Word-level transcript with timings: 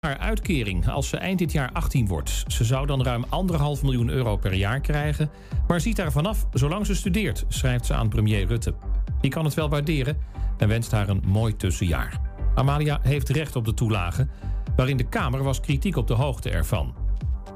haar 0.00 0.18
uitkering 0.18 0.88
als 0.88 1.08
ze 1.08 1.16
eind 1.16 1.38
dit 1.38 1.52
jaar 1.52 1.70
18 1.72 2.06
wordt. 2.06 2.44
Ze 2.46 2.64
zou 2.64 2.86
dan 2.86 3.02
ruim 3.02 3.24
1,5 3.24 3.82
miljoen 3.82 4.08
euro 4.08 4.36
per 4.36 4.54
jaar 4.54 4.80
krijgen, 4.80 5.30
maar 5.68 5.80
ziet 5.80 5.96
daar 5.96 6.12
vanaf 6.12 6.46
zolang 6.52 6.86
ze 6.86 6.94
studeert, 6.94 7.44
schrijft 7.48 7.86
ze 7.86 7.94
aan 7.94 8.08
premier 8.08 8.46
Rutte. 8.46 8.74
Die 9.20 9.30
kan 9.30 9.44
het 9.44 9.54
wel 9.54 9.68
waarderen 9.68 10.18
en 10.56 10.68
wenst 10.68 10.90
haar 10.90 11.08
een 11.08 11.22
mooi 11.26 11.56
tussenjaar. 11.56 12.20
Amalia 12.54 12.98
heeft 13.02 13.28
recht 13.28 13.56
op 13.56 13.64
de 13.64 13.74
toelage, 13.74 14.28
waarin 14.76 14.96
de 14.96 15.08
Kamer 15.08 15.42
was 15.42 15.60
kritiek 15.60 15.96
op 15.96 16.06
de 16.06 16.14
hoogte 16.14 16.50
ervan. 16.50 16.94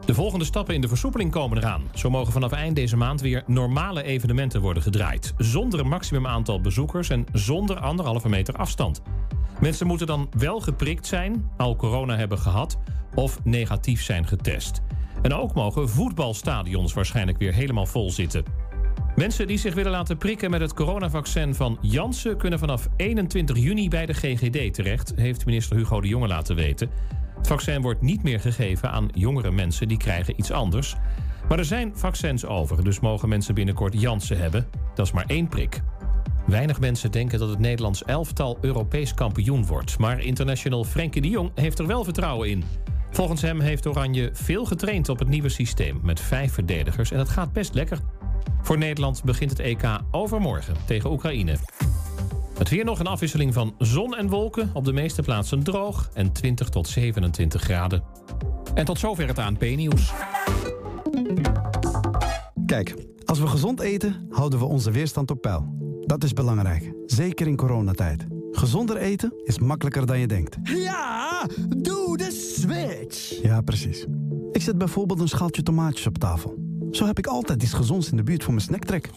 De 0.04 0.14
volgende 0.14 0.44
stappen 0.44 0.74
in 0.74 0.80
de 0.80 0.88
versoepeling 0.88 1.30
komen 1.30 1.58
eraan. 1.58 1.82
Zo 1.94 2.10
mogen 2.10 2.32
vanaf 2.32 2.52
eind 2.52 2.76
deze 2.76 2.96
maand 2.96 3.20
weer 3.20 3.42
normale 3.46 4.02
evenementen 4.02 4.60
worden 4.60 4.82
gedraaid. 4.82 5.34
Zonder 5.36 5.80
een 5.80 5.88
maximum 5.88 6.26
aantal 6.26 6.60
bezoekers 6.60 7.08
en 7.08 7.26
zonder 7.32 7.80
anderhalve 7.80 8.28
meter 8.28 8.56
afstand. 8.56 9.02
Mensen 9.62 9.86
moeten 9.86 10.06
dan 10.06 10.28
wel 10.38 10.60
geprikt 10.60 11.06
zijn, 11.06 11.50
al 11.56 11.76
corona 11.76 12.16
hebben 12.16 12.38
gehad... 12.38 12.78
of 13.14 13.44
negatief 13.44 14.02
zijn 14.02 14.26
getest. 14.26 14.80
En 15.22 15.34
ook 15.34 15.54
mogen 15.54 15.88
voetbalstadions 15.88 16.92
waarschijnlijk 16.92 17.38
weer 17.38 17.54
helemaal 17.54 17.86
vol 17.86 18.10
zitten. 18.10 18.44
Mensen 19.16 19.46
die 19.46 19.58
zich 19.58 19.74
willen 19.74 19.90
laten 19.90 20.18
prikken 20.18 20.50
met 20.50 20.60
het 20.60 20.74
coronavaccin 20.74 21.54
van 21.54 21.78
Janssen... 21.80 22.36
kunnen 22.36 22.58
vanaf 22.58 22.88
21 22.96 23.58
juni 23.58 23.88
bij 23.88 24.06
de 24.06 24.14
GGD 24.14 24.74
terecht... 24.74 25.12
heeft 25.16 25.46
minister 25.46 25.76
Hugo 25.76 26.00
de 26.00 26.08
Jonge 26.08 26.28
laten 26.28 26.56
weten... 26.56 26.90
Het 27.36 27.46
vaccin 27.46 27.82
wordt 27.82 28.00
niet 28.00 28.22
meer 28.22 28.40
gegeven 28.40 28.90
aan 28.90 29.08
jongere 29.14 29.50
mensen 29.50 29.88
die 29.88 29.96
krijgen 29.96 30.38
iets 30.38 30.50
anders. 30.50 30.96
Maar 31.48 31.58
er 31.58 31.64
zijn 31.64 31.92
vaccins 31.94 32.44
over, 32.44 32.84
dus 32.84 33.00
mogen 33.00 33.28
mensen 33.28 33.54
binnenkort 33.54 34.00
Janssen 34.00 34.38
hebben. 34.38 34.66
Dat 34.94 35.06
is 35.06 35.12
maar 35.12 35.26
één 35.26 35.48
prik. 35.48 35.82
Weinig 36.46 36.80
mensen 36.80 37.10
denken 37.10 37.38
dat 37.38 37.48
het 37.48 37.58
Nederlands 37.58 38.04
elftal 38.04 38.58
Europees 38.60 39.14
kampioen 39.14 39.66
wordt. 39.66 39.98
Maar 39.98 40.20
international 40.20 40.84
Frenkie 40.84 41.22
de 41.22 41.28
Jong 41.28 41.50
heeft 41.54 41.78
er 41.78 41.86
wel 41.86 42.04
vertrouwen 42.04 42.48
in. 42.48 42.64
Volgens 43.10 43.42
hem 43.42 43.60
heeft 43.60 43.86
Oranje 43.86 44.30
veel 44.32 44.64
getraind 44.64 45.08
op 45.08 45.18
het 45.18 45.28
nieuwe 45.28 45.48
systeem 45.48 46.00
met 46.02 46.20
vijf 46.20 46.52
verdedigers 46.52 47.10
en 47.10 47.18
het 47.18 47.28
gaat 47.28 47.52
best 47.52 47.74
lekker. 47.74 47.98
Voor 48.62 48.78
Nederland 48.78 49.24
begint 49.24 49.50
het 49.50 49.60
EK 49.60 49.82
overmorgen 50.10 50.74
tegen 50.86 51.10
Oekraïne. 51.10 51.56
Het 52.58 52.68
weer 52.68 52.84
nog 52.84 52.98
een 52.98 53.06
afwisseling 53.06 53.52
van 53.54 53.74
zon 53.78 54.16
en 54.16 54.28
wolken. 54.28 54.70
Op 54.72 54.84
de 54.84 54.92
meeste 54.92 55.22
plaatsen 55.22 55.62
droog 55.62 56.10
en 56.14 56.32
20 56.32 56.68
tot 56.68 56.88
27 56.88 57.62
graden. 57.62 58.02
En 58.74 58.84
tot 58.84 58.98
zover 58.98 59.26
het 59.26 59.38
ANP-nieuws. 59.38 60.12
Kijk, 62.72 62.94
als 63.24 63.40
we 63.40 63.46
gezond 63.46 63.80
eten, 63.80 64.26
houden 64.30 64.58
we 64.58 64.64
onze 64.64 64.90
weerstand 64.90 65.30
op 65.30 65.40
peil. 65.40 65.76
Dat 66.00 66.24
is 66.24 66.32
belangrijk, 66.32 66.92
zeker 67.06 67.46
in 67.46 67.56
coronatijd. 67.56 68.26
Gezonder 68.50 68.96
eten 68.96 69.32
is 69.44 69.58
makkelijker 69.58 70.06
dan 70.06 70.18
je 70.18 70.26
denkt. 70.26 70.56
Ja, 70.62 71.46
doe 71.76 72.16
de 72.16 72.30
switch. 72.30 73.42
Ja, 73.42 73.60
precies. 73.60 74.06
Ik 74.52 74.62
zet 74.62 74.78
bijvoorbeeld 74.78 75.20
een 75.20 75.28
schaaltje 75.28 75.62
tomaatjes 75.62 76.06
op 76.06 76.18
tafel. 76.18 76.54
Zo 76.90 77.06
heb 77.06 77.18
ik 77.18 77.26
altijd 77.26 77.62
iets 77.62 77.72
gezonds 77.72 78.10
in 78.10 78.16
de 78.16 78.22
buurt 78.22 78.44
voor 78.44 78.52
mijn 78.52 78.66
snacktrek. 78.66 79.10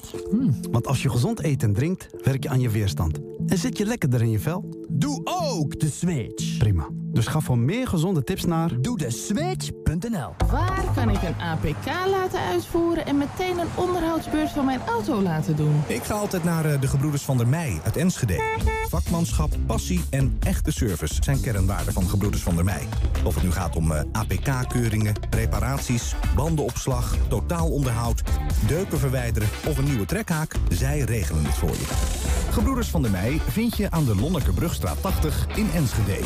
Want 0.72 0.88
als 0.88 1.02
je 1.02 1.10
gezond 1.10 1.44
eet 1.44 1.64
en 1.64 1.74
drinkt, 1.74 2.08
werk 2.24 2.44
je 2.44 2.50
aan 2.50 2.62
je 2.62 2.70
weerstand. 2.70 3.20
En 3.48 3.58
zit 3.58 3.78
je 3.78 3.86
lekkerder 3.86 4.22
in 4.22 4.30
je 4.30 4.40
vel. 4.40 4.86
Doe 4.90 5.22
ook 5.24 5.80
de 5.80 5.90
switch. 5.90 6.58
Prima. 6.58 6.88
Dus 6.92 7.28
ga 7.28 7.40
voor 7.40 7.58
meer 7.58 7.88
gezonde 7.88 8.24
tips 8.24 8.46
naar... 8.46 8.82
Doe 8.82 8.98
de 8.98 9.12
switch.nl 9.12 10.34
Waar 10.52 10.92
kan 10.96 11.10
ik 11.10 11.22
een 11.22 11.42
APK 11.42 11.86
laten 12.10 12.40
uitvoeren 12.40 13.06
en 13.06 13.18
meteen 13.18 13.60
een 13.60 13.68
onderhoudsbeurt 13.76 14.50
van 14.50 14.66
mijn 14.66 14.80
auto 14.88 15.22
laten 15.22 15.56
doen? 15.56 15.82
Ik 15.88 16.04
ga 16.04 16.14
altijd 16.14 16.44
naar 16.44 16.66
eh, 16.66 16.82
de 16.82 16.88
Gebroeders 16.88 17.24
van 17.24 17.38
der 17.38 17.48
Mei 17.48 17.80
uit 17.84 17.98
Enschede. 17.98 18.42
Vakmanschap, 18.90 19.58
passie 19.66 20.02
en 20.10 20.38
echte 20.40 20.72
service 20.72 21.16
zijn 21.20 21.42
kernwaarden 21.42 21.94
van 21.94 22.10
Gebroeders 22.10 22.44
van 22.44 22.56
der 22.56 22.66
Mei. 22.66 22.88
Of 23.24 23.34
het 23.34 23.44
nu 23.44 23.52
gaat 23.52 23.76
om 23.76 23.92
eh, 23.92 24.04
APK-keuringen, 24.12 25.14
reparaties, 25.30 26.16
bandenopslag, 26.36 27.16
totaalonderhoud, 27.28 28.22
deuken 28.68 29.00
verwijderen 29.00 29.50
of 29.68 29.78
een 29.78 29.86
nieuwe 29.86 30.06
trekhaak, 30.06 30.56
zij 30.70 31.00
regelen 31.00 31.46
het 31.46 31.56
voor 31.56 31.70
je. 31.70 32.45
Gebroeders 32.56 32.90
van 32.90 33.02
der 33.02 33.12
Mei 33.12 33.42
vind 33.48 33.78
je 33.78 33.92
aan 33.92 34.06
de 34.06 34.16
Lonnekerbrugstraat 34.16 35.02
80 35.02 35.48
in 35.56 35.70
Enschede. 35.74 36.20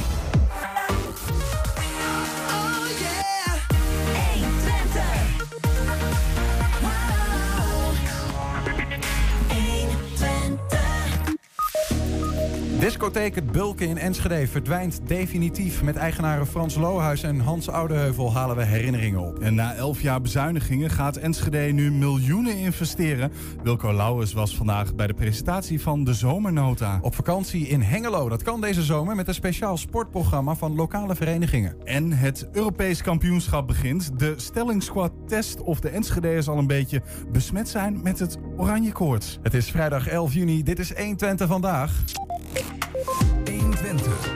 Discotheek 12.89 13.35
Het 13.35 13.51
Bulken 13.51 13.87
in 13.87 13.97
Enschede 13.97 14.47
verdwijnt 14.47 15.01
definitief. 15.03 15.83
Met 15.83 15.95
eigenaren 15.95 16.47
Frans 16.47 16.75
Lohuis 16.75 17.23
en 17.23 17.39
Hans 17.39 17.69
Oudeheuvel 17.69 18.33
halen 18.33 18.55
we 18.55 18.63
herinneringen 18.63 19.19
op. 19.19 19.39
En 19.39 19.55
na 19.55 19.73
elf 19.73 20.01
jaar 20.01 20.21
bezuinigingen 20.21 20.89
gaat 20.89 21.15
Enschede 21.15 21.57
nu 21.57 21.91
miljoenen 21.91 22.57
investeren. 22.57 23.31
Wilco 23.63 23.93
Lauwers 23.93 24.33
was 24.33 24.55
vandaag 24.55 24.95
bij 24.95 25.07
de 25.07 25.13
presentatie 25.13 25.81
van 25.81 26.03
de 26.03 26.13
Zomernota. 26.13 26.99
Op 27.01 27.15
vakantie 27.15 27.67
in 27.67 27.81
Hengelo. 27.81 28.29
Dat 28.29 28.43
kan 28.43 28.61
deze 28.61 28.83
zomer 28.83 29.15
met 29.15 29.27
een 29.27 29.33
speciaal 29.33 29.77
sportprogramma 29.77 30.55
van 30.55 30.75
lokale 30.75 31.15
verenigingen. 31.15 31.75
En 31.83 32.11
het 32.11 32.47
Europees 32.51 33.01
kampioenschap 33.01 33.67
begint. 33.67 34.19
De 34.19 34.33
stellingsquad 34.37 35.11
test 35.27 35.61
of 35.61 35.79
de 35.79 35.89
Enschede'ers 35.89 36.47
al 36.47 36.57
een 36.57 36.67
beetje 36.67 37.01
besmet 37.31 37.69
zijn 37.69 38.01
met 38.03 38.19
het 38.19 38.37
oranje 38.57 38.91
koorts. 38.91 39.39
Het 39.41 39.53
is 39.53 39.71
vrijdag 39.71 40.07
11 40.07 40.33
juni. 40.33 40.63
Dit 40.63 40.79
is 40.79 40.93
120 40.97 41.47
vandaag. 41.47 42.03
120. 43.45 44.31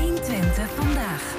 120 0.00 0.70
vandaag. 0.74 1.34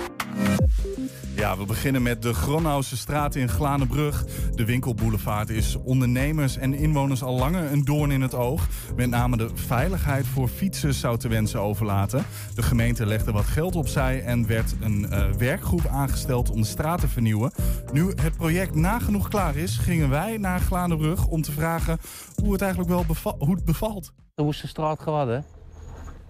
Ja, 1.35 1.57
we 1.57 1.65
beginnen 1.65 2.01
met 2.01 2.21
de 2.21 2.33
Gronhausse 2.33 2.97
straat 2.97 3.35
in 3.35 3.49
Glanenbrug. 3.49 4.25
De 4.55 4.65
winkelboulevard 4.65 5.49
is 5.49 5.75
ondernemers 5.75 6.57
en 6.57 6.73
inwoners 6.73 7.23
al 7.23 7.37
langer 7.37 7.71
een 7.71 7.83
doorn 7.83 8.11
in 8.11 8.21
het 8.21 8.35
oog. 8.35 8.67
Met 8.95 9.09
name 9.09 9.37
de 9.37 9.49
veiligheid 9.53 10.25
voor 10.25 10.47
fietsers 10.47 10.99
zou 10.99 11.17
te 11.17 11.27
wensen 11.27 11.61
overlaten. 11.61 12.25
De 12.55 12.61
gemeente 12.61 13.05
legde 13.05 13.31
wat 13.31 13.45
geld 13.45 13.75
opzij 13.75 14.23
en 14.23 14.47
werd 14.47 14.75
een 14.79 15.09
eh, 15.09 15.31
werkgroep 15.31 15.87
aangesteld 15.87 16.49
om 16.49 16.61
de 16.61 16.67
straat 16.67 16.99
te 16.99 17.07
vernieuwen. 17.07 17.51
Nu 17.91 18.13
het 18.21 18.37
project 18.37 18.75
nagenoeg 18.75 19.27
klaar 19.27 19.55
is, 19.55 19.77
gingen 19.77 20.09
wij 20.09 20.37
naar 20.37 20.59
Glanenbrug 20.59 21.27
om 21.27 21.41
te 21.41 21.51
vragen 21.51 21.97
hoe 22.35 22.51
het 22.51 22.61
eigenlijk 22.61 22.91
wel 22.91 23.05
beva- 23.05 23.35
hoe 23.37 23.55
het 23.55 23.65
bevalt. 23.65 24.13
Hoe 24.35 24.49
is 24.49 24.61
de 24.61 24.67
straat 24.67 24.99
geworden? 24.99 25.54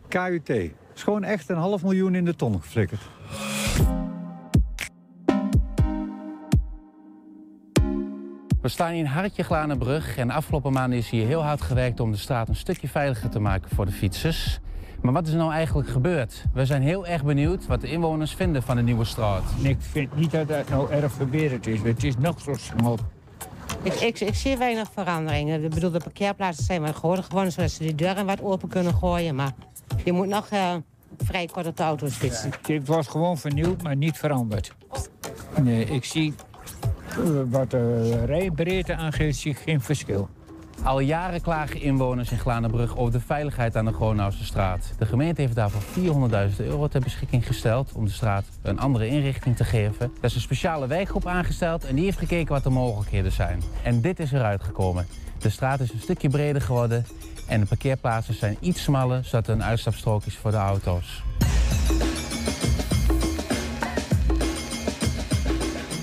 KUT. 0.07 0.49
is 0.95 1.03
gewoon 1.03 1.23
echt 1.23 1.49
een 1.49 1.57
half 1.57 1.83
miljoen 1.83 2.16
in 2.16 2.25
de 2.25 2.35
ton 2.35 2.61
geflikkerd. 2.61 3.01
We 8.61 8.71
staan 8.71 8.91
hier 8.91 8.99
in 8.99 9.05
Hartje 9.05 9.44
Glanenbrug 9.44 10.17
en 10.17 10.27
de 10.27 10.33
afgelopen 10.33 10.73
maanden 10.73 10.97
is 10.97 11.09
hier 11.09 11.25
heel 11.25 11.44
hard 11.44 11.61
gewerkt 11.61 11.99
om 11.99 12.11
de 12.11 12.17
straat 12.17 12.47
een 12.47 12.55
stukje 12.55 12.88
veiliger 12.88 13.29
te 13.29 13.39
maken 13.39 13.75
voor 13.75 13.85
de 13.85 13.91
fietsers. 13.91 14.59
Maar 15.01 15.13
wat 15.13 15.27
is 15.27 15.31
er 15.31 15.39
nou 15.39 15.51
eigenlijk 15.51 15.89
gebeurd? 15.89 16.44
We 16.53 16.65
zijn 16.65 16.81
heel 16.81 17.07
erg 17.07 17.23
benieuwd 17.23 17.67
wat 17.67 17.81
de 17.81 17.88
inwoners 17.88 18.33
vinden 18.33 18.63
van 18.63 18.75
de 18.75 18.81
nieuwe 18.81 19.05
straat. 19.05 19.44
Ik 19.61 19.77
vind 19.79 20.15
niet 20.15 20.31
dat 20.31 20.49
het 20.49 20.69
nou 20.69 20.91
erg 20.91 21.11
verbeterd 21.11 21.67
is. 21.67 21.81
Het 21.81 22.03
is 22.03 22.17
nog 22.17 22.41
zo 22.41 22.53
smal. 22.53 22.99
Ik, 23.84 23.94
ik, 23.94 24.19
ik 24.19 24.36
zie 24.36 24.58
weinig 24.58 24.90
veranderingen. 24.94 25.63
Ik 25.63 25.69
bedoel, 25.69 25.91
de 25.91 26.00
parkeerplaatsen 26.00 26.63
zijn 26.66 26.81
wat 26.81 26.96
geworden, 26.96 27.24
gewoon 27.24 27.52
zodat 27.52 27.72
ze 27.72 27.84
die 27.84 27.96
deuren 27.96 28.25
wat 28.25 28.41
open 28.41 28.69
kunnen 28.69 28.94
gooien. 28.94 29.36
Maar 29.36 29.53
je 30.03 30.12
moet 30.12 30.28
nog 30.28 30.47
eh, 30.50 30.75
vrij 31.18 31.46
kort 31.46 31.68
op 31.68 31.78
de 31.78 31.84
auto's 31.84 32.13
fietsen. 32.13 32.52
Het 32.62 32.88
was 32.88 33.08
gewoon 33.08 33.38
vernieuwd, 33.38 33.81
maar 33.81 33.96
niet 33.96 34.18
veranderd. 34.18 34.74
Nee, 35.62 35.86
ik 35.86 36.06
zie 36.06 36.34
eh, 37.09 37.18
wat 37.50 37.72
de 37.72 38.25
rijbreedte 38.25 38.96
aangeeft, 38.96 39.38
zie 39.38 39.52
ik 39.52 39.58
geen 39.58 39.81
verschil. 39.81 40.30
Al 40.84 41.00
jaren 41.00 41.41
klagen 41.41 41.81
inwoners 41.81 42.31
in 42.31 42.38
Glanenbrug 42.38 42.97
over 42.97 43.12
de 43.12 43.19
veiligheid 43.19 43.75
aan 43.75 43.86
de 43.86 43.94
Gronauwse 43.94 44.46
straat. 44.46 44.94
De 44.97 45.06
gemeente 45.06 45.41
heeft 45.41 45.56
daarvoor 45.56 45.81
400.000 46.52 46.56
euro 46.58 46.88
ter 46.88 47.02
beschikking 47.02 47.46
gesteld 47.46 47.91
om 47.94 48.06
de 48.06 48.12
straat 48.12 48.46
een 48.62 48.80
andere 48.80 49.08
inrichting 49.08 49.56
te 49.56 49.63
geven. 49.63 50.12
Er 50.19 50.24
is 50.24 50.36
een 50.36 50.41
speciale 50.41 50.88
wijkgroep 50.88 51.27
aangesteld 51.27 51.86
en 51.86 51.95
die 51.95 52.04
heeft 52.04 52.18
gekeken 52.18 52.54
wat 52.54 52.63
de 52.63 52.69
mogelijkheden 52.69 53.31
zijn. 53.31 53.62
En 53.83 54.01
dit 54.01 54.19
is 54.19 54.31
eruit 54.31 54.63
gekomen. 54.63 55.07
De 55.39 55.50
straat 55.50 55.80
is 55.80 55.94
een 55.94 56.01
stukje 56.01 56.30
breder 56.30 56.62
geworden 56.62 57.06
en 57.48 57.60
de 57.60 57.66
parkeerplaatsen 57.66 58.33
zijn 58.33 58.57
iets 58.60 58.83
smaller, 58.83 59.24
zodat 59.24 59.48
er 59.48 59.54
een 59.54 59.63
uitstapstrook 59.63 60.25
is 60.25 60.38
voor 60.38 60.51
de 60.51 60.57
auto's. 60.57 61.24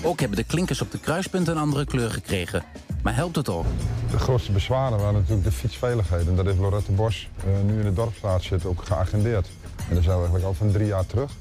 Ook 0.05 0.19
hebben 0.19 0.37
de 0.37 0.43
klinkers 0.43 0.81
op 0.81 0.91
de 0.91 0.99
kruispunten 0.99 1.55
een 1.55 1.61
andere 1.61 1.85
kleur 1.85 2.11
gekregen. 2.11 2.63
Maar 3.03 3.15
helpt 3.15 3.35
het 3.35 3.49
ook? 3.49 3.65
De 4.11 4.19
grootste 4.19 4.51
bezwaren 4.51 4.97
waren 4.97 5.13
natuurlijk 5.13 5.43
de 5.43 5.51
fietsveiligheid. 5.51 6.27
En 6.27 6.35
dat 6.35 6.45
heeft 6.45 6.57
Lorette 6.57 6.91
Bos 6.91 7.29
eh, 7.37 7.45
nu 7.65 7.77
in 7.77 7.83
de 7.83 7.93
dorpsstraat 7.93 8.43
zit 8.43 8.65
ook 8.65 8.83
geagendeerd. 8.83 9.49
En 9.89 9.95
dat 9.95 10.03
is 10.03 10.07
eigenlijk 10.07 10.45
al 10.45 10.53
van 10.53 10.71
drie 10.71 10.87
jaar 10.87 11.05
terug. 11.05 11.31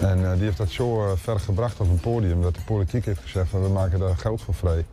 En 0.00 0.24
eh, 0.24 0.32
die 0.32 0.42
heeft 0.42 0.56
dat 0.56 0.70
zo 0.70 1.06
eh, 1.06 1.12
ver 1.16 1.40
gebracht 1.40 1.80
op 1.80 1.88
een 1.88 2.00
podium 2.00 2.42
dat 2.42 2.54
de 2.54 2.60
politiek 2.64 3.04
heeft 3.04 3.20
gezegd 3.20 3.48
van 3.48 3.62
we 3.62 3.68
maken 3.68 3.98
daar 3.98 4.16
geld 4.16 4.42
voor 4.42 4.54
vrij. 4.54 4.84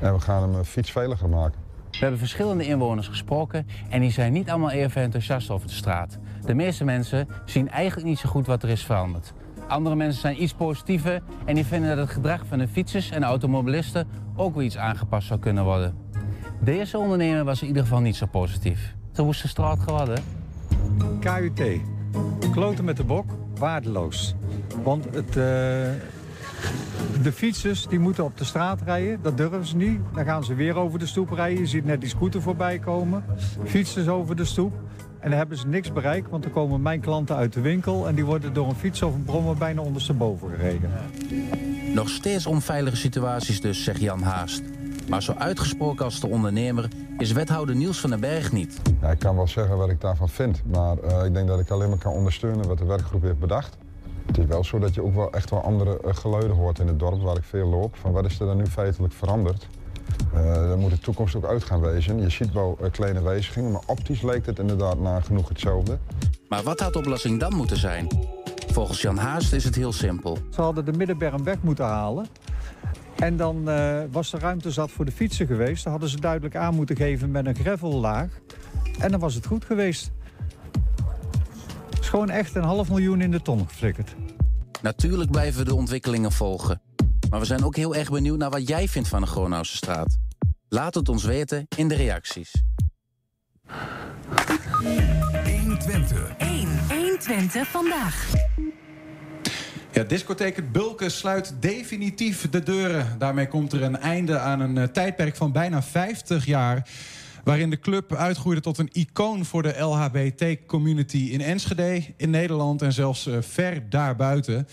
En 0.00 0.14
we 0.14 0.20
gaan 0.20 0.54
hem 0.54 0.64
fietsveiliger 0.64 1.28
maken. 1.28 1.60
We 1.90 1.98
hebben 1.98 2.18
verschillende 2.18 2.66
inwoners 2.66 3.08
gesproken 3.08 3.66
en 3.88 4.00
die 4.00 4.10
zijn 4.10 4.32
niet 4.32 4.50
allemaal 4.50 4.70
even 4.70 5.02
enthousiast 5.02 5.50
over 5.50 5.66
de 5.66 5.72
straat. 5.72 6.18
De 6.44 6.54
meeste 6.54 6.84
mensen 6.84 7.28
zien 7.44 7.70
eigenlijk 7.70 8.08
niet 8.08 8.18
zo 8.18 8.28
goed 8.28 8.46
wat 8.46 8.62
er 8.62 8.68
is 8.68 8.84
veranderd. 8.84 9.32
Andere 9.68 9.96
mensen 9.96 10.20
zijn 10.20 10.42
iets 10.42 10.52
positiever 10.52 11.22
en 11.44 11.54
die 11.54 11.64
vinden 11.64 11.88
dat 11.88 11.98
het 11.98 12.14
gedrag 12.14 12.46
van 12.46 12.58
de 12.58 12.68
fietsers 12.68 13.10
en 13.10 13.22
automobilisten 13.22 14.08
ook 14.36 14.54
weer 14.54 14.64
iets 14.64 14.76
aangepast 14.76 15.26
zou 15.26 15.40
kunnen 15.40 15.64
worden. 15.64 15.94
Deze 16.60 16.98
ondernemer 16.98 17.44
was 17.44 17.62
in 17.62 17.68
ieder 17.68 17.82
geval 17.82 18.00
niet 18.00 18.16
zo 18.16 18.26
positief. 18.26 18.94
De 19.12 19.22
woeste 19.22 19.48
straat 19.48 19.80
geworden. 19.80 20.24
KUT. 21.20 21.80
Kloten 22.50 22.84
met 22.84 22.96
de 22.96 23.04
bok, 23.04 23.24
waardeloos. 23.58 24.34
Want 24.82 25.04
het, 25.04 25.28
eh, 25.28 25.34
de 27.22 27.32
fietsers 27.32 27.86
die 27.86 27.98
moeten 27.98 28.24
op 28.24 28.38
de 28.38 28.44
straat 28.44 28.82
rijden, 28.82 29.18
dat 29.22 29.36
durven 29.36 29.66
ze 29.66 29.76
niet. 29.76 30.00
Dan 30.14 30.24
gaan 30.24 30.44
ze 30.44 30.54
weer 30.54 30.76
over 30.76 30.98
de 30.98 31.06
stoep 31.06 31.30
rijden. 31.30 31.60
Je 31.60 31.66
ziet 31.66 31.84
net 31.84 32.00
die 32.00 32.08
scooter 32.08 32.42
voorbij 32.42 32.78
komen. 32.78 33.24
Fietsers 33.64 34.08
over 34.08 34.36
de 34.36 34.44
stoep. 34.44 34.72
En 35.26 35.32
dan 35.32 35.40
hebben 35.40 35.58
ze 35.58 35.66
niks 35.66 35.92
bereikt, 35.92 36.30
want 36.30 36.42
dan 36.42 36.52
komen 36.52 36.82
mijn 36.82 37.00
klanten 37.00 37.36
uit 37.36 37.52
de 37.52 37.60
winkel... 37.60 38.08
en 38.08 38.14
die 38.14 38.24
worden 38.24 38.52
door 38.52 38.68
een 38.68 38.74
fiets 38.74 39.02
of 39.02 39.14
een 39.14 39.22
brommer 39.22 39.56
bijna 39.56 39.80
ondersteboven 39.80 40.50
gereden. 40.50 40.90
Nog 41.94 42.08
steeds 42.08 42.46
onveilige 42.46 42.96
situaties 42.96 43.60
dus, 43.60 43.84
zegt 43.84 44.00
Jan 44.00 44.22
Haast. 44.22 44.62
Maar 45.08 45.22
zo 45.22 45.32
uitgesproken 45.32 46.04
als 46.04 46.20
de 46.20 46.26
ondernemer 46.26 46.88
is 47.18 47.32
wethouder 47.32 47.76
Niels 47.76 48.00
van 48.00 48.10
den 48.10 48.20
Berg 48.20 48.52
niet. 48.52 48.80
Ja, 49.00 49.10
ik 49.10 49.18
kan 49.18 49.36
wel 49.36 49.48
zeggen 49.48 49.76
wat 49.76 49.90
ik 49.90 50.00
daarvan 50.00 50.28
vind, 50.28 50.62
maar 50.66 50.98
eh, 50.98 51.24
ik 51.24 51.34
denk 51.34 51.48
dat 51.48 51.60
ik 51.60 51.70
alleen 51.70 51.88
maar 51.88 51.98
kan 51.98 52.12
ondersteunen 52.12 52.68
wat 52.68 52.78
de 52.78 52.84
werkgroep 52.84 53.22
heeft 53.22 53.38
bedacht. 53.38 53.76
Het 54.26 54.38
is 54.38 54.44
wel 54.44 54.64
zo 54.64 54.78
dat 54.78 54.94
je 54.94 55.02
ook 55.02 55.14
wel 55.14 55.32
echt 55.32 55.50
wel 55.50 55.62
andere 55.62 56.00
eh, 56.00 56.14
geluiden 56.14 56.56
hoort 56.56 56.78
in 56.78 56.86
het 56.86 56.98
dorp 56.98 57.22
waar 57.22 57.36
ik 57.36 57.44
veel 57.44 57.68
loop. 57.68 57.96
Van 57.96 58.12
wat 58.12 58.24
is 58.24 58.40
er 58.40 58.46
dan 58.46 58.56
nu 58.56 58.66
feitelijk 58.66 59.12
veranderd? 59.12 59.68
Uh, 60.34 60.44
daar 60.44 60.78
moet 60.78 60.90
de 60.90 60.98
toekomst 60.98 61.34
ook 61.34 61.44
uit 61.44 61.64
gaan 61.64 61.80
wezen. 61.80 62.20
Je 62.20 62.30
ziet 62.30 62.52
wel 62.52 62.78
uh, 62.80 62.90
kleine 62.90 63.22
wijzigingen, 63.22 63.72
maar 63.72 63.82
optisch 63.86 64.22
lijkt 64.22 64.46
het 64.46 64.58
inderdaad 64.58 64.98
nagenoeg 64.98 65.48
hetzelfde. 65.48 65.98
Maar 66.48 66.62
wat 66.62 66.80
had 66.80 66.92
de 66.92 66.98
oplossing 66.98 67.40
dan 67.40 67.54
moeten 67.54 67.76
zijn? 67.76 68.08
Volgens 68.72 69.00
Jan 69.00 69.18
Haast 69.18 69.52
is 69.52 69.64
het 69.64 69.74
heel 69.74 69.92
simpel. 69.92 70.38
Ze 70.50 70.60
hadden 70.60 70.84
de 70.84 70.92
Middenberm 70.92 71.44
weg 71.44 71.62
moeten 71.62 71.84
halen. 71.84 72.26
En 73.16 73.36
dan 73.36 73.68
uh, 73.68 74.00
was 74.10 74.30
de 74.30 74.38
ruimte 74.38 74.70
zat 74.70 74.90
voor 74.90 75.04
de 75.04 75.12
fietsen 75.12 75.46
geweest. 75.46 75.82
Dan 75.82 75.92
hadden 75.92 76.10
ze 76.10 76.20
duidelijk 76.20 76.56
aan 76.56 76.74
moeten 76.74 76.96
geven 76.96 77.30
met 77.30 77.46
een 77.46 77.54
gravellaag. 77.54 78.28
En 78.98 79.10
dan 79.10 79.20
was 79.20 79.34
het 79.34 79.46
goed 79.46 79.64
geweest. 79.64 80.10
Het 81.90 82.00
is 82.00 82.08
gewoon 82.08 82.30
echt 82.30 82.54
een 82.54 82.62
half 82.62 82.88
miljoen 82.88 83.20
in 83.20 83.30
de 83.30 83.42
ton 83.42 83.68
geflikkerd. 83.68 84.14
Natuurlijk 84.82 85.30
blijven 85.30 85.58
we 85.58 85.64
de 85.64 85.74
ontwikkelingen 85.74 86.32
volgen. 86.32 86.80
Maar 87.30 87.40
we 87.40 87.46
zijn 87.46 87.64
ook 87.64 87.76
heel 87.76 87.94
erg 87.94 88.10
benieuwd 88.10 88.38
naar 88.38 88.50
wat 88.50 88.68
jij 88.68 88.88
vindt 88.88 89.08
van 89.08 89.20
de 89.20 89.26
Gronauwse 89.26 89.76
straat. 89.76 90.18
Laat 90.68 90.94
het 90.94 91.08
ons 91.08 91.24
weten 91.24 91.66
in 91.76 91.88
de 91.88 91.94
reacties. 91.94 92.52
120. 95.42 96.36
1. 96.38 96.68
120 96.88 97.68
vandaag. 97.68 98.32
Ja, 99.92 100.02
discotheek 100.02 100.56
Het 100.56 100.72
Bulken 100.72 101.10
sluit 101.10 101.54
definitief 101.60 102.50
de 102.50 102.62
deuren. 102.62 103.18
Daarmee 103.18 103.48
komt 103.48 103.72
er 103.72 103.82
een 103.82 103.98
einde 103.98 104.38
aan 104.38 104.60
een 104.60 104.76
uh, 104.76 104.82
tijdperk 104.82 105.36
van 105.36 105.52
bijna 105.52 105.82
50 105.82 106.46
jaar... 106.46 106.88
waarin 107.44 107.70
de 107.70 107.78
club 107.78 108.14
uitgroeide 108.14 108.60
tot 108.60 108.78
een 108.78 108.90
icoon 108.92 109.44
voor 109.44 109.62
de 109.62 109.78
LHBT-community 109.78 111.28
in 111.30 111.40
Enschede, 111.40 112.02
in 112.16 112.30
Nederland 112.30 112.82
en 112.82 112.92
zelfs 112.92 113.26
uh, 113.26 113.36
ver 113.40 113.90
daarbuiten. 113.90 114.68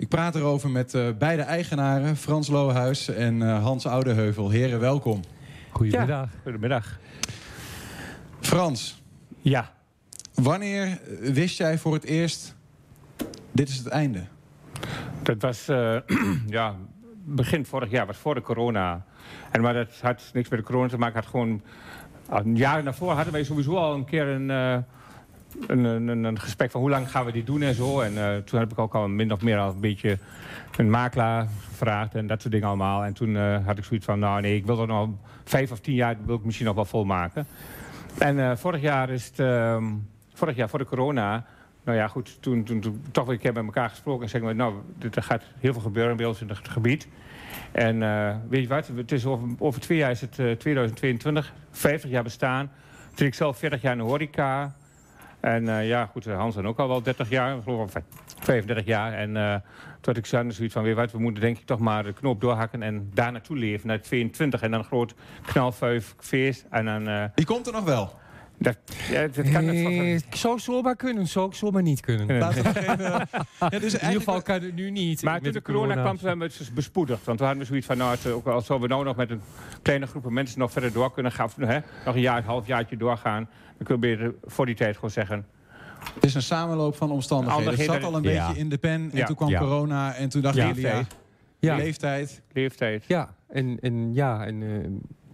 Ik 0.00 0.08
praat 0.08 0.34
erover 0.34 0.70
met 0.70 0.94
uh, 0.94 1.08
beide 1.18 1.42
eigenaren, 1.42 2.16
Frans 2.16 2.48
Lohuis 2.48 3.08
en 3.08 3.40
Hans 3.40 3.86
Oudeheuvel. 3.86 4.50
Heren, 4.50 4.80
welkom. 4.80 5.20
Goedemiddag. 5.70 6.08
Ja, 6.32 6.38
goedemiddag. 6.42 6.98
Frans. 8.40 9.02
Ja. 9.38 9.72
Wanneer 10.34 11.00
wist 11.20 11.58
jij 11.58 11.78
voor 11.78 11.92
het 11.92 12.04
eerst, 12.04 12.54
dit 13.52 13.68
is 13.68 13.76
het 13.76 13.86
einde? 13.86 14.22
Dat 15.22 15.42
was 15.42 15.68
uh, 15.68 15.96
ja, 16.46 16.76
begin 17.24 17.66
vorig 17.66 17.90
jaar, 17.90 18.06
was 18.06 18.16
voor 18.16 18.34
de 18.34 18.42
corona. 18.42 19.04
En 19.50 19.60
maar 19.60 19.74
dat 19.74 20.00
had 20.00 20.30
niks 20.32 20.48
met 20.48 20.58
de 20.58 20.64
corona 20.64 20.88
te 20.88 20.98
maken. 20.98 21.14
Had 21.14 21.30
gewoon, 21.30 21.62
een 22.28 22.56
jaar 22.56 22.84
daarvoor 22.84 23.12
hadden 23.12 23.32
wij 23.32 23.44
sowieso 23.44 23.76
al 23.76 23.94
een 23.94 24.04
keer 24.04 24.26
een, 24.26 24.48
uh, 24.48 24.76
een, 25.66 26.38
gesprek 26.40 26.70
van 26.70 26.80
hoe 26.80 26.90
lang 26.90 27.10
gaan 27.10 27.24
we 27.24 27.32
dit 27.32 27.46
doen 27.46 27.62
en 27.62 27.74
zo. 27.74 28.00
En 28.00 28.12
uh, 28.12 28.36
toen 28.36 28.58
heb 28.58 28.72
ik 28.72 28.78
ook 28.78 28.94
al 28.94 29.08
min 29.08 29.32
of 29.32 29.42
meer 29.42 29.58
al 29.58 29.70
een 29.70 29.80
beetje 29.80 30.18
een 30.76 30.90
makelaar 30.90 31.48
gevraagd 31.68 32.14
en 32.14 32.26
dat 32.26 32.40
soort 32.40 32.52
dingen 32.52 32.68
allemaal. 32.68 33.04
En 33.04 33.12
toen 33.12 33.36
had 33.64 33.78
ik 33.78 33.84
zoiets 33.84 34.06
van, 34.06 34.18
nou 34.18 34.40
nee, 34.40 34.56
ik 34.56 34.66
wil 34.66 34.80
er 34.80 34.86
nog 34.86 35.08
vijf 35.44 35.70
of 35.70 35.80
tien 35.80 35.94
jaar, 35.94 36.16
wil 36.24 36.36
ik 36.36 36.44
misschien 36.44 36.66
nog 36.66 36.74
wel 36.74 36.84
volmaken. 36.84 37.46
En 38.18 38.58
vorig 38.58 38.80
jaar 38.80 39.10
is 39.10 39.26
het, 39.26 39.38
ehm, 39.38 39.84
vorig 40.34 40.56
jaar 40.56 40.68
voor 40.68 40.78
de 40.78 40.84
corona... 40.84 41.46
Nou 41.84 41.98
ja, 41.98 42.08
goed, 42.08 42.42
toen, 42.42 42.64
toen, 42.64 43.02
toch 43.10 43.24
weer 43.24 43.34
een 43.34 43.40
keer 43.40 43.52
met 43.52 43.64
elkaar 43.64 43.88
gesproken 43.88 44.22
en 44.22 44.28
zeggen 44.28 44.48
we, 44.48 44.54
nou, 44.54 44.74
er 45.14 45.22
gaat 45.22 45.42
heel 45.58 45.72
veel 45.72 45.82
gebeuren 45.82 46.16
bij 46.16 46.26
ons 46.26 46.40
in 46.40 46.48
het 46.48 46.68
gebied. 46.68 47.08
En 47.72 47.98
weet 48.48 48.62
je 48.62 48.68
wat, 48.68 48.90
het 48.94 49.12
is 49.12 49.26
over, 49.26 49.48
over 49.58 49.80
twee 49.80 49.98
jaar 49.98 50.10
is 50.10 50.20
het 50.20 50.38
uh, 50.38 50.52
2022, 50.52 51.52
50 51.70 52.10
jaar 52.10 52.22
bestaan. 52.22 52.70
Toen 53.14 53.26
ik 53.26 53.34
zelf 53.34 53.58
40 53.58 53.82
jaar 53.82 53.92
in 53.92 53.98
de 53.98 54.04
horeca. 54.04 54.74
En 55.40 55.64
uh, 55.64 55.88
ja, 55.88 56.06
goed, 56.06 56.24
Hans 56.24 56.54
dan 56.54 56.66
ook 56.66 56.78
al 56.78 56.88
wel 56.88 57.02
30 57.02 57.28
jaar, 57.28 57.56
ik 57.56 57.62
geloof 57.62 57.96
ik 57.96 58.02
35 58.40 58.86
jaar. 58.86 59.12
En 59.12 59.30
uh, 59.30 59.54
toen 60.00 60.14
had 60.14 60.16
ik 60.16 60.26
zoiets 60.26 60.72
van, 60.72 60.82
weet 60.82 60.94
je 60.94 61.00
wat, 61.00 61.12
we 61.12 61.18
moeten 61.18 61.42
denk 61.42 61.58
ik 61.58 61.66
toch 61.66 61.78
maar 61.78 62.04
de 62.04 62.12
knoop 62.12 62.40
doorhakken 62.40 62.82
en 62.82 63.10
daar 63.14 63.32
naartoe 63.32 63.56
leven, 63.56 63.88
naar 63.88 64.00
22. 64.00 64.62
En 64.62 64.70
dan 64.70 64.80
een 64.80 64.86
groot 64.86 65.14
knalvuif 65.46 66.14
feest. 66.18 66.66
En 66.70 66.84
dan, 66.84 67.30
Die 67.34 67.46
komt 67.46 67.66
er 67.66 67.72
nog 67.72 67.84
wel? 67.84 68.18
Dat, 68.60 68.76
ja, 69.10 69.26
dat 69.26 69.50
kan 69.50 69.68
eh, 69.68 70.12
het 70.12 70.38
zou 70.38 70.58
zomaar 70.58 70.96
kunnen, 70.96 71.26
zou 71.26 71.54
zomaar 71.54 71.82
niet 71.82 72.00
kunnen. 72.00 72.38
Laten 72.38 72.62
we 72.62 72.78
even, 72.78 73.28
ja, 73.70 73.78
dus 73.78 73.94
in 73.94 74.00
ieder 74.00 74.18
geval 74.18 74.42
kan 74.42 74.62
het 74.62 74.74
nu 74.74 74.90
niet. 74.90 75.22
Maar 75.22 75.40
toen 75.40 75.52
de 75.52 75.62
corona, 75.62 75.86
corona 75.86 76.02
kwam, 76.02 76.28
hebben 76.28 76.48
we 76.48 76.54
het 76.58 76.74
bespoedigd. 76.74 77.24
Want 77.24 77.38
we 77.38 77.44
hadden 77.44 77.66
zoiets 77.66 77.86
van, 77.86 77.96
nou, 77.96 78.16
ook 78.32 78.46
al 78.46 78.60
zouden 78.60 78.88
we 78.88 78.94
nou 78.94 79.06
nog 79.06 79.16
met 79.16 79.30
een 79.30 79.40
kleine 79.82 80.06
groep 80.06 80.30
mensen 80.30 80.58
nog 80.58 80.72
verder 80.72 80.92
door 80.92 81.12
kunnen 81.12 81.32
gaan, 81.32 81.50
hè, 81.56 81.78
nog 82.04 82.14
een 82.14 82.20
jaar, 82.20 82.36
een 82.36 82.44
half 82.44 82.66
jaartje 82.66 82.96
doorgaan, 82.96 83.48
dan 83.84 84.00
kun 84.00 84.08
je 84.08 84.34
voor 84.44 84.66
die 84.66 84.74
tijd 84.74 84.94
gewoon 84.94 85.10
zeggen, 85.10 85.46
het 86.14 86.24
is 86.24 86.34
een 86.34 86.42
samenloop 86.42 86.96
van 86.96 87.10
omstandigheden. 87.10 87.74
Het 87.74 87.84
zat 87.84 88.02
al 88.02 88.14
een 88.14 88.22
ja. 88.22 88.46
beetje 88.46 88.60
in 88.60 88.68
de 88.68 88.78
pen 88.78 89.10
en 89.12 89.16
ja. 89.18 89.26
toen 89.26 89.36
kwam 89.36 89.48
ja. 89.48 89.58
corona 89.58 90.14
en 90.14 90.28
toen 90.28 90.42
dacht 90.42 90.56
ja. 90.56 90.66
jullie, 90.66 90.82
ja, 90.82 91.06
ja. 91.58 91.76
leeftijd. 91.76 92.42
Leeftijd. 92.52 93.04
Ja, 93.06 93.34
en, 93.48 93.78
en 93.80 94.14
ja, 94.14 94.46
en 94.46 94.60
uh, 94.60 94.86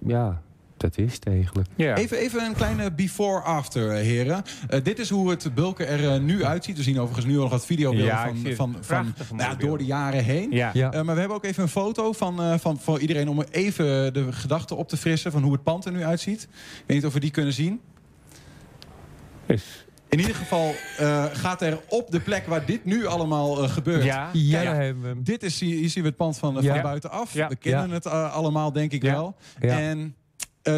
ja, 0.06 0.43
dat 0.76 0.98
is 0.98 1.14
het 1.14 1.26
eigenlijk. 1.26 1.69
Ja. 1.76 1.96
Even, 1.96 2.19
even 2.19 2.44
een 2.44 2.54
kleine 2.54 2.93
before-after, 2.93 3.93
heren. 3.93 4.43
Uh, 4.70 4.82
dit 4.82 4.98
is 4.98 5.10
hoe 5.10 5.31
het 5.31 5.54
bulken 5.54 5.88
er 5.88 6.02
uh, 6.02 6.20
nu 6.20 6.44
uitziet. 6.44 6.76
We 6.76 6.82
zien 6.82 6.98
overigens 7.00 7.26
nu 7.26 7.34
al 7.37 7.43
nog 7.43 7.50
wat 7.50 7.66
videobeelden 7.66 8.06
ja, 8.06 8.26
van, 8.26 8.54
van, 8.54 8.76
van, 8.81 9.12
van 9.16 9.37
nou, 9.37 9.56
door 9.56 9.78
de 9.78 9.84
jaren 9.84 10.25
heen. 10.25 10.50
Ja. 10.50 10.75
Uh, 10.75 10.90
maar 10.90 11.14
we 11.14 11.20
hebben 11.20 11.37
ook 11.37 11.44
even 11.44 11.62
een 11.62 11.69
foto 11.69 12.12
van, 12.12 12.58
van, 12.58 12.79
voor 12.79 12.98
iedereen... 12.98 13.29
om 13.29 13.43
even 13.50 14.15
de 14.15 14.32
gedachten 14.32 14.76
op 14.76 14.88
te 14.88 14.96
frissen 14.96 15.32
van 15.32 15.43
hoe 15.43 15.53
het 15.53 15.62
pand 15.62 15.84
er 15.84 15.93
nu 15.93 16.05
uitziet. 16.05 16.43
Ik 16.43 16.84
weet 16.86 16.96
niet 16.96 17.06
of 17.06 17.12
we 17.12 17.20
die 17.20 17.31
kunnen 17.31 17.53
zien. 17.53 17.81
Is... 19.46 19.84
In 20.08 20.19
ieder 20.19 20.34
geval 20.34 20.74
uh, 21.00 21.24
gaat 21.32 21.62
er 21.62 21.79
op 21.88 22.10
de 22.10 22.20
plek 22.20 22.46
waar 22.46 22.67
dit 22.67 22.84
nu 22.84 23.06
allemaal 23.06 23.62
uh, 23.62 23.70
gebeurt. 23.70 24.05
Ja, 24.05 24.31
ja, 24.32 24.60
ja. 24.60 24.74
Hebben 24.74 25.17
we. 25.17 25.22
Dit 25.22 25.43
is, 25.43 25.60
hier 25.60 25.88
zien 25.88 26.03
we 26.03 26.08
het 26.08 26.17
pand 26.17 26.38
van, 26.38 26.58
ja. 26.60 26.72
van 26.72 26.82
buitenaf. 26.82 27.32
Ja. 27.32 27.48
We 27.48 27.56
kennen 27.56 27.91
het 27.91 28.06
allemaal, 28.06 28.72
denk 28.72 28.93
ik 28.93 29.03
wel. 29.03 29.36
En 29.58 30.15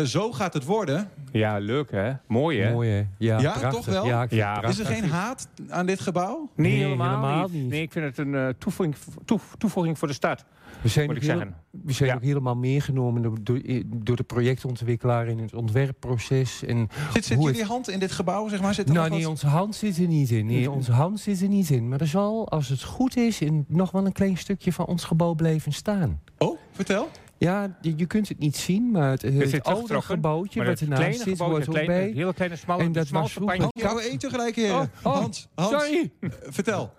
zo 0.05 0.33
gaat 0.33 0.55
het 0.55 0.65
worden. 0.65 1.09
Ja, 1.33 1.59
leuk 1.59 1.91
hè? 1.91 2.13
Mooi 2.27 2.61
hè? 2.61 2.73
Mooi 2.73 2.91
hè? 2.91 2.99
Ja, 3.19 3.39
ja 3.41 3.51
prachtig. 3.51 3.71
toch 3.71 3.85
wel? 3.85 4.07
Ja, 4.07 4.27
ja, 4.31 4.63
is 4.63 4.79
er 4.79 4.87
geen 4.87 5.05
haat 5.11 5.49
aan 5.69 5.87
dit 5.87 6.01
gebouw? 6.01 6.49
Nee, 6.57 6.73
Nee, 6.73 6.83
helemaal, 6.83 7.09
helemaal 7.09 7.49
niet. 7.49 7.53
niet. 7.63 7.71
Nee, 7.71 7.83
ik 7.83 7.93
vind 7.93 8.05
het 8.17 8.19
een 8.27 8.55
toevoeging, 8.59 8.97
toe, 9.25 9.41
toevoeging 9.59 9.99
voor 9.99 10.09
de 10.09 10.15
stad. 10.15 10.45
We 10.83 10.89
zijn, 10.89 11.07
moet 11.07 11.17
ook, 11.17 11.23
ik 11.23 11.29
heel- 11.29 11.39
zeggen. 11.39 11.57
we 11.71 11.93
zijn 11.93 12.09
Ja. 12.09 12.15
ook 12.15 12.23
helemaal 12.23 12.57
meegenomen 12.57 13.23
door, 13.23 13.37
door, 13.43 13.61
door 13.87 14.17
de 14.17 14.23
projectontwikkelaar 14.23 15.27
in 15.29 15.39
het 15.39 15.55
ontwerpproces. 15.55 16.65
En 16.65 16.89
Zit, 17.13 17.27
jullie 17.27 17.47
het- 17.49 17.63
hand 17.63 17.89
in 17.91 17.99
dit 17.99 18.13
gebouw, 18.13 18.49
zeg 18.49 18.61
maar? 18.61 18.75
Zit 18.75 18.89
er 18.89 18.95
Nou, 18.95 19.05
nog 19.09 19.15
nee, 19.17 19.23
wat- 19.27 19.33
onze 19.35 19.47
hand 19.47 19.75
zit 19.75 19.97
er 19.99 20.07
niet 20.07 20.31
in. 20.31 20.47
Nee, 20.47 20.71
onze 20.71 20.93
hand 20.93 21.21
zit 21.21 21.41
er 21.43 21.49
niet 21.49 21.71
in. 21.71 21.89
Maar 21.89 22.01
er 22.01 22.07
zal, 22.07 22.49
als 22.49 22.69
het 22.69 22.83
goed 22.83 23.17
is, 23.17 23.41
in 23.41 23.65
nog 23.69 23.91
wel 23.91 24.07
een 24.07 24.13
klein 24.13 24.37
stukje 24.37 24.73
van 24.73 24.87
ons 24.87 25.05
gebouw 25.05 25.35
blijven 25.35 25.73
staan. 25.73 26.21
Oh, 26.39 26.59
vertel. 26.73 27.09
Ja, 27.39 27.77
je, 27.81 27.93
je 27.97 28.07
kunt 28.07 28.29
het 28.29 28.39
niet 28.39 28.57
zien, 28.57 28.91
maar 28.91 29.11
het, 29.11 29.63
oude 29.63 30.01
gebouwtje 30.03 30.65
wat 30.65 30.81
ernaast 30.81 31.01
kleine 31.01 31.17
zit, 31.23 31.29
gebouw, 31.29 31.49
hoort 31.49 31.69
ook 31.69 31.75
kleine, 31.75 31.93
bij. 31.93 32.11
hele 32.15 32.35
kleine, 32.35 32.57
smalle, 32.57 32.83
En 32.83 32.93
dat 32.93 33.07
smalle 33.07 33.23
was 33.23 33.33
vroeger- 33.33 33.57
champagne. 33.59 33.89
Ja, 33.89 33.95
we 33.95 34.09
één 34.09 34.19
tegelijk, 34.19 34.57
heren. 34.57 34.77
Oh, 34.77 34.87
oh, 35.03 35.15
Hans, 35.21 35.49
Hans 35.55 35.71
sorry. 35.71 36.11
eh, 36.21 36.31
vertel. 36.43 36.93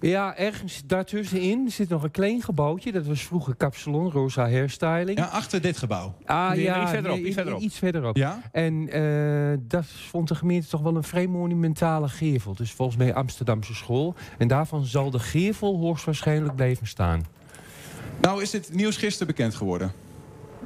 Ja, 0.00 0.36
ergens 0.36 0.82
daartussenin 0.86 1.70
zit 1.70 1.88
nog 1.88 2.02
een 2.02 2.10
klein 2.10 2.42
gebouwtje. 2.42 2.92
Dat 2.92 3.06
was 3.06 3.22
vroeger 3.22 3.54
Kapsalon, 3.54 4.10
Rosa 4.10 4.42
Hairstyling. 4.50 5.18
Ja, 5.18 5.24
achter 5.24 5.60
dit 5.60 5.76
gebouw. 5.78 6.14
Ah 6.24 6.50
Nee, 6.50 6.62
ja, 6.62 6.72
nee, 6.74 6.82
iets 6.82 6.90
verderop, 6.90 7.16
nee, 7.16 7.26
iets 7.26 7.34
verderop. 7.36 7.60
Iets 7.60 7.78
verderop. 7.78 8.16
Ja? 8.16 8.40
En 8.52 8.88
eh, 8.88 9.58
dat 9.60 9.86
vond 9.86 10.28
de 10.28 10.34
gemeente 10.34 10.68
toch 10.68 10.80
wel 10.80 10.96
een 10.96 11.02
vrij 11.02 11.26
monumentale 11.26 12.08
gevel. 12.08 12.54
Dus 12.54 12.72
volgens 12.72 12.96
mij 12.98 13.14
Amsterdamse 13.14 13.74
school. 13.74 14.14
En 14.38 14.48
daarvan 14.48 14.84
zal 14.84 15.10
de 15.10 15.18
gevel 15.18 15.78
hoogstwaarschijnlijk 15.78 16.54
blijven 16.56 16.86
staan. 16.86 17.24
Nou 18.20 18.42
is 18.42 18.50
dit 18.50 18.74
nieuws 18.74 18.96
gisteren 18.96 19.26
bekend 19.26 19.54
geworden. 19.54 19.92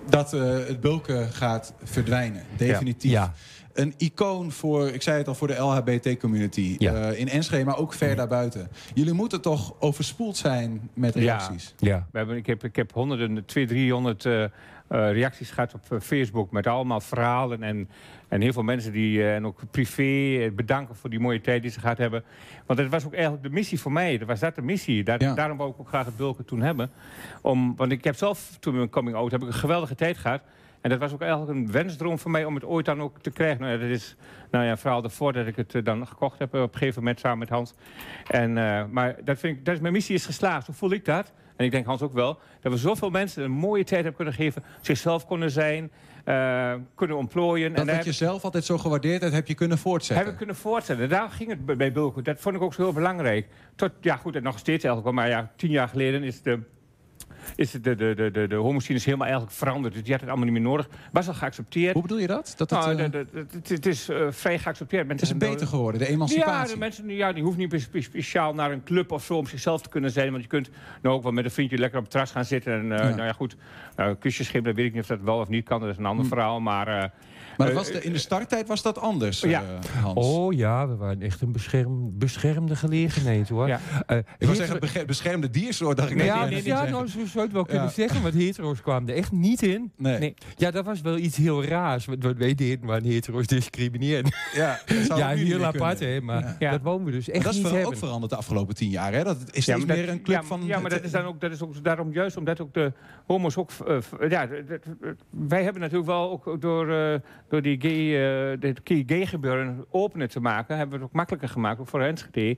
Dat 0.09 0.33
eh, 0.33 0.41
het 0.43 0.81
bulken 0.81 1.29
gaat 1.33 1.73
verdwijnen, 1.83 2.43
definitief. 2.57 3.11
Ja. 3.11 3.35
een 3.73 3.95
icoon 3.97 4.53
voor, 4.53 4.89
ik 4.89 5.03
zei 5.03 5.19
het 5.19 5.29
al, 5.29 5.35
voor 5.35 5.49
de 5.49 5.57
LHBT-community. 5.57 6.77
Eh, 6.79 7.19
in 7.19 7.29
Enschede, 7.29 7.65
maar 7.65 7.79
ook 7.79 7.93
ver 7.93 8.17
daarbuiten. 8.17 8.69
Jullie 8.95 9.13
moeten 9.13 9.41
toch 9.41 9.75
overspoeld 9.79 10.37
zijn 10.37 10.91
met 10.95 11.15
reacties? 11.15 11.75
Ja. 11.79 12.07
We 12.13 12.19
hebben, 12.19 12.37
ik, 12.37 12.47
heb, 12.47 12.65
ik 12.65 12.77
heb 12.77 12.93
honderden, 12.93 13.45
200, 13.45 13.69
300 13.69 14.53
eh, 14.89 15.13
reacties 15.13 15.51
gehad 15.51 15.75
op 15.75 15.81
eh, 15.89 16.01
Facebook 16.01 16.51
met 16.51 16.67
allemaal 16.67 17.01
verhalen 17.01 17.63
en, 17.63 17.89
en 18.29 18.41
heel 18.41 18.53
veel 18.53 18.63
mensen 18.63 18.93
die 18.93 19.21
eh, 19.23 19.35
en 19.35 19.47
ook 19.47 19.61
privé 19.71 20.51
bedanken 20.51 20.97
voor 20.97 21.11
die 21.11 21.21
mooie 21.21 21.41
tijd 21.41 21.63
die 21.63 21.71
ze 21.71 21.81
gehad 21.81 21.99
hebben. 21.99 22.25
Want 22.67 22.79
dat 22.79 22.89
was 22.89 23.07
ook 23.07 23.13
eigenlijk 23.13 23.43
de 23.43 23.51
missie 23.51 23.81
voor 23.81 23.93
mij. 23.93 24.19
Dat 24.19 24.29
was 24.29 24.41
dat 24.41 24.55
de 24.55 24.63
missie. 24.63 25.05
Daar, 25.05 25.19
Daarom 25.19 25.57
wou 25.57 25.71
ik 25.71 25.81
ook 25.81 25.89
graag 25.89 26.07
het 26.07 26.17
bulken 26.17 26.45
toen 26.45 26.61
hebben. 26.61 26.91
Om, 27.43 27.77
want 27.77 27.93
ik 27.93 28.05
heb 28.05 28.15
zelf 28.15 28.57
toen 28.61 28.77
mijn 28.77 28.89
coming 28.89 29.17
out 29.17 29.31
heb 29.31 29.43
ik 29.43 29.47
een 29.47 29.53
geweldige 29.53 29.95
tijd 29.95 30.19
gehad. 30.19 30.41
En 30.81 30.91
dat 30.91 30.99
was 30.99 31.13
ook 31.13 31.21
eigenlijk 31.21 31.59
een 31.59 31.73
wensdroom 31.73 32.19
voor 32.19 32.31
mij 32.31 32.45
om 32.45 32.55
het 32.55 32.65
ooit 32.65 32.87
dan 32.87 33.01
ook 33.01 33.19
te 33.19 33.31
krijgen. 33.31 33.61
Nou 33.61 33.73
ja, 33.73 33.79
dat 33.79 33.89
is 33.89 34.17
nou 34.51 34.65
ja, 34.65 34.77
vooral 34.77 35.05
ervoor 35.05 35.33
dat 35.33 35.47
ik 35.47 35.57
het 35.57 35.85
dan 35.85 36.07
gekocht 36.07 36.39
heb 36.39 36.55
op 36.55 36.73
een 36.73 36.79
gegeven 36.79 37.03
moment 37.03 37.21
samen 37.21 37.39
met 37.39 37.49
Hans. 37.49 37.75
En, 38.27 38.53
maar 38.93 39.17
dat 39.25 39.39
vind 39.39 39.59
ik, 39.59 39.65
dat 39.65 39.75
is, 39.75 39.81
mijn 39.81 39.93
missie 39.93 40.15
is 40.15 40.27
geslaagd. 40.27 40.67
Hoe 40.67 40.75
voel 40.75 40.93
ik 40.93 41.05
dat? 41.05 41.33
En 41.59 41.65
ik 41.65 41.71
denk 41.71 41.87
Hans 41.87 42.03
ook 42.03 42.13
wel. 42.13 42.39
Dat 42.61 42.73
we 42.73 42.79
zoveel 42.79 43.11
mensen 43.11 43.45
een 43.45 43.51
mooie 43.51 43.85
tijd 43.85 43.95
hebben 44.05 44.15
kunnen 44.15 44.35
geven. 44.35 44.65
Zichzelf 44.81 45.27
kunnen 45.27 45.51
zijn. 45.51 45.91
eh, 46.25 46.75
kunnen 46.95 47.17
ontplooien. 47.17 47.75
Dat 47.75 47.87
daar 47.87 47.97
wat 47.97 48.05
je 48.05 48.13
zelf 48.13 48.45
altijd 48.45 48.65
zo 48.65 48.79
gewaardeerd 48.79 49.21
hebt, 49.23 49.35
heb 49.35 49.47
je 49.47 49.55
kunnen 49.55 49.79
voortzetten. 49.79 50.25
heb 50.25 50.33
ik 50.33 50.39
kunnen 50.39 50.57
voortzetten. 50.57 51.09
Daar 51.09 51.31
ging 51.31 51.51
het 51.51 51.77
bij- 51.77 51.93
Bulko. 51.93 52.23
Dat 52.23 52.41
vond 52.41 52.55
ik 52.57 52.63
ook 52.63 52.75
zo 52.75 52.83
heel 52.83 52.93
belangrijk. 52.93 53.47
Tot, 53.75 53.91
ja 54.01 54.17
goed, 54.17 54.37
en 54.37 54.43
nog 54.43 54.59
steeds 54.59 54.85
eigenlijk 54.85 55.05
wel. 55.05 55.13
Maar 55.25 55.29
ja, 55.29 55.51
tien 55.57 55.71
jaar 55.71 55.89
geleden 55.89 56.23
is 56.23 56.43
de... 56.43 56.59
Is 57.57 57.71
de, 57.71 57.81
de, 57.81 57.95
de, 58.15 58.31
de, 58.31 58.47
de 58.49 58.55
homoscene 58.55 58.99
is 58.99 59.05
helemaal 59.05 59.27
eigenlijk 59.27 59.57
veranderd. 59.57 59.95
Dus 59.95 60.03
die 60.03 60.13
had 60.13 60.21
het 60.21 60.31
allemaal 60.31 60.49
niet 60.49 60.59
meer 60.61 60.69
nodig. 60.71 60.89
Was 61.13 61.29
al 61.29 61.35
geaccepteerd. 61.35 61.93
Hoe 61.93 62.03
bedoel 62.03 62.19
je 62.19 62.27
dat? 62.27 62.55
dat 62.57 62.71
het, 62.71 62.81
nou, 62.81 62.91
eh, 62.91 62.97
de- 62.97 63.11
de- 63.11 63.27
de- 63.33 63.47
het, 63.57 63.69
het 63.69 63.87
is 63.87 64.09
eh, 64.09 64.27
vrij 64.31 64.59
geaccepteerd. 64.59 65.09
Het 65.09 65.23
is 65.23 65.37
beter 65.37 65.67
geworden, 65.67 66.01
de 66.01 66.09
emancipatie. 66.09 66.67
Ja, 66.69 66.73
de 66.73 66.79
mensen 66.79 67.09
ja, 67.11 67.33
die 67.33 67.43
hoeven 67.43 67.61
niet 67.69 67.81
spe- 67.83 68.01
speciaal 68.01 68.55
naar 68.55 68.73
een 68.73 68.83
club 68.83 69.13
of 69.13 69.25
zo 69.25 69.35
om 69.37 69.47
zichzelf 69.47 69.83
te 69.83 69.89
kunnen 69.89 70.11
zijn. 70.11 70.31
Want 70.31 70.43
je 70.43 70.49
kunt 70.49 70.71
nou 71.03 71.15
ook 71.17 71.23
wel 71.23 71.33
met 71.33 71.45
een 71.45 71.51
vriendje 71.51 71.79
lekker 71.79 71.97
op 71.99 72.03
het 72.05 72.13
terras 72.13 72.31
gaan 72.31 72.45
zitten. 72.45 72.73
En 72.73 72.93
eh, 72.93 72.99
Ja. 73.09 73.15
nou 73.15 73.23
ja, 73.23 73.33
goed, 73.33 73.57
uh, 73.97 74.11
kusjes 74.19 74.47
geven, 74.47 74.65
dat 74.65 74.75
weet 74.75 74.87
ik 74.87 74.93
niet 74.93 75.03
of 75.03 75.09
dat 75.09 75.21
wel 75.21 75.39
of 75.39 75.49
niet 75.49 75.65
kan. 75.65 75.81
Dat 75.81 75.89
is 75.91 75.97
een 75.97 76.07
ander 76.07 76.27
verhaal. 76.27 76.61
Maar, 76.61 77.13
Maar 77.59 77.67
dat 77.67 77.77
eh, 77.77 77.83
was 77.93 77.93
de, 77.93 78.03
in 78.07 78.13
de 78.13 78.19
starttijd 78.19 78.69
was 78.69 78.83
dat 78.83 78.99
anders, 78.99 79.41
Ja. 79.41 79.63
eh, 79.63 80.03
Hans. 80.03 80.27
Oh 80.27 80.53
ja, 80.53 80.89
we 80.89 80.97
waren 80.97 81.23
echt 81.23 81.41
een 81.41 81.53
bescherm, 81.53 82.19
beschermde 82.19 82.77
gelegenheid 82.77 83.49
hoor. 83.49 83.67
Ja. 83.69 83.81
Eh, 84.07 84.17
Ik 84.19 84.25
hetero- 84.39 84.53
wil 84.53 84.55
zeggen, 84.81 85.07
beschermde 85.07 85.51
diersoort, 85.51 85.97
dacht 85.97 86.11
ik 86.11 86.17
net. 86.17 86.27
ja, 86.27 86.45
Nee, 86.45 86.65
ja 86.65 86.85
nou, 86.85 87.07
zo 87.09 87.19
zou 87.19 87.29
je 87.33 87.41
het 87.41 87.53
wel 87.53 87.65
kunnen 87.65 87.91
zeggen. 87.91 88.23
Want 88.23 88.35
hetero's 88.35 88.81
kwamen 88.81 89.09
er 89.09 89.15
echt 89.15 89.33
niet 89.33 89.63
in. 89.63 89.93
Nee. 89.97 90.35
Ja, 90.57 90.71
dat 90.71 90.85
was 90.85 91.01
wel 91.01 91.17
iets 91.19 91.37
heel 91.37 91.65
raars. 91.65 92.05
Wat, 92.05 92.17
wat 92.21 92.37
wij 92.37 92.55
deden, 92.55 92.87
maar 92.87 93.01
hetero's 93.01 93.47
discrimineren. 93.47 94.33
Ja, 94.55 94.81
dat 94.87 94.97
zou 95.07 95.19
ja 95.21 95.29
heel 95.29 95.65
apart 95.65 95.99
kunnen. 95.99 96.15
hè. 96.15 96.21
Maar 96.21 96.57
Ja. 96.59 96.71
dat 96.71 96.81
wonen 96.83 97.05
we 97.05 97.11
dus 97.11 97.29
echt 97.31 97.45
dat 97.45 97.53
is 97.55 97.59
niet 97.59 97.67
ver- 97.69 97.77
ook 97.77 97.81
hebben. 97.83 97.99
veranderd 97.99 98.31
de 98.33 98.37
afgelopen 98.39 98.75
tien 98.75 98.91
jaar. 98.91 99.13
Hè? 99.13 99.25
Dat 99.25 99.37
is 99.51 99.63
steeds 99.63 99.85
meer 99.85 99.97
dat- 100.07 100.15
een 100.15 100.23
club 100.23 100.37
ja, 100.41 100.43
van... 100.43 100.61
Ja, 100.65 100.79
maar 100.79 100.91
dat 100.91 101.03
is 101.03 101.11
dan 101.11 101.25
ook, 101.25 101.41
dat 101.41 101.51
is 101.53 101.63
ook 101.63 101.85
daarom 101.85 102.13
juist 102.13 102.37
omdat 102.37 102.61
ook 102.61 102.75
de 102.75 102.93
homo's 103.29 103.57
ook... 103.57 103.71
eh, 103.87 103.97
v- 104.01 104.13
ja, 104.29 104.49
wij 105.31 105.63
hebben 105.63 105.81
natuurlijk 105.83 106.09
wel 106.09 106.31
ook 106.31 106.61
door, 106.61 106.93
eh, 106.93 107.15
door 107.49 107.63
die 107.63 107.81
gay, 107.81 108.53
eh, 108.53 108.61
dit 108.61 108.81
gay- 108.85 109.27
gebeuren 109.27 109.85
opener 109.91 110.29
te 110.29 110.41
maken... 110.41 110.77
hebben 110.77 110.95
we 110.97 111.03
het 111.03 111.11
ook 111.11 111.17
makkelijker 111.17 111.49
gemaakt, 111.49 111.81
ook 111.81 111.89
voor 111.89 112.01
Enschede... 112.03 112.57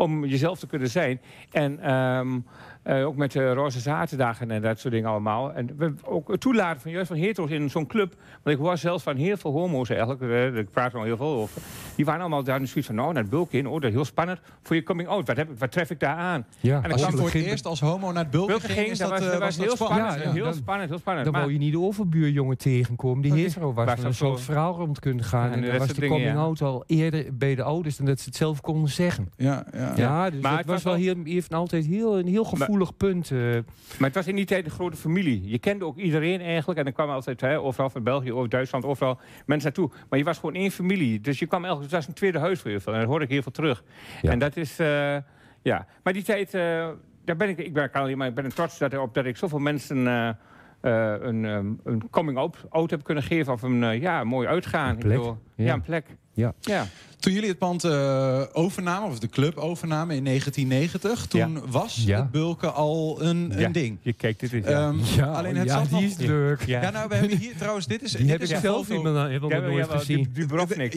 om 0.00 0.24
jezelf 0.24 0.58
te 0.58 0.66
kunnen 0.66 0.90
zijn. 0.90 1.20
En 1.52 1.80
ehm, 1.82 2.38
eh, 2.82 3.06
ook 3.06 3.16
met 3.16 3.32
de 3.32 3.52
roze 3.52 3.80
zaterdagen 3.80 4.50
en 4.50 4.62
dat 4.62 4.78
soort 4.78 4.94
dingen 4.94 5.10
allemaal. 5.10 5.52
En 5.52 5.70
we 5.76 5.94
ook 6.04 6.28
het 6.28 6.40
toelaten 6.40 6.80
van 6.80 6.90
juist 6.90 7.08
van 7.08 7.16
hetero's 7.16 7.50
in 7.50 7.70
zo'n 7.70 7.86
club. 7.86 8.14
Want 8.42 8.56
ik 8.56 8.62
hoor 8.62 8.76
zelfs 8.78 9.02
van 9.02 9.16
heel 9.16 9.36
veel 9.36 9.52
homo's 9.52 9.88
eigenlijk, 9.90 10.20
eh, 10.22 10.56
ik 10.56 10.70
praat 10.70 10.92
er 10.92 10.98
al 10.98 11.04
heel 11.04 11.16
veel 11.16 11.26
over... 11.34 11.62
die 11.96 12.04
waren 12.04 12.20
allemaal 12.20 12.42
daar 12.42 12.60
in 12.60 12.68
zoiets 12.68 12.86
van, 12.86 12.94
nou, 12.96 13.12
naar 13.12 13.22
het 13.22 13.30
bulk 13.30 13.52
in, 13.52 13.66
oh, 13.66 13.72
dat 13.72 13.84
is 13.84 13.90
heel 13.94 14.04
spannend 14.04 14.40
voor 14.62 14.76
je 14.76 14.82
coming 14.82 15.08
out. 15.08 15.26
Wat, 15.26 15.36
heb 15.36 15.58
wat 15.58 15.72
tref 15.72 15.90
ik 15.90 16.00
daar 16.00 16.16
aan? 16.16 16.46
Ja, 16.60 16.82
en 16.82 16.92
Als 16.92 17.00
je 17.00 17.10
voor 17.12 17.24
het 17.24 17.34
eerst 17.34 17.66
als 17.66 17.80
homo 17.80 18.12
naar 18.12 18.22
het 18.22 18.30
Bulken 18.30 18.60
ging, 18.60 18.72
ging, 18.72 18.88
is 18.90 18.98
dat 18.98 19.10
was, 19.10 19.20
eh, 19.20 19.26
was 19.26 19.38
was 19.38 19.56
heel 19.56 19.76
spannend. 19.76 20.00
spannend. 20.00 20.24
Ja, 20.24 20.32
heel 20.32 20.44
dan- 20.44 20.54
spannend, 20.54 20.88
heel 20.90 20.98
spannend. 20.98 21.24
Dan 21.24 21.34
Maar- 21.34 21.42
wou 21.42 21.52
je 21.54 21.60
niet 21.60 21.72
de 21.72 21.80
overbuurjongen 21.80 22.58
tegenkomen 22.58 23.22
die 23.22 23.32
is- 23.36 23.42
hetero 23.54 23.72
was. 23.72 23.84
waar 23.86 24.12
zo- 24.12 24.30
het 24.32 24.40
verhaal 24.40 24.74
rond 24.76 24.98
kunnen 25.00 25.24
gaan. 25.24 25.50
En 25.52 25.62
dan 25.62 25.78
was 25.78 25.88
de 25.88 25.94
dingen, 25.94 26.08
coming 26.08 26.30
ja. 26.34 26.36
out 26.40 26.62
al 26.62 26.84
eerder 26.86 27.36
bij 27.36 27.54
de 27.54 27.62
ouders 27.62 27.96
dan 27.96 28.06
dat 28.06 28.18
ze 28.20 28.24
het 28.24 28.36
zelf 28.36 28.60
konden 28.60 28.90
zeggen. 28.90 29.32
Ja, 29.36 29.66
ja. 29.72 29.89
Ja, 29.96 30.30
dus 30.30 30.40
Maar 30.40 30.56
het 30.56 30.66
was 30.66 30.82
was 30.82 30.98
wel 31.00 31.24
heeft 31.24 31.54
altijd 31.54 31.86
heel, 31.86 32.18
een 32.18 32.26
heel 32.26 32.44
gevoelig 32.44 32.96
punt. 32.96 33.30
eh. 33.30 33.38
Maar 33.98 34.08
het 34.08 34.14
was 34.14 34.26
in 34.26 34.36
die 34.36 34.44
tijd 34.44 34.64
een 34.64 34.70
grote 34.70 34.96
familie. 34.96 35.48
Je 35.48 35.58
kende 35.58 35.84
ook 35.84 35.96
iedereen 35.96 36.40
eigenlijk. 36.40 36.78
En 36.78 36.84
dan 36.84 36.92
kwam 36.94 37.10
altijd 37.10 37.40
hè, 37.40 37.60
overal 37.60 37.90
van 37.90 38.02
België, 38.02 38.32
over 38.32 38.48
Duitsland, 38.48 38.84
overal 38.84 39.18
mensen 39.46 39.72
naartoe. 39.76 39.98
Maar 40.08 40.18
je 40.18 40.24
was 40.24 40.38
gewoon 40.38 40.54
één 40.54 40.70
familie. 40.70 41.20
Dus 41.20 41.38
je 41.38 41.46
kwam 41.46 41.64
eigenlijk, 41.64 41.90
het 41.92 42.00
was 42.00 42.08
een 42.08 42.14
tweede 42.18 42.38
huis 42.38 42.60
voor 42.60 42.70
heel 42.70 42.80
veel. 42.80 42.92
En 42.92 42.98
dat 42.98 43.08
hoorde 43.08 43.24
ik 43.24 43.30
heel 43.30 43.42
veel 43.42 43.52
terug. 43.52 43.82
En 44.22 44.38
dat 44.38 44.56
is, 44.56 44.78
eh, 44.78 45.16
ja. 45.62 45.86
Maar 46.02 46.12
die 46.12 46.22
tijd, 46.22 46.54
eh, 46.54 46.88
daar 47.24 47.36
ben 47.36 47.48
ik, 47.48 47.58
ik 47.58 47.72
ben, 47.72 47.90
kan 47.90 48.02
alleen 48.02 48.18
maar, 48.18 48.28
ik 48.28 48.34
ben 48.34 48.44
er 48.44 48.54
trots 48.54 48.78
dat, 48.78 48.98
op 48.98 49.14
dat 49.14 49.24
ik 49.24 49.36
zoveel 49.36 49.58
mensen... 49.58 50.06
eh, 50.06 50.28
eh, 50.80 51.14
een, 51.20 51.44
ehm, 51.44 51.66
een 51.84 52.10
coming 52.10 52.38
out, 52.38 52.56
out 52.68 52.90
heb 52.90 53.02
kunnen 53.04 53.22
geven 53.24 53.52
of 53.52 53.62
een 53.62 54.00
ja, 54.00 54.24
mooi 54.24 54.48
uitgaan. 54.48 54.96
plek. 54.96 55.12
Ik 55.12 55.18
bedoel, 55.18 55.38
ja. 55.54 55.64
Ja. 55.64 55.72
een 55.74 55.80
plek. 55.80 56.06
Ja. 56.40 56.54
Ja. 56.60 56.86
Toen 57.18 57.32
jullie 57.32 57.48
het 57.48 57.58
pand 57.58 57.84
eh, 57.84 58.42
overnamen, 58.52 59.08
of 59.10 59.18
de 59.18 59.28
club 59.28 59.56
overnamen 59.56 60.16
in 60.16 60.24
1990, 60.24 61.26
toen 61.26 61.70
was 61.70 62.02
Ja. 62.06 62.20
het 62.20 62.30
bulken 62.30 62.74
al 62.74 63.18
een, 63.22 63.50
een 63.52 63.58
Ja. 63.58 63.68
ding. 63.68 63.98
Je 64.02 64.12
kijkt, 64.12 64.40
dit 64.40 64.52
is... 64.52 64.64
Ehm, 64.64 64.98
Ja, 65.16 65.24
alleen 65.26 65.56
het 65.56 65.66
ja, 65.68 65.74
zat 65.78 65.88
die 65.88 65.92
nog- 66.00 66.02
is 66.10 66.16
leuk. 66.16 66.62
Ja. 66.66 66.90
nou, 66.90 67.08
we 67.08 67.14
hebben 67.14 67.36
hier 67.38 67.56
trouwens, 67.56 67.86
dit 67.86 68.02
is, 68.02 68.10
Die 68.10 68.20
dit 68.20 68.30
heb 68.30 68.40
is 68.40 68.48
ik 68.50 68.54
een 68.56 68.60
zelf 68.62 68.88
nog 68.88 69.50
ja, 69.50 69.58
nooit 69.60 69.90
gezien. 69.90 70.32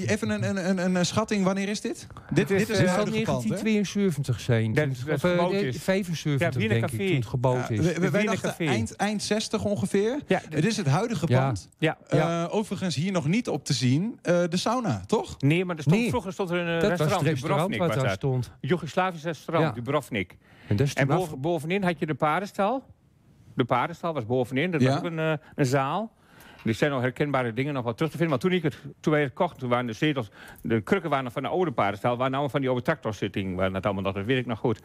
Even 0.10 0.30
een, 0.30 0.44
een, 0.50 0.70
een, 0.70 0.86
een, 0.86 0.96
een 0.96 1.06
schatting, 1.06 1.44
wanneer 1.46 1.70
is 1.70 1.82
dit? 1.82 2.08
Dit, 2.34 2.48
dit 2.48 2.60
is 2.62 2.68
Dit 2.68 2.78
het 2.78 2.88
zal 2.88 2.96
huidige 2.96 3.22
pand, 3.24 3.44
hè? 3.44 3.50
1972 3.50 4.40
zijn. 4.40 4.74
Dat- 4.74 4.84
toen- 4.84 4.94
dat 5.06 5.16
of, 5.16 5.24
eh, 5.24 5.30
gebouwd 5.30 5.52
nee, 5.52 5.68
is. 5.68 5.78
75 5.78 6.62
Ja, 6.62 6.68
denk 6.70 6.86
ik, 6.92 6.98
toen 7.08 7.16
het 7.16 7.26
gebouwd 7.26 7.68
Ja, 7.68 7.76
is. 7.76 7.80
we, 7.80 8.00
we- 8.00 8.10
wij 8.10 8.26
dachten 8.26 8.56
eind, 8.68 8.96
eind 8.96 9.24
60 9.24 9.64
ongeveer. 9.66 10.20
Het 10.50 10.66
is 10.66 10.78
het 10.78 10.88
huidige 10.88 11.28
pand. 11.28 11.70
Eh, 12.08 12.46
overigens 12.50 12.96
hier 12.96 13.12
nog 13.12 13.28
niet 13.28 13.50
op 13.50 13.66
te 13.66 13.74
zien, 13.74 14.20
eh, 14.22 14.40
de 14.50 14.58
sauna, 14.58 15.04
toch? 15.38 15.50
Nee, 15.50 15.66
maar 15.66 15.75
er 15.75 15.82
stond, 15.82 15.96
Nee. 15.96 16.10
vroeger 16.10 16.34
stond 16.34 16.50
er 16.50 16.58
een 16.58 16.68
eh, 16.68 16.72
Dat 16.74 16.82
was 16.82 16.90
restaurant, 16.90 17.28
restaurant 17.28 17.75
wat 17.78 17.94
daar 17.94 18.10
stond. 18.10 18.52
Een 18.62 18.68
Joegoslavisch 18.70 19.24
restaurant, 19.24 19.68
Ja. 19.68 19.74
Dubrovnik. 19.74 20.38
En, 20.94 21.08
boven, 21.08 21.42
bovenin 21.42 21.84
had 21.84 22.00
je 22.00 22.06
de 22.06 22.13
paardenstal. 22.13 22.84
De 23.56 23.66
paardenstal 23.66 24.13
was 24.13 24.25
bovenin. 24.25 24.72
Dat 24.72 24.82
Ja. 24.82 24.88
was 24.90 24.98
ook 24.98 25.04
een, 25.04 25.20
eh, 25.20 25.34
een 25.56 25.66
zaal. 25.66 26.12
Er 26.65 26.74
zijn 26.74 26.91
nog 26.91 27.01
herkenbare 27.01 27.53
dingen 27.53 27.74
nog 27.74 27.84
wat 27.84 27.96
terug 27.98 28.12
te 28.12 28.17
vinden. 28.17 28.36
Maar 28.39 28.50
toen, 28.50 28.58
ik 28.58 28.63
het, 28.63 28.77
toen 29.00 29.13
wij 29.13 29.22
het 29.22 29.34
kochten, 29.34 29.60
toen 29.60 29.70
waren 29.70 29.86
de 29.86 29.93
zetels... 29.93 30.29
De 30.62 30.82
krukken 30.82 31.10
waren 31.10 31.24
nog 31.24 31.34
van 31.34 31.41
de 31.41 31.48
oude 31.50 31.72
paardenstal. 31.72 32.17
waren 32.17 32.32
allemaal 32.32 32.50
van 32.50 32.60
die 32.60 32.70
oude 32.70 32.84
tractorzitting. 32.84 33.55
Waren 33.55 33.74
dat 33.74 33.86
allemaal 33.86 34.03
nog, 34.03 34.13
dat 34.13 34.25
weet 34.25 34.38
ik 34.38 34.46
nog 34.46 34.60
goed. 34.60 34.79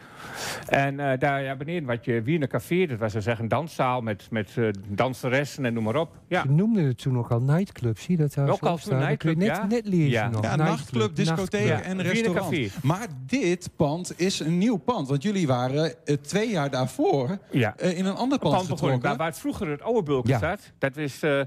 En 0.66 1.00
eh, 1.00 1.18
daar 1.18 1.42
ja, 1.42 1.56
beneden 1.56 1.88
had 1.88 2.04
je 2.04 2.22
Wiener 2.22 2.48
Café. 2.48 2.86
Dat 2.86 2.98
was 2.98 3.12
dus 3.12 3.26
echt 3.26 3.38
een 3.40 3.48
danszaal 3.48 4.00
met, 4.00 4.26
met 4.30 4.52
eh, 4.56 4.68
danseressen 4.88 5.64
en 5.64 5.72
noem 5.74 5.84
maar 5.84 5.96
op. 5.96 6.16
Ja. 6.28 6.42
Ze 6.42 6.48
noemden 6.50 6.84
het 6.84 6.98
toen 7.02 7.18
ook 7.18 7.30
al 7.30 7.40
nightclub. 7.40 7.98
Zie 7.98 8.16
je 8.16 8.22
dat 8.22 8.34
daar 8.34 8.48
Ook 8.48 8.58
zo 8.58 8.66
al 8.66 8.76
toen 8.76 8.98
je 8.98 9.04
nightclub, 9.04 9.36
net, 9.36 9.46
ja. 9.46 9.66
net 9.66 9.86
lezen 9.86 10.08
Ja. 10.08 10.28
nog. 10.28 10.42
Ja, 10.42 10.56
nachtclub, 10.56 11.16
discotheek 11.16 11.66
Ja. 11.66 11.80
en 11.82 12.02
restaurant. 12.02 12.50
Café. 12.50 12.68
Maar 12.82 13.06
dit 13.26 13.70
pand 13.76 14.12
is 14.20 14.40
een 14.40 14.58
nieuw 14.58 14.76
pand. 14.76 15.08
Want 15.08 15.22
jullie 15.22 15.46
waren 15.46 15.94
eh, 16.06 16.16
twee 16.16 16.50
jaar 16.50 16.70
daarvoor 16.70 17.38
Ja. 17.50 17.78
in 17.78 18.04
een 18.04 18.14
ander 18.14 18.38
pand, 18.38 18.54
pand 18.54 18.68
begonnen. 18.68 18.68
getrokken. 18.68 19.00
Waar, 19.08 19.16
waar 19.16 19.26
het 19.26 19.38
vroeger 19.38 19.68
het 19.68 19.82
oude 19.82 20.02
bulken 20.02 20.30
Ja. 20.30 20.36
staat, 20.36 20.72
dat 20.78 20.96
is, 20.96 21.22
eh, 21.22 21.40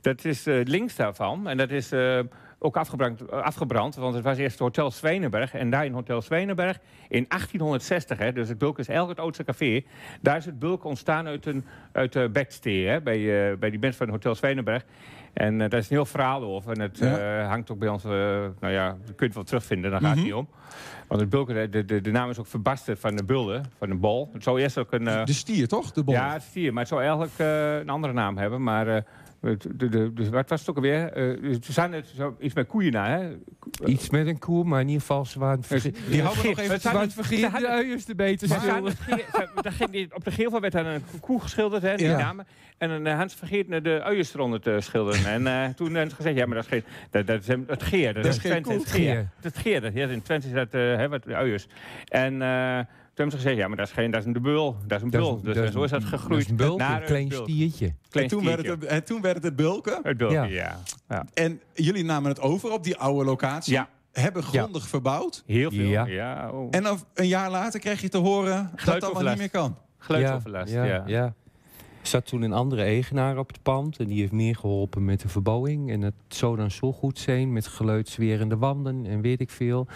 dat 0.00 0.24
is 0.24 0.46
eh, 0.46 0.64
links 0.64 0.96
daarvan. 0.96 1.48
En 1.48 1.56
dat 1.56 1.70
is 1.70 1.92
eh, 1.92 2.18
ook 2.58 2.76
afgebrand, 2.76 3.20
eh, 3.20 3.38
afgebrand, 3.42 3.94
want 3.94 4.14
het 4.14 4.24
was 4.24 4.36
eerst 4.38 4.58
Hotel 4.58 4.90
Zwijnenberg. 4.90 5.54
En 5.54 5.70
daar 5.70 5.84
in 5.84 5.92
Hotel 5.92 6.22
Zwijnenberg, 6.22 6.78
in 7.08 7.24
1860, 7.28 8.18
hè, 8.18 8.32
dus 8.32 8.48
het 8.48 8.58
bulk 8.58 8.78
is 8.78 8.88
eigenlijk 8.88 9.18
het 9.18 9.26
oudste 9.26 9.44
café. 9.44 9.82
Daar 10.20 10.36
is 10.36 10.44
het 10.44 10.58
bulk 10.58 10.84
ontstaan 10.84 11.26
uit 11.26 11.46
een 11.46 11.64
uit 11.92 12.12
de 12.12 12.30
hè, 12.62 13.00
bij, 13.00 13.58
bij 13.58 13.70
die 13.70 13.78
mensen 13.78 13.98
van 14.04 14.08
Hotel 14.08 14.34
Zwijnenberg. 14.34 14.84
En 15.32 15.60
eh, 15.60 15.70
daar 15.70 15.78
is 15.80 15.90
een 15.90 15.96
heel 15.96 16.04
verhaal 16.06 16.42
over. 16.42 16.72
En 16.72 16.80
het 16.80 16.98
Ja. 16.98 17.44
hangt 17.44 17.70
ook 17.70 17.78
bij 17.78 17.88
ons, 17.88 18.02
nou 18.02 18.52
ja, 18.60 18.86
je 19.06 19.12
kunt 19.14 19.20
het 19.20 19.34
wel 19.34 19.44
terugvinden, 19.44 19.90
daar 19.90 20.00
gaat 20.00 20.08
het 20.08 20.18
Mhm. 20.18 20.26
niet 20.26 20.34
om. 20.36 20.48
Want 21.08 21.20
het 21.20 21.30
bulken, 21.30 21.70
de, 21.70 21.84
de, 21.84 22.00
de 22.00 22.10
naam 22.10 22.30
is 22.30 22.38
ook 22.38 22.46
verbasterd 22.46 22.98
van 23.00 23.16
de 23.16 23.24
bulde, 23.24 23.60
van 23.78 23.88
de 23.88 23.94
bol. 23.94 24.30
Het 24.32 24.42
zou 24.42 24.60
eerst 24.60 24.78
ook 24.78 24.92
een... 24.92 25.04
De 25.04 25.32
stier, 25.32 25.68
toch? 25.68 25.92
De 25.92 26.02
bol. 26.04 26.14
ja, 26.14 26.32
het 26.32 26.42
stier. 26.42 26.70
Maar 26.72 26.78
het 26.80 26.88
zou 26.88 27.00
eigenlijk 27.00 27.32
een 27.82 27.88
andere 27.88 28.12
naam 28.12 28.38
hebben. 28.38 28.62
Maar 28.62 29.04
de, 29.40 29.56
de, 29.76 29.88
de, 30.12 30.30
wat 30.30 30.48
was 30.48 30.60
het 30.60 30.70
ook 30.70 30.76
alweer? 30.76 31.12
Eh 31.12 31.54
ze 31.62 31.72
zijn 31.72 31.92
het 31.92 32.06
zo, 32.16 32.36
iets 32.40 32.54
met 32.54 32.66
koeien 32.66 32.92
na, 32.92 33.08
hè? 33.18 33.36
Iets 33.86 34.10
met 34.10 34.26
een 34.26 34.38
koe, 34.38 34.64
maar 34.64 34.80
in 34.80 34.86
ieder 34.86 35.00
geval 35.00 35.24
ze 35.24 35.38
waren 35.38 35.62
verge- 35.62 35.92
Die 36.08 36.22
houden 36.22 36.42
we 36.42 36.48
nog 36.48 36.58
even- 36.58 36.80
Ze 36.80 36.92
waren 36.92 37.10
vergeten 37.10 37.60
de 37.60 37.68
uiers 37.68 38.04
te 38.04 38.14
ze- 39.72 39.90
die- 39.90 40.14
op 40.14 40.24
de 40.24 40.30
gevel 40.30 40.60
werd 40.60 40.72
dan 40.72 40.86
een 40.86 41.02
koe 41.20 41.40
geschilderd, 41.40 41.82
hè, 41.82 41.96
die 41.96 42.06
Ja. 42.06 42.16
namen. 42.18 42.46
En 42.78 43.06
eh, 43.06 43.14
Hans 43.16 43.34
vergeet 43.34 43.68
de 43.84 44.02
uiers 44.02 44.34
eronder 44.34 44.60
te 44.60 44.76
schilderen. 44.80 45.26
en 45.26 45.46
eh, 45.46 45.68
toen 45.74 45.90
hebben 45.92 46.10
ze 46.10 46.16
gezegd, 46.16 46.36
ja, 46.36 46.46
maar 46.46 46.54
dat 46.56 46.64
is 46.64 46.70
geen... 46.70 46.84
Dat, 47.10 47.26
dat 47.26 47.40
is 47.40 47.46
hem- 47.46 47.64
het 47.66 47.82
geer. 47.82 48.14
Dat, 48.14 48.22
Dat 48.22 48.32
is 48.32 48.38
geen 48.38 48.50
Twente, 48.50 48.72
het 48.72 48.90
geer. 48.90 49.28
Het 49.40 49.58
geer, 49.58 49.80
dat 49.80 49.92
in 50.10 50.22
Twente 50.22 50.52
dat, 50.52 50.74
eh, 50.74 50.80
hè, 50.80 51.08
wat, 51.08 51.26
uiers. 51.28 51.66
En... 52.04 52.42
eh, 53.18 53.30
hebben 53.30 53.30
ze 53.30 53.36
gezegd, 53.36 53.56
ja, 53.56 53.68
maar 53.68 53.76
dat 53.76 53.86
is, 53.86 53.92
geen, 53.92 54.10
dat 54.10 54.20
is 54.20 54.26
een 54.26 54.32
de 54.32 54.40
bul. 54.40 54.76
Dat 54.86 54.98
is 54.98 55.04
een 55.04 55.10
bul. 55.10 55.34
Dus 55.34 55.54
dat 55.54 55.56
en 55.56 55.64
is 55.64 55.72
zo 55.72 55.82
is 55.82 55.90
dat 55.90 56.04
gegroeid. 56.04 56.58
dat 56.58 56.66
is 56.66 56.72
een 56.72 56.76
naar 56.76 57.00
een 57.00 57.06
klein 57.06 57.32
stiertje. 57.32 57.94
Klein 58.08 58.28
En 58.28 58.36
toen, 58.36 58.44
werd 58.44 58.66
het, 58.66 58.84
en 58.84 59.04
toen 59.04 59.20
werd 59.20 59.34
het 59.34 59.44
het 59.44 59.56
bulken. 59.56 60.00
Het 60.02 60.18
Ja. 60.18 60.44
ja. 60.44 60.78
ja. 61.08 61.24
En 61.34 61.60
jullie 61.74 62.04
namen 62.04 62.30
het 62.30 62.40
over 62.40 62.72
op 62.72 62.84
die 62.84 62.96
oude 62.96 63.24
locatie. 63.24 63.72
Ja. 63.72 63.88
Hebben 64.12 64.42
grondig 64.42 64.88
verbouwd. 64.88 65.42
Heel 65.46 65.70
veel. 65.70 65.88
Ja. 65.88 66.06
Ja. 66.06 66.50
oh. 66.50 66.68
En 66.70 66.82
dan 66.82 66.98
een 67.14 67.28
jaar 67.28 67.50
later 67.50 67.80
krijg 67.80 68.00
je 68.00 68.08
te 68.08 68.18
horen 68.18 68.54
dat 68.54 68.70
dat 68.70 68.80
Geluidsoverlast. 68.80 69.28
niet 69.28 69.52
meer 69.52 69.62
kan. 69.62 69.76
Geluidsoverlast, 69.98 70.72
ja. 70.72 70.84
ja, 70.84 71.02
ja. 71.06 71.34
Zat 72.08 72.26
toen 72.26 72.42
een 72.42 72.52
andere 72.52 72.82
eigenaar 72.82 73.38
op 73.38 73.48
het 73.48 73.62
pand 73.62 73.98
en 73.98 74.06
die 74.06 74.20
heeft 74.20 74.32
meer 74.32 74.56
geholpen 74.56 75.04
met 75.04 75.20
de 75.20 75.28
verbouwing. 75.28 75.90
En 75.90 76.02
het 76.02 76.14
zou 76.28 76.56
dan 76.56 76.70
zo 76.70 76.92
goed 76.92 77.18
zijn 77.18 77.52
met 77.52 77.66
geluidswerende 77.66 78.56
wanden 78.56 79.06
en 79.06 79.20
weet 79.20 79.40
ik 79.40 79.50
veel. 79.50 79.86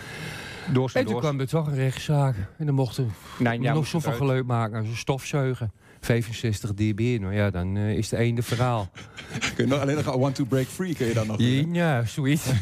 Doors 0.73 0.92
en 0.92 1.00
En 1.00 1.07
toen 1.07 1.14
doors. 1.14 1.26
kwam 1.26 1.40
er 1.40 1.49
toch 1.49 1.66
een 1.66 1.75
rechtszaak. 1.75 2.37
En 2.59 2.66
dan 2.66 2.75
mochten 2.75 3.11
Nee, 3.38 3.59
we 3.59 3.64
ja, 3.64 3.73
nog 3.75 3.87
zoveel 3.87 4.12
geluid 4.12 4.47
maken 4.47 4.78
als 4.78 4.88
een 4.88 4.97
stofzuigen. 4.97 5.73
65 6.00 6.75
dB, 6.75 7.19
nou 7.21 7.35
ja, 7.35 7.50
dan 7.50 7.76
eh, 7.76 7.97
is 7.97 8.11
het 8.11 8.21
einde 8.21 8.42
verhaal. 8.42 8.90
Kun 9.54 9.64
je 9.64 9.71
nog 9.71 9.81
alleen 9.81 9.97
nog 10.04 10.14
I 10.14 10.19
want 10.19 10.35
to 10.35 10.45
break 10.45 10.66
free 10.66 10.95
kun 10.95 11.07
je 11.07 11.14
dan 11.14 11.26
nog 11.26 11.37
doen? 11.37 11.75
Ja, 11.75 12.04
zoiets. 12.04 12.47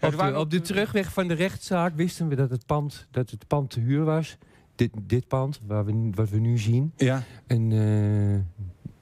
op, 0.00 0.16
de, 0.18 0.32
op 0.38 0.50
de 0.50 0.60
terugweg 0.60 1.12
van 1.12 1.28
de 1.28 1.34
rechtszaak 1.34 1.96
wisten 1.96 2.28
we 2.28 2.34
dat 2.34 2.50
het 2.50 2.66
pand, 2.66 3.06
dat 3.10 3.30
het 3.30 3.46
pand 3.46 3.70
te 3.70 3.80
huur 3.80 4.04
was. 4.04 4.36
Dit, 4.74 4.90
dit 5.06 5.28
pand, 5.28 5.60
waar 5.66 5.84
we, 5.84 6.10
wat 6.14 6.30
we 6.30 6.38
nu 6.38 6.58
zien. 6.58 6.92
Ja. 6.96 7.22
En 7.46 7.72
eh, 7.72 8.34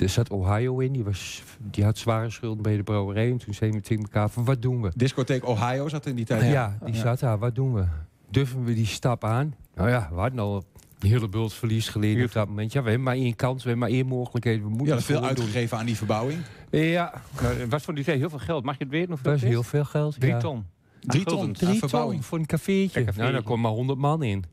er 0.02 0.08
zat 0.08 0.30
Ohio 0.30 0.78
in, 0.78 0.92
die, 0.92 1.04
was, 1.04 1.42
die 1.58 1.84
had 1.84 1.98
zware 1.98 2.30
schulden 2.30 2.62
bij 2.62 2.76
de 2.76 2.82
brouwerij. 2.82 3.30
En 3.30 3.38
toen 3.38 3.54
zeiden 3.54 3.80
we 3.80 3.86
tegen 3.86 4.02
elkaar 4.02 4.30
van, 4.30 4.44
wat 4.44 4.62
doen 4.62 4.82
we? 4.82 4.90
Discotheek 4.96 5.46
Ohio 5.46 5.88
zat 5.88 6.06
in 6.06 6.14
die 6.14 6.24
tijd. 6.24 6.52
Ja, 6.52 6.78
die 6.84 6.94
zat 6.94 7.20
daar, 7.20 7.38
wat 7.38 7.54
doen 7.54 7.74
we? 7.74 7.84
Durven 8.30 8.64
we 8.64 8.74
die 8.74 8.86
stap 8.86 9.24
aan? 9.24 9.54
Nou 9.74 9.88
ja, 9.88 10.08
we 10.12 10.20
hadden 10.20 10.38
al 10.38 10.64
een 10.98 11.08
hele 11.08 11.28
bult 11.28 11.54
verlies 11.54 11.88
geleden 11.88 12.24
op 12.24 12.32
dat 12.32 12.48
moment. 12.48 12.72
Ja, 12.72 12.82
we 12.82 12.88
hebben 12.88 13.06
maar 13.06 13.16
één 13.16 13.36
kans, 13.36 13.62
we 13.62 13.68
hebben 13.68 13.88
maar 13.88 13.96
één 13.96 14.06
mogelijkheid. 14.06 14.62
We 14.62 14.68
moeten 14.68 14.94
het 14.94 15.04
veel 15.04 15.20
doen. 15.20 15.28
uitgegeven 15.28 15.78
aan 15.78 15.86
die 15.86 15.96
verbouwing. 15.96 16.40
Ja, 16.70 17.12
Nou, 17.42 17.68
was 17.68 17.82
voor 17.82 17.94
die 17.94 18.04
tijd 18.04 18.18
heel 18.18 18.30
veel 18.30 18.38
geld. 18.38 18.64
Mag 18.64 18.78
je 18.78 18.84
het 18.84 18.92
weten? 18.92 19.08
Hoeveel 19.08 19.30
dat 19.30 19.42
is 19.42 19.48
heel 19.48 19.62
veel 19.62 19.84
geld. 19.84 20.20
Drie 20.20 20.32
ja. 20.32 20.38
ton. 20.38 20.64
Drie 21.00 21.24
ton 21.24 21.56
verbouwing. 21.56 22.14
ton 22.14 22.22
voor 22.22 22.38
een 22.38 22.46
cafeetje. 22.46 23.00
Een 23.00 23.06
cafeetje. 23.06 23.20
Nou, 23.20 23.32
daar 23.32 23.42
kon 23.42 23.60
maar 23.60 23.70
100 23.70 23.98
man 23.98 24.22
in. 24.22 24.44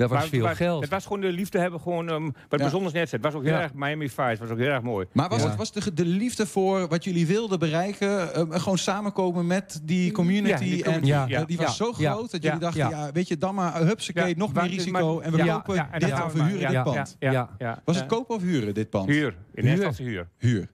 Dat 0.00 0.10
was 0.10 0.18
Maar 0.18 0.28
veel 0.28 0.46
het 0.46 0.56
geld. 0.56 0.80
Het 0.82 0.90
was 0.90 1.02
gewoon 1.06 1.20
de 1.20 1.32
liefde 1.32 1.58
hebben, 1.58 1.80
gewoon 1.80 2.08
um, 2.08 2.24
wat 2.24 2.34
Ja. 2.50 2.56
bijzonders 2.56 2.94
net. 2.94 3.10
Het 3.10 3.22
was 3.22 3.34
ook 3.34 3.42
heel 3.42 3.52
Ja. 3.52 3.60
erg 3.62 3.74
Miami 3.74 4.08
Vice, 4.08 4.36
was 4.40 4.48
ook 4.50 4.58
heel 4.58 4.68
erg 4.68 4.82
mooi. 4.82 5.06
Maar 5.12 5.28
was 5.28 5.42
Ja. 5.42 5.48
het 5.48 5.56
was 5.56 5.72
de, 5.72 5.92
de 5.94 6.04
liefde 6.04 6.46
voor 6.46 6.88
wat 6.88 7.04
jullie 7.04 7.26
wilden 7.26 7.58
bereiken, 7.58 8.34
eh, 8.34 8.44
gewoon 8.50 8.78
samenkomen 8.78 9.46
met 9.46 9.80
die 9.82 10.12
community? 10.12 10.48
Ja, 10.64 10.70
die 10.70 10.84
en 10.84 10.92
community, 10.92 11.30
ja. 11.32 11.44
die 11.44 11.56
was 11.56 11.66
Ja. 11.66 11.72
zo 11.84 11.94
Ja. 11.96 12.12
groot 12.12 12.30
dat 12.30 12.42
Ja. 12.42 12.46
jullie 12.48 12.60
dachten, 12.64 12.80
Ja. 12.80 13.06
ja, 13.06 13.12
weet 13.12 13.28
je, 13.28 13.38
dan 13.38 13.54
maar 13.54 13.76
hupsakee, 13.86 14.28
Ja, 14.28 14.34
nog 14.36 14.52
maar- 14.52 14.62
meer 14.64 14.72
risico 14.72 15.14
maar- 15.14 15.24
en 15.24 15.32
we 15.32 15.44
ja, 15.44 15.54
kopen 15.54 15.74
ja, 15.74 15.88
en 15.92 16.00
dit 16.00 16.12
of 16.24 16.32
we 16.32 16.42
huren 16.42 16.72
maar. 16.72 16.84
dit 16.84 16.92
pand. 16.94 17.16
Ja, 17.18 17.30
Ja. 17.32 17.50
ja. 17.58 17.82
Was 17.84 17.96
het 17.96 18.06
kopen 18.06 18.34
of 18.36 18.42
huren, 18.42 18.74
dit 18.74 18.90
pand? 18.90 19.08
Huur. 19.08 19.26
In 19.26 19.34
eerste 19.54 19.60
Huur. 19.62 19.70
instantie 19.72 20.04
huur. 20.06 20.28
Huur. 20.38 20.68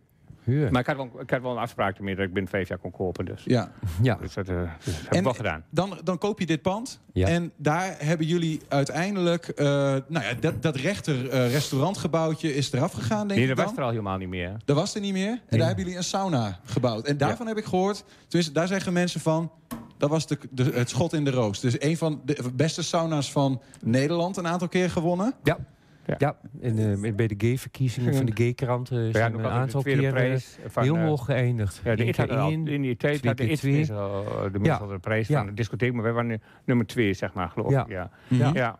Maar 0.46 0.80
ik 0.80 0.86
had, 0.86 0.96
wel, 0.96 1.10
ik 1.20 1.30
had 1.30 1.42
wel 1.42 1.50
een 1.50 1.58
afspraak 1.58 1.96
ermee 1.98 2.14
dat 2.14 2.24
ik 2.24 2.32
binnen 2.32 2.50
vijf 2.50 2.68
jaar 2.68 2.78
kon 2.78 2.90
kopen. 2.90 3.24
Dus, 3.24 3.42
Ja. 3.44 3.72
Ja. 4.02 4.14
dus 4.20 4.34
dat, 4.34 4.48
eh, 4.48 4.56
dus 4.84 4.84
dat 4.84 4.94
heb 5.02 5.12
En- 5.12 5.18
ik 5.18 5.24
wel 5.24 5.32
gedaan. 5.34 5.64
Dan, 5.70 5.98
dan 6.04 6.18
koop 6.18 6.38
je 6.40 6.46
dit 6.46 6.62
pand. 6.62 7.00
Ja. 7.12 7.26
En 7.26 7.52
daar 7.56 7.94
hebben 7.98 8.26
jullie 8.26 8.60
uiteindelijk... 8.68 9.48
eh, 9.48 9.66
nou 9.66 10.24
ja, 10.24 10.32
dat, 10.40 10.62
dat 10.62 10.76
rechter 10.76 11.28
eh, 11.28 11.50
restaurantgebouwtje 11.52 12.54
is 12.54 12.72
eraf 12.72 12.92
gegaan, 12.92 13.28
denk 13.28 13.40
Nee, 13.40 13.48
ik 13.48 13.56
dat 13.56 13.56
dan. 13.56 13.66
was 13.66 13.76
er 13.76 13.82
al 13.82 13.90
helemaal 13.90 14.18
niet 14.18 14.28
meer. 14.28 14.56
Dat 14.64 14.76
was 14.76 14.94
er 14.94 15.00
niet 15.00 15.12
meer. 15.12 15.40
En 15.48 15.58
daar 15.58 15.66
hebben 15.66 15.84
jullie 15.84 15.98
een 15.98 16.04
sauna 16.04 16.60
gebouwd. 16.64 17.06
En 17.06 17.16
daarvan 17.16 17.46
heb 17.46 17.56
ik 17.56 17.64
gehoord... 17.64 18.04
Tenminste, 18.28 18.54
daar 18.54 18.66
zeggen 18.66 18.92
mensen 18.92 19.20
van... 19.20 19.50
Dat 19.98 20.10
was 20.10 20.26
de, 20.26 20.38
de, 20.50 20.64
het 20.74 20.88
schot 20.88 21.12
in 21.12 21.24
de 21.24 21.30
roos. 21.30 21.60
Dus 21.60 21.80
een 21.82 21.96
van 21.96 22.20
de 22.24 22.36
beste 22.54 22.82
sauna's 22.82 23.32
van 23.32 23.60
Nederland 23.82 24.36
een 24.36 24.46
aantal 24.46 24.68
keer 24.68 24.90
gewonnen. 24.90 25.34
Ja. 25.42 25.58
Ja. 26.06 26.14
Ja, 26.18 26.36
en 26.60 27.02
eh, 27.04 27.14
bij 27.14 27.26
de 27.26 27.34
gay-verkiezingen 27.38 28.14
van 28.14 28.24
de 28.26 28.32
gay-krant 28.34 28.88
Ja, 28.88 29.10
zijn 29.12 29.34
een 29.34 29.42
de 29.42 29.48
aantal 29.48 29.80
tweede 29.80 30.00
keer 30.00 30.10
prijs 30.10 30.58
van, 30.66 30.82
heel 30.82 30.96
eh, 30.96 31.04
hoog 31.04 31.24
geëindigd. 31.24 31.80
Ja, 31.84 31.94
de 31.94 32.04
IT 32.04 32.16
had 32.16 32.30
al, 32.30 32.50
in 32.50 32.64
die 32.64 32.96
tijd 32.96 33.24
had 33.24 33.36
de 33.36 33.48
IT 33.48 33.58
twee. 33.58 33.80
is 33.80 33.90
al, 33.90 34.24
de 34.52 34.58
Ja. 34.62 34.78
meestal 34.78 34.98
prijs 35.00 35.28
Ja. 35.28 35.38
van 35.38 35.46
de 35.46 35.52
discotheek, 35.52 35.92
maar 35.92 36.02
wij 36.02 36.12
waren 36.12 36.28
nu 36.28 36.38
nummer 36.64 36.86
twee, 36.86 37.14
zeg 37.14 37.32
maar, 37.34 37.48
geloof 37.48 37.70
Ja. 37.70 37.82
ik. 37.82 37.88
Ja. 37.88 38.10
Ja. 38.28 38.78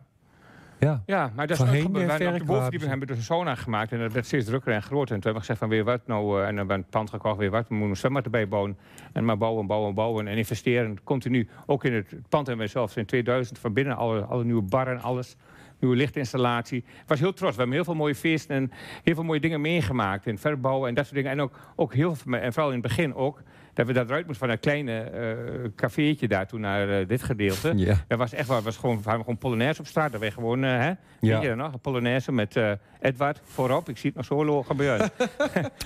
Ja. 0.78 1.02
Ja. 1.06 1.32
Maar 1.34 1.46
dat 1.46 1.56
is 1.58 1.62
Voorheen, 1.64 1.86
ook 1.86 1.88
eh, 1.88 1.92
Wij 1.94 2.02
op 2.04 2.18
de 2.18 2.46
waren 2.46 2.80
hebben 2.80 2.98
we 3.00 3.06
dus 3.06 3.16
een 3.16 3.22
sauna 3.22 3.54
gemaakt 3.54 3.92
en 3.92 3.98
dat 3.98 4.12
werd 4.12 4.26
steeds 4.26 4.46
drukker 4.46 4.72
en 4.72 4.82
groter. 4.82 5.14
En 5.14 5.20
toen 5.20 5.32
hebben 5.32 5.32
we 5.32 5.38
gezegd 5.40 5.58
van 5.58 5.68
weer 5.68 5.84
wat 5.84 6.06
nou, 6.06 6.38
en 6.40 6.46
dan 6.46 6.56
hebben 6.56 6.66
we 6.76 6.82
een 6.82 6.88
pand 6.90 7.10
gekocht, 7.10 7.36
weer 7.38 7.50
wat, 7.50 7.68
we 7.68 7.74
moeten 7.74 7.90
een 7.90 7.96
zwembad 7.96 8.24
erbij 8.24 8.48
bouwen. 8.48 8.78
En 9.12 9.24
maar 9.24 9.38
bouwen, 9.38 9.66
bouwen, 9.66 9.94
bouwen 9.94 10.26
en 10.28 10.36
investeren 10.36 11.02
continu. 11.04 11.48
Ook 11.66 11.84
in 11.84 11.92
het 11.94 12.14
pand 12.28 12.46
hebben 12.46 12.64
we 12.66 12.70
zelfs 12.72 12.96
in 12.96 13.06
2000 13.06 13.58
van 13.58 13.72
binnen 13.72 13.96
alle, 13.96 14.20
alle 14.20 14.44
nieuwe 14.44 14.62
barren, 14.62 15.00
alles. 15.00 15.36
Nieuwe 15.80 15.96
lichtinstallatie. 15.96 16.78
Ik 16.78 16.84
was 17.06 17.18
heel 17.20 17.32
trots. 17.32 17.52
We 17.52 17.58
hebben 17.58 17.74
heel 17.76 17.84
veel 17.84 17.94
mooie 17.94 18.14
feesten 18.14 18.56
en 18.56 18.70
heel 19.02 19.14
veel 19.14 19.24
mooie 19.24 19.40
dingen 19.40 19.60
meegemaakt. 19.60 20.26
In 20.26 20.38
verbouwen 20.38 20.88
en 20.88 20.94
dat 20.94 21.04
soort 21.04 21.16
dingen. 21.16 21.30
En 21.30 21.40
ook, 21.40 21.58
ook 21.76 21.94
heel 21.94 22.14
veel, 22.14 22.32
en 22.32 22.52
vooral 22.52 22.72
in 22.72 22.78
het 22.78 22.86
begin 22.88 23.14
ook, 23.14 23.42
dat 23.74 23.86
we 23.86 23.92
dat 23.92 24.08
eruit 24.08 24.26
moesten 24.26 24.46
van 24.46 24.54
een 24.54 24.60
kleine 24.60 25.00
eh 25.00 25.70
cafeetje 25.76 26.28
daar 26.28 26.46
toen 26.46 26.60
naar 26.60 26.88
eh, 27.00 27.08
dit 27.08 27.22
gedeelte. 27.22 27.72
Ja. 27.76 28.04
Dat 28.08 28.18
was 28.18 28.32
echt 28.32 28.48
waar, 28.48 28.62
was 28.62 28.76
gewoon, 28.76 29.02
we 29.02 29.10
gewoon 29.10 29.38
Polonaise 29.38 29.80
op 29.80 29.86
straat. 29.86 30.12
Dat 30.12 30.20
we 30.20 30.30
gewoon, 30.30 30.64
eh, 30.64 30.70
hè, 30.70 30.86
Ja. 30.86 30.96
weet 31.20 31.42
je 31.42 31.48
dat 31.48 31.56
nog? 31.56 31.80
Polonaise 31.80 32.32
met 32.32 32.56
Edward 33.00 33.40
voorop. 33.44 33.88
Ik 33.88 33.96
zie 33.98 34.06
het 34.14 34.16
nog 34.16 34.24
zo 34.26 34.44
lo- 34.44 34.62
gebeuren. 34.62 35.10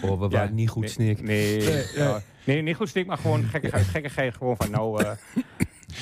Oh, 0.05 0.19
we 0.19 0.25
Ja, 0.25 0.29
waren 0.29 0.55
niet 0.55 0.69
goed 0.69 0.91
snik. 0.91 1.23
Nee, 1.23 1.57
Nee, 1.65 1.85
ja. 1.95 2.21
nee, 2.45 2.63
niet 2.63 2.77
goed 2.77 2.89
snik, 2.89 3.07
maar 3.07 3.19
gewoon 3.19 3.43
gekke, 3.43 3.71
gekkigheid. 3.73 4.35
Gewoon 4.35 4.57
van 4.57 4.71
nou... 4.71 5.03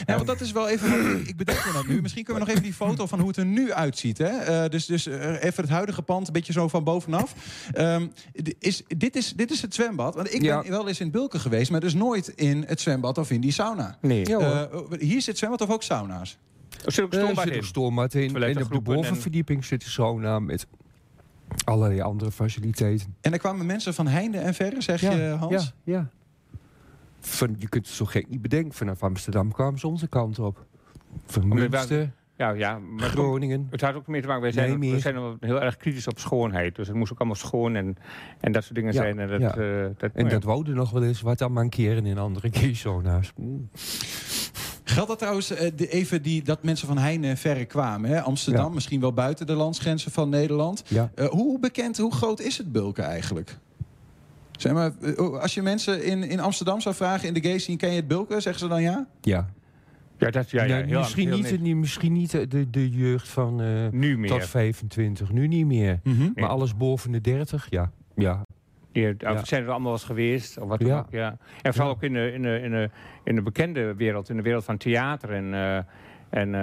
Ja, 0.06 0.14
want 0.14 0.26
dat 0.26 0.40
is 0.40 0.52
wel 0.52 0.68
even. 0.68 1.20
Ik 1.28 1.36
bedenk 1.36 1.64
me 1.66 1.72
dat 1.72 1.86
nu. 1.86 2.02
Misschien 2.02 2.24
kunnen 2.24 2.42
we 2.42 2.48
nog 2.48 2.56
even 2.58 2.68
die 2.70 2.78
foto 2.78 3.06
van 3.06 3.18
hoe 3.18 3.28
het 3.28 3.36
er 3.36 3.46
nu 3.46 3.72
uitziet. 3.72 4.18
Hè? 4.18 4.24
Eh, 4.28 4.70
dus 4.70 4.86
dus 4.86 5.06
eh, 5.06 5.32
even 5.44 5.62
het 5.62 5.68
huidige 5.72 6.02
pand, 6.02 6.26
een 6.26 6.32
beetje 6.32 6.52
zo 6.52 6.68
van 6.68 6.84
bovenaf. 6.84 7.34
Ehm, 7.72 8.06
is, 8.58 8.82
dit, 8.86 9.16
is, 9.16 9.32
dit 9.32 9.50
is 9.50 9.62
het 9.62 9.74
zwembad. 9.74 10.14
Want 10.14 10.34
ik 10.34 10.42
Ja. 10.42 10.60
ben 10.62 10.70
wel 10.70 10.88
eens 10.88 11.00
in 11.00 11.10
Bulken 11.10 11.40
geweest, 11.40 11.70
maar 11.70 11.80
dus 11.80 11.94
nooit 11.94 12.28
in 12.28 12.64
het 12.66 12.80
zwembad 12.80 13.18
of 13.18 13.30
in 13.30 13.40
die 13.40 13.52
sauna. 13.52 13.98
nee. 14.00 14.36
Eh, 14.36 14.62
hier 14.98 15.22
zit 15.22 15.38
zwembad 15.38 15.60
of 15.60 15.70
ook 15.70 15.82
sauna's? 15.82 16.38
Er 16.84 16.92
zit 16.92 17.04
ook 17.04 17.12
Er 17.12 17.18
stoombad 17.64 18.14
in. 18.14 18.34
in. 18.34 18.42
En 18.42 18.62
op 18.62 18.72
de 18.72 18.80
bovenverdieping 18.80 19.64
zit 19.64 19.84
een 19.84 19.90
sauna 19.90 20.38
met 20.38 20.66
allerlei 21.64 22.00
andere 22.00 22.30
faciliteiten. 22.32 23.14
En 23.20 23.32
er 23.32 23.38
kwamen 23.38 23.66
mensen 23.66 23.94
van 23.94 24.06
heinde 24.06 24.38
en 24.38 24.54
verre, 24.54 24.82
zeg 24.82 25.00
je, 25.00 25.36
Hans? 25.38 25.72
Ja, 25.84 25.92
ja. 25.92 26.10
Van, 27.20 27.54
je 27.58 27.68
kunt 27.68 27.86
het 27.86 27.94
zo 27.94 28.04
gek 28.04 28.28
niet 28.28 28.42
bedenken. 28.42 28.72
Vanaf 28.72 29.02
Amsterdam 29.02 29.52
kwamen 29.52 29.78
ze 29.78 29.86
onze 29.88 30.08
kant 30.08 30.38
op. 30.38 30.66
Van 31.26 31.48
Münster, 31.48 32.10
Ja, 32.36 32.50
ja. 32.50 32.78
Maar 32.78 33.08
Groningen. 33.08 33.66
het 33.70 33.80
had 33.80 33.94
ook 33.94 34.06
mee 34.06 34.20
te 34.20 34.26
maken, 34.26 34.42
wij 34.42 34.52
zijn, 34.52 34.78
we 34.80 35.00
zijn 35.00 35.36
heel 35.40 35.62
erg 35.62 35.76
kritisch 35.76 36.06
op 36.06 36.18
schoonheid. 36.18 36.76
Dus 36.76 36.86
het 36.86 36.96
moest 36.96 37.12
ook 37.12 37.18
allemaal 37.18 37.36
schoon 37.36 37.74
en, 37.76 37.96
en 38.40 38.52
dat 38.52 38.62
soort 38.62 38.74
dingen 38.74 38.92
Ja, 38.92 39.00
zijn. 39.00 39.18
En 39.18 39.28
dat, 39.28 39.40
ja. 39.40 39.56
eh, 39.56 39.86
dat, 39.96 40.10
En 40.14 40.24
ja. 40.24 40.30
dat 40.30 40.42
wouden 40.42 40.74
nog 40.74 40.90
wel 40.90 41.02
eens 41.04 41.20
wat 41.20 41.42
aan 41.42 41.52
mankeren 41.52 42.06
in 42.06 42.18
andere. 42.18 42.50
Mm. 43.36 43.68
Geldt 44.84 45.08
dat 45.08 45.18
trouwens 45.18 45.50
eh, 45.50 45.70
de- 45.76 45.88
even 45.88 46.22
die, 46.22 46.42
dat 46.42 46.62
mensen 46.62 46.86
van 46.88 46.98
heinde 46.98 47.28
en 47.28 47.36
verre 47.36 47.64
kwamen? 47.64 48.10
Hè? 48.10 48.20
Amsterdam, 48.22 48.66
Ja. 48.66 48.74
misschien 48.74 49.00
wel 49.00 49.12
buiten 49.12 49.46
de 49.46 49.52
landsgrenzen 49.54 50.10
van 50.12 50.28
Nederland. 50.28 50.82
Ja. 50.88 51.10
Eh, 51.14 51.26
hoe 51.26 51.58
bekend, 51.60 51.98
hoe 51.98 52.12
groot 52.12 52.40
is 52.40 52.58
het 52.58 52.72
Bulken 52.72 53.04
eigenlijk? 53.04 53.58
Zeg 54.58 54.72
maar, 54.72 54.92
eh, 55.02 55.16
als 55.40 55.54
je 55.54 55.62
mensen 55.62 56.04
in, 56.04 56.22
in 56.22 56.40
Amsterdam 56.40 56.80
zou 56.80 56.94
vragen 56.94 57.28
in 57.28 57.34
de 57.34 57.42
gay 57.42 57.58
scene, 57.58 57.76
ken 57.78 57.90
je 57.90 57.96
het 57.96 58.08
Bulken? 58.08 58.42
Zeggen 58.42 58.62
ze 58.62 58.68
dan 58.68 58.82
ja? 58.82 59.06
Ja. 59.20 59.48
Ja, 60.18 60.30
dat, 60.30 60.50
ja, 60.50 60.62
ja, 60.64 60.74
Nee, 60.76 60.84
heel 60.84 60.98
misschien, 60.98 61.28
heel 61.28 61.36
niet, 61.36 61.64
de- 61.64 61.74
misschien 61.74 62.12
niet 62.12 62.50
de, 62.50 62.70
de, 62.70 62.90
jeugd 62.90 63.28
van 63.28 63.60
eh, 63.60 63.88
Nu 63.90 64.18
meer. 64.18 64.28
tot 64.30 64.46
25. 64.46 65.32
Nu 65.32 65.46
niet 65.46 65.66
meer. 65.66 66.00
Mhm. 66.02 66.30
Maar 66.34 66.48
alles 66.48 66.76
boven 66.76 67.12
de 67.12 67.20
30, 67.20 67.66
ja. 67.70 67.90
Ja. 68.14 68.42
Ja. 68.92 69.44
zijn 69.44 69.62
er 69.62 69.68
allemaal 69.68 69.82
wel 69.82 69.92
eens 69.92 70.04
geweest. 70.04 70.58
Of 70.58 70.68
wat 70.68 70.80
Ja. 70.80 70.98
ook, 70.98 71.10
ja. 71.10 71.36
En 71.62 71.72
vooral 71.74 71.90
Ja. 71.90 71.96
ook 71.96 72.02
in 72.02 72.12
de, 72.12 72.32
in, 72.32 72.42
de, 72.42 72.60
in, 72.62 72.70
de, 72.70 72.90
in 73.24 73.34
de 73.34 73.42
bekende 73.42 73.94
wereld, 73.94 74.28
in 74.28 74.36
de 74.36 74.42
wereld 74.42 74.64
van 74.64 74.76
theater 74.76 75.30
en, 75.32 75.54
eh, 75.54 75.76
en 76.30 76.54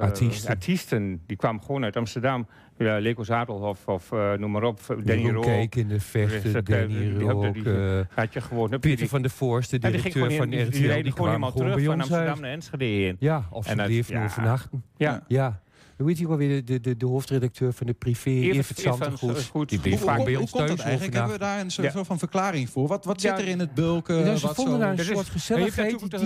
Artiesten. 0.00 0.50
artiesten. 0.50 1.20
Die 1.26 1.36
kwamen 1.36 1.62
gewoon 1.62 1.84
uit 1.84 1.96
Amsterdam. 1.96 2.46
Ja, 2.78 2.98
Leko 2.98 3.22
Zadelhof 3.24 3.88
of 3.88 4.12
eh, 4.12 4.32
noem 4.32 4.50
maar 4.50 4.62
op. 4.62 4.80
Danny. 5.04 5.40
Keek 5.40 5.74
in 5.74 5.88
de 5.88 6.00
vechten, 6.00 6.52
dat, 6.52 6.68
eh, 6.68 6.78
Danny 6.80 7.12
Rook, 7.18 7.56
eh, 7.56 8.00
Had 8.14 8.32
je 8.32 8.40
gewoon... 8.40 8.68
Peter 8.68 8.96
die- 8.96 9.08
van 9.08 9.22
der 9.22 9.30
Voorst, 9.30 9.70
de 9.70 9.78
Ja, 9.80 9.90
die 9.90 10.00
ging 10.00 10.14
directeur 10.14 10.38
van 10.38 10.52
in- 10.52 10.66
RTL, 10.66 10.70
die 10.78 10.86
reden 10.86 11.12
gewoon 11.12 11.28
helemaal 11.28 11.52
terug 11.52 11.74
bij 11.74 11.84
van 11.84 11.94
Amsterdam 12.00 12.28
uit. 12.28 12.40
naar 12.40 12.50
Enschede 12.50 12.84
heen. 12.84 13.16
Ja, 13.18 13.46
of 13.50 13.66
ze 13.66 13.74
bleef 13.74 14.08
ja. 14.08 14.24
overnachten. 14.24 14.84
Ja. 14.96 15.24
Ja. 15.28 15.60
Hoe 15.96 16.08
heet 16.08 16.18
je 16.18 16.28
wel 16.28 16.36
weer, 16.36 16.64
de, 16.64 16.80
de, 16.80 16.96
de 16.96 17.06
hoofdredacteur 17.06 17.72
van 17.72 17.86
de 17.86 17.92
privé, 17.92 18.30
Evert- 18.30 18.78
Zandergoed. 18.78 19.18
Zandergoed. 19.18 19.68
Die 19.68 19.78
bleef 19.80 20.00
vaak 20.00 20.24
bij 20.24 20.36
ons 20.36 20.50
komt 20.50 20.66
dat 20.68 20.76
thuis 20.76 20.88
eigenlijk? 20.88 21.14
Hebben 21.16 21.32
we 21.32 21.38
daar 21.38 21.60
een 21.60 21.70
soort 21.70 22.06
van 22.06 22.18
verklaring 22.18 22.70
voor? 22.70 22.88
Wat, 22.88 23.04
wat 23.04 23.20
zit 23.20 23.38
er 23.38 23.48
in 23.48 23.58
het 23.58 23.74
Bulken? 23.74 24.38
Ze 24.38 24.46
wat 24.46 24.54
vonden 24.56 24.78
daar 24.78 24.98
een 24.98 25.04
soort 25.04 25.28
gezelligheid 25.28 26.10
de, 26.10 26.16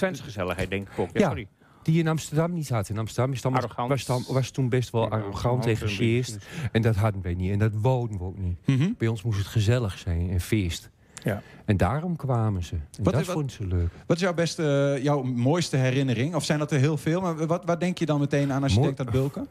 één 0.00 0.20
gezelligheid. 0.22 0.70
denk 0.70 0.88
ik 0.88 0.98
ook. 0.98 1.08
Ja, 1.12 1.20
Ja. 1.20 1.26
sorry. 1.26 1.46
Die 1.84 1.94
je 1.94 2.00
in 2.00 2.08
Amsterdam 2.08 2.52
niet 2.52 2.68
had. 2.68 2.88
In 2.88 2.98
Amsterdam 2.98 3.32
is 3.32 3.42
was, 3.88 4.00
het 4.00 4.10
al- 4.10 4.24
was 4.34 4.50
toen 4.50 4.68
best 4.68 4.90
wel 4.90 5.02
Ja, 5.02 5.08
arrogant 5.08 5.64
en 5.64 5.70
en 5.70 5.76
gesjeest. 5.76 6.38
En 6.72 6.82
dat 6.82 6.96
hadden 6.96 7.22
wij 7.22 7.34
niet. 7.34 7.50
En 7.52 7.58
dat 7.58 7.72
wouden 7.74 8.18
we 8.18 8.24
ook 8.24 8.38
niet. 8.38 8.56
Mhm. 8.66 8.88
Bij 8.98 9.08
ons 9.08 9.22
moest 9.22 9.38
het 9.38 9.46
gezellig 9.46 9.98
zijn 9.98 10.30
en 10.30 10.40
feest. 10.40 10.90
Ja. 11.22 11.42
En 11.64 11.76
daarom 11.76 12.16
kwamen 12.16 12.62
ze. 12.64 12.74
En 12.74 13.04
Wat 13.04 13.12
dat 13.14 13.24
vonden 13.24 13.50
ze 13.50 13.66
leuk. 13.66 13.88
Wat 14.06 14.16
is 14.16 14.22
jouw 14.22 14.34
beste, 14.34 14.98
jouw 15.02 15.22
mooiste 15.22 15.76
herinnering? 15.76 16.34
Of 16.34 16.44
zijn 16.44 16.58
dat 16.58 16.70
er 16.72 16.78
heel 16.78 16.96
veel? 16.96 17.20
Maar 17.20 17.46
wat, 17.46 17.64
wat 17.64 17.80
denk 17.80 17.98
je 17.98 18.06
dan 18.06 18.20
meteen 18.20 18.52
aan 18.52 18.62
als 18.62 18.72
je 18.74 18.78
Mooi- 18.80 18.94
denkt 18.94 19.06
aan 19.14 19.20
Bulken? 19.20 19.46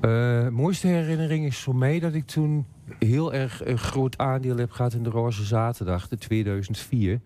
Eh, 0.00 0.48
mooiste 0.48 0.86
herinnering 0.86 1.44
is 1.46 1.58
voor 1.58 1.76
mij 1.76 1.98
dat 1.98 2.14
ik 2.14 2.26
toen 2.26 2.66
heel 2.98 3.34
erg 3.34 3.64
een 3.66 3.78
groot 3.78 4.18
aandeel 4.18 4.56
heb 4.56 4.70
gehad 4.70 4.92
in 4.92 5.02
de 5.02 5.10
Roze 5.10 5.44
Zaterdag, 5.44 6.08
de 6.08 6.16
2004. 6.18 7.20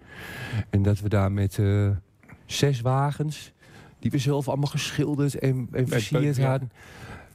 En 0.71 0.83
dat 0.83 1.01
we 1.01 1.09
daar 1.09 1.33
met 1.33 1.59
eh, 1.59 1.89
zes 2.47 2.81
wagens, 2.81 3.53
die 4.01 4.11
we 4.11 4.19
zelf 4.19 4.49
allemaal 4.49 4.71
geschilderd 4.71 5.39
en, 5.39 5.69
en 5.73 5.89
versierd 5.89 6.37
ja. 6.37 6.51
hadden, 6.51 6.71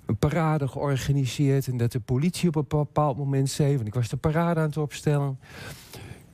een 0.06 0.18
parade 0.18 0.68
georganiseerd. 0.68 1.68
En 1.68 1.78
dat 1.78 1.92
de 1.92 2.00
politie 2.00 2.48
op 2.48 2.56
een 2.56 2.66
bepaald 2.68 3.18
moment 3.18 3.50
zei, 3.50 3.76
want 3.76 3.88
ik 3.88 3.94
was 3.94 4.10
de 4.10 4.18
parade 4.18 4.60
aan 4.60 4.66
het 4.66 4.78
opstellen. 4.78 5.40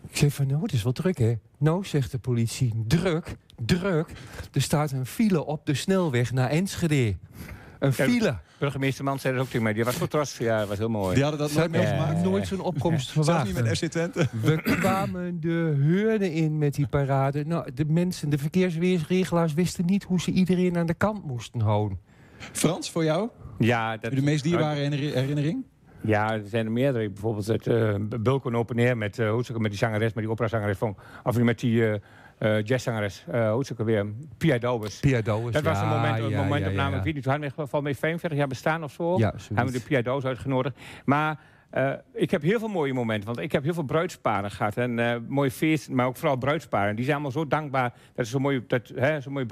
Ik 0.07 0.17
zei 0.17 0.31
van, 0.31 0.47
nou, 0.47 0.61
het 0.61 0.73
is 0.73 0.83
wel 0.83 0.93
druk, 0.93 1.17
hè? 1.17 1.33
Nou, 1.57 1.85
zegt 1.85 2.11
de 2.11 2.17
politie, 2.17 2.73
druk, 2.87 3.35
druk. 3.65 4.11
Er 4.51 4.61
staat 4.61 4.91
een 4.91 5.05
file 5.05 5.45
op 5.45 5.65
de 5.65 5.73
snelweg 5.73 6.31
naar 6.31 6.49
Enschede. 6.49 7.15
Een 7.81 7.93
Ja, 7.95 8.03
file. 8.03 8.37
Burgemeester 8.57 9.03
Man 9.03 9.19
zei 9.19 9.33
dat 9.33 9.41
ook 9.43 9.47
tegen 9.49 9.63
mij. 9.63 9.73
Die 9.73 9.83
was 9.83 9.97
trots. 10.09 10.37
Ja, 10.37 10.59
dat 10.59 10.67
was 10.67 10.77
heel 10.77 10.89
mooi. 10.89 11.13
Die 11.13 11.23
hadden 11.23 11.41
dat 11.41 11.53
nooit 11.53 11.71
meegemaakt? 11.71 12.23
nooit 12.23 12.47
zo'n 12.47 12.59
opkomst 12.61 13.11
verwacht. 13.11 13.45
niet 13.45 13.63
met 13.63 13.77
FC 13.77 13.85
Twente? 13.85 14.27
We 14.41 14.61
kwamen 14.79 15.39
de 15.39 15.75
heurde 15.79 16.33
in 16.33 16.57
met 16.57 16.73
die 16.73 16.87
parade. 16.87 17.45
Nou, 17.45 17.71
de 17.73 17.85
mensen, 17.85 18.29
de 18.29 18.37
verkeersregelaars 18.37 19.53
wisten 19.53 19.85
niet 19.85 20.03
hoe 20.03 20.21
ze 20.21 20.31
iedereen 20.31 20.77
aan 20.77 20.85
de 20.85 20.93
kant 20.93 21.23
moesten 21.25 21.61
houden. 21.61 21.99
Frans, 22.51 22.91
voor 22.91 23.03
jou? 23.03 23.29
Ja, 23.59 23.97
dat, 23.97 24.11
De 24.11 24.21
meest 24.21 24.43
dierbare 24.43 24.75
herinner- 24.79 25.13
herinnering? 25.13 25.63
Ja, 26.01 26.33
er 26.33 26.41
zijn 26.45 26.65
er 26.65 26.71
meerdere. 26.71 27.09
Bijvoorbeeld 27.09 27.47
het 27.47 27.67
uh, 27.67 27.95
Bulko 28.19 28.51
Open 28.51 28.79
Air 28.79 28.97
met, 28.97 29.17
uh, 29.17 29.33
ook, 29.33 29.59
met 29.59 29.71
die 29.71 29.79
zangeres, 29.79 30.13
met 30.13 30.23
die 30.23 30.29
operazangeres 30.29 30.77
van, 30.77 30.97
of 31.23 31.39
met 31.39 31.59
die 31.59 31.81
uh, 31.81 31.93
uh, 32.39 32.63
jazzzangeres, 32.63 33.25
uh, 33.33 33.51
hoe 33.51 33.65
ze 33.65 33.83
weer, 33.83 34.05
Pia 34.37 34.57
Dobers. 34.57 34.99
Pia 34.99 35.21
Dat 35.21 35.61
was 35.61 35.81
een 35.81 35.87
moment, 35.87 36.17
een 36.17 36.29
ja, 36.29 36.41
moment 36.41 36.63
ja, 36.63 36.69
op 36.69 36.75
ja, 36.75 36.87
ik 36.97 37.03
weet 37.03 37.13
niet, 37.13 37.23
toen 37.23 37.31
hadden 37.31 37.53
we 37.55 37.67
van 37.67 37.83
mee 37.83 37.95
45 37.95 38.39
jaar 38.39 38.47
bestaan 38.47 38.83
of 38.83 38.91
zo. 38.91 39.17
Ja, 39.17 39.33
hebben 39.53 39.73
we 39.73 39.79
de 39.79 40.01
Pia 40.01 40.11
uitgenodigd. 40.23 40.79
Maar 41.05 41.39
uh, 41.73 41.93
ik 42.13 42.31
heb 42.31 42.41
heel 42.41 42.59
veel 42.59 42.67
mooie 42.67 42.93
momenten, 42.93 43.25
want 43.25 43.39
ik 43.39 43.51
heb 43.51 43.63
heel 43.63 43.73
veel 43.73 43.83
bruidsparen 43.83 44.51
gehad. 44.51 44.77
En 44.77 44.97
uh, 44.97 45.15
mooie 45.27 45.51
feesten, 45.51 45.95
maar 45.95 46.05
ook 46.05 46.17
vooral 46.17 46.37
bruidsparen. 46.37 46.95
Die 46.95 47.03
zijn 47.05 47.15
allemaal 47.15 47.35
zo 47.41 47.47
dankbaar 47.47 47.93
dat 48.15 48.25
ze 48.25 48.31
zo'n 48.31 48.41
mooie, 48.41 48.63
dat, 48.67 48.91
hè, 48.95 49.21
zo'n 49.21 49.33
mooie 49.33 49.45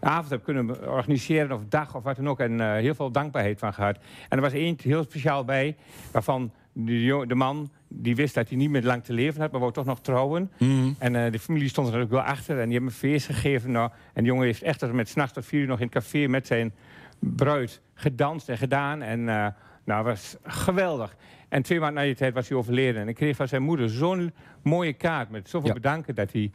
bruidsavond 0.00 0.28
hebben 0.30 0.54
kunnen 0.54 0.90
organiseren, 0.92 1.52
of 1.56 1.62
dag 1.68 1.94
of 1.94 2.02
wat 2.02 2.16
dan 2.16 2.28
ook. 2.28 2.40
En 2.40 2.52
uh, 2.52 2.72
heel 2.72 2.94
veel 2.94 3.10
dankbaarheid 3.10 3.58
van 3.58 3.74
gehad. 3.74 3.96
En 4.28 4.36
er 4.36 4.40
was 4.40 4.52
één 4.52 4.76
heel 4.82 5.02
speciaal 5.02 5.44
bij, 5.44 5.76
waarvan 6.12 6.52
de, 6.72 7.24
de 7.26 7.34
man 7.34 7.70
die 7.88 8.16
wist 8.16 8.34
dat 8.34 8.48
hij 8.48 8.58
niet 8.58 8.70
meer 8.70 8.82
lang 8.82 9.04
te 9.04 9.12
leven 9.12 9.40
had, 9.40 9.50
maar 9.50 9.60
wou 9.60 9.72
toch 9.72 9.84
nog 9.84 10.00
trouwen. 10.00 10.50
En 10.98 11.14
uh, 11.14 11.30
de 11.30 11.38
familie 11.38 11.68
stond 11.68 11.86
er 11.86 11.92
natuurlijk 11.92 12.22
wel 12.24 12.34
achter 12.34 12.58
en 12.58 12.64
die 12.64 12.72
hebben 12.72 12.90
een 12.90 12.98
feest 12.98 13.26
gegeven. 13.26 13.70
Nou, 13.70 13.90
en 14.12 14.22
de 14.22 14.28
jongen 14.28 14.44
heeft 14.44 14.62
echt 14.62 14.78
tot 14.78 14.92
met 14.92 15.08
s'nachts 15.08 15.32
tot 15.32 15.44
vier 15.46 15.60
uur 15.60 15.66
nog 15.66 15.78
in 15.80 15.84
het 15.84 15.94
café 15.94 16.26
met 16.26 16.46
zijn 16.46 16.72
bruid 17.18 17.80
gedanst 17.94 18.48
en 18.48 18.58
gedaan. 18.58 19.02
En 19.02 19.20
uh, 19.20 19.46
nou, 19.84 20.04
was 20.04 20.36
geweldig. 20.42 21.16
En 21.48 21.62
twee 21.62 21.80
maanden 21.80 21.98
na 21.98 22.06
die 22.06 22.14
tijd 22.16 22.34
was 22.34 22.48
hij 22.48 22.58
overleden. 22.58 23.00
En 23.00 23.08
ik 23.08 23.14
kreeg 23.14 23.36
van 23.36 23.48
zijn 23.48 23.62
moeder 23.62 23.90
zo'n 23.90 24.32
mooie 24.62 24.92
kaart 24.92 25.30
met 25.30 25.48
zoveel 25.48 25.68
Ja. 25.68 25.74
bedanken 25.74 26.14
dat 26.14 26.32
hij... 26.32 26.50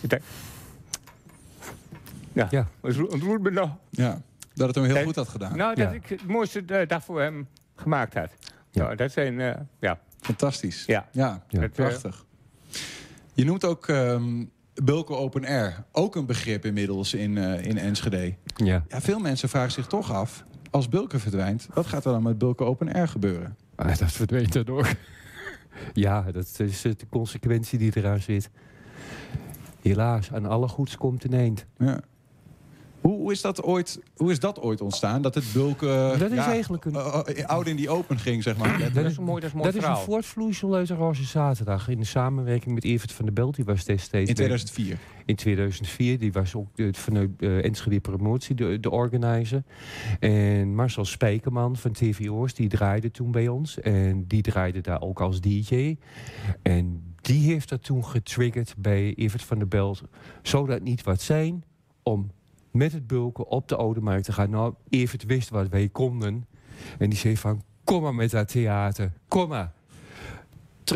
dat- 0.00 0.20
ja, 2.50 2.58
Ja. 2.82 2.88
het 2.88 2.96
ro- 2.96 3.10
het 3.10 3.22
roert 3.22 3.42
me 3.42 3.50
nog. 3.50 3.76
Ja, 3.90 4.22
dat 4.54 4.66
het 4.66 4.74
hem 4.76 4.84
heel 4.84 4.94
Dat- 4.94 5.04
goed 5.04 5.16
had 5.16 5.28
gedaan. 5.28 5.56
Nou, 5.56 5.74
dat 5.74 5.84
Ja. 5.84 5.90
ik 5.94 6.06
het 6.06 6.26
mooiste 6.26 6.62
uh, 6.66 6.86
dag 6.86 7.04
voor 7.04 7.20
hem 7.20 7.48
gemaakt 7.76 8.14
had. 8.14 8.30
Nou, 8.72 8.96
dat 8.96 9.12
zijn, 9.12 9.38
uh, 9.38 9.52
ja. 9.80 9.98
Fantastisch. 10.20 10.84
Ja. 10.86 11.08
Ja, 11.12 11.44
Ja. 11.48 11.62
Uh, 11.62 11.68
prachtig. 11.72 12.24
Je 13.34 13.44
noemt 13.44 13.64
ook 13.64 13.88
ehm 13.88 14.44
Bulken 14.74 15.18
Open 15.18 15.44
Air. 15.44 15.84
Ook 15.92 16.16
een 16.16 16.26
begrip 16.26 16.64
inmiddels 16.64 17.14
in, 17.14 17.38
eh, 17.38 17.64
in 17.64 17.78
Enschede. 17.78 18.34
Ja. 18.56 18.84
Ja, 18.88 19.00
veel 19.00 19.18
mensen 19.18 19.48
vragen 19.48 19.72
zich 19.72 19.86
toch 19.86 20.12
af... 20.12 20.44
als 20.70 20.88
Bulken 20.88 21.20
verdwijnt, 21.20 21.68
wat 21.74 21.86
gaat 21.86 22.04
er 22.04 22.12
dan 22.12 22.22
met 22.22 22.38
Bulken 22.38 22.66
Open 22.66 22.92
Air 22.92 23.08
gebeuren? 23.08 23.56
Ah, 23.74 23.96
dat 23.98 24.12
verdwijnt 24.12 24.52
dan 24.52 24.68
ook. 24.76 24.86
ja, 25.92 26.22
dat 26.32 26.54
is 26.58 26.84
eh, 26.84 26.92
de 26.96 27.06
consequentie 27.10 27.78
die 27.78 27.92
eraan 27.94 28.20
zit. 28.20 28.50
Helaas, 29.82 30.32
aan 30.32 30.46
alle 30.46 30.68
goeds 30.68 30.96
komt 30.96 31.24
een 31.24 31.32
eind. 31.32 31.66
Ja. 31.78 32.00
Hoe, 33.00 33.16
hoe, 33.16 33.32
is 33.32 33.40
dat 33.40 33.62
ooit, 33.62 34.00
hoe 34.16 34.30
is 34.30 34.38
dat 34.40 34.60
ooit 34.60 34.80
ontstaan? 34.80 35.22
Dat 35.22 35.34
het 35.34 35.44
Bulken 35.52 36.18
Dat 36.18 36.30
is 36.30 36.36
ja, 36.36 36.46
eigenlijk 36.46 36.84
een- 36.84 36.94
eh, 36.94 37.20
eh, 37.38 37.44
oud 37.46 37.66
in 37.66 37.76
die 37.76 37.88
open 37.88 38.18
ging, 38.18 38.42
zeg 38.42 38.56
maar. 38.56 38.78
Dat 38.94 39.04
is 39.04 39.16
een 39.16 39.24
mooi, 39.24 39.40
dat 39.40 39.44
is 39.48 39.52
een 39.52 39.58
mooi 39.58 39.72
dat 39.72 39.82
is 39.82 39.88
een 39.88 39.96
voortvloeisel 39.96 40.74
uit 40.74 40.88
de 40.88 40.94
Roze 40.94 41.24
Zaterdag. 41.24 41.88
In 41.88 41.98
de 41.98 42.04
samenwerking 42.04 42.74
met 42.74 42.84
Evert 42.84 43.12
van 43.12 43.24
der 43.24 43.34
Belt. 43.34 43.54
Die 43.56 43.64
was 43.64 43.84
destijds... 43.84 44.28
In 44.30 44.34
bij- 44.36 44.46
2004. 44.46 44.98
In 45.26 45.36
2004. 45.36 46.18
Die 46.18 46.32
was 46.32 46.54
ook 46.54 46.76
de, 46.76 46.88
vanuit 46.92 47.30
eh, 47.38 47.64
Enschede 47.64 48.00
Promotie 48.00 48.54
de, 48.54 48.80
de 48.80 48.90
organizer. 48.90 49.62
En 50.20 50.74
Marcel 50.74 51.04
Spijkerman 51.04 51.76
van 51.76 51.92
TVO's, 51.92 52.54
die 52.54 52.68
draaide 52.68 53.10
toen 53.10 53.30
bij 53.30 53.48
ons. 53.48 53.80
En 53.80 54.24
die 54.26 54.42
draaide 54.42 54.80
daar 54.80 55.00
ook 55.00 55.20
als 55.20 55.40
DJ. 55.40 55.96
En 56.62 57.02
die 57.20 57.50
heeft 57.50 57.68
dat 57.68 57.82
toen 57.84 58.04
getriggerd 58.04 58.74
bij 58.78 59.14
Evert 59.14 59.42
van 59.42 59.58
der 59.58 59.68
Belt. 59.68 60.02
Zou 60.42 60.66
dat 60.66 60.82
niet 60.82 61.02
wat 61.02 61.20
zijn 61.22 61.64
om 62.02 62.30
met 62.70 62.92
het 62.92 63.06
bulken 63.06 63.46
op 63.46 63.68
de 63.68 63.76
Oude 63.76 64.00
Markt 64.00 64.24
te 64.24 64.32
gaan? 64.32 64.50
Nou, 64.50 64.74
Evert 64.88 65.24
wist 65.24 65.48
wat 65.48 65.68
wij 65.68 65.88
konden. 65.88 66.46
En 66.98 67.10
die 67.10 67.18
zei 67.18 67.36
van, 67.36 67.62
kom 67.84 68.02
maar 68.02 68.14
met 68.14 68.30
dat 68.30 68.48
theater. 68.48 69.12
Kom 69.28 69.48
maar 69.48 69.72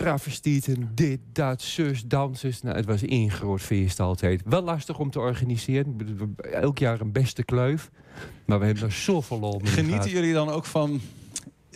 travestieten, 0.01 0.91
dit, 0.95 1.21
dat, 1.33 1.63
zus, 1.63 2.05
dansers. 2.07 2.63
Nou, 2.63 2.77
het 2.77 2.85
was 2.85 3.03
één 3.03 3.31
groot 3.31 3.61
feest 3.61 4.01
altijd. 4.01 4.43
Wel 4.45 4.63
lastig 4.63 4.99
om 4.99 5.11
te 5.11 5.19
organiseren. 5.19 5.97
Elk 6.53 6.79
jaar 6.79 7.01
een 7.01 7.13
beste 7.13 7.45
kluif. 7.45 7.91
Maar 8.45 8.59
we 8.59 8.65
hebben 8.65 8.85
er 8.85 8.93
zoveel 8.93 9.41
lol 9.41 9.59
mee 9.59 9.73
Genieten 9.73 10.03
gehad. 10.03 10.11
jullie 10.11 10.33
dan 10.33 10.49
ook 10.49 10.65
van... 10.65 11.01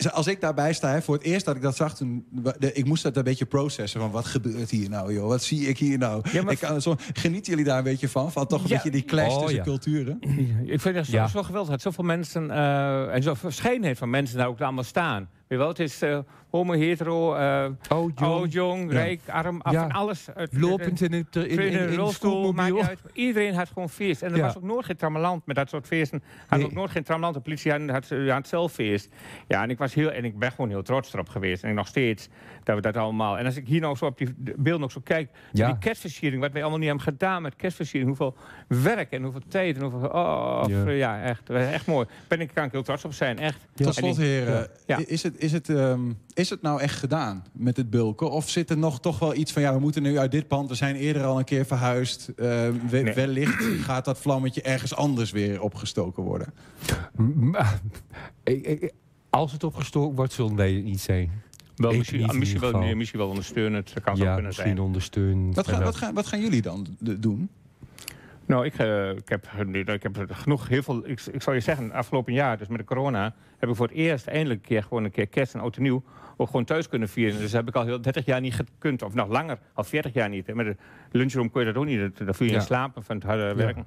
Als 0.07 0.27
ik 0.27 0.41
daarbij 0.41 0.73
sta, 0.73 0.91
hè, 0.91 1.01
voor 1.01 1.15
het 1.15 1.23
eerst 1.23 1.45
dat 1.45 1.55
ik 1.55 1.61
dat 1.61 1.75
zag, 1.75 1.95
toen, 1.95 2.25
ik 2.59 2.85
moest 2.85 3.03
dat 3.03 3.17
een 3.17 3.23
beetje 3.23 3.45
processen. 3.45 3.99
Van 3.99 4.11
wat 4.11 4.25
gebeurt 4.25 4.69
hier 4.69 4.89
nou, 4.89 5.13
joh? 5.13 5.27
Wat 5.27 5.43
zie 5.43 5.67
ik 5.67 5.77
hier 5.77 5.97
nou? 5.97 6.21
Ja, 6.31 6.41
maar- 6.43 6.51
ik 6.53 6.59
kan, 6.59 6.81
zo, 6.81 6.95
genieten 7.13 7.49
jullie 7.51 7.65
daar 7.65 7.77
een 7.77 7.83
beetje 7.83 8.09
van? 8.09 8.31
Van 8.31 8.47
toch 8.47 8.61
een 8.63 8.67
Ja. 8.69 8.75
beetje 8.75 8.91
die 8.91 9.03
clash 9.05 9.33
Oh, 9.33 9.39
tussen 9.39 9.57
ja. 9.57 9.63
culturen? 9.63 10.17
Ik 10.65 10.81
vind 10.81 10.95
het 10.95 11.05
zo, 11.05 11.11
Ja. 11.11 11.27
zo 11.27 11.43
geweldig 11.43 11.69
dat 11.71 11.81
zoveel 11.81 12.03
mensen 12.03 12.45
uh, 12.49 13.13
en 13.15 13.23
zo'n 13.23 13.35
verscheidenheid 13.35 13.97
van 13.97 14.09
mensen 14.09 14.37
daar 14.37 14.47
ook 14.47 14.61
allemaal 14.61 14.83
staan. 14.83 15.19
Weet 15.19 15.29
je 15.47 15.57
wel, 15.57 15.67
het 15.67 15.79
is 15.79 16.03
uh, 16.03 16.19
homo, 16.49 16.73
hetero, 16.73 17.35
uh, 17.35 17.63
Oud, 17.87 18.19
jong. 18.19 18.19
oud, 18.19 18.51
jong, 18.53 18.91
Ja. 18.91 18.97
rijk, 18.97 19.19
arm, 19.27 19.61
af 19.61 19.71
Ja. 19.73 19.83
en 19.83 19.91
alles. 19.91 20.27
Het- 20.33 20.53
Lopend 20.57 21.01
in, 21.01 21.13
het, 21.13 21.35
in, 21.35 21.49
in, 21.49 21.59
in, 21.59 21.95
rolstoel, 21.95 22.51
maakt 22.53 22.69
niet 22.71 22.77
schoolmobiel. 22.79 22.83
uit. 22.83 22.99
Iedereen 23.13 23.53
had 23.53 23.67
gewoon 23.67 23.89
feest. 23.89 24.21
En 24.21 24.31
er 24.31 24.37
Ja. 24.37 24.43
was 24.45 24.57
ook 24.57 24.63
nooit 24.63 24.85
geen 24.85 24.95
trammeland 24.95 25.45
met 25.45 25.55
dat 25.55 25.69
soort 25.69 25.87
feesten. 25.87 26.23
Had 26.47 26.59
Nee. 26.59 26.67
ook 26.67 26.73
nooit 26.73 26.91
geen 26.91 27.03
trammeland. 27.03 27.35
De 27.35 27.41
politie 27.41 27.71
had, 27.71 27.81
had, 27.81 28.09
had 28.09 28.09
het 28.37 28.47
zelf 28.47 28.71
feest. 28.73 29.09
Ja, 29.47 29.63
en 29.63 29.69
ik, 29.69 29.77
was 29.77 29.93
heel, 29.93 30.11
en 30.11 30.25
ik 30.25 30.39
ben 30.39 30.51
gewoon 30.51 30.69
heel 30.69 30.81
trots 30.83 31.13
erop 31.13 31.29
geweest. 31.29 31.63
En 31.63 31.73
nog 31.75 31.87
steeds 31.87 32.29
dat 32.63 32.75
we 32.75 32.81
dat 32.81 32.97
allemaal... 32.97 33.37
En 33.37 33.45
als 33.45 33.55
ik 33.55 33.67
hier 33.67 33.81
nou 33.81 33.95
zo 33.95 34.05
op 34.05 34.17
die 34.17 34.33
beelden 34.57 34.83
ook 34.83 34.91
zo 34.91 35.01
kijk... 35.03 35.29
Ja. 35.51 35.67
Die 35.67 35.77
kerstversiering, 35.77 36.41
wat 36.41 36.51
wij 36.51 36.61
allemaal 36.61 36.79
niet 36.79 36.87
hebben 36.89 37.05
gedaan 37.05 37.41
met 37.41 37.55
kerstversiering. 37.55 38.17
Hoeveel 38.17 38.35
werk 38.83 39.11
en 39.11 39.23
hoeveel 39.23 39.41
tijd 39.47 39.75
en 39.75 39.81
hoeveel... 39.81 40.09
Oh, 40.09 40.63
Ja. 40.67 40.89
ja, 40.89 41.21
echt, 41.21 41.49
echt 41.49 41.87
mooi. 41.87 42.07
Ben 42.27 42.41
ik, 42.41 42.51
kan 42.53 42.63
ik 42.65 42.71
heel 42.71 42.83
trots 42.83 43.05
op 43.05 43.13
zijn, 43.13 43.37
echt. 43.39 43.67
Tot 43.75 43.95
slot, 43.95 44.17
heren. 44.17 44.67
Ja. 44.85 44.99
Is, 45.05 45.23
het, 45.23 45.37
is, 45.37 45.51
het, 45.51 45.69
ehm, 45.69 46.01
is 46.39 46.49
het 46.49 46.61
nou 46.61 46.81
echt 46.81 46.95
gedaan 46.99 47.43
met 47.53 47.77
het 47.77 47.89
bulken? 47.89 48.31
Of 48.31 48.49
zit 48.49 48.69
er 48.69 48.77
nog 48.77 48.99
toch 48.99 49.19
wel 49.19 49.35
iets 49.35 49.51
van... 49.51 49.61
ja, 49.61 49.73
we 49.73 49.79
moeten 49.79 50.01
nu 50.03 50.17
uit 50.17 50.31
dit 50.31 50.47
pand, 50.47 50.69
we 50.69 50.75
zijn 50.75 50.95
eerder 50.95 51.23
al 51.23 51.37
een 51.39 51.43
keer 51.45 51.65
verhuisd. 51.65 52.31
We- 52.35 52.77
Nee. 52.91 53.13
Wellicht 53.13 53.63
gaat 53.63 54.05
dat 54.05 54.19
vlammetje 54.19 54.61
ergens 54.61 54.95
anders 54.95 55.31
weer 55.31 55.61
opgestoken 55.61 56.23
worden. 56.23 56.53
Als 59.29 59.51
het 59.51 59.63
opgestoken 59.63 60.15
wordt, 60.15 60.33
zullen 60.33 60.55
wij 60.55 60.73
het 60.73 60.83
niet 60.83 60.99
zijn. 61.01 61.31
Wel, 61.75 61.93
misschien, 61.93 62.19
niet 62.19 62.33
misschien, 62.33 62.59
wel, 62.59 62.95
misschien 62.95 63.19
wel 63.19 63.29
ondersteunend. 63.29 63.93
Dat 63.93 64.03
kan 64.03 64.17
zo 64.17 64.23
Ja, 64.23 64.29
kunnen 64.29 64.45
misschien 64.47 64.71
zijn. 64.71 64.79
ondersteunen. 64.85 65.53
Wat, 65.53 65.67
gaan- 65.67 65.83
wat, 65.83 65.95
gaan, 65.95 66.13
wat 66.13 66.27
gaan 66.27 66.41
jullie 66.41 66.61
dan 66.61 66.87
doen? 66.99 67.49
Nou, 68.45 68.65
ik, 68.65 68.73
eh, 68.77 69.09
ik, 69.09 69.29
heb, 69.29 69.47
nu- 69.65 69.79
ik 69.79 70.03
heb 70.03 70.27
genoeg, 70.31 70.67
heel 70.67 70.83
veel. 70.83 71.07
Ik, 71.09 71.21
ik 71.31 71.41
zou 71.41 71.55
je 71.55 71.61
zeggen, 71.61 71.91
afgelopen 71.91 72.33
jaar, 72.33 72.57
dus 72.57 72.67
met 72.67 72.77
de 72.79 72.83
corona, 72.85 73.35
heb 73.57 73.69
ik 73.69 73.75
voor 73.75 73.87
het 73.87 73.95
eerst 73.95 74.27
eindelijk 74.27 74.59
een 74.61 74.65
keer 74.67 74.83
gewoon 74.83 75.03
een 75.03 75.11
keer 75.11 75.27
kerst 75.27 75.53
en 75.53 75.59
oud 75.59 75.75
en 75.75 75.81
nieuw 75.81 76.03
ook 76.39 76.47
gewoon 76.47 76.65
thuis 76.65 76.87
kunnen 76.89 77.09
vieren. 77.09 77.33
Dus 77.39 77.51
dat 77.51 77.59
heb 77.59 77.67
ik 77.67 77.75
al 77.75 77.85
heel 77.85 78.01
30 78.01 78.25
jaar 78.25 78.41
niet 78.41 78.53
gekund, 78.53 79.01
of 79.01 79.13
nog 79.13 79.27
langer, 79.27 79.57
al 79.73 79.83
40 79.83 80.13
jaar 80.13 80.29
niet. 80.29 80.47
hè. 80.47 80.55
Met 80.55 80.65
de 80.65 80.75
lunchroom 81.11 81.51
kun 81.51 81.59
je 81.61 81.67
dat 81.67 81.75
ook 81.75 81.85
niet, 81.85 81.99
dat- 81.99 82.25
daar 82.25 82.35
viel 82.35 82.45
je 82.45 82.51
Ja. 82.51 82.57
in 82.59 82.65
slaap 82.65 82.97
van 82.99 83.15
het 83.15 83.25
harde 83.25 83.53
werken. 83.55 83.85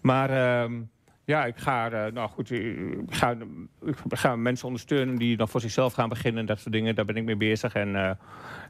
Maar 0.00 0.30
ehm, 0.30 0.80
Ja, 1.24 1.44
ik 1.44 1.56
ga, 1.56 1.90
eh, 1.90 2.12
nou 2.12 2.28
goed, 2.28 2.50
ik 2.50 2.96
ga, 3.08 3.36
ik 3.84 3.96
ga 4.08 4.36
mensen 4.36 4.66
ondersteunen 4.66 5.16
die 5.16 5.36
dan 5.36 5.48
voor 5.48 5.60
zichzelf 5.60 5.92
gaan 5.92 6.08
beginnen 6.08 6.40
en 6.40 6.46
dat 6.46 6.58
soort 6.58 6.74
dingen. 6.74 6.94
Daar 6.94 7.04
ben 7.04 7.16
ik 7.16 7.24
mee 7.24 7.36
bezig. 7.36 7.74
En, 7.74 7.96
eh, 7.96 8.10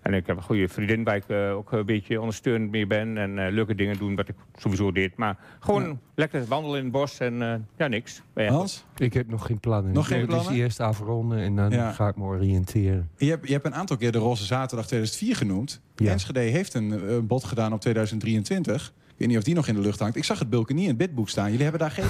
en 0.03 0.15
ik 0.15 0.27
heb 0.27 0.37
een 0.37 0.43
goede 0.43 0.69
vriendin 0.69 1.05
waar 1.05 1.17
ik 1.17 1.25
eh, 1.29 1.57
ook 1.57 1.73
een 1.73 1.87
beetje 1.87 2.21
ondersteunend 2.21 2.71
mee 2.71 2.87
ben. 2.87 3.17
En 3.19 3.39
eh, 3.39 3.53
leuke 3.53 3.75
dingen 3.75 3.99
doen, 3.99 4.15
wat 4.15 4.29
ik 4.29 4.35
sowieso 4.59 4.93
deed. 4.93 5.17
Maar 5.17 5.39
gewoon 5.61 6.01
lekker 6.15 6.45
wandelen 6.47 6.79
in 6.79 6.83
het 6.85 6.93
bos 6.93 7.19
en 7.19 7.43
eh, 7.43 7.55
ja, 7.77 7.87
niks. 7.87 8.23
Hans? 8.35 8.85
Ik 8.97 9.13
heb 9.13 9.29
nog 9.29 9.47
geen 9.47 9.61
plannen. 9.61 9.93
Nog 9.93 10.07
geen 10.07 10.21
Ik 10.21 10.27
wil 10.27 10.35
plannen? 10.35 10.53
Dus 10.55 10.63
eerst 10.63 10.81
afronden 10.81 11.39
en 11.39 11.57
dan 11.57 11.71
Ja. 11.71 11.93
ga 11.93 12.09
ik 12.09 12.17
me 12.17 12.25
oriënteren. 12.25 13.11
Je 13.17 13.31
hebt, 13.31 13.47
je 13.47 13.53
hebt 13.53 13.67
een 13.67 13.75
aantal 13.75 13.97
keer 13.97 14.13
de 14.13 14.19
Roze 14.19 14.45
Zaterdag 14.45 14.87
2004 14.87 15.37
genoemd. 15.37 15.81
Enschede 15.97 16.41
heeft 16.41 16.75
een 16.75 17.27
bod 17.27 17.45
gedaan 17.45 17.73
op 17.73 17.81
2023. 17.81 18.93
Ik 19.23 19.29
weet 19.29 19.37
niet 19.37 19.47
of 19.47 19.53
die 19.53 19.55
nog 19.63 19.69
in 19.69 19.83
de 19.83 19.89
lucht 19.89 19.99
hangt. 19.99 20.17
Ik 20.17 20.25
zag 20.25 20.39
het 20.39 20.51
Bulken 20.51 20.75
niet 20.75 20.83
in 20.85 20.89
het 20.91 20.99
bidboek 20.99 21.29
staan. 21.29 21.45
Jullie 21.47 21.63
hebben 21.63 21.81
daar 21.81 21.91
geen... 21.91 22.05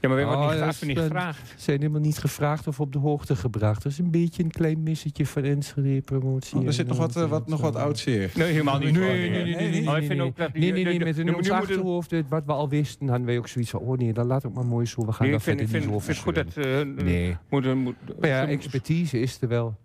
Ja, 0.00 0.08
maar 0.08 0.16
we 0.18 0.24
Oh, 0.24 0.30
hebben 0.48 0.48
niet, 0.56 0.58
dat 0.64 0.74
gevraagd, 0.74 0.82
niet 0.86 0.98
gevraagd. 0.98 1.54
zijn 1.56 1.78
helemaal 1.80 2.00
niet 2.00 2.18
gevraagd 2.18 2.66
of 2.66 2.80
op 2.80 2.92
de 2.92 2.98
hoogte 2.98 3.36
gebracht. 3.36 3.82
Dat 3.82 3.92
is 3.92 3.98
een 3.98 4.10
beetje 4.10 4.42
een 4.42 4.50
klein 4.50 4.82
missetje 4.82 5.26
van 5.26 5.42
Enschede 5.44 6.00
promotie. 6.00 6.58
Oh, 6.58 6.66
er 6.66 6.72
zit 6.72 6.86
nog 6.86 6.96
wat, 6.96 7.16
eh, 7.16 7.28
wat, 7.28 7.48
nog 7.48 7.60
wat 7.60 7.76
oud 7.76 7.98
zeer. 7.98 8.30
Nee, 8.34 8.50
helemaal 8.52 8.78
niet. 8.78 8.92
Nee, 8.92 9.02
hoor. 9.02 9.12
nee, 9.12 9.30
nee, 9.30 9.42
nee, 9.44 9.54
nee, 9.54 9.70
nee, 9.70 9.82
Maar 9.82 10.02
ik 10.02 10.08
nee, 10.08 10.98
de- 10.98 11.04
met 11.04 11.18
in 11.18 11.26
ons 11.26 11.34
moeten- 11.36 11.54
achterhoofd, 11.54 12.12
wat 12.28 12.44
we 12.46 12.52
al 12.52 12.68
wisten, 12.68 13.08
hadden 13.08 13.26
wij 13.26 13.38
ook 13.38 13.48
zoiets 13.48 13.70
van, 13.70 13.80
oh 13.80 13.98
nee, 13.98 14.12
dan 14.12 14.26
laat 14.26 14.46
ook 14.46 14.54
maar 14.54 14.66
mooi 14.66 14.86
zo, 14.86 15.06
we 15.06 15.12
gaan 15.12 15.26
Nee, 15.26 15.36
ik 15.36 15.42
vind, 15.42 15.58
verder 15.58 15.64
ik 15.64 15.70
vind, 15.70 15.82
niet 15.82 15.90
ik 15.90 15.96
over 15.96 16.14
vind 16.14 16.44
het 16.44 16.54
goed 16.54 16.64
dat... 16.64 16.64
eh, 16.98 17.04
Nee. 17.04 17.36
Moet, 17.48 17.64
Maar 18.20 18.28
ja, 18.28 18.44
ze- 18.44 18.50
expertise 18.50 19.20
is 19.20 19.38
er 19.40 19.48
wel. 19.48 19.76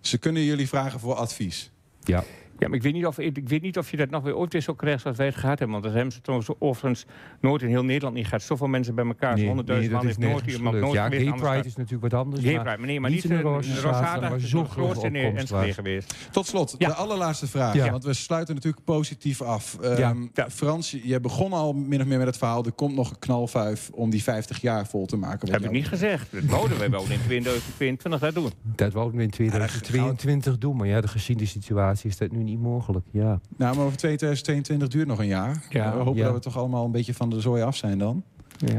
Ze 0.00 0.18
kunnen 0.18 0.42
jullie 0.44 0.68
vragen 0.68 1.00
voor 1.00 1.14
advies. 1.14 1.70
Ja. 2.04 2.24
Ja, 2.60 2.68
maar 2.68 2.76
ik 2.76 2.82
weet, 2.82 2.92
niet 2.92 3.06
of, 3.06 3.18
ik, 3.18 3.36
ik 3.36 3.48
weet 3.48 3.62
niet 3.62 3.78
of 3.78 3.90
je 3.90 3.96
dat 3.96 4.10
nog 4.10 4.22
weer 4.22 4.36
ooit 4.36 4.52
weer 4.52 4.62
zo 4.62 4.74
krijgt 4.74 5.02
zoals 5.02 5.16
wij 5.16 5.26
het 5.26 5.36
gehad 5.36 5.58
hebben. 5.58 5.70
Want 5.70 5.84
dat 5.84 5.94
hebben 5.94 6.12
ze 6.12 6.20
trouwens 6.20 6.50
overigens 6.58 7.06
nooit 7.40 7.62
in 7.62 7.68
heel 7.68 7.84
Nederland 7.84 8.14
niet 8.14 8.24
gehad. 8.24 8.42
Zoveel 8.42 8.66
mensen 8.66 8.94
bij 8.94 9.06
elkaar. 9.06 9.36
Nee, 9.36 9.48
100.000 9.48 9.54
nee, 9.54 9.64
dat 9.64 9.90
man 9.90 10.00
is 10.00 10.06
heeft 10.06 10.18
nooit 10.18 10.46
iemand 10.46 10.80
nooit 10.80 10.92
Ja, 10.92 11.08
Gay 11.08 11.32
Pride 11.32 11.66
is 11.66 11.76
natuurlijk 11.76 12.12
wat 12.12 12.14
anders. 12.14 12.42
Gay 12.42 12.54
maar 12.54 12.62
Pride, 12.62 12.78
maar 12.78 12.86
nee, 12.86 13.00
maar 13.00 13.10
niet 13.10 13.20
niet 13.22 13.32
in 13.32 13.42
Rosada 13.42 14.34
is 14.34 14.48
zo'n 14.48 14.68
grootste 14.68 15.00
grote 15.00 15.18
in 15.18 15.36
Enschede 15.36 15.72
geweest. 15.72 16.14
Tot 16.30 16.46
slot, 16.46 16.78
de 16.78 16.94
allerlaatste 16.94 17.46
vraag. 17.46 17.74
Ja. 17.74 17.90
Want 17.90 18.04
we 18.04 18.12
sluiten 18.12 18.54
natuurlijk 18.54 18.84
positief 18.84 19.42
af. 19.42 19.78
Ja. 19.82 20.14
Ehm, 20.34 20.50
Frans, 20.50 20.96
je 21.02 21.20
begon 21.20 21.52
al 21.52 21.72
min 21.72 22.00
of 22.00 22.06
meer 22.06 22.18
met 22.18 22.26
het 22.26 22.36
verhaal... 22.36 22.64
er 22.64 22.72
komt 22.72 22.94
nog 22.94 23.10
een 23.10 23.18
knalvuif 23.18 23.90
om 23.90 24.10
die 24.10 24.22
50 24.22 24.60
jaar 24.60 24.86
vol 24.86 25.06
te 25.06 25.16
maken. 25.16 25.38
Dat 25.46 25.50
heb 25.50 25.64
ik 25.64 25.70
niet 25.70 25.88
gezegd. 25.88 26.32
Dat 26.32 26.44
wouden 26.44 26.78
wij 26.78 26.90
wel 26.90 27.04
in 27.08 27.20
2022 27.24 28.20
dat 28.20 28.34
doen. 28.34 28.50
Dat 28.62 28.92
wouden 28.92 29.16
we 29.16 29.22
in 29.22 29.30
2022 29.30 30.58
doen, 30.58 30.76
maar 30.76 30.86
ja, 30.86 31.00
de 31.00 31.08
gezien 31.08 31.36
de 31.36 31.46
situatie 31.46 32.10
is 32.10 32.16
dat 32.16 32.30
nu 32.30 32.42
niet 32.42 32.49
mogelijk. 32.58 33.06
Ja. 33.10 33.40
Nou, 33.56 33.76
maar 33.76 33.84
over 33.84 33.98
2022 33.98 34.88
duurt 34.88 35.06
nog 35.06 35.18
een 35.18 35.26
jaar. 35.26 35.64
Ja. 35.68 35.92
we 35.92 35.98
hopen 35.98 36.16
Ja. 36.16 36.24
dat 36.24 36.34
we 36.34 36.40
toch 36.40 36.56
allemaal 36.56 36.84
een 36.84 36.90
beetje 36.92 37.14
van 37.14 37.30
de 37.30 37.40
zooi 37.40 37.62
af 37.62 37.76
zijn 37.76 37.98
dan. 37.98 38.24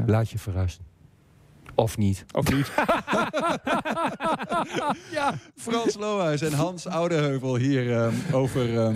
Laat 0.06 0.30
je 0.30 0.38
verrassen. 0.38 0.84
Of 1.76 1.98
niet. 1.98 2.26
Of 2.32 2.52
niet. 2.54 2.72
ja. 5.18 5.34
Frans 5.56 5.98
Lohuis 5.98 6.42
en 6.42 6.54
Hans 6.54 6.88
Oudeheuvel 6.88 7.56
hier 7.56 7.98
ehm, 7.98 8.14
over 8.32 8.78
ehm, 8.80 8.96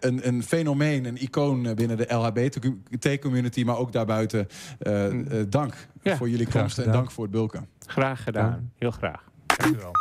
een, 0.00 0.26
een 0.26 0.42
fenomeen, 0.42 1.04
een 1.04 1.22
icoon 1.22 1.74
binnen 1.74 1.96
de 1.96 2.14
LHBT-community, 2.14 3.64
maar 3.64 3.76
ook 3.76 3.92
daarbuiten. 3.92 4.46
Eh, 4.78 5.06
eh, 5.06 5.46
dank 5.48 5.74
Ja, 6.02 6.16
voor 6.16 6.28
jullie 6.28 6.48
komst 6.48 6.78
en 6.78 6.92
dank 6.92 7.10
voor 7.10 7.22
het 7.24 7.32
bulken. 7.32 7.68
Graag 7.86 8.22
gedaan. 8.22 8.70
Heel 8.78 8.90
graag. 8.90 9.24
Dankjewel. 9.46 9.92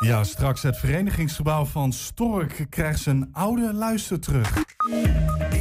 Ja, 0.00 0.24
straks 0.24 0.62
het 0.62 0.76
verenigingsgebouw 0.78 1.64
van 1.64 1.92
Stork 1.92 2.66
krijgt 2.70 3.00
zijn 3.00 3.28
oude 3.32 3.72
luister 3.72 4.20
terug. 4.20 4.64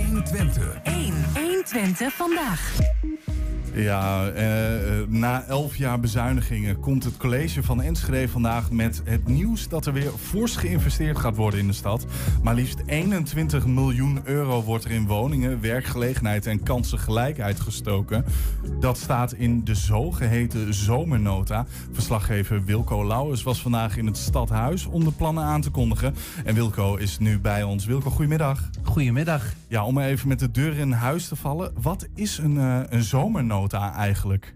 120. 0.08 0.80
1. 0.84 1.14
120 1.34 2.14
vandaag. 2.14 2.78
Ja, 3.74 4.28
eh, 4.28 5.00
eh, 5.00 5.08
na 5.08 5.44
elf 5.48 5.76
jaar 5.76 6.00
bezuinigingen 6.00 6.80
komt 6.80 7.04
het 7.04 7.18
college 7.18 7.64
van 7.64 7.82
Enschede 7.82 8.30
vandaag 8.30 8.72
met 8.72 9.02
het 9.06 9.28
nieuws 9.28 9.68
dat 9.68 9.86
er 9.86 9.94
weer 9.94 10.12
fors 10.18 10.56
geïnvesteerd 10.56 11.20
gaat 11.20 11.36
worden 11.36 11.60
in 11.60 11.68
de 11.68 11.74
stad. 11.74 12.06
Maar 12.44 12.56
liefst 12.56 12.82
21 12.86 13.66
miljoen 13.66 14.22
euro 14.24 14.64
wordt 14.64 14.86
er 14.86 14.92
in 14.92 15.08
woningen, 15.08 15.62
werkgelegenheid 15.62 16.46
en 16.46 16.64
kansengelijkheid 16.64 17.60
gestoken. 17.60 18.26
Dat 18.80 18.98
staat 18.98 19.34
in 19.34 19.64
de 19.64 19.76
zogeheten 19.76 20.74
zomernota. 20.74 21.66
Verslaggever 21.92 22.64
Wilco 22.64 23.08
Lauwers 23.08 23.44
was 23.44 23.62
vandaag 23.62 23.98
in 23.98 24.06
het 24.06 24.18
stadhuis 24.18 24.86
om 24.86 25.04
de 25.04 25.12
plannen 25.12 25.44
aan 25.44 25.62
te 25.62 25.70
kondigen. 25.70 26.16
En 26.44 26.56
Wilco 26.56 26.96
is 26.96 27.20
nu 27.20 27.40
bij 27.40 27.64
ons. 27.64 27.86
Wilco, 27.86 28.10
goedemiddag. 28.10 28.70
Goedemiddag. 28.84 29.59
Ja, 29.70 29.86
om 29.86 30.00
even 30.00 30.28
met 30.28 30.40
de 30.40 30.52
deur 30.52 30.78
in 30.78 30.92
huis 30.92 31.28
te 31.28 31.36
vallen. 31.36 31.72
Wat 31.82 32.08
is 32.16 32.38
een, 32.38 32.58
eh, 32.58 32.82
een 32.90 33.04
zomernota 33.04 33.94
eigenlijk? 33.94 34.54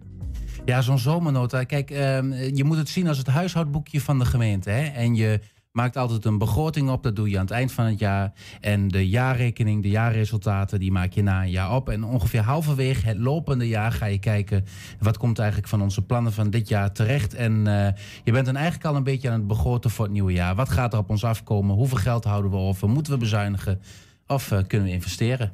Ja, 0.65 0.82
zo'n 0.82 0.99
zomernota. 0.99 1.63
Kijk, 1.63 1.91
ehm, 1.91 2.32
je 2.32 2.63
moet 2.63 2.78
het 2.78 2.89
zien 2.89 3.08
als 3.08 3.17
het 3.17 3.28
huishoudboekje 3.28 4.02
van 4.02 4.19
de 4.19 4.26
gemeente. 4.26 4.69
Hè? 4.69 4.84
En 4.84 5.15
je 5.15 5.39
maakt 5.71 5.97
altijd 5.97 6.26
een 6.26 6.38
begroting 6.38 6.89
op. 6.89 7.04
Dat 7.04 7.15
doe 7.15 7.30
je 7.30 7.36
aan 7.36 7.45
het 7.45 7.54
eind 7.54 7.71
van 7.71 7.86
het 7.86 7.99
jaar. 7.99 8.34
En 8.62 8.88
de 8.88 9.10
jaarrekening, 9.10 9.82
de 9.82 9.89
jaarresultaten, 9.89 10.80
die 10.80 10.91
maak 10.91 11.12
je 11.12 11.23
na 11.23 11.41
een 11.41 11.49
jaar 11.49 11.76
op. 11.76 11.89
En 11.89 12.04
ongeveer 12.04 12.41
halverwege 12.41 13.08
het 13.08 13.17
lopende 13.17 13.67
jaar 13.67 13.91
ga 13.91 14.06
je 14.06 14.19
kijken... 14.19 14.65
wat 14.99 15.17
komt 15.17 15.39
eigenlijk 15.39 15.69
van 15.69 15.82
onze 15.82 16.02
plannen 16.02 16.34
van 16.34 16.49
dit 16.49 16.67
jaar 16.67 16.91
terecht. 16.91 17.34
En 17.34 17.67
eh, 17.67 18.02
je 18.23 18.32
bent 18.32 18.45
dan 18.45 18.56
eigenlijk 18.56 18.86
al 18.86 18.95
een 18.95 19.04
beetje 19.04 19.30
aan 19.30 19.39
het 19.39 19.47
begroten 19.47 19.89
voor 19.89 20.06
het 20.06 20.13
nieuwe 20.13 20.34
jaar. 20.34 20.56
Wat 20.56 20.69
gaat 20.69 20.93
er 20.93 20.99
op 20.99 21.10
ons 21.10 21.23
afkomen? 21.23 21.76
Hoeveel 21.76 21.97
geld 21.97 22.23
houden 22.23 22.52
we 22.52 22.58
over? 22.58 22.89
Moeten 22.89 23.13
we 23.13 23.19
bezuinigen? 23.19 23.82
Of 24.27 24.51
eh, 24.51 24.59
kunnen 24.67 24.88
we 24.88 24.93
investeren? 24.93 25.51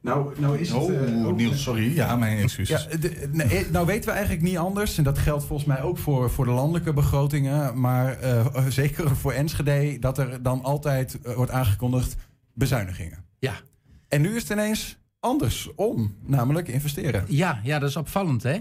Nou, 0.00 0.40
nou 0.40 0.58
is 0.58 0.68
het... 0.68 0.78
Oh, 0.78 0.94
eh, 0.94 1.26
Niels, 1.34 1.62
sorry. 1.62 1.94
Ja, 1.94 2.16
mijn 2.16 2.38
excuses. 2.38 2.86
Ja, 2.90 2.96
de- 2.96 3.28
nee, 3.32 3.66
nou 3.70 3.86
weten 3.86 4.04
we 4.04 4.10
eigenlijk 4.10 4.42
niet 4.42 4.56
anders. 4.58 4.98
En 4.98 5.04
dat 5.04 5.18
geldt 5.18 5.44
volgens 5.44 5.68
mij 5.68 5.82
ook 5.82 5.98
voor, 5.98 6.30
voor 6.30 6.44
de 6.44 6.50
landelijke 6.50 6.92
begrotingen. 6.92 7.80
Maar 7.80 8.18
eh, 8.18 8.66
zeker 8.68 9.16
voor 9.16 9.32
Enschede, 9.32 9.98
dat 9.98 10.18
er 10.18 10.42
dan 10.42 10.62
altijd 10.62 11.20
eh, 11.20 11.34
wordt 11.34 11.50
aangekondigd 11.50 12.16
bezuinigingen. 12.54 13.24
Ja. 13.38 13.54
En 14.08 14.20
nu 14.20 14.36
is 14.36 14.42
het 14.42 14.50
ineens 14.50 14.98
andersom, 15.20 16.14
namelijk 16.26 16.68
investeren. 16.68 17.24
Ja, 17.28 17.60
ja, 17.62 17.78
dat 17.78 17.88
is 17.88 17.96
opvallend, 17.96 18.42
hè? 18.42 18.58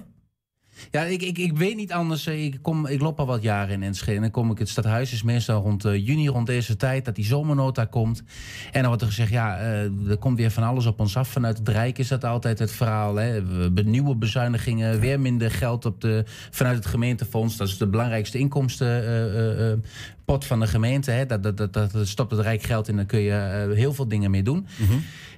Ja, 0.91 1.03
ik, 1.03 1.21
ik, 1.21 1.37
ik 1.37 1.57
weet 1.57 1.75
niet 1.75 1.91
anders. 1.91 2.25
eh, 2.27 2.43
Ik, 2.45 2.57
kom, 2.61 2.87
ik 2.87 3.01
loop 3.01 3.19
al 3.19 3.25
wat 3.25 3.41
jaren 3.41 3.73
in 3.73 3.83
Enschede. 3.83 4.15
En 4.15 4.21
dan 4.21 4.31
kom 4.31 4.51
ik 4.51 4.57
het 4.59 4.69
stadhuis, 4.69 5.13
is 5.13 5.23
meestal 5.23 5.61
rond 5.61 5.85
eh, 5.85 6.05
juni, 6.07 6.27
rond 6.27 6.47
deze 6.47 6.75
tijd, 6.75 7.05
dat 7.05 7.15
die 7.15 7.25
zomernota 7.25 7.85
komt. 7.85 8.23
En 8.71 8.79
dan 8.79 8.85
wordt 8.87 9.01
er 9.01 9.07
gezegd, 9.07 9.31
ja, 9.31 9.57
eh, 9.57 10.09
er 10.09 10.17
komt 10.19 10.37
weer 10.37 10.51
van 10.51 10.63
alles 10.63 10.85
op 10.85 10.99
ons 10.99 11.17
af. 11.17 11.27
Vanuit 11.29 11.57
het 11.57 11.69
Rijk 11.69 11.97
is 11.97 12.07
dat 12.07 12.23
altijd 12.25 12.59
het 12.59 12.71
verhaal. 12.71 13.15
Hè? 13.15 13.41
Nieuwe 13.83 14.15
bezuinigingen, 14.15 14.99
weer 14.99 15.19
minder 15.19 15.51
geld 15.51 15.85
op 15.85 16.01
de, 16.01 16.23
vanuit 16.51 16.75
het 16.75 16.85
gemeentefonds. 16.85 17.57
Dat 17.57 17.67
is 17.67 17.77
de 17.77 17.87
belangrijkste 17.87 18.37
inkomstenpot 18.37 20.45
van 20.45 20.59
de 20.59 20.67
gemeente. 20.67 21.11
Hè? 21.11 21.25
Dat, 21.25 21.43
dat, 21.43 21.57
dat, 21.57 21.73
dat 21.73 22.07
stopt 22.07 22.31
het 22.31 22.39
Rijk 22.39 22.63
geld 22.63 22.87
in, 22.87 22.95
dan 22.95 23.05
kun 23.05 23.19
je 23.19 23.71
heel 23.75 23.93
veel 23.93 24.07
dingen 24.07 24.31
mee 24.31 24.43
doen. 24.43 24.67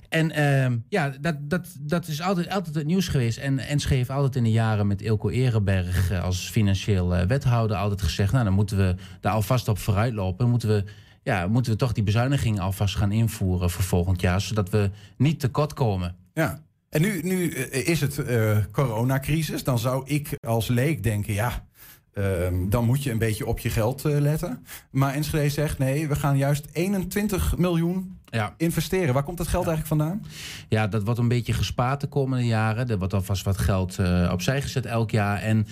En 0.10 0.32
ehm, 0.32 0.78
ja, 0.90 1.10
dat, 1.22 1.36
dat, 1.50 1.76
dat 1.80 2.08
is 2.08 2.22
altijd, 2.22 2.50
altijd 2.50 2.76
het 2.76 2.86
nieuws 2.86 3.08
geweest. 3.08 3.38
En 3.38 3.60
Enschede 3.60 3.96
heeft 3.96 4.10
altijd 4.10 4.36
in 4.36 4.44
de 4.44 4.52
jaren 4.52 4.88
met 4.88 5.02
Ilko 5.02 5.30
Ehrenberg 5.30 6.12
eh, 6.12 6.24
als 6.24 6.50
financieel 6.50 7.16
eh, 7.16 7.28
wethouder 7.28 7.78
altijd 7.78 8.02
gezegd... 8.02 8.32
nou, 8.32 8.44
dan 8.44 8.54
moeten 8.54 8.78
we 8.78 8.96
daar 9.22 9.34
alvast 9.34 9.68
op 9.68 9.78
vooruit 9.78 10.14
lopen. 10.14 10.50
Moeten 10.50 10.70
we, 10.70 10.84
ja, 11.24 11.48
moeten 11.48 11.72
we 11.72 11.78
toch 11.78 11.94
die 11.94 12.04
bezuinigingen 12.04 12.62
alvast 12.62 12.96
gaan 12.96 13.12
invoeren 13.12 13.70
voor 13.70 13.84
volgend 13.84 14.22
jaar... 14.22 14.42
zodat 14.42 14.70
we 14.70 14.90
niet 15.18 15.40
tekort 15.40 15.74
komen. 15.74 16.16
Ja. 16.34 16.64
En 16.90 17.02
nu, 17.02 17.22
nu 17.22 17.50
eh, 17.50 17.88
is 17.88 18.02
het 18.02 18.22
coronacrisis. 18.72 19.64
Dan 19.64 19.80
zou 19.80 20.04
ik 20.06 20.30
als 20.48 20.68
leek 20.68 21.04
denken, 21.04 21.34
ja, 21.34 21.66
ehm, 22.14 22.70
dan 22.70 22.86
moet 22.86 23.04
je 23.04 23.12
een 23.12 23.18
beetje 23.18 23.46
op 23.46 23.60
je 23.60 23.70
geld 23.70 24.04
letten. 24.04 24.66
Maar 24.90 25.14
Enschede 25.14 25.50
zegt, 25.50 25.78
nee, 25.78 26.08
we 26.08 26.16
gaan 26.16 26.38
juist 26.38 26.68
21 26.72 27.58
miljoen 27.58 28.18
Ja. 28.36 28.54
investeren. 28.58 29.14
Waar 29.14 29.24
komt 29.24 29.38
dat 29.38 29.48
geld 29.48 29.68
eigenlijk 29.68 30.02
vandaan? 30.02 30.26
Ja, 30.70 30.88
dat 30.88 31.04
wordt 31.04 31.20
een 31.20 31.28
beetje 31.28 31.54
gespaard 31.54 32.02
de 32.02 32.08
komende 32.08 32.46
jaren. 32.46 32.90
Er 32.90 32.98
wordt 32.98 33.14
alvast 33.14 33.44
wat 33.44 33.58
geld 33.58 34.00
eh, 34.00 34.30
opzij 34.32 34.62
gezet 34.62 34.86
elk 34.86 35.12
jaar. 35.12 35.42
En 35.42 35.68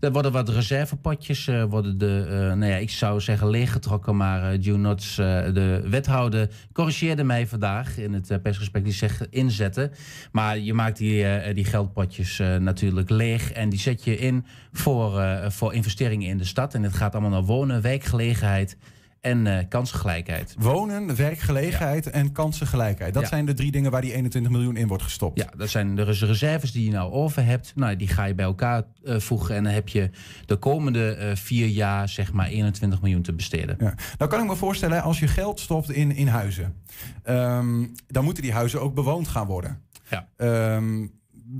er 0.00 0.12
worden 0.12 0.32
wat 0.32 0.48
reservepotjes, 0.48 1.48
eh, 1.48 1.64
worden 1.64 1.98
de, 1.98 2.26
eh, 2.28 2.36
nou 2.36 2.66
ja, 2.66 2.76
ik 2.76 2.90
zou 2.90 3.20
zeggen 3.20 3.50
leeggetrokken. 3.50 4.16
Maar 4.16 4.58
Notts, 4.58 5.18
eh, 5.18 5.26
de 5.52 5.82
wethouder, 5.88 6.50
corrigeerde 6.72 7.24
mij 7.24 7.46
vandaag 7.46 7.98
in 7.98 8.12
het 8.12 8.42
persgesprek. 8.42 8.84
Die 8.84 8.92
zegt 8.92 9.26
inzetten. 9.30 9.90
Maar 10.32 10.58
je 10.58 10.74
maakt 10.74 10.98
die, 10.98 11.52
die 11.54 11.64
geldpotjes 11.64 12.38
natuurlijk 12.58 13.10
leeg. 13.10 13.52
En 13.52 13.68
die 13.68 13.78
zet 13.78 14.04
je 14.04 14.18
in 14.18 14.44
voor, 14.72 15.22
voor 15.48 15.74
investeringen 15.74 16.28
in 16.28 16.38
de 16.38 16.44
stad. 16.44 16.74
En 16.74 16.82
het 16.82 16.94
gaat 16.94 17.12
allemaal 17.12 17.30
naar 17.30 17.44
wonen, 17.44 17.82
werkgelegenheid 17.82 18.76
en 19.20 19.46
eh, 19.46 19.64
kansengelijkheid. 19.68 20.54
Wonen, 20.58 21.16
werkgelegenheid 21.16 22.10
en 22.10 22.32
kansengelijkheid. 22.32 23.14
Dat 23.14 23.22
Ja. 23.22 23.28
zijn 23.28 23.44
de 23.46 23.54
drie 23.54 23.70
dingen 23.70 23.90
waar 23.90 24.00
die 24.00 24.12
21 24.12 24.52
miljoen 24.52 24.76
in 24.76 24.86
wordt 24.88 25.02
gestopt. 25.02 25.38
Ja, 25.38 25.48
dat 25.56 25.68
zijn 25.68 25.94
de 25.96 26.02
res- 26.02 26.22
reserves 26.22 26.72
die 26.72 26.84
je 26.84 26.90
nou 26.90 27.12
over 27.12 27.44
hebt. 27.44 27.72
Nou, 27.74 27.96
die 27.96 28.08
ga 28.08 28.24
je 28.24 28.34
bij 28.34 28.44
elkaar 28.44 28.82
eh, 29.04 29.18
voegen. 29.18 29.54
En 29.56 29.64
dan 29.64 29.72
heb 29.72 29.88
je 29.88 30.10
de 30.46 30.56
komende 30.56 31.10
eh, 31.14 31.36
vier 31.36 31.66
jaar 31.66 32.08
zeg 32.08 32.32
maar 32.32 32.46
21 32.48 33.00
miljoen 33.00 33.22
te 33.22 33.32
besteden. 33.32 33.76
Ja. 33.78 33.94
Nou 34.18 34.30
kan 34.30 34.40
ik 34.40 34.46
me 34.46 34.56
voorstellen, 34.56 35.02
als 35.02 35.18
je 35.18 35.28
geld 35.28 35.60
stopt 35.60 35.90
in, 35.90 36.10
in 36.16 36.26
huizen, 36.26 36.74
ehm, 37.22 37.86
dan 38.06 38.24
moeten 38.24 38.42
die 38.42 38.52
huizen 38.52 38.80
ook 38.80 38.94
bewoond 38.94 39.28
gaan 39.28 39.46
worden. 39.46 39.80
Ja. 40.10 40.28
Ehm, 40.36 41.06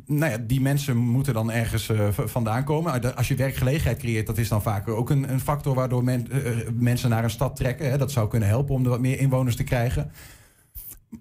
nou 0.06 0.32
ja, 0.32 0.38
die 0.38 0.60
mensen 0.60 0.96
moeten 0.96 1.34
dan 1.34 1.50
ergens 1.50 1.88
eh, 1.88 2.08
vandaan 2.10 2.64
komen. 2.64 3.16
Als 3.16 3.28
je 3.28 3.34
werkgelegenheid 3.34 3.98
creëert, 3.98 4.26
dat 4.26 4.38
is 4.38 4.48
dan 4.48 4.62
vaak 4.62 4.88
ook 4.88 5.10
een, 5.10 5.30
een 5.30 5.40
factor 5.40 5.74
waardoor 5.74 6.08
eh, 6.08 6.20
mensen 6.72 7.10
naar 7.10 7.24
een 7.24 7.30
stad 7.30 7.56
trekken. 7.56 7.90
Hè. 7.90 7.98
Dat 7.98 8.12
zou 8.12 8.28
kunnen 8.28 8.48
helpen 8.48 8.74
om 8.74 8.84
er 8.84 8.90
wat 8.90 9.00
meer 9.00 9.18
inwoners 9.18 9.56
te 9.56 9.64
krijgen. 9.64 10.10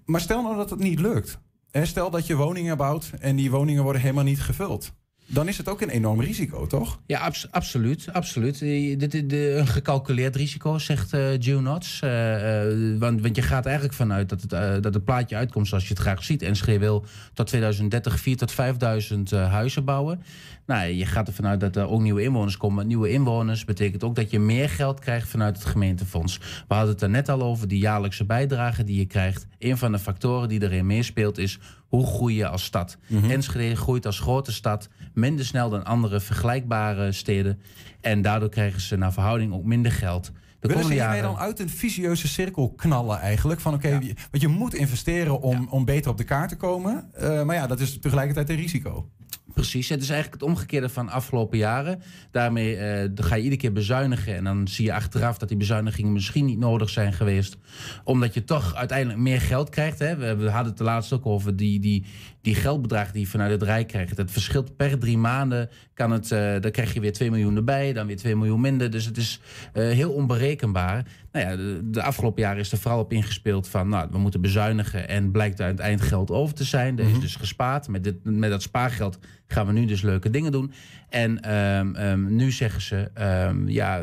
Maar 0.04 0.20
stel 0.20 0.42
nou 0.42 0.56
dat 0.56 0.70
het 0.70 0.78
niet 0.78 1.00
lukt. 1.00 1.38
Stel 1.82 2.10
dat 2.10 2.26
je 2.26 2.36
woningen 2.36 2.76
bouwt 2.76 3.12
en 3.20 3.36
die 3.36 3.50
woningen 3.50 3.82
worden 3.82 4.02
helemaal 4.02 4.24
niet 4.24 4.40
gevuld. 4.40 4.92
Dan 5.30 5.48
is 5.48 5.58
het 5.58 5.68
ook 5.68 5.80
een 5.80 5.88
enorm 5.88 6.20
risico, 6.20 6.66
toch? 6.66 7.00
Ja, 7.06 7.18
abs- 7.18 7.48
absoluut. 7.50 8.08
absoluut. 8.12 8.62
Eh, 8.62 8.98
Dit 8.98 9.14
is 9.14 9.22
de- 9.26 9.54
een 9.54 9.66
gecalculeerd 9.66 10.36
risico, 10.36 10.78
zegt 10.78 11.10
Joe 11.38 11.60
Notts. 11.60 12.00
Eh, 12.00 12.62
want, 12.98 13.20
want 13.20 13.36
je 13.36 13.42
gaat 13.42 13.64
eigenlijk 13.66 13.94
vanuit 13.96 14.28
dat 14.28 14.40
het, 14.42 14.82
dat 14.82 14.94
het 14.94 15.04
plaatje 15.04 15.36
uitkomt 15.36 15.68
zoals 15.68 15.82
je 15.82 15.88
het 15.94 15.98
graag 16.02 16.24
ziet. 16.24 16.42
Enschede 16.42 16.78
wil 16.78 17.04
tot 17.34 17.46
2030 17.46 18.20
4 18.20 18.36
tot 18.36 18.52
5000 18.52 19.32
eh, 19.32 19.50
huizen 19.52 19.84
bouwen. 19.84 20.22
Nou, 20.66 20.88
je 20.88 21.06
gaat 21.06 21.28
ervan 21.28 21.46
uit 21.46 21.60
dat 21.60 21.76
er 21.76 21.88
ook 21.88 22.00
nieuwe 22.00 22.22
inwoners 22.22 22.56
komen. 22.56 22.86
Nieuwe 22.86 23.10
inwoners 23.10 23.64
betekent 23.64 24.04
ook 24.04 24.14
dat 24.16 24.30
je 24.30 24.38
meer 24.38 24.68
geld 24.68 25.00
krijgt 25.00 25.28
vanuit 25.28 25.56
het 25.56 25.64
gemeentefonds. 25.66 26.38
We 26.68 26.74
hadden 26.74 26.92
het 26.92 27.02
er 27.02 27.10
net 27.10 27.28
al 27.28 27.42
over, 27.42 27.68
die 27.68 27.78
jaarlijkse 27.78 28.24
bijdrage 28.24 28.84
die 28.84 28.98
je 28.98 29.06
krijgt. 29.06 29.46
Een 29.58 29.78
van 29.78 29.92
de 29.92 29.98
factoren 29.98 30.48
die 30.48 30.62
erin 30.62 30.86
meespeelt 30.86 31.38
is 31.38 31.58
hoe 31.88 32.06
groei 32.06 32.34
je 32.36 32.48
als 32.48 32.64
stad. 32.64 32.96
Enschede 33.28 33.76
groeit 33.76 34.06
als 34.06 34.20
grote 34.20 34.52
stad 34.52 34.88
minder 35.14 35.44
snel 35.44 35.70
dan 35.70 35.84
andere 35.84 36.20
vergelijkbare 36.20 37.12
steden. 37.12 37.60
En 38.00 38.22
daardoor 38.22 38.48
krijgen 38.48 38.80
ze 38.80 38.96
naar 38.96 39.12
verhouding 39.12 39.52
ook 39.52 39.64
minder 39.64 39.92
geld. 39.92 40.32
De 40.60 40.68
Willen 40.68 40.84
ze 40.84 40.92
hiermee 40.92 41.22
dan 41.22 41.36
uit 41.36 41.58
een 41.58 41.68
visieuze 41.68 42.28
cirkel 42.28 42.70
knallen 42.70 43.20
eigenlijk? 43.20 43.60
Van 43.60 43.74
oké, 43.74 43.90
want 44.30 44.42
je 44.42 44.48
moet 44.48 44.74
investeren 44.74 45.40
om, 45.40 45.68
om 45.70 45.84
beter 45.84 46.10
op 46.10 46.16
de 46.16 46.24
kaart 46.24 46.48
te 46.48 46.56
komen. 46.56 47.08
Eh, 47.12 47.42
maar 47.42 47.56
ja, 47.56 47.66
dat 47.66 47.80
is 47.80 47.98
tegelijkertijd 47.98 48.48
een 48.48 48.56
risico. 48.56 49.08
Precies, 49.54 49.88
het 49.88 50.02
is 50.02 50.10
eigenlijk 50.10 50.42
het 50.42 50.50
omgekeerde 50.50 50.88
van 50.88 51.08
afgelopen 51.08 51.58
jaren. 51.58 52.02
Daarmee 52.30 52.76
eh, 52.76 53.10
ga 53.14 53.34
je 53.34 53.42
iedere 53.42 53.60
keer 53.60 53.72
bezuinigen. 53.72 54.34
En 54.34 54.44
dan 54.44 54.68
zie 54.68 54.84
je 54.84 54.92
achteraf 54.92 55.38
dat 55.38 55.48
die 55.48 55.56
bezuinigingen 55.56 56.12
misschien 56.12 56.44
niet 56.44 56.58
nodig 56.58 56.88
zijn 56.88 57.12
geweest. 57.12 57.56
Omdat 58.04 58.34
je 58.34 58.44
toch 58.44 58.74
uiteindelijk 58.74 59.18
meer 59.18 59.40
geld 59.40 59.68
krijgt. 59.68 59.98
Hè. 59.98 60.16
We, 60.16 60.50
hadden 60.50 60.68
het 60.68 60.78
de 60.78 60.84
laatst 60.84 61.12
ook 61.12 61.26
over 61.26 61.56
die, 61.56 61.80
die, 61.80 62.04
die 62.40 62.54
geldbedrag 62.54 63.12
die 63.12 63.20
je 63.20 63.26
vanuit 63.26 63.50
het 63.50 63.62
Rijk 63.62 63.88
krijgt. 63.88 64.16
Het 64.16 64.30
verschilt 64.30 64.76
per 64.76 64.98
drie 64.98 65.18
maanden. 65.18 65.70
Kan 65.94 66.10
het, 66.10 66.32
eh, 66.32 66.60
dan 66.60 66.70
krijg 66.70 66.94
je 66.94 67.00
weer 67.00 67.12
2 67.12 67.30
miljoen 67.30 67.56
erbij, 67.56 67.92
dan 67.92 68.06
weer 68.06 68.16
2 68.16 68.36
miljoen 68.36 68.60
minder. 68.60 68.90
Dus 68.90 69.04
het 69.04 69.16
is 69.16 69.40
eh, 69.72 69.82
heel 69.82 70.12
onberekenbaar. 70.12 71.06
Nou 71.32 71.46
ja, 71.50 71.56
de, 71.56 71.80
de 71.90 72.02
afgelopen 72.02 72.42
jaren 72.42 72.58
is 72.60 72.72
er 72.72 72.78
vooral 72.78 73.00
op 73.00 73.12
ingespeeld 73.12 73.68
van... 73.68 73.88
nou, 73.88 74.08
we 74.10 74.18
moeten 74.18 74.40
bezuinigen 74.40 75.08
en 75.08 75.30
blijkt 75.30 75.60
uit 75.60 75.70
het 75.70 75.80
eind 75.80 76.00
geld 76.00 76.30
over 76.30 76.54
te 76.54 76.64
zijn. 76.64 76.98
Er 76.98 77.08
is 77.08 77.20
dus 77.20 77.36
gespaard. 77.36 77.88
Met, 77.88 78.04
dit, 78.04 78.14
met 78.22 78.50
dat 78.50 78.62
spaargeld 78.62 79.18
gaan 79.46 79.66
we 79.66 79.72
nu 79.72 79.84
dus 79.84 80.02
leuke 80.02 80.30
dingen 80.30 80.52
doen. 80.52 80.72
En 81.08 81.40
ehm, 81.42 81.94
ehm, 81.94 82.34
nu 82.36 82.50
zeggen 82.50 82.80
ze... 82.82 83.10
ehm, 83.14 83.68
ja, 83.68 84.00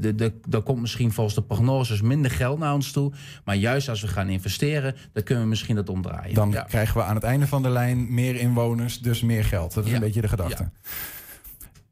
de, 0.00 0.14
de, 0.14 0.32
er 0.50 0.62
komt 0.62 0.80
misschien 0.80 1.12
volgens 1.12 1.34
de 1.36 1.42
prognoses 1.42 2.00
minder 2.00 2.30
geld 2.30 2.58
naar 2.58 2.74
ons 2.74 2.92
toe. 2.92 3.12
Maar 3.44 3.56
juist 3.56 3.88
als 3.88 4.00
we 4.00 4.08
gaan 4.08 4.28
investeren... 4.28 4.94
dan 5.12 5.22
kunnen 5.22 5.44
we 5.44 5.50
misschien 5.50 5.76
dat 5.76 5.88
omdraaien. 5.88 6.34
Dan 6.34 6.50
Ja. 6.50 6.62
krijgen 6.62 6.96
we 6.96 7.02
aan 7.02 7.14
het 7.14 7.24
einde 7.24 7.46
van 7.46 7.62
de 7.62 7.70
lijn 7.70 8.14
meer 8.14 8.34
inwoners, 8.36 9.00
dus 9.00 9.22
meer 9.22 9.44
geld. 9.44 9.74
Dat 9.74 9.86
is 9.86 9.92
een 9.92 10.00
beetje 10.00 10.20
de 10.20 10.28
gedachte. 10.28 10.70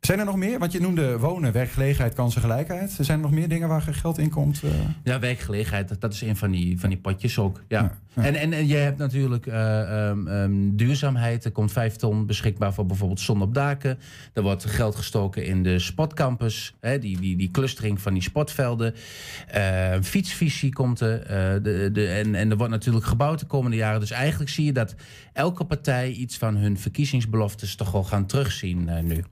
Zijn 0.07 0.19
er 0.19 0.25
nog 0.25 0.37
meer? 0.37 0.59
Want 0.59 0.73
je 0.73 0.81
noemde 0.81 1.19
wonen, 1.19 1.53
werkgelegenheid, 1.53 2.15
kansengelijkheid. 2.15 2.91
Zijn 3.01 3.19
er 3.19 3.25
nog 3.25 3.31
meer 3.33 3.49
dingen 3.49 3.69
waar 3.69 3.83
geld 3.83 4.19
in 4.19 4.31
komt? 4.31 4.63
eh? 4.63 4.71
Ja, 5.05 5.19
werkgelegenheid, 5.19 6.01
dat, 6.01 6.13
is 6.13 6.21
een 6.21 6.37
van 6.37 6.51
die, 6.51 6.81
van 6.81 6.89
die 6.89 6.99
potjes 6.99 7.39
ook. 7.39 7.63
Ja. 7.69 7.99
En, 8.17 8.35
en, 8.35 8.53
en 8.53 8.67
je 8.67 8.77
hebt 8.77 8.99
natuurlijk 8.99 9.47
eh, 9.47 10.09
ehm, 10.09 10.29
ehm, 10.29 10.53
duurzaamheid. 10.77 11.45
Er 11.45 11.51
komt 11.51 11.73
vijf 11.73 11.97
ton 11.97 12.27
beschikbaar 12.27 12.75
voor 12.75 12.87
bijvoorbeeld 12.87 13.21
zon 13.21 13.43
op 13.43 13.55
daken. 13.55 13.99
Er 14.33 14.43
wordt 14.43 14.65
geld 14.65 14.97
gestoken 14.97 15.45
in 15.45 15.63
de 15.63 15.79
sportcampus. 15.79 16.75
Hè, 16.81 16.99
die, 16.99 17.21
die, 17.21 17.37
die 17.37 17.51
clustering 17.51 18.01
van 18.01 18.13
die 18.13 18.23
sportvelden. 18.23 18.95
Eh, 19.49 19.95
fietsvisie 20.03 20.73
komt 20.73 21.01
er. 21.01 21.23
eh, 21.23 21.63
de, 21.63 21.91
de, 21.93 22.09
en, 22.09 22.35
en 22.35 22.51
er 22.51 22.57
wordt 22.57 22.73
natuurlijk 22.73 23.07
gebouwd 23.07 23.41
de 23.41 23.47
komende 23.47 23.77
jaren. 23.77 24.01
Dus 24.01 24.11
eigenlijk 24.11 24.51
zie 24.51 24.65
je 24.65 24.73
dat 24.73 24.95
elke 25.33 25.65
partij 25.65 26.11
iets 26.11 26.39
van 26.39 26.57
hun 26.57 26.79
verkiezingsbeloftes 26.79 27.75
toch 27.77 27.91
wel 27.93 28.05
gaan 28.05 28.27
terugzien 28.27 28.89
nu. 29.07 29.25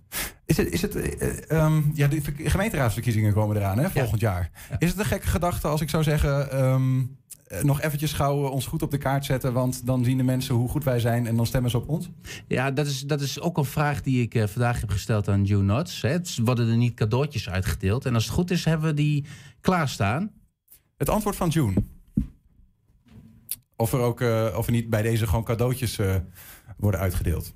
Is 0.46 0.56
het, 0.56 0.68
is 0.72 0.82
het, 0.82 0.96
eh, 0.96 1.28
eh, 1.28 1.50
ehm, 1.50 1.82
ja, 1.94 2.08
de 2.08 2.22
ver- 2.22 2.50
gemeenteraadsverkiezingen 2.50 3.32
komen 3.32 3.56
eraan, 3.56 3.78
hè, 3.78 3.90
volgend 3.90 4.20
jaar. 4.20 4.50
Is 4.78 4.88
het 4.90 4.98
een 4.98 5.04
gekke 5.04 5.26
gedachte 5.26 5.68
als 5.68 5.80
ik 5.80 5.90
zou 5.90 6.02
zeggen... 6.02 6.48
nog 7.62 7.80
eventjes 7.80 8.12
gauw 8.12 8.44
eh, 8.44 8.50
ons 8.50 8.66
goed 8.66 8.82
op 8.82 8.90
de 8.90 8.98
kaart 8.98 9.24
zetten... 9.24 9.52
want 9.52 9.86
dan 9.86 10.04
zien 10.04 10.16
de 10.16 10.22
mensen 10.22 10.54
hoe 10.54 10.68
goed 10.68 10.84
wij 10.84 11.00
zijn 11.00 11.26
en 11.26 11.36
dan 11.36 11.46
stemmen 11.46 11.70
ze 11.70 11.76
op 11.76 11.88
ons? 11.88 12.10
Ja, 12.48 12.70
dat 12.70 12.86
is, 12.86 13.00
dat 13.00 13.20
is 13.20 13.40
ook 13.40 13.58
een 13.58 13.64
vraag 13.64 14.02
die 14.02 14.22
ik 14.22 14.34
eh, 14.34 14.46
vandaag 14.46 14.80
heb 14.80 14.90
gesteld 14.90 15.28
aan 15.28 15.44
June. 15.44 15.84
Hè. 16.00 16.08
Het 16.08 16.38
worden 16.44 16.68
er 16.68 16.76
niet 16.76 16.94
cadeautjes 16.94 17.48
uitgedeeld. 17.48 18.06
En 18.06 18.14
als 18.14 18.24
het 18.24 18.32
goed 18.32 18.50
is, 18.50 18.64
hebben 18.64 18.88
we 18.88 18.94
die 18.94 19.24
klaarstaan. 19.60 20.30
Het 20.96 21.08
antwoord 21.08 21.36
van 21.36 21.48
June. 21.48 21.82
Of 23.76 23.92
er 23.92 23.98
ook 23.98 24.20
eh, 24.20 24.54
of 24.56 24.66
er 24.66 24.72
niet 24.72 24.90
bij 24.90 25.02
deze 25.02 25.26
gewoon 25.26 25.44
cadeautjes 25.44 25.98
eh, 25.98 26.16
worden 26.76 27.00
uitgedeeld. 27.00 27.54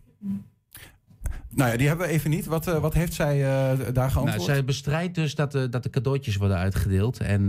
Nou 1.59 1.71
ja, 1.71 1.77
die 1.77 1.89
hebben 1.89 2.07
we 2.07 2.13
even 2.13 2.31
niet. 2.31 2.47
Wat, 2.47 2.67
eh, 2.67 2.79
wat 2.79 2.95
heeft 2.95 3.15
zij 3.15 3.45
eh, 3.45 3.79
daar 3.93 4.11
geantwoord? 4.11 4.37
Nou, 4.37 4.51
zij 4.51 4.65
bestrijdt 4.65 5.15
dus 5.15 5.35
dat 5.35 5.53
de, 5.53 5.69
dat 5.69 5.83
de 5.83 5.91
cadeautjes 5.91 6.37
worden 6.37 6.57
uitgedeeld. 6.57 7.21
En 7.21 7.49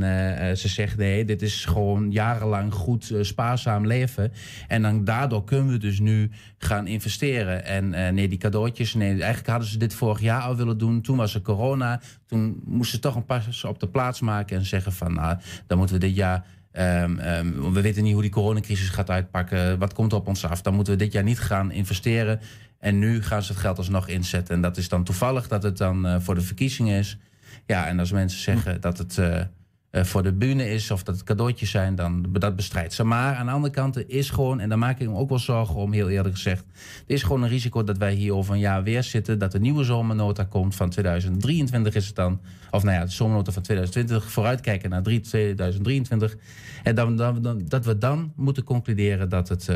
ze 0.57 0.67
zegt 0.67 0.97
nee, 0.97 1.25
dit 1.25 1.41
is 1.41 1.65
gewoon 1.65 2.11
jarenlang 2.11 2.73
goed 2.73 3.13
spaarzaam 3.21 3.87
leven. 3.87 4.31
En 4.67 4.81
dan 4.81 5.03
daardoor 5.03 5.43
kunnen 5.43 5.71
we 5.71 5.77
dus 5.77 5.99
nu 5.99 6.31
gaan 6.57 6.87
investeren. 6.87 7.65
En 7.65 8.13
nee, 8.13 8.27
die 8.27 8.37
cadeautjes, 8.37 8.93
nee, 8.93 9.09
eigenlijk 9.09 9.47
hadden 9.47 9.67
ze 9.67 9.77
dit 9.77 9.93
vorig 9.93 10.19
jaar 10.19 10.41
al 10.41 10.55
willen 10.55 10.77
doen. 10.77 11.01
Toen 11.01 11.17
was 11.17 11.35
er 11.35 11.41
corona. 11.41 12.01
Toen 12.25 12.61
moesten 12.65 12.95
ze 12.95 12.99
toch 12.99 13.15
een 13.15 13.25
pas 13.25 13.63
op 13.63 13.79
de 13.79 13.87
plaats 13.87 14.19
maken 14.19 14.57
en 14.57 14.65
zeggen 14.65 14.91
van 14.93 15.13
nou, 15.13 15.37
dan 15.67 15.77
moeten 15.77 15.95
we 15.95 16.05
dit 16.05 16.15
jaar. 16.15 16.45
ehm, 16.71 17.17
ehm, 17.17 17.71
we 17.73 17.81
weten 17.81 18.03
niet 18.03 18.13
hoe 18.13 18.21
die 18.21 18.31
coronacrisis 18.31 18.89
gaat 18.89 19.09
uitpakken. 19.09 19.79
Wat 19.79 19.93
komt 19.93 20.13
op 20.13 20.27
ons 20.27 20.45
af? 20.45 20.61
Dan 20.61 20.73
moeten 20.73 20.93
we 20.93 20.99
dit 20.99 21.11
jaar 21.13 21.23
niet 21.23 21.39
gaan 21.39 21.71
investeren. 21.71 22.39
En 22.79 22.99
nu 22.99 23.23
gaan 23.23 23.43
ze 23.43 23.51
het 23.51 23.61
geld 23.61 23.77
alsnog 23.77 24.07
inzetten. 24.07 24.55
En 24.55 24.61
dat 24.61 24.77
is 24.77 24.89
dan 24.89 25.03
toevallig 25.03 25.47
dat 25.47 25.63
het 25.63 25.77
dan 25.77 26.07
eh, 26.07 26.15
voor 26.19 26.35
de 26.35 26.41
verkiezingen 26.41 26.97
is. 26.97 27.17
Ja, 27.65 27.87
en 27.87 27.99
als 27.99 28.11
mensen 28.11 28.39
zeggen 28.39 28.81
dat 28.81 28.97
het 28.97 29.17
eh, 29.17 29.41
eh, 29.89 30.03
voor 30.03 30.23
de 30.23 30.33
bühne 30.33 30.71
is 30.71 30.91
of 30.91 31.03
dat 31.03 31.15
het 31.15 31.23
cadeautjes 31.23 31.71
zijn, 31.71 31.95
dan 31.95 32.25
dat 32.31 32.55
bestrijdt 32.55 32.93
ze. 32.93 33.03
Maar 33.03 33.35
aan 33.35 33.45
de 33.45 33.51
andere 33.51 33.73
kant 33.73 34.09
is 34.09 34.29
gewoon, 34.29 34.59
en 34.59 34.69
daar 34.69 34.77
maak 34.77 34.99
ik 34.99 35.07
me 35.07 35.15
ook 35.15 35.29
wel 35.29 35.39
zorgen 35.39 35.75
om, 35.75 35.93
heel 35.93 36.09
eerlijk 36.09 36.35
gezegd. 36.35 36.65
Er 37.07 37.13
is 37.13 37.23
gewoon 37.23 37.43
een 37.43 37.49
risico 37.49 37.83
dat 37.83 37.97
wij 37.97 38.13
hier 38.13 38.33
over 38.33 38.53
een 38.53 38.59
jaar 38.59 38.83
weer 38.83 39.03
zitten. 39.03 39.39
Dat 39.39 39.51
de 39.51 39.59
nieuwe 39.59 39.83
zomernota 39.83 40.43
komt 40.43 40.75
van 40.75 40.89
2023 40.89 41.95
is 41.95 42.07
het 42.07 42.15
dan. 42.15 42.41
Of 42.71 42.83
nou 42.83 42.95
ja, 42.95 43.05
de 43.05 43.11
zomernota 43.11 43.51
van 43.51 43.61
2020. 43.61 44.31
Vooruitkijken 44.31 44.89
naar 44.89 45.03
drie- 45.03 45.19
2023. 45.19 46.35
En 46.83 46.95
dan, 46.95 47.15
dan, 47.15 47.41
dan, 47.41 47.61
dat 47.67 47.85
we 47.85 47.97
dan 47.97 48.33
moeten 48.35 48.63
concluderen 48.63 49.29
dat 49.29 49.49
het. 49.49 49.69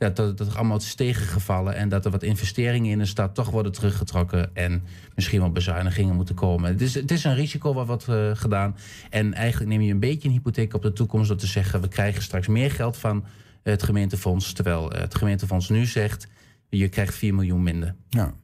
Eh, 0.00 0.08
ja, 0.08 0.14
dat, 0.14 0.38
dat 0.38 0.46
er 0.46 0.56
allemaal 0.56 0.76
is 0.76 0.94
tegengevallen 0.94 1.74
en 1.74 1.88
dat 1.88 2.04
er 2.04 2.10
wat 2.10 2.22
investeringen 2.22 2.90
in 2.90 2.98
de 2.98 3.04
stad 3.04 3.34
toch 3.34 3.50
worden 3.50 3.72
teruggetrokken 3.72 4.50
en 4.54 4.82
misschien 5.14 5.40
wel 5.40 5.50
bezuinigingen 5.50 6.14
moeten 6.14 6.34
komen. 6.34 6.70
Het 6.70 6.80
is, 6.80 6.94
het 6.94 7.10
is 7.10 7.24
een 7.24 7.34
risico 7.34 7.74
wat 7.74 7.86
wordt 7.86 8.08
eh, 8.08 8.30
gedaan. 8.34 8.76
En 9.10 9.34
eigenlijk 9.34 9.70
neem 9.70 9.80
je 9.80 9.92
een 9.92 10.00
beetje 10.00 10.28
een 10.28 10.34
hypotheek 10.34 10.74
op 10.74 10.82
de 10.82 10.92
toekomst 10.92 11.28
door 11.28 11.36
te 11.36 11.46
zeggen 11.46 11.80
we 11.80 11.88
krijgen 11.88 12.22
straks 12.22 12.46
meer 12.46 12.70
geld 12.70 12.96
van 12.96 13.24
het 13.62 13.82
gemeentefonds, 13.82 14.52
terwijl 14.52 14.92
eh, 14.92 15.00
het 15.00 15.14
gemeentefonds 15.14 15.68
nu 15.68 15.86
zegt 15.86 16.28
je 16.68 16.88
krijgt 16.88 17.14
4 17.14 17.34
miljoen 17.34 17.62
minder. 17.62 17.94
Ja. 18.08 18.34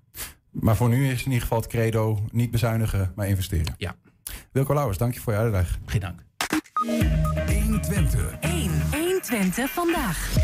Maar 0.50 0.76
voor 0.76 0.88
nu 0.88 1.10
is 1.10 1.18
in 1.18 1.26
ieder 1.26 1.40
geval 1.40 1.58
het 1.58 1.66
credo 1.66 2.26
niet 2.32 2.50
bezuinigen, 2.50 3.12
maar 3.14 3.28
investeren. 3.28 3.74
Ja. 3.78 3.94
Wilco 4.52 4.74
Lauwers, 4.74 4.98
dank 4.98 5.14
je 5.14 5.20
voor 5.20 5.32
je 5.32 5.38
uitleg. 5.38 5.78
Geen 5.86 6.00
dank. 6.00 6.24
120. 7.46 8.36
1. 8.40 8.70
120 8.90 9.70
vandaag. 9.70 10.34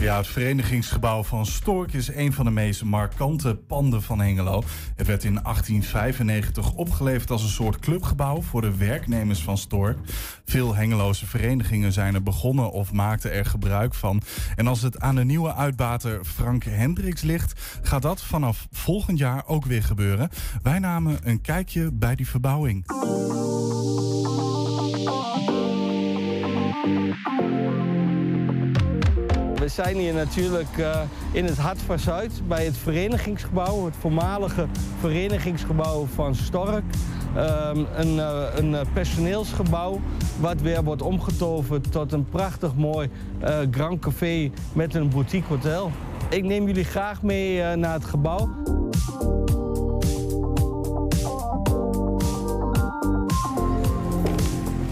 Ja, 0.00 0.16
het 0.16 0.26
verenigingsgebouw 0.26 1.22
van 1.22 1.46
Stork 1.46 1.92
is 1.92 2.08
een 2.08 2.32
van 2.32 2.44
de 2.44 2.50
meest 2.50 2.84
markante 2.84 3.56
panden 3.56 4.02
van 4.02 4.20
Hengelo. 4.20 4.62
Het 4.96 5.06
werd 5.06 5.24
in 5.24 5.34
1895 5.42 6.72
opgeleverd 6.72 7.30
als 7.30 7.42
een 7.42 7.48
soort 7.48 7.78
clubgebouw 7.78 8.42
voor 8.42 8.60
de 8.60 8.76
werknemers 8.76 9.42
van 9.42 9.58
Stork. 9.58 9.98
Veel 10.44 10.74
Hengeloze 10.74 11.26
verenigingen 11.26 11.92
zijn 11.92 12.14
er 12.14 12.22
begonnen 12.22 12.72
of 12.72 12.92
maakten 12.92 13.32
er 13.32 13.44
gebruik 13.44 13.94
van. 13.94 14.22
En 14.56 14.66
als 14.66 14.82
het 14.82 15.00
aan 15.00 15.14
de 15.14 15.24
nieuwe 15.24 15.54
uitbater 15.54 16.24
Frank 16.24 16.64
Hendricks 16.64 17.22
ligt, 17.22 17.60
gaat 17.82 18.02
dat 18.02 18.22
vanaf 18.22 18.68
volgend 18.70 19.18
jaar 19.18 19.46
ook 19.46 19.64
weer 19.64 19.82
gebeuren. 19.82 20.28
Wij 20.62 20.78
namen 20.78 21.18
een 21.22 21.40
kijkje 21.40 21.92
bij 21.92 22.14
die 22.14 22.28
verbouwing. 22.28 22.84
We 29.60 29.68
zijn 29.68 29.96
hier 29.96 30.14
natuurlijk 30.14 30.78
eh, 30.78 31.00
in 31.32 31.44
het 31.44 31.58
hart 31.58 31.78
van 31.82 31.98
Zuid 31.98 32.32
bij 32.48 32.64
het 32.64 32.76
verenigingsgebouw, 32.76 33.84
het 33.84 33.94
voormalige 34.00 34.66
verenigingsgebouw 35.00 36.06
van 36.14 36.34
Stork. 36.34 36.82
ehm, 37.36 37.84
een, 37.96 38.18
eh, 38.18 38.42
een 38.54 38.76
personeelsgebouw... 38.92 40.00
wat 40.38 40.60
weer 40.60 40.84
wordt 40.84 41.02
omgetoverd 41.02 41.92
tot 41.92 42.12
een 42.12 42.24
prachtig 42.24 42.74
mooi 42.74 43.10
eh, 43.40 43.58
Grand 43.70 44.00
Café 44.00 44.50
met 44.72 44.94
een 44.94 45.08
boutique 45.08 45.48
hotel. 45.48 45.90
Ik 46.28 46.44
neem 46.44 46.66
jullie 46.66 46.84
graag 46.84 47.22
mee 47.22 47.76
naar 47.76 47.92
het 47.92 48.04
gebouw. 48.04 48.48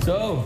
Zo, 0.04 0.44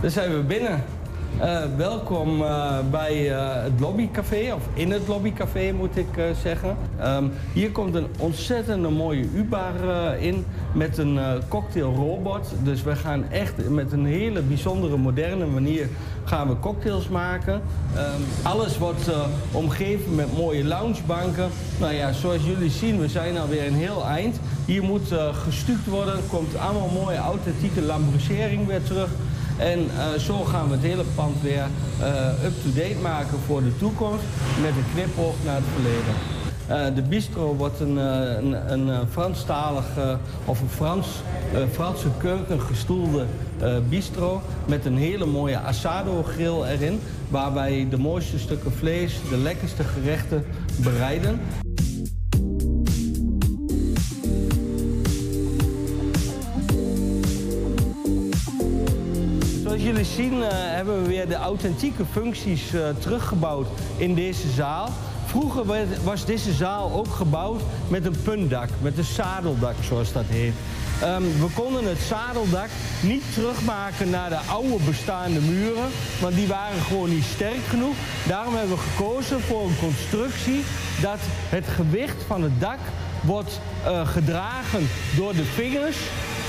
daar 0.00 0.10
zijn 0.10 0.34
we 0.34 0.42
binnen. 0.42 0.93
Eh, 1.40 1.62
welkom 1.76 2.42
eh, 2.42 2.76
bij 2.90 3.34
eh, 3.34 3.62
het 3.62 3.80
lobbycafé, 3.80 4.52
of 4.54 4.68
in 4.74 4.90
het 4.90 5.08
lobbycafé 5.08 5.72
moet 5.72 5.96
ik 5.96 6.06
zeggen. 6.42 6.76
Ehm, 6.98 7.24
hier 7.52 7.70
komt 7.70 7.94
een 7.94 8.06
ontzettende 8.18 8.88
mooie 8.88 9.24
U-bar 9.34 9.74
in 10.18 10.44
met 10.72 10.98
een 10.98 11.18
cocktailrobot. 11.48 12.52
Dus 12.62 12.82
we 12.82 12.96
gaan 12.96 13.24
echt 13.30 13.68
met 13.68 13.92
een 13.92 14.04
hele 14.04 14.42
bijzondere, 14.42 14.96
moderne 14.96 15.46
manier 15.46 15.88
gaan 16.24 16.48
we 16.48 16.58
cocktails 16.58 17.08
maken. 17.08 17.60
Ehm, 17.94 18.20
alles 18.42 18.78
wordt 18.78 19.10
omgeven 19.52 20.14
met 20.14 20.36
mooie 20.36 20.64
loungebanken. 20.64 21.48
Nou 21.80 21.92
ja, 21.92 22.12
zoals 22.12 22.44
jullie 22.44 22.70
zien, 22.70 23.00
we 23.00 23.08
zijn 23.08 23.38
alweer 23.38 23.66
een 23.66 23.74
heel 23.74 24.04
eind. 24.06 24.40
Hier 24.64 24.82
moet 24.82 25.14
gestuukt 25.44 25.86
worden, 25.86 26.14
komt 26.28 26.56
allemaal 26.56 27.02
mooie 27.02 27.18
authentieke 27.18 27.82
lambrisering 27.82 28.66
weer 28.66 28.82
terug. 28.82 29.08
En 29.56 29.78
eh, 29.78 30.18
zo 30.18 30.44
gaan 30.44 30.68
we 30.68 30.74
het 30.74 30.82
hele 30.82 31.04
pand 31.14 31.42
weer 31.42 31.66
eh, 32.00 32.44
up-to-date 32.44 33.00
maken 33.02 33.38
voor 33.46 33.62
de 33.62 33.76
toekomst 33.76 34.24
met 34.62 34.70
een 34.70 34.92
knipoog 34.94 35.34
naar 35.44 35.54
het 35.54 35.64
verleden. 35.74 36.14
Eh, 36.66 36.94
de 36.94 37.02
bistro 37.02 37.54
wordt 37.54 37.80
een, 37.80 37.96
een, 37.96 38.72
een 38.72 39.08
Franstalig 39.08 39.84
eh, 39.96 40.14
of 40.44 40.60
een 40.60 40.68
Frans, 40.68 41.06
Franse 41.72 42.08
keuken 42.18 42.60
gestoelde 42.60 43.24
bistro 43.88 44.42
met 44.66 44.84
een 44.84 44.96
hele 44.96 45.26
mooie 45.26 45.58
asado 45.58 46.22
grill 46.22 46.62
erin, 46.62 47.00
waar 47.28 47.54
wij 47.54 47.86
de 47.90 47.98
mooiste 47.98 48.38
stukken 48.38 48.72
vlees, 48.72 49.16
de 49.30 49.36
lekkerste 49.36 49.84
gerechten 49.84 50.44
bereiden. 50.76 51.40
Zien 60.14 60.42
eh, 60.42 60.48
hebben 60.50 61.02
we 61.02 61.08
weer 61.08 61.28
de 61.28 61.34
authentieke 61.34 62.04
functies 62.12 62.74
eh, 62.74 62.88
teruggebouwd 62.98 63.66
in 63.96 64.14
deze 64.14 64.50
zaal. 64.50 64.88
Vroeger 65.26 65.64
was 66.04 66.24
deze 66.24 66.52
zaal 66.52 66.92
ook 66.92 67.08
gebouwd 67.08 67.60
met 67.88 68.06
een 68.06 68.22
puntdak, 68.22 68.68
met 68.82 68.98
een 68.98 69.04
zadeldak 69.04 69.74
zoals 69.82 70.12
dat 70.12 70.24
heet. 70.26 70.52
Ehm, 71.00 71.22
we 71.22 71.46
konden 71.54 71.88
het 71.88 71.98
zadeldak 71.98 72.68
niet 73.02 73.22
terugmaken 73.32 74.10
naar 74.10 74.28
de 74.28 74.38
oude 74.38 74.84
bestaande 74.86 75.40
muren, 75.40 75.88
want 76.20 76.34
die 76.34 76.46
waren 76.46 76.80
gewoon 76.80 77.10
niet 77.10 77.24
sterk 77.34 77.64
genoeg. 77.68 77.94
Daarom 78.26 78.54
hebben 78.54 78.76
we 78.76 78.82
gekozen 78.82 79.40
voor 79.40 79.62
een 79.62 79.78
constructie 79.80 80.64
dat 81.00 81.18
het 81.48 81.66
gewicht 81.66 82.22
van 82.26 82.42
het 82.42 82.60
dak 82.60 82.78
wordt 83.22 83.60
eh, 83.84 84.08
gedragen 84.08 84.88
door 85.16 85.34
de 85.34 85.44
vingers 85.44 85.96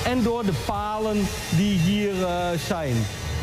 en 0.05 0.23
door 0.23 0.45
de 0.45 0.63
palen 0.65 1.17
die 1.57 1.77
hier 1.77 2.13
zijn. 2.67 2.95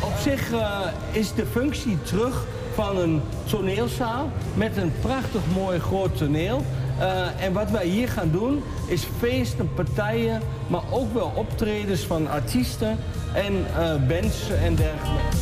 Op 0.05 0.19
zich 0.19 0.51
eh, 0.51 0.79
is 1.11 1.33
de 1.33 1.45
functie 1.45 2.01
terug 2.01 2.45
van 2.73 2.97
een 2.97 3.21
toneelzaal 3.43 4.29
met 4.53 4.77
een 4.77 4.91
prachtig 5.01 5.41
mooi 5.55 5.79
groot 5.79 6.17
toneel. 6.17 6.65
Eh, 6.99 7.43
en 7.43 7.53
wat 7.53 7.71
wij 7.71 7.85
hier 7.85 8.09
gaan 8.09 8.31
doen 8.31 8.63
is 8.87 9.07
feesten, 9.19 9.73
partijen, 9.73 10.41
maar 10.67 10.81
ook 10.91 11.13
wel 11.13 11.31
optredens 11.35 12.01
van 12.01 12.29
artiesten 12.29 12.97
en 13.33 13.65
eh, 13.77 14.07
bands 14.07 14.49
en 14.49 14.75
dergelijke. 14.75 15.37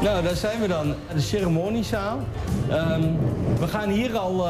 Nou, 0.00 0.22
daar 0.22 0.36
zijn 0.36 0.60
we 0.60 0.68
dan, 0.68 0.94
de 1.14 1.20
ceremoniezaal. 1.20 2.18
Ehm, 2.70 3.02
we 3.58 3.68
gaan 3.68 3.88
hier 3.88 4.18
al 4.18 4.46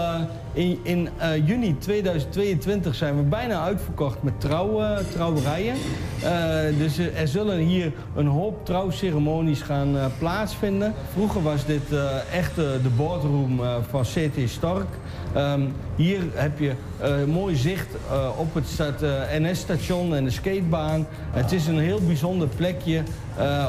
in, 0.54 0.78
in 0.82 1.08
eh, 1.18 1.46
juni 1.46 1.78
2022 1.78 2.94
zijn 2.94 3.16
we 3.16 3.22
bijna 3.22 3.62
uitverkocht 3.62 4.22
met 4.22 4.40
trouw, 4.40 4.82
trouwerijen. 5.12 5.74
Eh, 6.22 6.78
dus 6.78 6.98
er 6.98 7.28
zullen 7.28 7.58
hier 7.58 7.92
een 8.14 8.26
hoop 8.26 8.64
trouwceremonies 8.64 9.62
gaan 9.62 9.96
eh, 9.96 10.06
plaatsvinden. 10.18 10.94
Vroeger 11.12 11.42
was 11.42 11.66
dit 11.66 11.92
eh, 11.92 12.34
echt 12.34 12.58
eh, 12.58 12.64
de 12.82 12.90
boardroom 12.96 13.60
eh, 13.60 13.74
van 13.90 14.02
CT 14.02 14.50
Stork. 14.50 14.88
Ehm, 15.34 15.60
hier 15.96 16.20
heb 16.32 16.58
je 16.58 16.72
eh, 16.98 17.24
mooi 17.24 17.56
zicht 17.56 17.86
eh, 18.10 18.28
op 18.36 18.54
het 18.54 19.00
eh, 19.02 19.10
NS-station 19.38 20.14
en 20.14 20.24
de 20.24 20.30
skatebaan. 20.30 21.06
Het 21.30 21.52
is 21.52 21.66
een 21.66 21.78
heel 21.78 22.00
bijzonder 22.00 22.48
plekje 22.48 23.02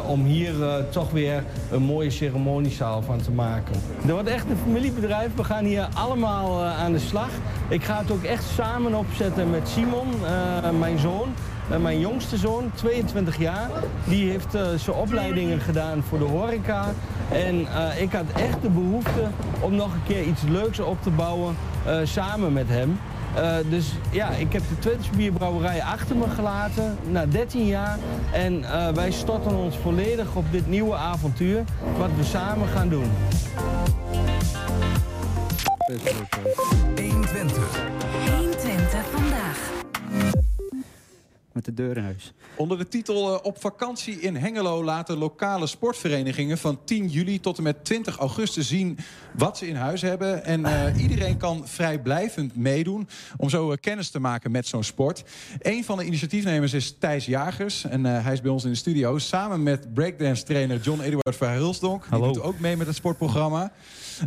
om 0.07 0.25
hier 0.25 0.53
toch 0.89 1.11
weer 1.11 1.43
een 1.71 1.81
mooie 1.81 2.09
ceremoniezaal 2.09 3.01
van 3.01 3.21
te 3.21 3.31
maken. 3.31 3.75
Er 4.07 4.13
wordt 4.13 4.29
echt 4.29 4.49
een 4.49 4.57
familiebedrijf. 4.57 5.35
We 5.35 5.43
gaan 5.43 5.65
hier 5.65 5.87
allemaal 5.93 6.63
aan 6.63 6.91
de 6.91 6.99
slag. 6.99 7.29
Ik 7.67 7.83
ga 7.83 7.97
het 7.97 8.11
ook 8.11 8.23
echt 8.23 8.43
samen 8.55 8.93
opzetten 8.93 9.49
met 9.49 9.67
Simon, 9.67 10.07
mijn 10.79 10.99
zoon. 10.99 11.27
Eh, 11.69 11.77
mijn 11.77 11.99
jongste 11.99 12.37
zoon, 12.37 12.71
22 12.75 13.37
jaar, 13.37 13.69
die 14.03 14.29
heeft 14.29 14.55
eh, 14.55 14.67
zijn 14.75 14.95
opleidingen 14.95 15.59
gedaan 15.59 16.03
voor 16.03 16.17
de 16.17 16.25
horeca. 16.25 16.85
En 17.31 17.67
eh, 17.67 18.01
ik 18.01 18.11
had 18.11 18.25
echt 18.35 18.61
de 18.61 18.69
behoefte 18.69 19.27
om 19.59 19.75
nog 19.75 19.93
een 19.93 20.03
keer 20.07 20.23
iets 20.23 20.41
leuks 20.41 20.79
op 20.79 21.01
te 21.01 21.09
bouwen 21.09 21.55
eh, 21.85 21.99
samen 22.03 22.53
met 22.53 22.67
hem. 22.67 22.99
Eh, 23.35 23.55
dus 23.69 23.93
ja, 24.11 24.29
ik 24.29 24.53
heb 24.53 24.61
de 24.69 24.79
Twentse 24.79 25.09
bierbrouwerij 25.15 25.83
achter 25.83 26.15
me 26.15 26.29
gelaten 26.29 26.97
na 27.09 27.25
13 27.25 27.65
jaar. 27.65 27.97
En 28.31 28.63
eh, 28.63 28.93
wij 28.93 29.11
storten 29.11 29.55
ons 29.55 29.77
volledig 29.77 30.35
op 30.35 30.45
dit 30.51 30.67
nieuwe 30.67 30.95
avontuur, 30.95 31.63
wat 31.97 32.09
we 32.17 32.23
samen 32.23 32.67
gaan 32.67 32.89
doen. 32.89 33.11
120. 36.95 37.79
120 38.27 39.05
vandaag. 39.11 40.44
Met 41.55 41.65
de 41.65 41.73
deur 41.73 41.97
in 41.97 42.03
huis. 42.03 42.33
Onder 42.55 42.77
de 42.77 42.87
titel 42.87 43.33
eh, 43.33 43.45
Op 43.45 43.61
vakantie 43.61 44.19
in 44.19 44.35
Hengelo 44.35 44.83
laten 44.83 45.17
lokale 45.17 45.67
sportverenigingen 45.67 46.57
van 46.57 46.79
10 46.83 47.07
juli 47.07 47.39
tot 47.39 47.57
en 47.57 47.63
met 47.63 47.85
20 47.85 48.17
augustus 48.17 48.67
zien 48.67 48.97
wat 49.37 49.57
ze 49.57 49.67
in 49.67 49.75
huis 49.75 50.01
hebben. 50.01 50.43
En 50.43 50.65
eh, 50.65 51.01
iedereen 51.01 51.37
kan 51.37 51.67
vrijblijvend 51.67 52.55
meedoen 52.55 53.07
om 53.37 53.49
zo 53.49 53.71
eh, 53.71 53.77
kennis 53.81 54.09
te 54.09 54.19
maken 54.19 54.51
met 54.51 54.67
zo'n 54.67 54.83
sport. 54.83 55.23
Een 55.59 55.83
van 55.83 55.97
de 55.97 56.05
initiatiefnemers 56.05 56.73
is 56.73 56.95
Thijs 56.99 57.25
Jagers. 57.25 57.83
En 57.83 58.05
eh, 58.05 58.23
hij 58.23 58.33
is 58.33 58.41
bij 58.41 58.51
ons 58.51 58.63
in 58.63 58.69
de 58.69 58.75
studio 58.75 59.17
samen 59.17 59.63
met 59.63 59.93
breakdance 59.93 60.43
trainer 60.43 60.79
John 60.79 61.01
Eduard 61.01 61.35
Verhulsdonk. 61.35 62.09
Die 62.09 62.21
doet 62.21 62.41
ook 62.41 62.59
mee 62.59 62.77
met 62.77 62.87
het 62.87 62.95
sportprogramma. 62.95 63.71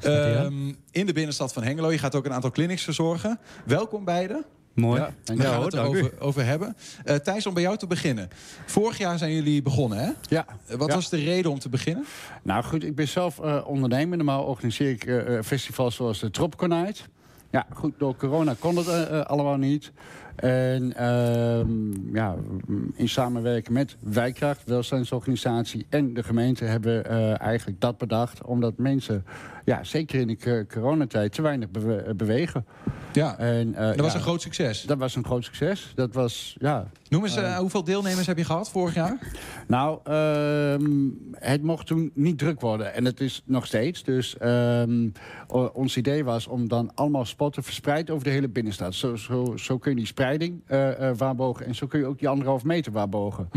Ehm, 0.02 0.72
in 0.90 1.06
de 1.06 1.12
binnenstad 1.12 1.52
van 1.52 1.62
Hengelo. 1.62 1.92
Je 1.92 1.98
gaat 1.98 2.14
ook 2.14 2.24
een 2.24 2.32
aantal 2.32 2.50
clinics 2.50 2.82
verzorgen. 2.82 3.38
Welkom 3.64 4.04
beiden. 4.04 4.44
Mooi. 4.78 5.00
Ja, 5.00 5.10
we 5.24 5.34
je 5.34 5.40
gaan 5.42 5.70
wel, 5.70 5.84
het 6.00 6.20
over 6.20 6.44
hebben. 6.44 6.76
Eh, 7.04 7.16
Thijs, 7.16 7.46
om 7.46 7.54
bij 7.54 7.62
jou 7.62 7.76
te 7.76 7.86
beginnen. 7.86 8.28
Vorig 8.66 8.98
jaar 8.98 9.18
zijn 9.18 9.32
jullie 9.32 9.62
begonnen, 9.62 9.98
hè? 9.98 10.10
Ja. 10.28 10.46
Eh, 10.66 10.76
Wat 10.76 10.88
Ja. 10.88 10.94
was 10.94 11.08
de 11.08 11.16
reden 11.16 11.50
om 11.50 11.58
te 11.58 11.68
beginnen? 11.68 12.04
Nou 12.42 12.64
goed, 12.64 12.84
ik 12.84 12.94
ben 12.94 13.08
zelf 13.08 13.40
eh, 13.40 13.64
ondernemer. 13.66 14.16
Normaal 14.16 14.44
organiseer 14.44 14.90
ik 14.90 15.32
festivals 15.44 15.94
zoals 15.94 16.20
de 16.20 16.30
Tropical 16.30 16.68
Night. 16.68 17.08
Ja, 17.50 17.66
goed, 17.74 17.92
door 17.98 18.16
corona 18.16 18.54
kon 18.58 18.76
het 18.76 19.26
allemaal 19.26 19.56
niet. 19.56 19.92
En 20.36 20.96
ehm, 20.96 22.14
ja, 22.16 22.34
mm, 22.66 22.90
in 22.94 23.08
samenwerking 23.08 23.74
met 23.76 23.96
Wijkracht, 24.00 24.62
welzijnsorganisatie 24.64 25.86
en 25.88 26.14
de 26.14 26.22
gemeente 26.22 26.64
hebben 26.64 27.02
we 27.02 27.32
eigenlijk 27.32 27.80
dat 27.80 27.98
bedacht. 27.98 28.44
Omdat 28.44 28.76
mensen, 28.76 29.24
ja, 29.68 29.84
zeker 29.84 30.20
in 30.20 30.26
de 30.26 30.36
co- 30.36 30.64
coronatijd, 30.80 31.32
te 31.32 31.42
weinig 31.42 31.70
bewe- 31.70 32.14
bewegen. 32.14 32.66
Ja, 33.12 33.38
en, 33.38 33.74
eh, 33.74 33.86
dat 33.86 34.00
was 34.00 34.14
een 34.14 34.20
groot 34.20 34.42
succes. 34.42 34.82
Dat 34.82 34.98
was 34.98 35.16
een 35.16 35.24
groot 35.24 35.44
succes. 35.44 35.92
Dat 35.94 36.14
was, 36.14 36.56
ja... 36.60 36.90
Noem 37.08 37.22
eens, 37.24 37.36
eh, 37.36 37.52
eh, 37.52 37.56
hoeveel 37.58 37.84
deelnemers 37.84 38.26
heb 38.26 38.36
je 38.38 38.44
gehad 38.44 38.70
vorig 38.70 38.94
jaar? 38.94 39.18
Nou, 39.66 39.98
ehm, 40.04 41.08
het 41.32 41.62
mocht 41.62 41.86
toen 41.86 42.10
niet 42.14 42.38
druk 42.38 42.60
worden. 42.60 42.94
En 42.94 43.04
het 43.04 43.20
is 43.20 43.42
nog 43.44 43.66
steeds. 43.66 44.02
Dus 44.04 44.36
ehm, 44.38 45.08
ons 45.72 45.96
idee 45.96 46.24
was 46.24 46.46
om 46.46 46.68
dan 46.68 46.90
allemaal 46.94 47.24
spotten 47.24 47.62
verspreid 47.62 48.10
over 48.10 48.24
de 48.24 48.30
hele 48.30 48.48
binnenstad. 48.48 48.94
Zo, 48.94 49.16
zo, 49.16 49.56
zo 49.56 49.78
kun 49.78 49.90
je 49.90 49.96
die 49.96 50.06
spreiding 50.06 50.60
eh, 50.66 51.08
eh, 51.10 51.16
waarbogen. 51.16 51.66
En 51.66 51.74
zo 51.74 51.86
kun 51.86 51.98
je 51.98 52.06
ook 52.06 52.18
die 52.18 52.28
anderhalf 52.28 52.64
meter 52.64 52.92
waarbogen. 52.92 53.48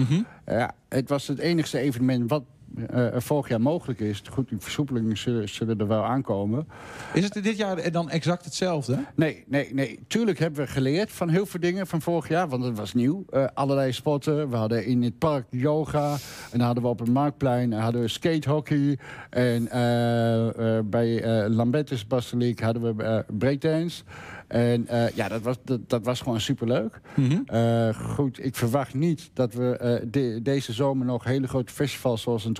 Ja, 0.46 0.72
het 0.90 1.10
was 1.10 1.28
het 1.28 1.40
enigste 1.40 1.78
evenement 1.80 2.30
wat 2.30 2.44
eh, 2.88 3.14
er 3.14 3.22
vorig 3.22 3.48
jaar 3.48 3.62
mogelijk 3.62 4.00
is. 4.00 4.22
Goed, 4.32 4.50
die 4.50 4.58
versoepelingen 4.60 5.18
zullen, 5.18 5.50
zullen 5.50 5.80
er 5.80 5.88
wel 5.88 6.04
aankomen. 6.04 6.68
Is 7.14 7.24
het 7.24 7.44
dit 7.44 7.58
jaar 7.58 7.92
dan 7.92 8.10
exact 8.10 8.46
hetzelfde? 8.46 9.06
Nee, 9.16 9.44
nee, 9.48 9.74
nee. 9.74 10.00
Tuurlijk 10.08 10.40
hebben 10.40 10.66
we 10.66 10.72
geleerd 10.72 11.12
van 11.12 11.30
heel 11.30 11.46
veel 11.46 11.60
dingen 11.60 11.88
van 11.88 12.02
vorig 12.02 12.28
jaar, 12.28 12.48
want 12.48 12.64
het 12.64 12.78
was 12.78 12.94
nieuw. 12.94 13.26
Eh, 13.30 13.46
allerlei 13.54 13.92
sporten. 13.92 14.50
We 14.50 14.56
hadden 14.56 14.86
in 14.86 15.04
het 15.04 15.18
park 15.18 15.46
yoga. 15.50 16.12
En 16.12 16.58
dan 16.58 16.62
hadden 16.62 16.84
we 16.84 16.90
op 16.90 17.00
het 17.00 17.10
marktplein 17.10 17.72
hadden 17.74 18.02
we 18.02 18.08
skatehockey. 18.08 18.98
En 19.30 19.68
eh, 19.68 20.78
eh, 20.78 20.86
bij 20.86 21.24
eh 21.24 21.50
Lambertus 21.50 22.08
Basiliek 22.08 22.60
hadden 22.60 22.96
we 22.96 23.04
eh, 23.04 23.20
breakdance. 23.38 24.04
En 24.52 24.88
eh, 24.88 25.10
ja, 25.10 25.28
dat 25.28 25.42
was, 25.42 25.56
dat, 25.64 25.90
dat 25.90 26.06
was 26.06 26.22
gewoon 26.22 26.42
superleuk. 26.42 27.00
Eh, 27.46 27.90
goed, 27.94 28.46
ik 28.46 28.56
verwacht 28.56 28.94
niet 28.94 29.30
dat 29.34 29.54
we 29.54 29.78
eh, 29.78 30.06
de- 30.12 30.40
deze 30.44 30.74
zomer 30.74 31.06
nog 31.06 31.24
hele 31.24 31.48
grote 31.48 31.74
festivals 31.74 32.22
zoals 32.22 32.46
een 32.46 32.54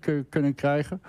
k- 0.00 0.22
kunnen 0.28 0.54
krijgen. 0.54 1.02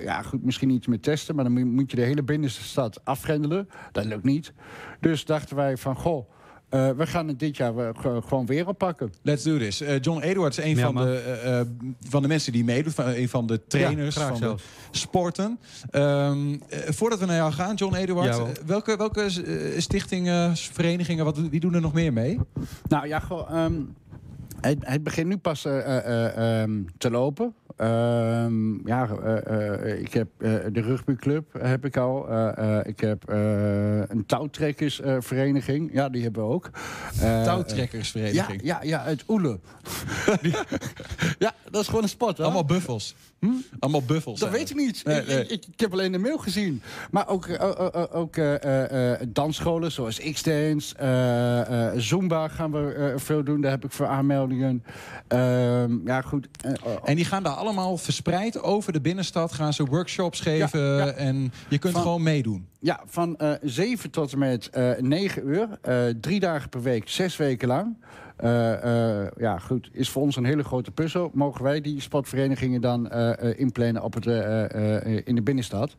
Ja, 0.00 0.22
goed, 0.22 0.44
misschien 0.44 0.70
iets 0.70 0.86
met 0.86 1.02
testen, 1.02 1.34
maar 1.34 1.44
dan 1.44 1.52
moet- 1.52 1.72
moet 1.72 1.90
je 1.90 1.96
de 1.96 2.02
hele 2.02 2.22
binnenste 2.22 2.62
stad 2.62 3.00
afgrendelen. 3.04 3.68
Dat 3.92 4.04
lukt 4.04 4.24
niet. 4.24 4.52
Dus 5.00 5.24
dachten 5.24 5.56
wij 5.56 5.76
van, 5.76 5.96
goh, 5.96 6.30
eh, 6.68 6.90
we 6.90 7.06
gaan 7.06 7.28
het 7.28 7.38
dit 7.38 7.56
jaar 7.56 7.72
ge- 7.96 8.20
gewoon 8.26 8.46
weer 8.46 8.66
oppakken. 8.68 9.12
Let's 9.22 9.42
do 9.42 9.58
this. 9.58 9.80
Eh, 9.80 10.00
John 10.00 10.20
Edwards 10.20 10.58
is 10.58 10.64
een 10.64 10.76
Ja, 10.76 10.84
van, 10.84 10.94
man. 10.94 11.06
de, 11.06 11.16
eh, 11.18 11.60
eh, 11.60 11.66
van 12.08 12.22
de 12.22 12.28
mensen 12.28 12.52
die 12.52 12.64
meedoet. 12.64 12.94
Van, 12.94 13.06
een 13.06 13.28
van 13.28 13.46
de 13.46 13.66
trainers 13.66 14.14
Ja, 14.14 14.28
van 14.28 14.40
de 14.40 14.54
sporten. 14.90 15.58
Ehm, 15.90 16.52
eh, 16.68 16.78
voordat 16.88 17.18
we 17.18 17.26
naar 17.26 17.36
jou 17.36 17.52
gaan, 17.52 17.74
John 17.74 17.94
Edwards. 17.94 18.38
Eh, 18.38 18.44
welke 18.66 18.96
welke 18.96 19.22
eh, 19.22 19.80
stichtingen, 19.80 20.56
verenigingen, 20.56 21.24
wat, 21.24 21.38
wie 21.38 21.60
doen 21.60 21.74
er 21.74 21.80
nog 21.80 21.92
meer 21.92 22.12
mee? 22.12 22.38
Nou 22.88 23.06
ja, 23.08 23.22
ehm, 23.50 23.72
het, 24.60 24.78
het 24.80 25.02
begint 25.02 25.26
nu 25.26 25.36
pas 25.36 25.64
eh, 25.64 25.78
eh, 25.78 26.06
eh, 26.06 26.62
ehm, 26.62 26.82
te 26.98 27.10
lopen. 27.10 27.54
Ehm, 27.76 28.88
ja, 28.88 29.08
ik 29.82 30.12
heb 30.12 30.28
de 30.72 30.80
rugbyclub 30.80 31.52
heb 31.60 31.84
ik 31.84 31.96
al. 31.96 32.28
Ik 32.82 33.00
heb 33.00 33.22
een 34.08 34.26
touwtrekkersvereniging. 34.26 35.90
ja, 35.92 36.08
die 36.08 36.22
hebben 36.22 36.46
we 36.46 36.52
ook. 36.52 36.70
Touwtrekkersvereniging. 37.20 38.62
Ja, 38.62 38.78
ja, 38.82 38.88
ja, 38.98 39.02
uit 39.02 39.24
Oele. 39.28 39.58
ja, 41.38 41.54
dat 41.70 41.80
is 41.82 41.86
gewoon 41.86 42.02
een 42.02 42.08
sport. 42.08 42.38
Hè? 42.38 42.44
Allemaal 42.44 42.64
buffels. 42.64 43.14
Allemaal 43.78 44.02
buffels. 44.02 44.40
Dat 44.40 44.50
weet 44.50 44.70
ik 44.70 44.76
niet. 44.76 45.04
Nee, 45.04 45.20
ik, 45.20 45.26
nee. 45.26 45.46
Ik, 45.46 45.66
ik 45.72 45.80
heb 45.80 45.92
alleen 45.92 46.12
de 46.12 46.18
mail 46.18 46.38
gezien. 46.38 46.82
Maar 47.10 47.28
ook, 47.28 47.48
ook 48.12 48.36
dansscholen 49.28 49.92
zoals 49.92 50.20
X-Dance, 50.32 50.94
Zumba 51.96 52.48
gaan 52.48 52.72
we 52.72 53.14
veel 53.16 53.44
doen. 53.44 53.60
Daar 53.60 53.70
heb 53.70 53.84
ik 53.84 53.92
voor 53.92 54.06
aanmeldingen. 54.06 54.47
Ehm, 55.28 56.06
ja, 56.06 56.20
goed. 56.20 56.48
Eh, 56.60 56.72
En 57.04 57.16
die 57.16 57.24
gaan 57.24 57.42
daar 57.42 57.52
allemaal 57.54 57.96
verspreid 57.96 58.62
over 58.62 58.92
de 58.92 59.00
binnenstad. 59.00 59.52
Gaan 59.52 59.72
ze 59.72 59.84
workshops 59.84 60.40
geven. 60.40 60.80
Ja, 60.80 60.96
ja. 61.06 61.10
En 61.12 61.52
je 61.68 61.78
kunt 61.78 61.92
Van- 61.92 62.02
gewoon 62.02 62.22
meedoen. 62.22 62.66
Ja, 62.80 63.00
van 63.06 63.36
eh 63.36 63.52
7 63.62 64.10
tot 64.10 64.32
en 64.32 64.38
met 64.38 64.70
eh 64.70 64.90
9 64.98 65.48
uur. 65.48 65.68
eh, 65.82 66.04
drie 66.20 66.40
dagen 66.40 66.68
per 66.68 66.82
week, 66.82 67.08
zes 67.08 67.36
weken 67.36 67.68
lang. 67.68 67.96
Eh, 68.36 69.20
eh, 69.22 69.30
ja, 69.36 69.58
goed. 69.58 69.88
Is 69.92 70.08
voor 70.10 70.22
ons 70.22 70.36
een 70.36 70.44
hele 70.44 70.64
grote 70.64 70.90
puzzel. 70.90 71.30
Mogen 71.34 71.62
wij 71.62 71.80
die 71.80 72.00
sportverenigingen 72.00 72.80
dan 72.80 73.08
eh, 73.10 73.50
eh, 73.50 73.58
inplannen 73.58 74.02
op 74.02 74.14
het, 74.14 74.26
eh, 74.26 75.04
eh, 75.16 75.22
in 75.24 75.34
de 75.34 75.42
binnenstad? 75.42 75.96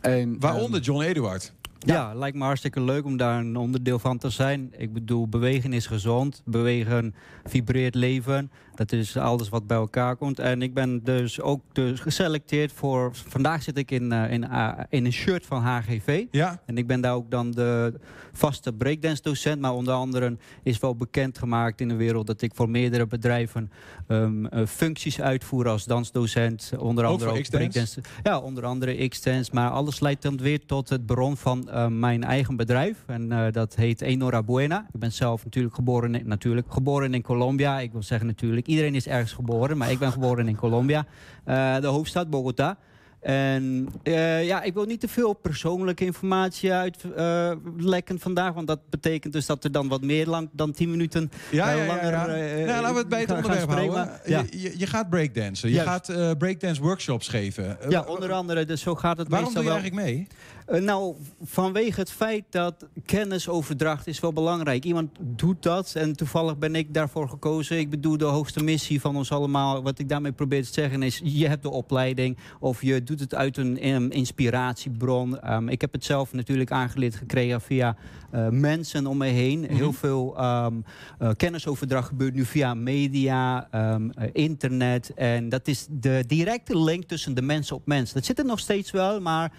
En, 0.00 0.36
Waaronder 0.40 0.80
John 0.80 1.02
Eduard. 1.02 1.52
Ja, 1.86 2.14
lijkt 2.14 2.36
me 2.36 2.44
hartstikke 2.44 2.80
leuk 2.80 3.04
om 3.04 3.16
daar 3.16 3.40
een 3.40 3.56
onderdeel 3.56 3.98
van 3.98 4.18
te 4.18 4.30
zijn. 4.30 4.72
Ik 4.76 4.92
bedoel, 4.92 5.28
bewegen 5.28 5.72
is 5.72 5.86
gezond. 5.86 6.42
Bewegen 6.44 7.14
vibreert 7.44 7.94
leven. 7.94 8.50
Dat 8.76 8.92
is 8.92 9.16
alles 9.16 9.48
wat 9.48 9.66
bij 9.66 9.76
elkaar 9.76 10.16
komt. 10.16 10.38
En 10.38 10.62
ik 10.62 10.74
ben 10.74 11.04
dus 11.04 11.40
ook 11.40 11.60
dus 11.72 12.00
geselecteerd 12.00 12.72
voor... 12.72 13.10
Vandaag 13.28 13.62
zit 13.62 13.78
ik 13.78 13.90
in, 13.90 14.12
eh, 14.12 14.32
in, 14.32 14.48
eh, 14.48 14.72
in 14.88 15.04
een 15.04 15.12
shirt 15.12 15.46
van 15.46 15.62
HGV. 15.62 16.24
Ja. 16.30 16.62
En 16.66 16.78
ik 16.78 16.86
ben 16.86 17.00
daar 17.00 17.14
ook 17.14 17.30
dan 17.30 17.50
de 17.50 17.94
vaste 18.32 18.72
breakdance 18.72 19.22
docent. 19.22 19.60
Maar 19.60 19.72
onder 19.72 19.94
andere 19.94 20.36
is 20.62 20.78
wel 20.78 20.96
bekend 20.96 21.38
gemaakt 21.38 21.80
in 21.80 21.88
de 21.88 21.94
wereld... 21.94 22.26
dat 22.26 22.42
ik 22.42 22.54
voor 22.54 22.70
meerdere 22.70 23.06
bedrijven 23.06 23.70
ehm, 24.06 24.46
eh, 24.46 24.66
functies 24.66 25.20
uitvoer 25.20 25.68
als 25.68 25.84
dansdocent. 25.84 26.72
Onder 26.78 27.04
Ook 27.04 27.12
andere 27.12 27.30
ook 27.30 27.50
breakdance. 27.50 28.00
Ja, 28.22 28.38
onder 28.38 28.64
andere 28.64 29.08
X-Dance. 29.08 29.50
Maar 29.54 29.70
alles 29.70 30.00
leidt 30.00 30.22
dan 30.22 30.36
weer 30.36 30.66
tot 30.66 30.88
het 30.88 31.06
bron 31.06 31.36
van 31.36 31.68
mijn 31.98 32.24
eigen 32.24 32.56
bedrijf. 32.56 33.04
En 33.06 33.52
dat 33.52 33.74
heet 33.74 34.00
Enora 34.00 34.42
Buena. 34.42 34.86
Ik 34.92 35.00
ben 35.00 35.12
zelf 35.12 35.44
natuurlijk 35.44 35.74
geboren 35.74 36.14
in, 36.14 36.28
natuurlijk, 36.28 36.72
geboren 36.72 37.14
in 37.14 37.22
Colombia. 37.22 37.80
Ik 37.80 37.92
wil 37.92 38.02
zeggen 38.02 38.26
natuurlijk, 38.26 38.65
iedereen 38.66 38.94
is 38.94 39.06
ergens 39.06 39.32
geboren. 39.32 39.76
Maar 39.76 39.90
ik 39.90 39.98
ben 39.98 40.12
geboren 40.12 40.48
in 40.48 40.56
Colombia. 40.56 41.06
Eh, 41.44 41.76
de 41.80 41.86
hoofdstad 41.86 42.30
Bogota. 42.30 42.76
En 43.20 43.88
eh, 44.02 44.44
ja, 44.46 44.62
ik 44.62 44.74
wil 44.74 44.84
niet 44.84 45.00
te 45.00 45.08
veel 45.08 45.32
persoonlijke 45.32 46.04
informatie 46.04 46.72
uitlekken 46.72 48.18
vandaag. 48.20 48.52
Want 48.54 48.66
dat 48.66 48.80
betekent 48.90 49.32
dus 49.32 49.46
dat 49.46 49.64
er 49.64 49.72
dan 49.72 49.88
wat 49.88 50.02
meer 50.02 50.26
lang 50.26 50.48
dan 50.52 50.72
10 50.72 50.90
minuten 50.90 51.30
Ja, 51.50 51.70
eh, 51.70 51.76
ja, 51.76 51.82
ja. 51.82 51.86
langer... 51.88 52.10
ja. 52.10 52.26
eh, 52.26 52.66
nou, 52.66 52.80
laten 52.80 52.92
we 52.92 52.98
het 52.98 53.08
bij 53.08 53.20
het 53.20 53.30
onderwerp 53.32 53.70
houden. 53.70 54.10
Ja. 54.24 54.44
Je, 54.50 54.60
je, 54.60 54.78
je 54.78 54.86
gaat 54.86 55.08
breakdansen. 55.10 55.68
Je 55.68 55.74
Juist. 55.74 55.90
gaat 55.90 56.08
eh, 56.08 56.30
breakdance 56.38 56.82
workshops 56.82 57.28
geven. 57.28 57.80
Eh, 57.80 57.90
Ja, 57.90 58.02
onder 58.04 58.32
andere. 58.32 58.64
Dus 58.64 58.80
zo 58.80 58.94
gaat 58.94 59.18
het 59.18 59.28
Waarom 59.28 59.52
meestal 59.52 59.62
doe 59.64 59.72
je 59.72 59.78
wel. 59.78 59.90
eigenlijk 59.94 60.16
mee? 60.16 60.26
Eh, 60.66 60.80
nou, 60.80 61.14
vanwege 61.42 62.00
het 62.00 62.10
feit 62.10 62.44
dat 62.50 62.86
kennisoverdracht 63.04 64.06
is 64.06 64.20
wel 64.20 64.32
belangrijk. 64.32 64.84
Iemand 64.84 65.10
doet 65.20 65.62
dat 65.62 65.94
en 65.94 66.16
toevallig 66.16 66.58
ben 66.58 66.74
ik 66.74 66.94
daarvoor 66.94 67.28
gekozen. 67.28 67.78
Ik 67.78 67.90
bedoel, 67.90 68.16
de 68.16 68.24
hoogste 68.24 68.64
missie 68.64 69.00
van 69.00 69.16
ons 69.16 69.32
allemaal, 69.32 69.82
wat 69.82 69.98
ik 69.98 70.08
daarmee 70.08 70.32
probeer 70.32 70.64
te 70.64 70.72
zeggen 70.72 71.02
is... 71.02 71.20
je 71.24 71.48
hebt 71.48 71.62
de 71.62 71.70
opleiding 71.70 72.38
of 72.60 72.82
je 72.82 73.02
doet 73.02 73.20
het 73.20 73.34
uit 73.34 73.56
een 73.56 74.10
inspiratiebron. 74.10 75.40
Ehm, 75.40 75.68
ik 75.68 75.80
heb 75.80 75.92
het 75.92 76.04
zelf 76.04 76.32
natuurlijk 76.32 76.70
aangeleerd 76.70 77.14
gekregen 77.14 77.60
via 77.60 77.96
eh, 78.30 78.48
mensen 78.48 79.06
om 79.06 79.16
me 79.16 79.26
heen. 79.26 79.66
Heel 79.70 79.92
veel 79.92 80.36
ehm, 80.36 80.74
eh, 81.18 81.30
kennisoverdracht 81.36 82.08
gebeurt 82.08 82.34
nu 82.34 82.44
via 82.44 82.74
media, 82.74 83.68
ehm, 83.70 84.10
eh, 84.10 84.28
internet. 84.32 85.14
En 85.14 85.48
dat 85.48 85.68
is 85.68 85.86
de 85.90 86.24
directe 86.26 86.78
link 86.78 87.04
tussen 87.04 87.34
de 87.34 87.42
mensen 87.42 87.76
op 87.76 87.86
mens. 87.86 88.12
Dat 88.12 88.24
zit 88.24 88.38
er 88.38 88.44
nog 88.44 88.58
steeds 88.58 88.90
wel, 88.90 89.20
maar 89.20 89.52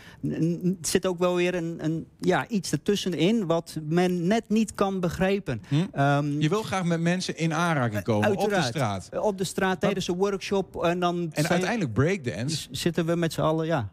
zit 0.97 1.05
ook 1.05 1.19
wel 1.19 1.35
weer 1.35 1.55
een, 1.55 1.77
een, 1.81 2.07
ja, 2.19 2.47
iets 2.47 2.71
ertussenin 2.71 3.45
wat 3.45 3.77
men 3.83 4.27
net 4.27 4.43
niet 4.47 4.73
kan 4.75 4.99
begrijpen. 4.99 5.61
Ehm, 5.91 6.39
Je 6.41 6.49
wil 6.49 6.63
graag 6.63 6.83
met 6.83 6.99
mensen 7.01 7.37
in 7.37 7.53
aanraking 7.53 8.03
komen 8.03 8.37
op 8.37 8.49
de 8.49 8.61
straat. 8.61 9.09
Op 9.19 9.37
de 9.37 9.43
straat 9.43 9.79
tijdens 9.79 10.07
een 10.07 10.15
workshop. 10.15 10.83
En, 10.83 10.99
dan 10.99 11.15
En 11.19 11.29
zijn- 11.33 11.47
uiteindelijk 11.47 11.93
breakdance. 11.93 12.67
zitten 12.71 13.05
we 13.05 13.15
met 13.15 13.33
z'n 13.33 13.41
allen, 13.41 13.65
ja. 13.65 13.89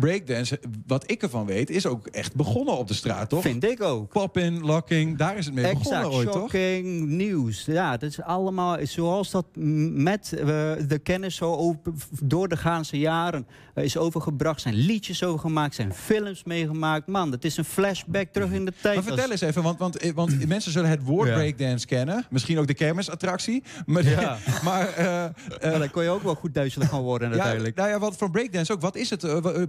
Breakdance, 0.00 0.60
wat 0.86 1.10
ik 1.10 1.22
ervan 1.22 1.46
weet, 1.46 1.70
is 1.70 1.86
ook 1.86 2.06
echt 2.06 2.34
begonnen 2.34 2.76
op 2.76 2.88
de 2.88 2.94
straat, 2.94 3.28
toch? 3.28 3.42
Vind 3.42 3.64
ik 3.64 3.82
ook. 3.82 4.08
Pop-in, 4.12 4.60
locking, 4.60 5.18
daar 5.18 5.36
is 5.36 5.44
het 5.44 5.54
mee 5.54 5.72
begonnen 5.74 6.10
ooit, 6.10 6.26
toch? 6.32 6.40
shocking, 6.50 7.06
nieuws. 7.08 7.64
Ja, 7.66 7.90
dat 7.96 8.10
is 8.10 8.22
allemaal 8.22 8.78
zoals 8.82 9.30
dat 9.30 9.46
met 9.92 10.32
eh, 10.32 10.46
de 10.88 11.00
kennis 11.02 11.36
zo 11.36 11.52
open, 11.54 11.94
door 12.22 12.48
de 12.48 12.56
gaanse 12.56 12.98
jaren 12.98 13.46
eh, 13.74 13.84
is 13.84 13.96
overgebracht. 13.96 14.60
Zijn 14.60 14.74
liedjes 14.74 15.24
over 15.24 15.40
gemaakt, 15.40 15.74
zijn 15.74 15.94
films 15.94 16.44
meegemaakt. 16.44 17.06
Man, 17.06 17.30
dat 17.30 17.44
is 17.44 17.56
een 17.56 17.64
flashback 17.64 18.28
terug 18.32 18.50
in 18.50 18.64
de 18.64 18.72
tijd. 18.82 18.94
Maar 18.94 19.04
vertel 19.04 19.22
Als- 19.22 19.30
eens 19.30 19.40
even, 19.40 19.62
want, 19.62 19.78
want, 19.78 19.96
eh, 19.96 20.12
want 20.14 20.46
mensen 20.48 20.72
zullen 20.72 20.90
het 20.90 21.02
woord 21.02 21.28
Ja. 21.28 21.34
breakdance 21.34 21.86
kennen. 21.86 22.26
Misschien 22.30 22.58
ook 22.58 22.66
de 22.66 22.74
kermisattractie. 22.74 23.62
Maar, 23.86 24.04
Ja. 24.04 24.38
maar 24.64 24.88
eh, 24.88 25.24
eh, 25.24 25.30
Maar 25.62 25.78
dan 25.78 25.90
kon 25.90 26.02
je 26.02 26.08
ook 26.08 26.22
wel 26.22 26.34
goed 26.34 26.54
duizelig 26.54 26.88
gaan 26.88 27.02
worden 27.02 27.28
ja, 27.28 27.34
uiteindelijk. 27.34 27.76
nou 27.76 27.88
ja, 27.88 27.98
wat 27.98 28.16
voor 28.16 28.30
breakdance 28.30 28.72
ook. 28.72 28.80
Wat 28.80 28.96
is 28.96 29.10
het? 29.10 29.22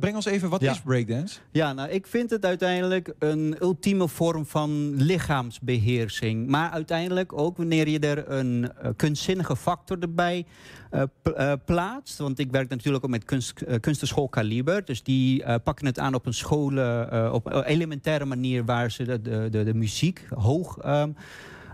Breng 0.03 0.15
ons 0.17 0.25
even, 0.25 0.49
wat 0.49 0.61
Ja. 0.61 0.71
is 0.71 0.81
breakdance? 0.81 1.39
Ja, 1.51 1.73
nou, 1.73 1.89
ik 1.89 2.07
vind 2.07 2.29
het 2.29 2.45
uiteindelijk 2.45 3.13
een 3.19 3.55
ultieme 3.61 4.07
vorm 4.07 4.45
van 4.45 4.95
lichaamsbeheersing. 4.95 6.47
Maar 6.47 6.69
uiteindelijk 6.69 7.33
ook 7.39 7.57
wanneer 7.57 7.87
je 7.89 7.99
er 7.99 8.29
een 8.31 8.71
eh, 8.71 8.89
kunstzinnige 8.95 9.55
factor 9.55 9.99
erbij 9.99 10.45
eh, 10.89 11.51
plaatst. 11.65 12.17
Want 12.17 12.39
ik 12.39 12.51
werk 12.51 12.69
natuurlijk 12.69 13.03
ook 13.03 13.09
met 13.09 13.23
kunst, 13.25 13.53
kunstenschool 13.79 14.29
Kaliber. 14.29 14.85
Dus 14.85 15.03
die 15.03 15.59
pakken 15.59 15.85
het 15.85 15.99
aan 15.99 16.13
op 16.13 16.25
een 16.25 16.33
school, 16.33 16.71
eh, 16.77 17.29
op 17.33 17.45
een 17.45 17.63
elementaire 17.63 18.25
manier 18.25 18.65
waar 18.65 18.91
ze 18.91 19.03
de, 19.03 19.21
de, 19.21 19.47
de, 19.51 19.63
de 19.63 19.73
muziek 19.73 20.25
hoog 20.35 20.77
ehm, 20.77 21.09
eh, 21.09 21.15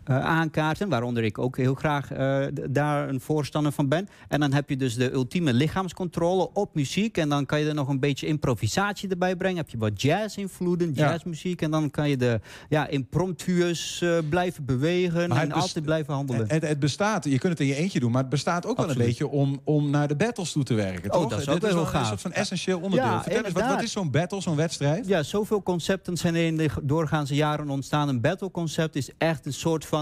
aankaarten. 0.03 0.89
Waaronder 0.89 1.23
ik 1.23 1.37
ook 1.37 1.57
heel 1.57 1.73
graag 1.75 2.11
eh, 2.11 2.45
daar 2.69 3.09
een 3.09 3.19
voorstander 3.19 3.71
van 3.71 3.87
ben. 3.87 4.07
En 4.27 4.39
dan 4.39 4.53
heb 4.53 4.69
je 4.69 4.77
dus 4.77 4.95
de 4.95 5.11
ultieme 5.11 5.53
lichaamscontrole 5.53 6.49
op 6.53 6.75
muziek. 6.75 7.17
En 7.17 7.29
dan 7.29 7.45
kan 7.45 7.59
je 7.59 7.67
er 7.67 7.73
nog 7.73 7.87
een 7.87 7.99
beetje 7.99 8.27
improvisatie 8.27 9.09
erbij 9.09 9.35
brengen. 9.35 9.57
Heb 9.57 9.69
je 9.69 9.77
wat 9.77 10.01
jazz-invloeden, 10.01 10.91
Ja. 10.93 11.09
jazzmuziek. 11.11 11.61
En 11.61 11.71
dan 11.71 11.91
kan 11.91 12.09
je 12.09 12.17
de 12.17 12.39
ja, 12.69 12.87
impromptuus 12.87 14.01
eh, 14.01 14.17
blijven 14.29 14.65
bewegen. 14.65 15.31
En 15.31 15.51
altijd 15.51 15.85
blijven 15.85 16.13
handelen. 16.13 16.47
Het, 16.47 16.67
het 16.67 16.79
bestaat, 16.79 17.23
je 17.23 17.39
kunt 17.39 17.51
het 17.51 17.59
in 17.61 17.67
je 17.67 17.75
eentje 17.75 17.99
doen, 17.99 18.11
maar 18.11 18.21
het 18.21 18.29
bestaat 18.29 18.65
ook 18.65 18.77
wel 18.77 18.89
een 18.89 18.97
beetje 18.97 19.27
om, 19.27 19.59
om 19.63 19.89
naar 19.89 20.07
de 20.07 20.15
battles 20.15 20.51
toe 20.51 20.63
te 20.63 20.73
werken. 20.73 21.13
Oh, 21.13 21.21
toch? 21.21 21.29
dat 21.29 21.39
is 21.39 21.49
ook 21.49 21.61
wel 21.61 21.69
heel 21.69 21.79
een 21.79 21.87
gaaf. 21.87 22.07
soort 22.07 22.21
van 22.21 22.31
essentieel 22.31 22.79
onderdeel. 22.79 23.09
Ja, 23.09 23.21
Vertel 23.21 23.43
eens, 23.43 23.53
wat, 23.53 23.67
wat 23.67 23.81
is 23.83 23.91
zo'n 23.91 24.11
battle, 24.11 24.41
zo'n 24.41 24.55
wedstrijd? 24.55 25.07
Ja, 25.07 25.23
zoveel 25.23 25.63
concepten 25.63 26.17
zijn 26.17 26.35
er 26.35 26.45
in 26.45 26.57
de 26.57 26.69
doorgaanse 26.83 27.35
jaren 27.35 27.69
ontstaan. 27.69 28.09
Een 28.09 28.21
battleconcept 28.21 28.95
is 28.95 29.09
echt 29.17 29.45
een 29.45 29.53
soort 29.53 29.85
van 29.85 29.98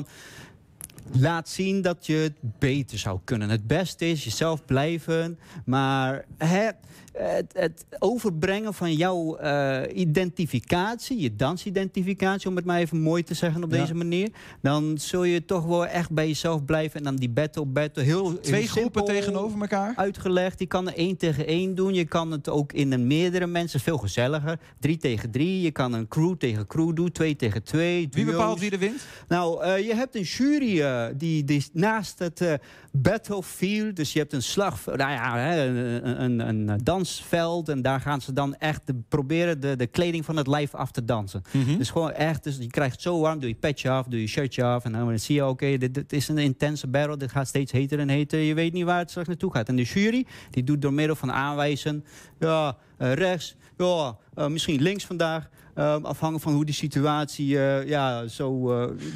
laat 1.11 1.49
zien 1.49 1.81
dat 1.81 2.05
je 2.05 2.13
het 2.13 2.59
beter 2.59 2.97
zou 2.97 3.19
kunnen. 3.23 3.49
Het 3.49 3.67
beste 3.67 4.09
is 4.09 4.23
jezelf 4.23 4.65
blijven, 4.65 5.39
maar 5.65 6.25
het, 6.37 6.75
het, 7.17 7.53
het 7.53 7.85
overbrengen 7.99 8.73
van 8.73 8.93
jouw 8.93 9.35
eh, 9.35 9.81
identificatie, 9.97 11.19
je 11.19 11.35
dansidentificatie, 11.35 12.49
om 12.49 12.55
het 12.55 12.65
maar 12.65 12.79
even 12.79 13.01
mooi 13.01 13.23
te 13.23 13.33
zeggen 13.33 13.63
op 13.63 13.71
Ja. 13.71 13.77
deze 13.79 13.93
manier, 13.95 14.29
dan 14.61 14.97
zul 14.97 15.23
je 15.23 15.45
toch 15.45 15.65
wel 15.65 15.85
echt 15.87 16.11
bij 16.11 16.27
jezelf 16.27 16.65
blijven 16.65 16.97
en 16.97 17.03
dan 17.03 17.15
die 17.15 17.29
battle 17.29 17.65
battle 17.65 18.03
heel 18.03 18.15
heel 18.29 18.39
Twee 18.39 18.67
groepen 18.67 19.05
tegenover 19.05 19.61
elkaar? 19.61 19.93
Uitgelegd. 19.95 20.59
Je 20.59 20.65
kan 20.65 20.87
er 20.87 20.95
één 20.95 21.17
tegen 21.17 21.47
één 21.47 21.75
doen. 21.75 21.93
Je 21.93 22.05
kan 22.05 22.31
het 22.31 22.49
ook 22.49 22.73
in 22.73 22.91
een 22.91 23.07
meerdere 23.07 23.47
mensen, 23.47 23.79
veel 23.79 23.97
gezelliger. 23.97 24.59
Drie 24.79 24.97
tegen 24.97 25.31
drie. 25.31 25.61
Je 25.61 25.71
kan 25.71 25.93
een 25.93 26.07
crew 26.07 26.35
tegen 26.35 26.67
crew 26.67 26.95
doen. 26.95 27.11
Twee 27.11 27.35
tegen 27.35 27.63
twee. 27.63 28.07
Wie 28.11 28.25
bepaalt 28.25 28.47
duo's. 28.47 28.59
wie 28.59 28.71
er 28.71 28.79
wint? 28.79 29.05
Nou, 29.27 29.63
eh, 29.63 29.87
je 29.87 29.95
hebt 29.95 30.15
een 30.15 30.21
jury 30.21 30.81
eh, 30.81 31.05
die, 31.17 31.43
die 31.43 31.65
naast 31.73 32.19
het 32.19 32.59
battlefield, 33.01 33.95
dus 33.95 34.13
je 34.13 34.19
hebt 34.19 34.33
een 34.33 34.43
slag, 34.43 34.85
nou 34.85 34.97
ja, 35.11 35.37
hè, 35.37 35.65
een, 35.67 36.21
een, 36.23 36.67
een 36.67 36.79
dansveld 36.83 37.69
en 37.69 37.81
daar 37.81 37.99
gaan 38.01 38.21
ze 38.21 38.33
dan 38.33 38.55
echt 38.55 38.81
de- 38.85 38.95
proberen 39.07 39.59
de, 39.59 39.75
de 39.75 39.87
kleding 39.87 40.25
van 40.25 40.35
het 40.37 40.47
lijf 40.47 40.75
af 40.75 40.91
te 40.91 41.05
dansen. 41.05 41.41
Mhm. 41.51 41.77
Dus 41.77 41.89
gewoon 41.89 42.11
echt, 42.11 42.43
dus 42.43 42.57
je 42.57 42.67
krijgt 42.67 43.01
zo 43.01 43.19
warm, 43.19 43.39
doe 43.39 43.49
je 43.49 43.55
petje 43.55 43.89
af, 43.89 44.05
doe 44.05 44.21
je 44.21 44.27
shirtje 44.27 44.63
af 44.63 44.85
en 44.85 44.91
dan 44.91 45.19
zie 45.19 45.35
je, 45.35 45.45
oké, 45.45 45.77
dit, 45.77 45.93
dit 45.93 46.13
is 46.13 46.27
een 46.27 46.37
intense 46.37 46.87
battle, 46.87 47.17
dit 47.17 47.31
gaat 47.31 47.47
steeds 47.47 47.71
heter 47.71 47.99
en 47.99 48.09
heter, 48.09 48.39
je 48.39 48.53
weet 48.53 48.73
niet 48.73 48.85
waar 48.85 48.99
het 48.99 49.09
straks 49.09 49.27
naartoe 49.27 49.51
gaat. 49.51 49.67
En 49.69 49.75
de 49.75 49.83
jury, 49.83 50.25
die 50.49 50.63
doet 50.63 50.81
door 50.81 50.93
middel 50.93 51.15
van 51.15 51.31
aanwijzen, 51.31 52.05
ja, 52.39 52.77
eh, 52.97 53.13
rechts, 53.13 53.55
ja, 53.77 54.17
eh, 54.35 54.47
misschien 54.47 54.81
links 54.81 55.05
vandaag, 55.05 55.49
eh, 55.73 55.93
afhankelijk 56.03 56.43
van 56.43 56.53
hoe 56.53 56.65
die 56.65 56.73
situatie 56.73 57.59
eh, 57.59 57.87
ja, 57.87 58.27
zo 58.27 58.61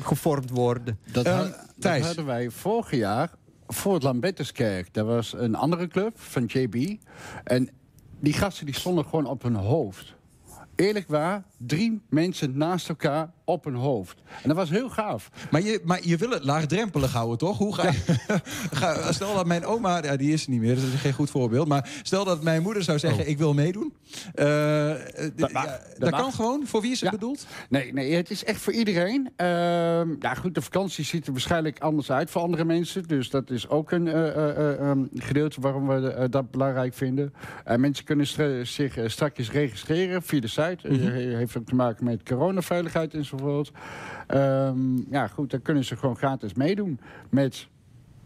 gevormd 0.01 0.49
wordt. 0.49 0.91
Dat, 1.11 1.23
dat 1.77 1.99
hadden 2.01 2.25
wij 2.25 2.49
vorig 2.49 2.91
jaar 2.95 3.31
voor 3.73 3.93
het 3.93 4.03
Lambertuskerk. 4.03 4.93
Daar 4.93 5.05
was 5.05 5.33
een 5.33 5.55
andere 5.55 5.87
club 5.87 6.19
van 6.19 6.45
JB. 6.45 6.97
En 7.43 7.69
die 8.19 8.33
gasten 8.33 8.65
die 8.65 8.75
stonden 8.75 9.05
gewoon 9.05 9.25
op 9.25 9.41
hun 9.41 9.55
hoofd. 9.55 10.15
Eerlijk 10.75 11.07
waar, 11.07 11.43
drie 11.57 12.01
mensen 12.09 12.57
naast 12.57 12.89
elkaar 12.89 13.31
op 13.45 13.63
hun 13.63 13.75
hoofd. 13.75 14.21
En 14.41 14.47
dat 14.47 14.57
was 14.57 14.69
heel 14.69 14.89
gaaf. 14.89 15.29
Maar 15.51 15.61
je, 15.61 15.81
maar 15.83 15.99
je 16.03 16.17
wil 16.17 16.29
het 16.29 16.43
laagdrempelig 16.43 17.13
houden, 17.13 17.37
toch? 17.37 17.57
Hoe 17.57 17.75
ga 17.75 17.89
je, 17.91 18.19
ga, 18.79 19.11
stel 19.11 19.35
dat 19.35 19.45
mijn 19.45 19.65
oma, 19.65 20.03
ja, 20.03 20.15
die 20.15 20.33
is 20.33 20.43
er 20.43 20.49
niet 20.49 20.61
meer, 20.61 20.75
dat 20.75 20.83
is 20.83 20.99
geen 20.99 21.13
goed 21.13 21.29
voorbeeld. 21.29 21.67
Maar 21.67 21.89
stel 22.03 22.25
dat 22.25 22.43
mijn 22.43 22.61
moeder 22.61 22.83
zou 22.83 22.99
zeggen, 22.99 23.29
ik 23.29 23.37
wil 23.37 23.53
meedoen. 23.53 23.93
Eh, 24.33 24.91
eh, 24.91 25.31
ja, 25.35 25.79
dat 25.97 26.11
mag. 26.11 26.21
kan 26.21 26.33
gewoon. 26.33 26.67
Voor 26.67 26.81
wie 26.81 26.91
is 26.91 27.01
het 27.01 27.11
bedoeld? 27.11 27.45
Nee, 27.69 27.93
nee, 27.93 28.13
het 28.13 28.29
is 28.29 28.43
echt 28.43 28.61
voor 28.61 28.73
iedereen. 28.73 29.29
Ehm, 29.35 30.15
ja, 30.19 30.33
goed, 30.33 30.55
de 30.55 30.61
vakantie 30.61 31.05
ziet 31.05 31.25
er 31.25 31.31
waarschijnlijk 31.31 31.79
anders 31.79 32.11
uit 32.11 32.29
voor 32.29 32.41
andere 32.41 32.65
mensen. 32.65 33.03
Dus 33.07 33.29
dat 33.29 33.49
is 33.49 33.69
ook 33.69 33.91
een 33.91 34.07
eh, 34.07 34.27
eh, 34.27 34.49
eh, 34.49 34.79
ehm, 34.79 35.05
gedeelte 35.13 35.61
waarom 35.61 35.87
we 35.87 36.27
dat 36.29 36.51
belangrijk 36.51 36.93
vinden. 36.93 37.33
Mensen 37.77 38.05
kunnen 38.05 38.27
zich 38.67 38.97
strakjes 39.05 39.51
registreren 39.51 40.21
via 40.21 40.39
de 40.39 40.47
site. 40.47 40.79
Mhm. 40.87 41.11
heeft 41.11 41.57
ook 41.57 41.65
te 41.65 41.75
maken 41.75 42.05
met 42.05 42.23
coronaveiligheid 42.23 43.13
enzovoort. 43.31 43.71
Ehm, 44.27 45.11
ja, 45.11 45.27
goed, 45.27 45.51
dan 45.51 45.61
kunnen 45.61 45.85
ze 45.85 45.97
gewoon 45.97 46.17
gratis 46.17 46.53
meedoen 46.53 46.99
met... 47.29 47.67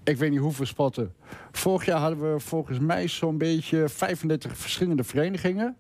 Ik 0.04 0.18
weet 0.18 0.32
niet 0.32 0.40
hoeveel 0.40 0.66
spotten. 0.66 1.14
Vorig 1.52 1.86
jaar 1.86 2.00
hadden 2.00 2.34
we 2.34 2.40
volgens 2.40 2.80
mij 2.80 3.08
zo'n 3.08 3.38
beetje 3.38 3.90
35 3.90 4.58
verschillende 4.58 5.04
verenigingen. 5.04 5.78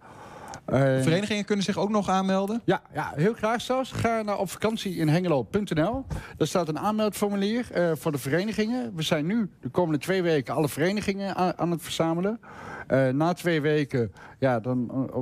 Eh, 0.65 0.79
Verenigingen 0.79 1.45
kunnen 1.45 1.65
zich 1.65 1.77
ook 1.77 1.89
nog 1.89 2.09
aanmelden? 2.09 2.61
Ja, 2.63 2.81
ja 2.93 3.11
heel 3.15 3.33
graag 3.33 3.61
zelfs. 3.61 3.91
Ga 3.91 4.21
naar 4.21 4.37
op 4.37 4.49
vakantie 4.49 4.95
in 4.95 5.07
Hengelo.nl. 5.07 6.05
Daar 6.37 6.47
staat 6.47 6.67
een 6.67 6.79
aanmeldformulier 6.79 7.71
eh, 7.71 7.91
voor 7.93 8.11
de 8.11 8.17
verenigingen. 8.17 8.95
We 8.95 9.01
zijn 9.01 9.25
nu 9.25 9.49
de 9.61 9.69
komende 9.69 9.99
twee 9.99 10.21
weken 10.21 10.55
alle 10.55 10.69
verenigingen 10.69 11.35
aan, 11.35 11.57
aan 11.57 11.71
het 11.71 11.81
verzamelen. 11.81 12.39
Eh, 12.87 13.07
na 13.07 13.33
twee 13.33 13.61
weken 13.61 14.11
ja, 14.39 14.59
dan 14.59 14.89
eh, 14.91 15.19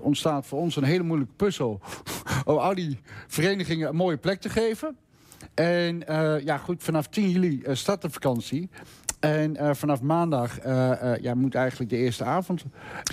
ontstaat 0.00 0.46
voor 0.46 0.58
ons 0.58 0.76
een 0.76 0.84
hele 0.84 1.02
moeilijke 1.02 1.34
puzzel... 1.34 1.80
om 2.44 2.56
al 2.56 2.74
die 2.74 3.00
verenigingen 3.26 3.88
een 3.88 3.96
mooie 3.96 4.16
plek 4.16 4.40
te 4.40 4.48
geven. 4.48 4.96
En 5.54 6.06
eh, 6.06 6.44
ja, 6.44 6.56
goed, 6.56 6.82
vanaf 6.82 7.06
10 7.06 7.30
juli 7.30 7.62
start 7.72 8.02
de 8.02 8.10
vakantie. 8.10 8.70
En 9.20 9.76
vanaf 9.76 10.02
maandag 10.02 10.64
ja, 11.20 11.34
moet 11.34 11.54
eigenlijk 11.54 11.90
de 11.90 11.96
eerste 11.96 12.24
avond. 12.24 12.64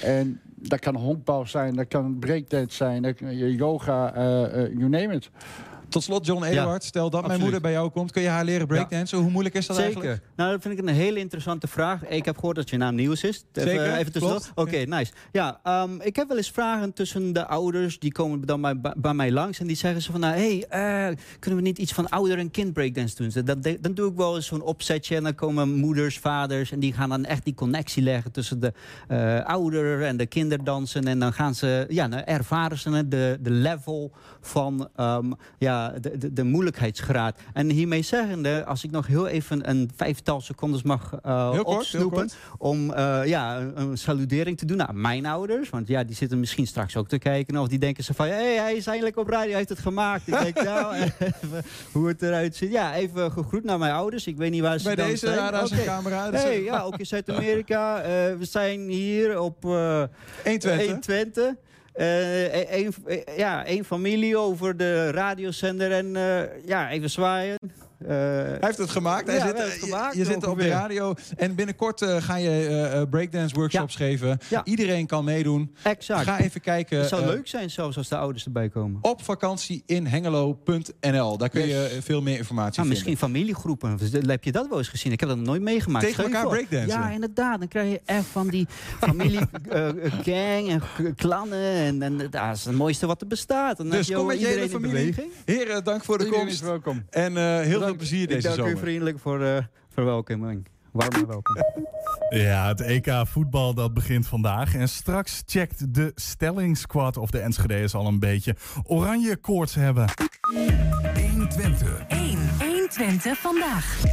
En 0.02 0.42
dat 0.56 0.80
kan 0.80 0.96
honkbal 0.96 1.46
zijn, 1.46 1.76
dat 1.76 1.88
kan 1.88 2.20
breakdance 2.20 2.76
zijn, 2.76 3.02
dat 3.02 3.16
kan 3.16 3.38
yoga, 3.38 4.12
you 4.54 4.90
name 4.90 5.14
it. 5.14 5.30
Tot 5.96 6.04
slot, 6.04 6.26
John 6.26 6.44
Eduard, 6.44 6.84
stel 6.84 7.10
dat 7.10 7.28
mijn 7.28 7.40
moeder 7.40 7.62
bij 7.62 7.72
jou 7.72 7.90
komt, 7.90 8.12
kun 8.12 8.22
je 8.22 8.28
haar 8.28 8.46
leren 8.46 8.68
breakdansen? 8.68 9.18
Hoe 9.18 9.30
moeilijk 9.32 9.56
is 9.56 9.66
dat 9.66 9.76
Zeker. 9.76 9.94
eigenlijk? 9.94 10.24
Nou, 10.36 10.52
dat 10.52 10.62
vind 10.62 10.80
ik 10.80 10.88
een 10.88 10.94
hele 10.94 11.20
interessante 11.20 11.68
vraag. 11.68 12.06
Ik 12.06 12.26
heb 12.26 12.36
gehoord 12.36 12.56
dat 12.56 12.70
je 12.70 12.78
naam 12.78 12.96
nieuws 12.96 13.24
is. 13.24 13.46
Even, 13.54 13.70
Zeker, 13.70 13.94
even 13.94 14.12
tussendoor. 14.12 14.42
Oké, 14.56 14.78
nice. 14.78 15.12
Ja, 15.32 15.60
ehm, 15.64 16.02
ik 16.02 16.16
heb 16.16 16.28
wel 16.28 16.38
eens 16.38 16.52
vragen 16.52 16.94
tussen 16.94 17.34
de 17.34 17.48
ouders. 17.48 18.00
Die 18.00 18.12
komen 18.12 18.46
dan 18.46 18.80
bij, 18.96 19.14
mij 19.14 19.32
langs. 19.32 19.60
En 19.60 19.68
die 19.68 19.76
zeggen 19.76 20.02
ze 20.02 20.12
van... 20.12 20.20
Nou, 20.20 20.36
hey, 20.36 20.66
eh, 20.70 21.16
kunnen 21.40 21.60
we 21.60 21.66
niet 21.66 21.78
iets 21.78 21.94
van 21.94 22.10
ouder- 22.10 22.38
en 22.38 22.52
kind 22.52 22.74
breakdance 22.74 23.16
doen? 23.16 23.46
Dan, 23.46 23.78
dan 23.82 23.94
doe 23.94 24.12
ik 24.12 24.18
wel 24.18 24.36
eens 24.36 24.46
zo'n 24.46 24.62
opzetje. 24.62 25.16
En 25.16 25.24
dan 25.24 25.36
komen 25.36 25.74
moeders, 25.74 26.20
vaders. 26.20 26.72
En 26.72 26.80
die 26.80 26.94
gaan 26.94 27.10
dan 27.10 27.26
echt 27.26 27.44
die 27.46 27.54
connectie 27.54 28.04
leggen 28.04 28.32
tussen 28.32 28.60
de 28.60 28.74
eh, 29.08 29.46
ouder 29.46 30.04
en 30.04 30.18
de 30.18 30.26
kinderdansen. 30.26 31.08
En 31.08 31.20
dan 31.20 31.34
gaan 31.34 31.56
ze... 31.56 31.86
Ja, 31.90 32.26
ervaren 32.26 32.78
ze 32.78 33.08
de, 33.08 33.38
de 33.42 33.52
level 33.52 34.12
van 34.42 34.90
ehm, 34.96 35.32
ja, 35.58 35.85
de, 36.02 36.18
de, 36.18 36.34
de 36.34 36.44
moeilijkheidsgraad. 36.44 37.40
En 37.54 37.70
hiermee 37.70 38.02
zeggende, 38.02 38.66
als 38.66 38.84
ik 38.84 38.92
nog 38.92 39.08
heel 39.08 39.28
even 39.28 39.70
een 39.70 39.92
vijftal 39.96 40.42
secondes 40.42 40.84
mag 40.84 41.14
eh 41.24 41.52
Heel 41.52 41.64
kort, 41.64 41.78
opsnoepen... 41.78 42.30
om 42.58 42.94
eh, 42.94 43.22
ja, 43.26 43.60
een, 43.76 43.98
saludering 43.98 44.58
te 44.58 44.66
doen 44.66 44.78
naar 44.78 44.96
mijn 44.96 45.26
ouders. 45.26 45.70
Want 45.70 45.88
ja, 45.88 46.04
die 46.04 46.16
zitten 46.16 46.40
misschien 46.40 46.68
straks 46.68 46.98
ook 46.98 47.08
te 47.08 47.18
kijken. 47.18 47.58
Of 47.58 47.68
die 47.68 47.80
denken 47.80 48.04
ze 48.04 48.14
van, 48.14 48.26
hé, 48.26 48.34
hey, 48.34 48.56
hij 48.56 48.76
is 48.76 48.88
eindelijk 48.88 49.18
op 49.18 49.28
radio, 49.28 49.48
hij 49.50 49.58
heeft 49.58 49.70
het 49.70 49.80
gemaakt. 49.80 50.28
Ik 50.28 50.40
denk, 50.40 50.64
nou, 50.74 50.96
even 50.96 51.64
hoe 51.92 52.08
het 52.08 52.22
eruit 52.22 52.56
ziet. 52.56 52.72
Ja, 52.72 52.96
even 52.96 53.32
gegroet 53.32 53.64
naar 53.64 53.80
mijn 53.80 53.94
ouders. 53.94 54.28
Ik 54.28 54.38
weet 54.38 54.52
niet 54.52 54.62
waar 54.62 54.78
ze 54.78 54.86
Bij 54.86 54.96
dan 54.96 55.08
deze, 55.08 55.26
zijn. 55.28 55.54
een 55.54 55.64
Oké. 55.64 55.84
camera, 55.84 56.32
dus- 56.32 56.44
Hey, 56.44 56.64
ja, 56.64 56.82
ook 56.82 56.98
in 56.98 57.06
Zuid-Amerika. 57.06 58.02
Eh, 58.02 58.10
we 58.38 58.46
zijn 58.46 58.90
hier 58.90 59.40
op... 59.40 59.66
eh 59.66 60.04
120. 60.44 60.86
120. 60.86 61.54
Eh, 61.96 62.72
één- 62.72 62.94
ja, 63.38 63.66
één 63.66 63.84
familie 63.86 64.38
over 64.38 64.78
de 64.78 65.12
radiozender 65.12 65.92
en 65.92 66.16
eh, 66.16 66.42
ja, 66.66 66.92
even 66.92 67.10
zwaaien. 67.10 67.58
Eh, 68.00 68.08
Hij 68.08 68.58
heeft 68.60 68.78
het 68.78 68.90
gemaakt. 68.90 69.28
Hij 69.28 69.38
Ja, 69.38 69.46
zit, 69.48 69.58
het 69.58 69.74
je- 69.74 69.80
gemaakt 69.80 70.16
je, 70.16 70.26
zit 70.26 70.48
op 70.48 70.60
de 70.60 70.68
radio. 70.68 71.14
En 71.38 71.56
binnenkort 71.56 72.02
eh, 72.02 72.22
ga 72.22 72.36
je 72.36 72.50
eh, 72.50 73.02
eh, 73.02 73.10
breakdance 73.10 73.56
workshops 73.56 73.96
geven. 73.96 74.38
Iedereen 74.64 75.08
kan 75.08 75.24
meedoen. 75.24 75.76
Exact. 75.84 76.24
Ga 76.24 76.40
even 76.40 76.62
kijken. 76.62 76.98
Het 77.00 77.08
zou 77.08 77.22
eh, 77.22 77.28
leuk 77.28 77.48
zijn 77.48 77.70
zelfs 77.72 77.98
als 77.98 78.08
de 78.08 78.18
ouders 78.18 78.46
erbij 78.46 78.70
komen. 78.70 78.98
Op 79.02 79.24
vakantie 79.24 79.84
in 79.86 80.06
hengelo.nl. 80.06 81.38
Daar 81.38 81.50
kun 81.50 81.68
je 81.68 81.86
eh, 81.86 82.02
veel 82.02 82.22
meer 82.22 82.38
informatie 82.38 82.54
Nou, 82.56 82.72
vinden. 82.74 82.88
misschien 82.90 83.18
familiegroepen. 83.18 83.98
Heb 84.28 84.44
je 84.44 84.52
dat 84.52 84.68
wel 84.70 84.78
eens 84.78 84.88
gezien? 84.88 85.12
Ik 85.12 85.20
heb 85.20 85.30
dat 85.30 85.38
nog 85.38 85.48
nooit 85.48 85.62
meegemaakt. 85.62 86.06
Tegen 86.06 86.24
elkaar 86.24 86.48
breakdansen? 86.48 86.88
Ja, 87.00 87.10
inderdaad. 87.10 87.60
Dan 87.60 87.68
krijg 87.68 87.92
je 87.92 88.02
echt 88.06 88.26
van 88.26 88.48
die 88.48 88.68
familiegang 89.00 90.70
en 90.70 90.82
klannen. 91.16 91.60
En, 91.74 92.02
en 92.02 92.18
dat 92.18 92.56
is 92.56 92.66
het 92.66 92.76
mooiste 92.76 93.06
wat 93.08 93.22
er 93.22 93.28
bestaat. 93.28 93.92
Dus 93.92 94.12
kom 94.12 94.26
met 94.26 94.40
je 94.40 94.46
hele 94.48 94.70
familie. 94.70 95.16
Heren, 95.46 95.84
dank 95.84 96.04
voor 96.04 96.18
de 96.18 96.24
Iedereen 96.26 96.46
komst. 96.46 96.62
welkom. 96.62 97.06
En 97.10 97.38
eh, 97.38 97.60
heel 97.60 97.85
veel 97.86 97.96
plezier 97.96 98.22
Ik 98.22 98.30
deze 98.30 98.48
dank 98.48 98.60
zomer. 98.60 98.74
u 98.74 98.78
vriendelijk 98.78 99.20
voor 99.20 99.40
de 99.40 99.64
verwelkoming. 99.90 100.68
Warme 100.92 101.26
welkom. 101.28 101.56
Ja, 102.30 102.68
het 102.68 102.82
EK 102.82 103.12
voetbal 103.28 103.74
dat 103.74 103.94
begint 103.94 104.28
vandaag. 104.28 104.76
En 104.76 104.90
straks 104.90 105.44
checkt 105.46 105.94
de 105.94 106.12
stellingsquad 106.16 107.18
of 107.18 107.30
de 107.30 107.40
Enschede's 107.40 107.94
al 107.94 108.08
een 108.08 108.20
beetje 108.20 108.56
oranje 108.84 109.36
koorts 109.36 109.76
hebben. 109.76 110.06
120. 111.32 112.04
1. 112.08 112.40
120 112.98 113.38
vandaag. 113.38 114.04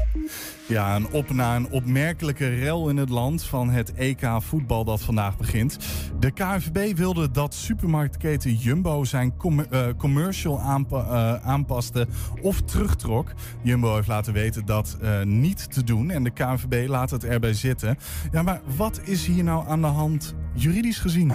Ja, 0.66 0.97
een 0.97 1.11
op 1.11 1.30
na 1.30 1.57
een 1.57 1.70
opmerkelijke 1.70 2.49
rel 2.49 2.89
in 2.89 2.97
het 2.97 3.09
land 3.09 3.43
van 3.45 3.70
het 3.70 3.95
EK 3.95 4.28
voetbal 4.39 4.85
dat 4.85 5.01
vandaag 5.01 5.37
begint. 5.37 5.78
De 6.18 6.30
KNVB 6.30 6.97
wilde 6.97 7.30
dat 7.30 7.55
supermarktketen 7.55 8.55
Jumbo 8.55 9.05
zijn 9.05 9.37
com- 9.37 9.61
eh, 9.61 9.87
commercial 9.97 10.61
aanpa- 10.61 11.05
eh, 11.05 11.49
aanpaste 11.49 12.07
of 12.41 12.61
terugtrok. 12.61 13.33
Jumbo 13.62 13.95
heeft 13.95 14.09
laten 14.09 14.33
weten 14.33 14.66
dat 14.66 14.97
eh, 15.03 15.22
niet 15.22 15.72
te 15.72 15.85
doen 15.85 16.11
en 16.11 16.24
de 16.24 16.30
KNVB 16.30 16.89
laat 16.89 17.11
het 17.11 17.24
erbij 17.24 17.55
zitten. 17.55 17.99
Ja, 18.33 18.43
maar 18.43 18.61
wat 18.76 19.01
is 19.05 19.26
hier 19.26 19.45
nou 19.45 19.68
aan 19.68 19.80
de 19.80 19.87
hand 19.87 20.35
juridisch 20.55 20.99
gezien? 20.99 21.33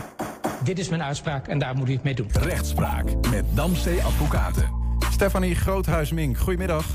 Dit 0.63 0.79
is 0.79 0.89
mijn 0.89 1.03
uitspraak 1.03 1.47
en 1.47 1.59
daar 1.59 1.75
moet 1.75 1.89
u 1.89 1.93
het 1.93 2.03
mee 2.03 2.15
doen. 2.15 2.27
Rechtspraak 2.31 3.05
met 3.31 3.45
Damstee 3.53 4.01
Advocaten. 4.01 4.69
Stefanie 5.11 5.55
Groothuis-Mink, 5.55 6.37
goedemiddag. 6.37 6.85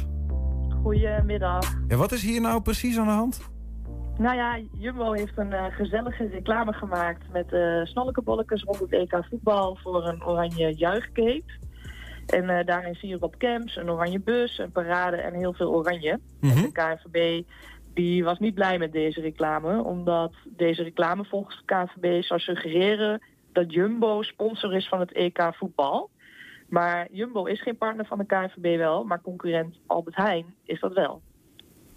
Goedemiddag. 0.83 1.75
Ja, 1.89 1.97
wat 1.97 2.13
is 2.13 2.23
hier 2.23 2.41
nou 2.41 2.63
precies 2.63 2.99
aan 2.99 3.07
de 3.07 3.13
hand? 3.13 3.51
Nou 4.19 4.37
ja, 4.37 4.61
Jumbo 4.79 5.13
heeft 5.13 5.39
een 5.39 5.53
eh, 5.53 5.65
gezellige 5.71 6.27
reclame 6.27 6.73
gemaakt 6.73 7.33
met 7.33 7.53
eh 7.53 7.85
snollekenbolletjes 7.85 8.63
rond 8.63 8.79
het 8.79 8.93
EK 8.93 9.25
voetbal 9.31 9.79
voor 9.83 10.07
een 10.07 10.25
oranje 10.25 10.75
juichcape. 10.75 11.51
En 12.27 12.49
eh, 12.51 12.67
daarin 12.67 12.95
zie 12.95 13.09
je 13.09 13.17
Rob 13.19 13.35
Kemps, 13.39 13.77
een 13.77 13.91
oranje 13.91 14.21
bus, 14.21 14.59
een 14.59 14.73
parade 14.73 15.17
en 15.17 15.35
heel 15.35 15.53
veel 15.53 15.73
oranje. 15.73 16.21
Mhm. 16.41 16.57
En 16.57 16.63
de 16.63 16.73
KNVB 16.73 17.43
die 17.95 18.25
was 18.25 18.39
niet 18.39 18.55
blij 18.55 18.79
met 18.79 18.93
deze 18.93 19.21
reclame, 19.21 19.83
omdat 19.83 20.35
deze 20.57 20.83
reclame 20.83 21.25
volgens 21.25 21.57
de 21.57 21.65
KNVB 21.65 22.23
zou 22.23 22.41
suggereren 22.41 23.23
dat 23.53 23.73
Jumbo 23.73 24.23
sponsor 24.23 24.75
is 24.75 24.89
van 24.89 25.01
het 25.01 25.13
EK 25.13 25.51
voetbal. 25.55 26.11
Maar 26.73 27.09
Jumbo 27.11 27.45
is 27.45 27.63
geen 27.63 27.77
partner 27.77 28.07
van 28.07 28.19
de 28.19 28.25
KNVB 28.27 28.77
wel, 28.77 29.05
maar 29.05 29.21
concurrent 29.21 29.79
Albert 29.87 30.17
Heijn 30.17 30.55
is 30.65 30.81
dat 30.81 30.93
wel. 30.93 31.23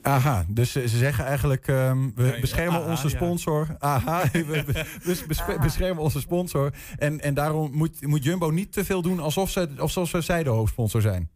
Aha, 0.02 0.46
dus 0.48 0.72
ze 0.72 0.88
ze 0.88 0.98
zeggen 0.98 1.26
eigenlijk, 1.26 1.68
ehm, 1.68 2.10
we 2.16 2.38
beschermen 2.42 2.82
aha, 2.82 2.90
onze 2.90 3.10
ja. 3.10 3.16
sponsor. 3.16 3.68
Aha, 3.80 4.22
we 4.32 4.46
we- 4.66 5.00
dus 5.06 5.26
bes- 5.26 5.58
beschermen 5.62 6.04
onze 6.04 6.20
sponsor. 6.20 6.74
En, 6.98 7.20
en 7.20 7.34
daarom 7.34 7.72
moet, 7.72 8.08
moet 8.08 8.24
Jumbo 8.24 8.50
niet 8.50 8.74
te 8.74 8.86
veel 8.86 9.02
doen 9.02 9.20
alsof, 9.20 9.50
ze, 9.50 9.70
alsof 9.78 10.08
ze 10.08 10.22
zij 10.22 10.44
de 10.44 10.50
hoofdsponsor 10.50 11.02
zijn. 11.02 11.30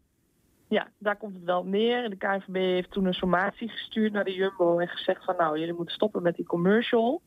Ja, 0.68 0.88
daar 0.98 1.18
komt 1.18 1.36
het 1.36 1.44
wel 1.44 1.60
op 1.60 1.66
neer. 1.66 2.10
De 2.10 2.18
KNVB 2.18 2.56
heeft 2.56 2.92
toen 2.92 3.06
een 3.06 3.14
sommatie 3.14 3.70
gestuurd 3.70 4.12
naar 4.14 4.24
de 4.24 4.34
Jumbo 4.34 4.80
en 4.80 4.88
gezegd 4.88 5.26
van 5.26 5.36
nou, 5.38 5.60
jullie 5.60 5.74
moeten 5.74 5.96
stoppen 5.96 6.22
met 6.24 6.36
die 6.36 6.46
commercial. 6.46 7.22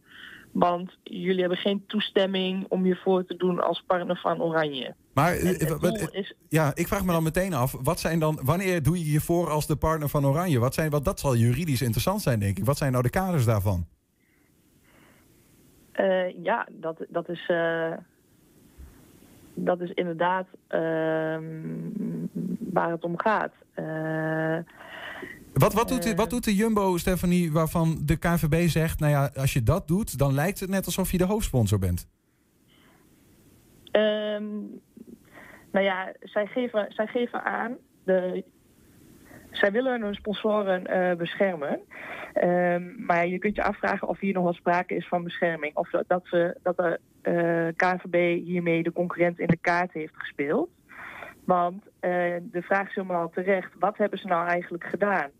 Want 0.52 0.98
jullie 1.02 1.40
hebben 1.40 1.58
geen 1.58 1.84
toestemming 1.86 2.66
om 2.68 2.86
je 2.86 2.96
voor 2.96 3.24
te 3.24 3.36
doen 3.36 3.60
als 3.60 3.84
partner 3.86 4.16
van 4.16 4.42
Oranje. 4.42 4.94
Maar 5.14 5.32
eh, 5.32 5.50
is- 6.12 6.34
ja, 6.48 6.72
ik 6.74 6.88
vraag 6.88 7.04
me 7.04 7.12
dan 7.12 7.22
meteen 7.22 7.52
af, 7.52 7.76
wat 7.82 8.00
zijn 8.00 8.18
dan, 8.18 8.38
wanneer 8.42 8.82
doe 8.82 8.98
je 8.98 9.12
je 9.12 9.20
voor 9.20 9.50
als 9.50 9.66
de 9.66 9.76
partner 9.76 10.08
van 10.08 10.26
Oranje? 10.26 10.58
Wat 10.58 10.74
zijn, 10.74 10.90
wat, 10.90 11.04
dat 11.04 11.20
zal 11.20 11.36
juridisch 11.36 11.82
interessant 11.82 12.22
zijn, 12.22 12.38
denk 12.38 12.58
ik. 12.58 12.64
Wat 12.64 12.76
zijn 12.76 12.92
nou 12.92 13.02
de 13.04 13.10
kaders 13.10 13.44
daarvan? 13.44 13.86
Eh, 15.92 16.42
ja, 16.42 16.66
dat, 16.72 17.04
dat, 17.08 17.28
is, 17.28 17.44
eh, 17.48 17.92
dat 19.54 19.80
is 19.80 19.90
inderdaad 19.90 20.46
ehm, 20.68 21.42
waar 22.58 22.90
het 22.90 23.04
om 23.04 23.18
gaat. 23.18 23.52
Eh, 25.54 25.60
Wat, 25.60 25.72
wat, 25.72 25.88
doet, 25.88 26.02
de- 26.02 26.14
wat 26.14 26.30
doet 26.30 26.44
de 26.44 26.54
Jumbo, 26.54 26.96
Stephanie, 26.96 27.52
waarvan 27.52 27.98
de 28.04 28.16
KVB 28.16 28.68
zegt... 28.68 29.00
nou 29.00 29.12
ja, 29.12 29.30
als 29.34 29.52
je 29.52 29.62
dat 29.62 29.88
doet, 29.88 30.18
dan 30.18 30.34
lijkt 30.34 30.60
het 30.60 30.70
net 30.70 30.86
alsof 30.86 31.10
je 31.10 31.18
de 31.18 31.24
hoofdsponsor 31.24 31.78
bent? 31.78 32.08
Ehm, 33.90 34.50
nou 35.72 35.84
ja, 35.84 36.12
zij 36.20 36.46
geven, 36.46 36.86
zij 36.88 37.06
geven 37.06 37.44
aan, 37.44 37.76
de, 38.04 38.44
zij 39.50 39.72
willen 39.72 40.02
hun 40.02 40.14
sponsoren 40.14 40.86
eh, 40.86 41.16
beschermen. 41.16 41.80
Ehm, 42.32 43.04
maar 43.06 43.26
je 43.26 43.38
kunt 43.38 43.56
je 43.56 43.62
afvragen 43.62 44.08
of 44.08 44.18
hier 44.20 44.32
nog 44.32 44.42
wel 44.44 44.52
sprake 44.52 44.94
is 44.94 45.08
van 45.08 45.24
bescherming. 45.24 45.76
Of 45.76 45.90
dat, 45.90 46.04
dat, 46.06 46.22
ze, 46.26 46.58
dat 46.62 46.76
de 46.76 47.00
eh, 47.22 47.68
KNVB 47.76 48.44
hiermee 48.44 48.82
de 48.82 48.92
concurrent 48.92 49.38
in 49.38 49.46
de 49.46 49.56
kaart 49.60 49.92
heeft 49.92 50.16
gespeeld. 50.16 50.70
Want 51.44 51.84
eh, 52.00 52.10
de 52.42 52.62
vraag 52.62 52.88
is 52.88 52.94
helemaal 52.94 53.30
terecht, 53.30 53.70
wat 53.78 53.96
hebben 53.98 54.18
ze 54.18 54.26
nou 54.26 54.46
eigenlijk 54.48 54.84
gedaan? 54.84 55.30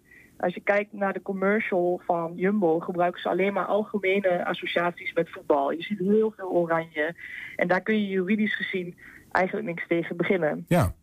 Als 0.42 0.54
je 0.54 0.60
kijkt 0.60 0.92
naar 0.92 1.12
de 1.12 1.22
commercial 1.22 2.00
van 2.04 2.32
Jumbo, 2.36 2.80
gebruiken 2.80 3.20
ze 3.20 3.28
alleen 3.28 3.52
maar 3.52 3.64
algemene 3.64 4.44
associaties 4.44 5.12
met 5.12 5.30
voetbal. 5.30 5.70
Je 5.70 5.82
ziet 5.82 5.98
heel 5.98 6.32
veel 6.36 6.50
oranje. 6.50 7.16
En 7.56 7.68
daar 7.68 7.80
kun 7.80 8.00
je 8.00 8.08
juridisch 8.08 8.56
gezien 8.56 8.96
eigenlijk 9.30 9.66
niks 9.66 9.86
tegen 9.86 10.16
beginnen. 10.16 10.64
Ja. 10.68 10.94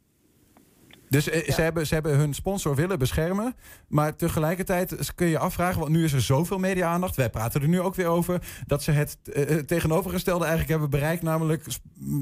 Dus 1.10 1.30
eh, 1.30 1.54
Ze, 1.54 1.62
hebben, 1.62 1.88
ze 1.88 1.94
hebben 1.94 2.18
hun 2.18 2.34
sponsor 2.34 2.76
willen 2.76 3.00
beschermen. 3.00 3.56
Maar 3.88 4.16
tegelijkertijd 4.16 5.16
kun 5.16 5.28
je 5.28 5.40
afvragen, 5.40 5.80
want 5.80 5.92
nu 5.92 6.04
is 6.04 6.14
er 6.14 6.22
zoveel 6.22 6.58
media-aandacht. 6.58 7.16
Wij 7.16 7.30
praten 7.30 7.62
er 7.62 7.68
nu 7.68 7.80
ook 7.80 7.96
weer 7.96 8.08
over. 8.08 8.42
Dat 8.66 8.84
ze 8.84 8.92
het 8.92 9.18
eh, 9.24 9.58
eh, 9.58 9.66
tegenovergestelde 9.66 10.46
eigenlijk 10.46 10.72
hebben 10.72 10.90
bereikt. 10.90 11.22
Namelijk 11.22 11.66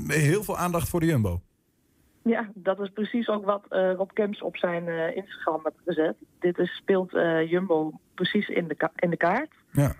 heel 0.07 0.43
veel 0.43 0.57
aandacht 0.57 0.89
voor 0.89 0.99
de 0.99 1.05
Jumbo. 1.05 1.41
Ja, 2.27 2.49
dat 2.53 2.79
is 2.79 2.89
precies 2.89 3.27
ook 3.29 3.45
wat 3.45 3.63
eh, 3.69 3.93
Rob 3.93 4.09
Kemps 4.13 4.41
op 4.41 4.57
zijn 4.57 4.87
eh, 4.87 5.15
Instagram 5.15 5.59
heeft 5.63 5.75
gezet. 5.85 6.15
Dit 6.39 6.57
is, 6.57 6.75
speelt 6.75 7.13
eh, 7.13 7.49
Jumbo 7.49 7.91
precies 8.13 8.47
in 8.47 8.67
de, 8.67 8.75
ka- 8.75 8.91
in 8.95 9.09
de 9.09 9.17
kaart. 9.17 9.51
Ja. 9.71 9.91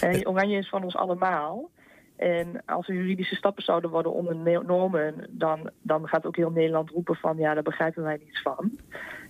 En 0.00 0.28
Oranje 0.28 0.58
is 0.58 0.68
van 0.68 0.84
ons 0.84 0.96
allemaal. 0.96 1.70
En 2.18 2.62
als 2.66 2.88
er 2.88 2.94
juridische 2.94 3.34
stappen 3.34 3.62
zouden 3.62 3.90
worden 3.90 4.12
ondernomen, 4.12 5.26
dan, 5.30 5.70
dan 5.82 6.08
gaat 6.08 6.26
ook 6.26 6.36
heel 6.36 6.50
Nederland 6.50 6.90
roepen 6.90 7.14
van 7.14 7.36
ja, 7.36 7.54
daar 7.54 7.62
begrijpen 7.62 8.02
wij 8.02 8.20
niets 8.24 8.42
van. 8.42 8.78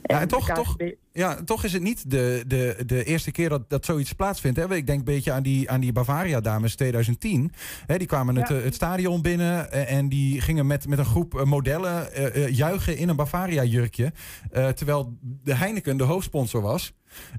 Ja, 0.02 0.20
en 0.20 0.28
toch, 0.28 0.46
de 0.46 0.52
toch, 0.52 0.76
KVB 0.76 0.94
ja, 1.18 1.44
toch 1.44 1.64
is 1.64 1.72
het 1.72 1.82
niet 1.82 2.10
de, 2.10 2.44
de, 2.46 2.82
de 2.86 3.04
eerste 3.04 3.30
keer 3.30 3.48
dat, 3.48 3.70
dat 3.70 3.84
zoiets 3.84 4.12
plaatsvindt. 4.12 4.58
Hè? 4.58 4.74
Ik 4.74 4.86
denk 4.86 4.98
een 4.98 5.04
beetje 5.04 5.32
aan 5.32 5.42
die, 5.42 5.70
aan 5.70 5.80
die 5.80 5.92
Bavaria-dames 5.92 6.76
2010. 6.76 7.52
Hè, 7.86 7.98
die 7.98 8.06
kwamen 8.06 8.36
het, 8.36 8.48
Ja. 8.48 8.56
eh, 8.56 8.62
het 8.62 8.74
stadion 8.74 9.22
binnen 9.22 9.72
eh, 9.72 9.92
en 9.92 10.08
die 10.08 10.40
gingen 10.40 10.66
met, 10.66 10.88
met 10.88 10.98
een 10.98 11.04
groep 11.04 11.34
eh, 11.34 11.44
modellen 11.44 12.08
juichen 12.54 12.96
in 12.96 13.08
een 13.08 13.16
Bavaria-jurkje. 13.16 14.12
terwijl 14.50 15.18
de 15.20 15.54
Heineken 15.54 15.96
de 15.96 16.04
hoofdsponsor 16.04 16.62
was. 16.62 16.92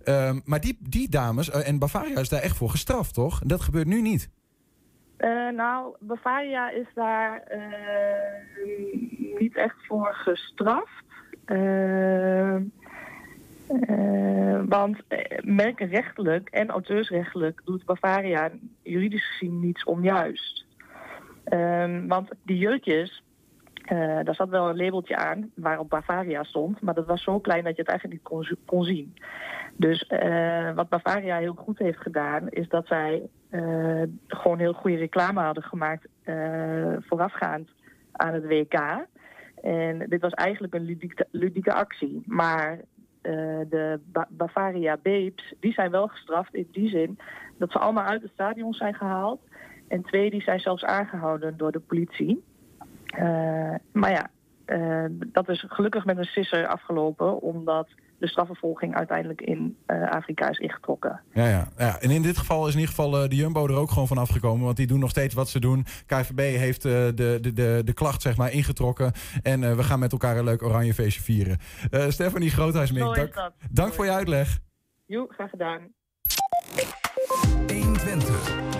Ehm, 0.03 0.39
maar 0.43 0.61
die, 0.61 0.77
die 0.81 1.09
dames, 1.09 1.49
en 1.49 1.79
Bavaria 1.79 2.19
is 2.19 2.29
daar 2.29 2.41
echt 2.41 2.57
voor 2.57 2.69
gestraft, 2.69 3.13
toch? 3.13 3.41
Dat 3.45 3.61
gebeurt 3.61 3.87
nu 3.87 4.01
niet. 4.01 4.29
Eh, 5.19 5.49
nou, 5.49 5.95
Bavaria 5.99 6.69
is 6.69 6.87
daar 6.93 7.41
eh, 7.41 7.59
niet 9.39 9.55
echt 9.55 9.75
voor 9.87 10.13
gestraft. 10.13 11.03
Eh, 11.45 12.55
want 14.65 14.97
merkenrechtelijk 15.43 16.49
en 16.49 16.69
auteursrechtelijk 16.69 17.61
doet 17.65 17.85
Bavaria 17.85 18.51
juridisch 18.81 19.31
gezien 19.31 19.59
niets 19.59 19.83
onjuist. 19.83 20.65
Ehm, 21.43 22.07
want 22.07 22.29
die 22.43 22.57
jurkjes, 22.57 23.23
daar 24.23 24.35
zat 24.35 24.49
wel 24.49 24.69
een 24.69 24.77
labeltje 24.77 25.15
aan 25.15 25.51
waarop 25.55 25.89
Bavaria 25.89 26.43
stond, 26.43 26.81
maar 26.81 26.93
dat 26.93 27.05
was 27.05 27.23
zo 27.23 27.39
klein 27.39 27.63
dat 27.63 27.75
je 27.75 27.81
het 27.81 27.91
eigenlijk 27.91 28.21
niet 28.29 28.61
kon 28.65 28.83
zien. 28.83 29.13
Dus 29.79 30.07
eh, 30.07 30.71
wat 30.75 30.89
Bavaria 30.89 31.37
heel 31.37 31.53
goed 31.53 31.77
heeft 31.77 31.99
gedaan, 31.99 32.49
is 32.49 32.67
dat 32.69 32.87
zij 32.87 33.29
eh, 33.49 34.01
gewoon 34.27 34.59
heel 34.59 34.73
goede 34.73 34.97
reclame 34.97 35.41
hadden 35.41 35.63
gemaakt 35.63 36.07
eh, 36.23 36.95
voorafgaand 36.99 37.69
aan 38.11 38.33
het 38.33 38.45
WK. 38.45 39.05
En 39.61 40.05
dit 40.09 40.21
was 40.21 40.33
eigenlijk 40.33 40.73
een 40.73 40.97
ludieke, 41.31 41.73
actie. 41.73 42.23
Maar 42.25 42.79
de 43.21 43.99
Ba- 44.05 44.27
Bavaria 44.29 44.97
Babes, 45.03 45.53
die 45.59 45.73
zijn 45.73 45.91
wel 45.91 46.07
gestraft 46.07 46.53
in 46.53 46.67
die 46.71 46.89
zin 46.89 47.19
dat 47.57 47.71
ze 47.71 47.79
allemaal 47.79 48.05
uit 48.05 48.21
het 48.21 48.31
stadion 48.31 48.73
zijn 48.73 48.93
gehaald. 48.93 49.41
En 49.87 50.03
twee, 50.03 50.29
die 50.29 50.41
zijn 50.41 50.59
zelfs 50.59 50.83
aangehouden 50.83 51.57
door 51.57 51.71
de 51.71 51.79
politie. 51.79 52.43
Maar 53.91 54.11
ja, 54.11 54.29
dat 55.27 55.49
is 55.49 55.65
gelukkig 55.67 56.05
met 56.05 56.17
een 56.17 56.23
sisser 56.23 56.67
afgelopen, 56.67 57.41
omdat 57.41 57.87
de 58.19 58.27
strafvervolging 58.27 58.95
uiteindelijk 58.95 59.41
in 59.41 59.77
eh, 59.85 60.09
Afrika 60.09 60.49
is 60.49 60.57
ingetrokken. 60.57 61.21
Ja, 61.33 61.47
ja, 61.47 61.67
ja, 61.77 61.99
en 61.99 62.09
in 62.09 62.21
dit 62.21 62.37
geval 62.37 62.67
is 62.67 62.73
in 62.73 62.79
ieder 62.79 62.95
geval 62.95 63.21
eh, 63.21 63.29
de 63.29 63.35
Jumbo 63.35 63.67
er 63.67 63.75
ook 63.75 63.89
gewoon 63.89 64.07
van 64.07 64.17
afgekomen. 64.17 64.65
Want 64.65 64.77
die 64.77 64.87
doen 64.87 64.99
nog 64.99 65.09
steeds 65.09 65.33
wat 65.33 65.49
ze 65.49 65.59
doen. 65.59 65.85
KVB 66.05 66.39
heeft 66.39 66.85
eh, 66.85 66.91
de, 66.91 67.37
de, 67.41 67.53
de, 67.53 67.81
de 67.85 67.93
klacht 67.93 68.21
zeg 68.21 68.37
maar 68.37 68.51
ingetrokken. 68.51 69.11
En 69.43 69.63
eh, 69.63 69.75
we 69.75 69.83
gaan 69.83 69.99
met 69.99 70.11
elkaar 70.11 70.37
een 70.37 70.43
leuk 70.43 70.63
oranje 70.63 70.93
feestje 70.93 71.21
vieren. 71.21 71.57
Eh 71.89 72.09
Stephanie 72.09 72.49
Groothuismink, 72.49 73.15
dank, 73.15 73.51
dank 73.71 73.93
voor 73.93 74.05
je 74.05 74.11
uitleg. 74.11 74.59
Jo, 75.05 75.27
graag 75.29 75.49
gedaan. 75.49 75.79
120. 77.67 77.67
120 77.67 78.78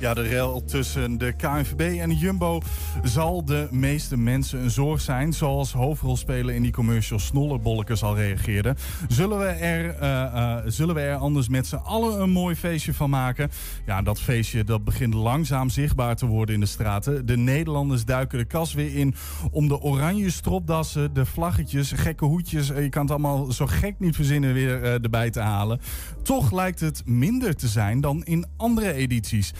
Ja, 0.00 0.14
de 0.14 0.22
rel 0.22 0.64
tussen 0.64 1.18
de 1.18 1.32
KNVB 1.32 2.00
en 2.00 2.08
de 2.08 2.16
Jumbo 2.16 2.60
zal 3.02 3.44
de 3.44 3.68
meeste 3.70 4.16
mensen 4.16 4.62
een 4.62 4.70
zorg 4.70 5.00
zijn. 5.00 5.32
Zoals 5.32 5.72
hoofdrolspeler 5.72 6.54
in 6.54 6.62
die 6.62 6.72
commercial 6.72 7.18
Snollebolletjes 7.18 8.02
al 8.02 8.16
reageerde. 8.16 8.76
Zullen 9.08 9.38
we 9.38 9.44
er, 9.44 9.94
eh, 9.94 10.22
eh, 10.22 10.62
zullen 10.66 10.94
we 10.94 11.00
er 11.00 11.16
anders 11.16 11.48
met 11.48 11.66
z'n 11.66 11.74
allen 11.76 12.20
een 12.20 12.30
mooi 12.30 12.54
feestje 12.56 12.94
van 12.94 13.10
maken? 13.10 13.50
Ja, 13.86 14.02
dat 14.02 14.20
feestje 14.20 14.64
dat 14.64 14.84
begint 14.84 15.14
langzaam 15.14 15.70
zichtbaar 15.70 16.16
te 16.16 16.26
worden 16.26 16.54
in 16.54 16.60
de 16.60 16.66
straten. 16.66 17.26
De 17.26 17.36
Nederlanders 17.36 18.04
duiken 18.04 18.38
de 18.38 18.44
kas 18.44 18.74
weer 18.74 18.96
in 18.96 19.14
om 19.50 19.68
de 19.68 19.80
oranje 19.80 20.30
stropdassen, 20.30 21.14
de 21.14 21.26
vlaggetjes, 21.26 21.92
gekke 21.92 22.24
hoedjes. 22.24 22.70
eh, 22.70 22.82
Je 22.82 22.88
kan 22.88 23.02
het 23.02 23.10
allemaal 23.10 23.52
zo 23.52 23.66
gek 23.66 23.94
niet 23.98 24.14
verzinnen 24.14 24.52
weer 24.54 24.82
erbij 24.82 25.30
te 25.30 25.40
halen. 25.40 25.80
Toch 26.22 26.52
lijkt 26.52 26.80
het 26.80 27.02
minder 27.06 27.56
te 27.56 27.68
zijn 27.68 28.00
dan 28.00 28.24
in 28.24 28.46
andere 28.56 28.92
edities. 28.92 29.52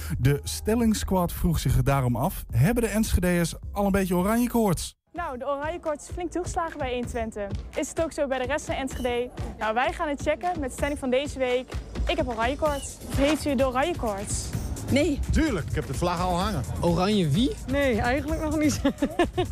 Stellingsquad 0.42 1.32
vroeg 1.32 1.58
zich 1.58 1.82
daarom 1.82 2.16
af: 2.16 2.44
hebben 2.52 2.82
de 2.82 2.88
Enschede'ers 2.88 3.54
al 3.72 3.86
een 3.86 3.92
beetje 3.92 4.14
oranje 4.14 4.48
koorts? 4.48 4.96
Nou, 5.12 5.38
de 5.38 5.46
oranje 5.46 5.80
koorts 5.80 6.08
is 6.08 6.14
flink 6.14 6.30
toegeslagen 6.30 6.78
bij 6.78 6.90
120. 6.92 7.50
Is 7.76 7.88
het 7.88 8.02
ook 8.02 8.12
zo 8.12 8.26
bij 8.26 8.38
de 8.38 8.46
rest 8.46 8.64
van 8.64 8.74
Enschede? 8.74 9.30
Nou, 9.58 9.74
wij 9.74 9.92
gaan 9.92 10.08
het 10.08 10.22
checken 10.22 10.60
met 10.60 10.68
de 10.70 10.76
stelling 10.76 10.98
van 10.98 11.10
deze 11.10 11.38
week. 11.38 11.72
Ik 12.06 12.16
heb 12.16 12.28
oranje 12.28 12.56
koorts. 12.56 12.96
Of 13.08 13.16
heet 13.16 13.44
u 13.44 13.54
de 13.54 13.66
oranje 13.66 13.96
koorts? 13.96 14.48
Nee. 14.90 15.18
Tuurlijk, 15.30 15.66
ik 15.68 15.74
heb 15.74 15.86
de 15.86 15.94
vlag 15.94 16.20
al 16.20 16.38
hangen. 16.38 16.62
Oranje 16.80 17.28
wie? 17.28 17.50
Nee, 17.70 18.00
eigenlijk 18.00 18.42
nog 18.42 18.58
niet. 18.58 18.80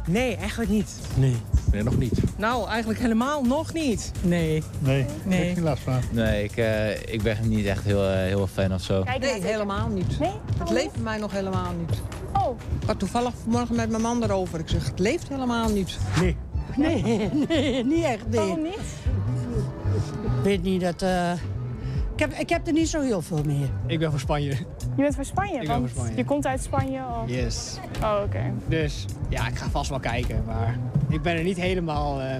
Nee, 0.06 0.36
eigenlijk 0.36 0.70
niet. 0.70 0.90
Nee. 1.14 1.36
Nee, 1.72 1.82
nog 1.82 1.98
niet. 1.98 2.20
Nou, 2.36 2.68
eigenlijk 2.68 3.00
helemaal 3.00 3.42
nog 3.42 3.72
niet. 3.72 4.12
Nee. 4.22 4.62
Nee, 4.78 5.06
Nee. 5.22 5.38
heb 5.38 5.48
ik 5.48 5.54
geen 5.54 5.64
last 5.64 5.82
van. 5.82 6.00
Nee, 6.10 6.44
ik, 6.44 6.56
eh, 6.56 6.90
ik 7.14 7.22
ben 7.22 7.48
niet 7.48 7.66
echt 7.66 7.84
heel, 7.84 8.04
eh, 8.08 8.14
heel 8.16 8.46
fan 8.46 8.74
of 8.74 8.82
zo. 8.82 9.04
nee, 9.20 9.42
helemaal 9.42 9.88
niet. 9.88 10.18
Nee? 10.18 10.32
Het 10.58 10.70
leeft 10.70 10.92
bij 10.92 11.02
mij 11.02 11.18
nog 11.18 11.32
helemaal 11.32 11.72
niet. 11.78 11.98
Oh. 12.32 12.58
Ik 12.80 12.86
had 12.86 12.98
toevallig 12.98 13.32
vanmorgen 13.42 13.76
met 13.76 13.90
mijn 13.90 14.02
man 14.02 14.22
erover. 14.22 14.58
Ik 14.58 14.68
zeg, 14.68 14.86
het 14.86 14.98
leeft 14.98 15.28
helemaal 15.28 15.68
niet. 15.68 15.98
Nee. 16.20 16.36
Nee, 16.76 17.02
nee, 17.48 17.84
niet 17.84 18.04
echt. 18.04 18.26
Nee. 18.28 18.40
Waarom 18.40 18.62
niet? 18.62 18.78
Ik 20.36 20.42
weet 20.42 20.62
niet 20.62 20.80
dat... 20.80 21.02
eh, 21.02 21.32
Ik, 22.16 22.22
heb, 22.22 22.32
ik 22.32 22.48
heb 22.48 22.66
er 22.66 22.72
niet 22.72 22.88
zo 22.88 23.00
heel 23.00 23.22
veel 23.22 23.42
meer. 23.46 23.68
Ik 23.86 23.98
ben 23.98 24.10
van 24.10 24.20
Spanje. 24.20 24.48
Je 24.50 25.02
bent 25.02 25.14
van 25.14 25.24
Spanje? 25.24 25.52
Ik 25.54 25.58
ben 25.58 25.68
want 25.68 25.90
van 25.90 25.98
Spanje. 26.00 26.16
Je 26.16 26.24
komt 26.24 26.46
uit 26.46 26.62
Spanje? 26.62 27.00
Of... 27.22 27.28
Yes. 27.30 27.78
Oh, 28.02 28.14
oké. 28.24 28.52
Dus 28.68 29.04
ja, 29.28 29.48
ik 29.48 29.56
ga 29.58 29.68
vast 29.70 29.90
wel 29.90 30.00
kijken. 30.00 30.42
Maar 30.46 30.78
ik 31.08 31.22
ben 31.22 31.36
er 31.36 31.42
niet 31.42 31.56
helemaal 31.56 32.20
eh, 32.20 32.38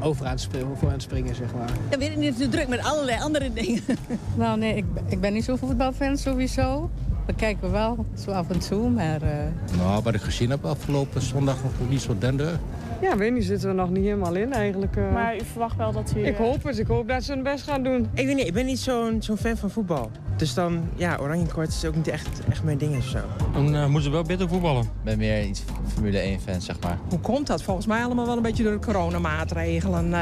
over 0.00 0.24
aan 0.24 0.30
het, 0.30 0.40
springen, 0.40 0.76
voor 0.76 0.88
aan 0.88 0.94
het 0.94 1.02
springen, 1.02 1.34
zeg 1.34 1.54
maar. 1.54 1.68
Ik 1.88 1.98
weet 1.98 2.16
niet, 2.16 2.36
te 2.36 2.48
druk 2.48 2.68
met 2.68 2.84
allerlei 2.84 3.20
andere 3.20 3.52
dingen. 3.52 3.82
Nou 4.36 4.58
nee, 4.58 4.76
ik, 4.76 4.94
ben- 4.94 5.04
ik 5.08 5.20
ben 5.20 5.32
niet 5.32 5.44
zo'n 5.44 5.58
voetbalfan 5.58 6.16
sowieso. 6.16 6.90
We 7.26 7.34
kijken 7.34 7.70
wel, 7.70 8.06
zo 8.24 8.30
af 8.30 8.50
en 8.50 8.58
toe, 8.58 8.90
maar... 8.90 9.22
eh, 9.22 9.30
Nou, 9.76 10.02
wat 10.02 10.14
ik 10.14 10.20
gezien 10.20 10.50
heb 10.50 10.64
afgelopen 10.64 11.22
zondag 11.22 11.56
nog 11.62 11.88
niet 11.88 12.00
zo 12.00 12.16
dender. 12.18 12.58
Ja, 13.04 13.16
weet 13.16 13.32
niet, 13.32 13.44
zitten 13.44 13.68
we 13.68 13.74
nog 13.74 13.90
niet 13.90 14.04
helemaal 14.04 14.34
in 14.34 14.52
eigenlijk. 14.52 14.96
eh. 14.96 15.12
Maar 15.12 15.36
u 15.36 15.40
verwacht 15.44 15.76
wel 15.76 15.92
dat 15.92 16.12
u... 16.16 16.20
Ik 16.26 16.38
eh, 16.38 16.46
hoop 16.46 16.62
het, 16.62 16.78
ik 16.78 16.86
hoop 16.86 17.08
dat 17.08 17.22
ze 17.24 17.32
hun 17.32 17.42
best 17.42 17.64
gaan 17.64 17.82
doen. 17.82 18.08
Ik 18.14 18.26
weet 18.26 18.36
niet, 18.36 18.46
ik 18.46 18.52
ben 18.52 18.66
niet 18.66 18.78
zo'n 18.78 19.22
zo'n 19.22 19.36
fan 19.36 19.56
van 19.56 19.70
voetbal. 19.70 20.10
Dus 20.36 20.54
dan, 20.54 20.88
ja, 20.96 21.16
oranje 21.20 21.46
kort 21.46 21.68
is 21.68 21.84
ook 21.84 21.94
niet 21.94 22.08
echt, 22.08 22.28
echt 22.50 22.62
mijn 22.62 22.78
ding 22.78 22.96
of 22.96 23.04
zo. 23.04 23.18
Dan 23.52 23.72
moeten 23.82 24.02
ze 24.02 24.10
wel 24.10 24.22
beter 24.22 24.48
voetballen. 24.48 24.82
Ik 24.82 24.88
ben 25.04 25.18
meer 25.18 25.44
iets 25.44 25.62
Formule 25.92 26.18
1 26.18 26.40
fan, 26.40 26.60
zeg 26.60 26.76
maar. 26.80 26.98
Hoe 27.08 27.18
komt 27.20 27.46
dat? 27.46 27.62
Volgens 27.62 27.86
mij 27.86 28.04
allemaal 28.04 28.26
wel 28.26 28.36
een 28.36 28.42
beetje 28.42 28.62
door 28.62 28.72
de 28.72 28.78
coronamaatregelen. 28.86 30.14
eh 30.14 30.20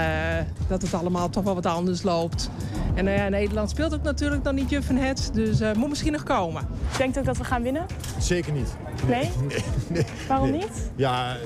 dat 0.69 0.83
het 0.83 0.95
allemaal 0.95 1.29
toch 1.31 1.45
wel 1.45 1.55
wat 1.55 1.67
anders 1.67 2.03
loopt. 2.03 2.51
En 2.95 3.09
eh, 3.09 3.27
Nederland 3.31 3.71
speelt 3.71 3.95
ook 3.95 4.03
natuurlijk 4.03 4.45
dan 4.45 4.55
niet 4.55 4.71
juf 4.71 4.89
en 4.89 4.97
het. 4.97 5.31
Dus 5.33 5.61
eh 5.61 5.73
moet 5.75 5.89
misschien 5.89 6.13
nog 6.13 6.23
komen. 6.23 6.67
Denkt 6.99 7.17
u 7.17 7.19
ook 7.19 7.25
dat 7.27 7.37
we 7.37 7.45
gaan 7.45 7.63
winnen? 7.63 7.87
Zeker 8.19 8.53
niet. 8.53 8.77
Nee? 9.07 9.31
nee. 9.89 10.05
Waarom 10.29 10.51
nee. 10.51 10.59
niet? 10.61 10.91
Ja, 10.97 11.37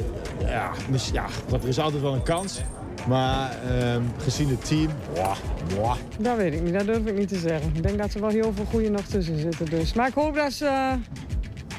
ja, 0.47 0.71
mis- 0.91 1.11
ja, 1.13 1.25
want 1.49 1.63
er 1.63 1.69
is 1.69 1.79
altijd 1.79 2.03
wel 2.03 2.15
een 2.15 2.23
kans. 2.23 2.61
Maar 3.07 3.51
ehm, 3.51 4.03
gezien 4.19 4.49
het 4.49 4.65
team, 4.65 4.89
wauw, 5.15 5.35
wauw. 5.81 5.97
Dat 6.19 6.37
weet 6.37 6.55
ik 6.55 6.63
niet, 6.63 6.73
dat 6.73 6.87
durf 6.87 7.07
ik 7.07 7.19
niet 7.19 7.29
te 7.29 7.39
zeggen. 7.39 7.71
Ik 7.75 7.83
denk 7.83 7.99
dat 7.99 8.15
er 8.15 8.21
wel 8.21 8.31
heel 8.31 8.53
veel 8.53 8.65
goede 8.65 8.91
nog 8.91 9.05
tussen 9.05 9.39
zitten. 9.41 9.67
Dus. 9.67 9.93
Maar 9.93 10.09
ik 10.09 10.15
hoop 10.15 10.35
dat, 10.35 10.53
ze, 10.53 10.67
eh, 10.67 10.93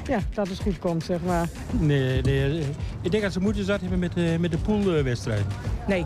ja, 0.07 0.19
dat 0.33 0.47
het 0.47 0.59
goed 0.59 0.79
komt, 0.79 1.03
zeg 1.03 1.19
maar. 1.25 1.47
Nee, 1.79 2.21
nee, 2.21 2.59
ik 3.01 3.11
denk 3.11 3.23
dat 3.23 3.33
ze 3.33 3.39
moeten 3.39 3.65
zat 3.65 3.81
hebben 3.81 3.99
met 3.99 4.13
de, 4.13 4.37
met 4.39 4.51
de 4.51 4.57
poolwedstrijd. 4.57 5.43
Nee, 5.87 6.03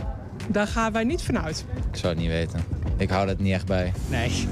daar 0.47 0.67
gaan 0.67 0.91
wij 0.91 1.03
niet 1.03 1.21
vanuit. 1.21 1.65
Ik 1.91 1.97
zou 1.97 2.13
het 2.13 2.21
niet 2.21 2.31
weten. 2.31 2.63
Ik 2.97 3.09
hou 3.09 3.27
dat 3.27 3.39
niet 3.39 3.53
echt 3.53 3.65
bij. 3.65 3.93
Nee, 4.09 4.47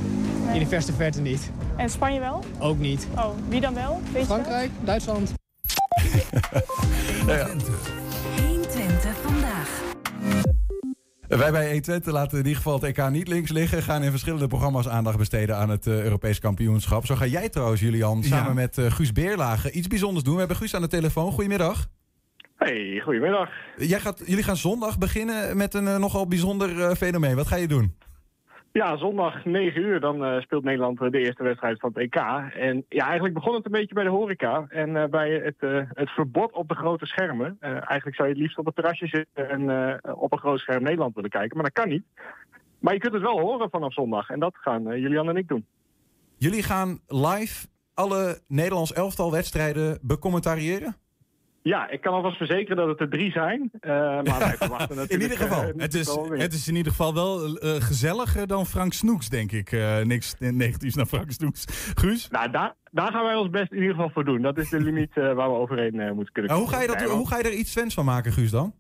in 0.54 0.60
de 0.60 0.68
verste 0.68 0.94
verte 0.94 1.22
niet. 1.22 1.52
En 1.76 1.90
Spanje 1.90 2.20
wel? 2.20 2.44
Ook 2.60 2.80
niet. 2.80 3.08
Oh, 3.16 3.30
wie 3.48 3.62
dan 3.62 3.74
wel? 3.74 4.02
Weet 4.04 4.22
je 4.22 4.28
dat? 4.28 4.28
Frankrijk, 4.28 4.72
Duitsland. 4.84 5.34
Nou 7.26 7.38
ja. 7.38 7.48
Wij 11.38 11.52
bij 11.52 11.64
120 11.66 12.14
laten 12.14 12.32
in 12.32 12.38
ieder 12.38 12.56
geval 12.56 12.74
het 12.74 12.84
EK 12.84 13.10
niet 13.10 13.28
links 13.28 13.52
liggen. 13.52 13.84
Gaan 13.84 14.04
in 14.04 14.10
verschillende 14.12 14.48
programma's 14.48 14.88
aandacht 14.88 15.18
besteden 15.18 15.58
aan 15.58 15.70
het 15.70 15.88
eh, 15.88 16.04
Europees 16.04 16.40
kampioenschap. 16.40 17.06
Zo 17.06 17.16
ga 17.16 17.26
jij 17.26 17.50
trouwens, 17.50 17.82
Julian, 17.82 18.24
samen 18.24 18.48
Ja. 18.48 18.54
met 18.54 18.78
eh, 18.78 18.92
Guus 18.92 19.12
Beerlagen 19.12 19.78
iets 19.78 19.88
bijzonders 19.88 20.24
doen. 20.24 20.34
We 20.34 20.40
hebben 20.40 20.58
Guus 20.58 20.76
aan 20.76 20.82
de 20.82 20.88
telefoon. 20.88 21.32
Goedemiddag. 21.32 21.88
Hey, 22.56 23.02
goedemiddag. 23.04 23.50
Jij 23.78 24.00
gaat, 24.00 24.22
jullie 24.26 24.44
gaan 24.44 24.58
zondag 24.58 24.98
beginnen 24.98 25.58
met 25.58 25.74
een 25.74 25.88
eh, 25.88 25.98
nogal 25.98 26.28
bijzonder 26.28 26.96
fenomeen. 26.96 27.36
Wat 27.36 27.48
ga 27.48 27.56
je 27.56 27.68
doen? 27.68 27.96
Ja, 28.72 28.98
zondag 28.98 29.46
9 29.46 29.82
uur, 29.82 30.00
dan 30.00 30.26
eh, 30.26 30.42
speelt 30.42 30.64
Nederland 30.64 31.00
de 31.00 31.20
eerste 31.20 31.44
wedstrijd 31.44 31.80
van 31.80 31.90
het 31.94 31.98
EK. 31.98 32.16
En 32.56 32.86
ja, 32.90 33.06
eigenlijk 33.06 33.34
begon 33.34 33.54
het 33.54 33.66
een 33.66 33.72
beetje 33.72 33.94
bij 33.94 34.04
de 34.04 34.10
horeca 34.10 34.66
en 34.70 34.96
eh, 34.96 35.10
bij 35.10 35.32
het, 35.32 35.56
eh, 35.60 35.82
het 35.94 36.10
verbod 36.10 36.52
op 36.54 36.68
de 36.68 36.76
grote 36.76 37.06
schermen. 37.06 37.58
Eigenlijk 37.60 38.16
zou 38.16 38.28
je 38.28 38.34
het 38.34 38.44
liefst 38.44 38.58
op 38.58 38.66
het 38.66 38.76
terrasje 38.76 39.08
zitten 39.08 39.50
en 39.50 40.00
op 40.16 40.32
een 40.32 40.40
groot 40.40 40.60
scherm 40.60 40.84
Nederland 40.84 41.16
willen 41.16 41.30
kijken, 41.30 41.58
maar 41.58 41.72
dat 41.74 41.84
kan 41.84 41.90
niet. 41.90 42.04
Maar 42.80 42.94
je 42.94 43.00
kunt 43.00 43.14
het 43.14 43.22
wel 43.22 43.40
horen 43.40 43.70
vanaf 43.70 43.94
zondag 43.94 44.30
en 44.30 44.40
dat 44.40 44.56
gaan 44.56 45.00
Julian 45.00 45.30
en 45.30 45.38
ik 45.38 45.48
doen. 45.48 45.66
Jullie 46.38 46.64
gaan 46.64 47.00
live 47.08 47.68
alle 47.94 48.42
Nederlands 48.48 48.94
elftal 48.94 49.32
wedstrijden 49.32 50.00
becommentariëren? 50.02 50.96
Ja, 51.62 51.90
ik 51.90 52.02
kan 52.02 52.14
alvast 52.14 52.38
verzekeren 52.38 52.78
dat 52.78 52.88
het 52.88 53.00
er 53.00 53.10
drie 53.10 53.32
zijn. 53.32 53.70
eh, 53.80 53.92
maar 53.92 54.40
wij 54.40 54.58
verwachten 54.66 54.96
natuurlijk... 54.96 55.12
In 55.12 55.22
ieder 55.22 55.38
geval, 55.38 55.64
eh, 55.64 55.74
het 55.78 55.94
is, 55.94 56.18
het 56.44 56.54
is 56.54 56.68
in 56.68 56.76
ieder 56.76 56.92
geval 56.92 57.14
wel 57.14 57.58
eh, 57.58 57.82
gezelliger 57.82 58.48
dan 58.48 58.66
Frank 58.66 58.94
Snoeks, 58.94 59.30
denk 59.30 59.52
ik. 59.52 59.72
Niks 60.04 60.36
negatiefs 60.40 60.96
naar 60.96 61.06
Frank 61.06 61.32
Snoeks. 61.32 61.66
Guus? 61.96 62.28
Nou, 62.30 62.52
daar, 62.52 62.76
daar 62.92 63.12
gaan 63.12 63.24
wij 63.24 63.36
ons 63.36 63.50
best 63.50 63.72
in 63.72 63.78
ieder 63.78 63.96
geval 63.96 64.10
voor 64.10 64.26
doen. 64.26 64.42
Dat 64.42 64.58
is 64.58 64.70
de 64.70 64.80
limiet 64.80 65.14
waar 65.14 65.36
we 65.36 65.58
overheen 65.58 66.16
moeten 66.16 66.34
kunnen 66.34 66.52
Nou, 66.52 66.64
hoe, 66.64 66.74
ga 66.74 66.82
je 66.82 66.88
dat, 66.88 67.02
hoe 67.02 67.28
ga 67.28 67.38
je 67.38 67.44
er 67.44 67.54
iets 67.54 67.72
Svens 67.72 67.94
van 67.94 68.06
maken, 68.06 68.32
Guus, 68.32 68.52
dan? 68.52 68.74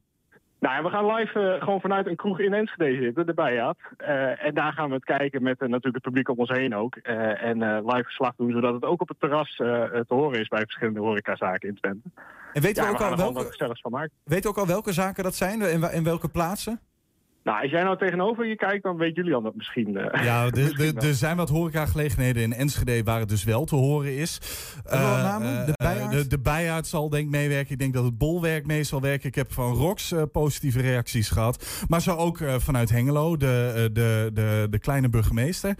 Nou, 0.59 0.75
ja, 0.75 0.83
we 0.83 0.89
gaan 0.89 1.05
live 1.15 1.39
eh, 1.39 1.63
gewoon 1.63 1.81
vanuit 1.81 2.07
een 2.07 2.15
kroeg 2.15 2.39
in 2.39 2.53
Enschede 2.53 3.01
zitten, 3.03 3.25
de 3.25 3.33
Bijaat. 3.33 3.77
Eh 3.97 4.45
en 4.45 4.53
daar 4.53 4.73
gaan 4.73 4.89
we 4.89 4.95
het 4.95 5.03
kijken 5.03 5.43
met 5.43 5.61
eh, 5.61 5.67
natuurlijk 5.67 5.93
het 5.93 6.03
publiek 6.03 6.29
om 6.29 6.37
ons 6.37 6.49
heen 6.49 6.75
ook. 6.75 6.95
En 6.95 7.57
live 7.85 8.03
verslag 8.03 8.33
doen, 8.35 8.51
zodat 8.51 8.73
het 8.73 8.83
ook 8.83 9.01
op 9.01 9.07
het 9.07 9.19
terras 9.19 9.55
te 9.55 10.05
horen 10.07 10.39
is 10.39 10.47
bij 10.47 10.61
verschillende 10.61 10.99
horecazaken 10.99 11.69
in 11.69 11.75
Twente. 11.75 12.09
En 12.53 12.61
weten 12.61 12.83
ja, 12.83 12.89
we 12.89 12.95
ook 12.95 13.01
al 13.01 13.33
welke- 13.33 13.77
van 13.81 13.91
maken. 13.91 14.11
Ook 14.47 14.57
al 14.57 14.67
welke 14.67 14.93
zaken 14.93 15.23
dat 15.23 15.35
zijn 15.35 15.61
en 15.61 15.91
in 15.93 16.03
welke 16.03 16.29
plaatsen? 16.29 16.79
Nou, 17.43 17.61
als 17.61 17.71
jij 17.71 17.83
nou 17.83 17.97
tegenover 17.97 18.47
je 18.47 18.55
kijkt, 18.55 18.83
dan 18.83 18.97
weet 18.97 19.15
Julian 19.15 19.43
dat 19.43 19.55
misschien. 19.55 19.97
eh, 19.97 20.23
Ja, 20.23 20.45
er- 20.51 21.13
zijn 21.13 21.37
wat 21.37 21.49
horecagelegenheden 21.49 22.43
in 22.43 22.53
Enschede 22.53 23.03
waar 23.03 23.19
het 23.19 23.29
dus 23.29 23.43
wel 23.43 23.65
te 23.65 23.75
horen 23.75 24.15
is. 24.17 24.39
Eh, 24.85 25.01
namen? 25.23 25.59
eh, 25.59 25.65
De 25.65 25.73
Bijaard? 25.75 26.11
de, 26.11 26.27
de 26.27 26.39
Bijaard 26.39 26.87
zal 26.87 27.09
denk 27.09 27.23
ik 27.25 27.29
meewerken. 27.31 27.71
Ik 27.73 27.79
denk 27.79 27.93
dat 27.93 28.03
het 28.03 28.17
Bolwerk 28.17 28.65
mee 28.65 28.83
zal 28.83 29.01
werken. 29.01 29.27
Ik 29.27 29.35
heb 29.35 29.53
van 29.53 29.73
Rox 29.73 30.11
eh, 30.11 30.21
positieve 30.31 30.81
reacties 30.81 31.29
gehad. 31.29 31.83
Maar 31.87 32.01
zo 32.01 32.15
ook 32.15 32.39
eh, 32.39 32.55
vanuit 32.57 32.89
Hengelo, 32.89 33.37
de, 33.37 33.89
de, 33.93 34.29
de, 34.33 34.67
de 34.69 34.79
kleine 34.79 35.09
burgemeester. 35.09 35.75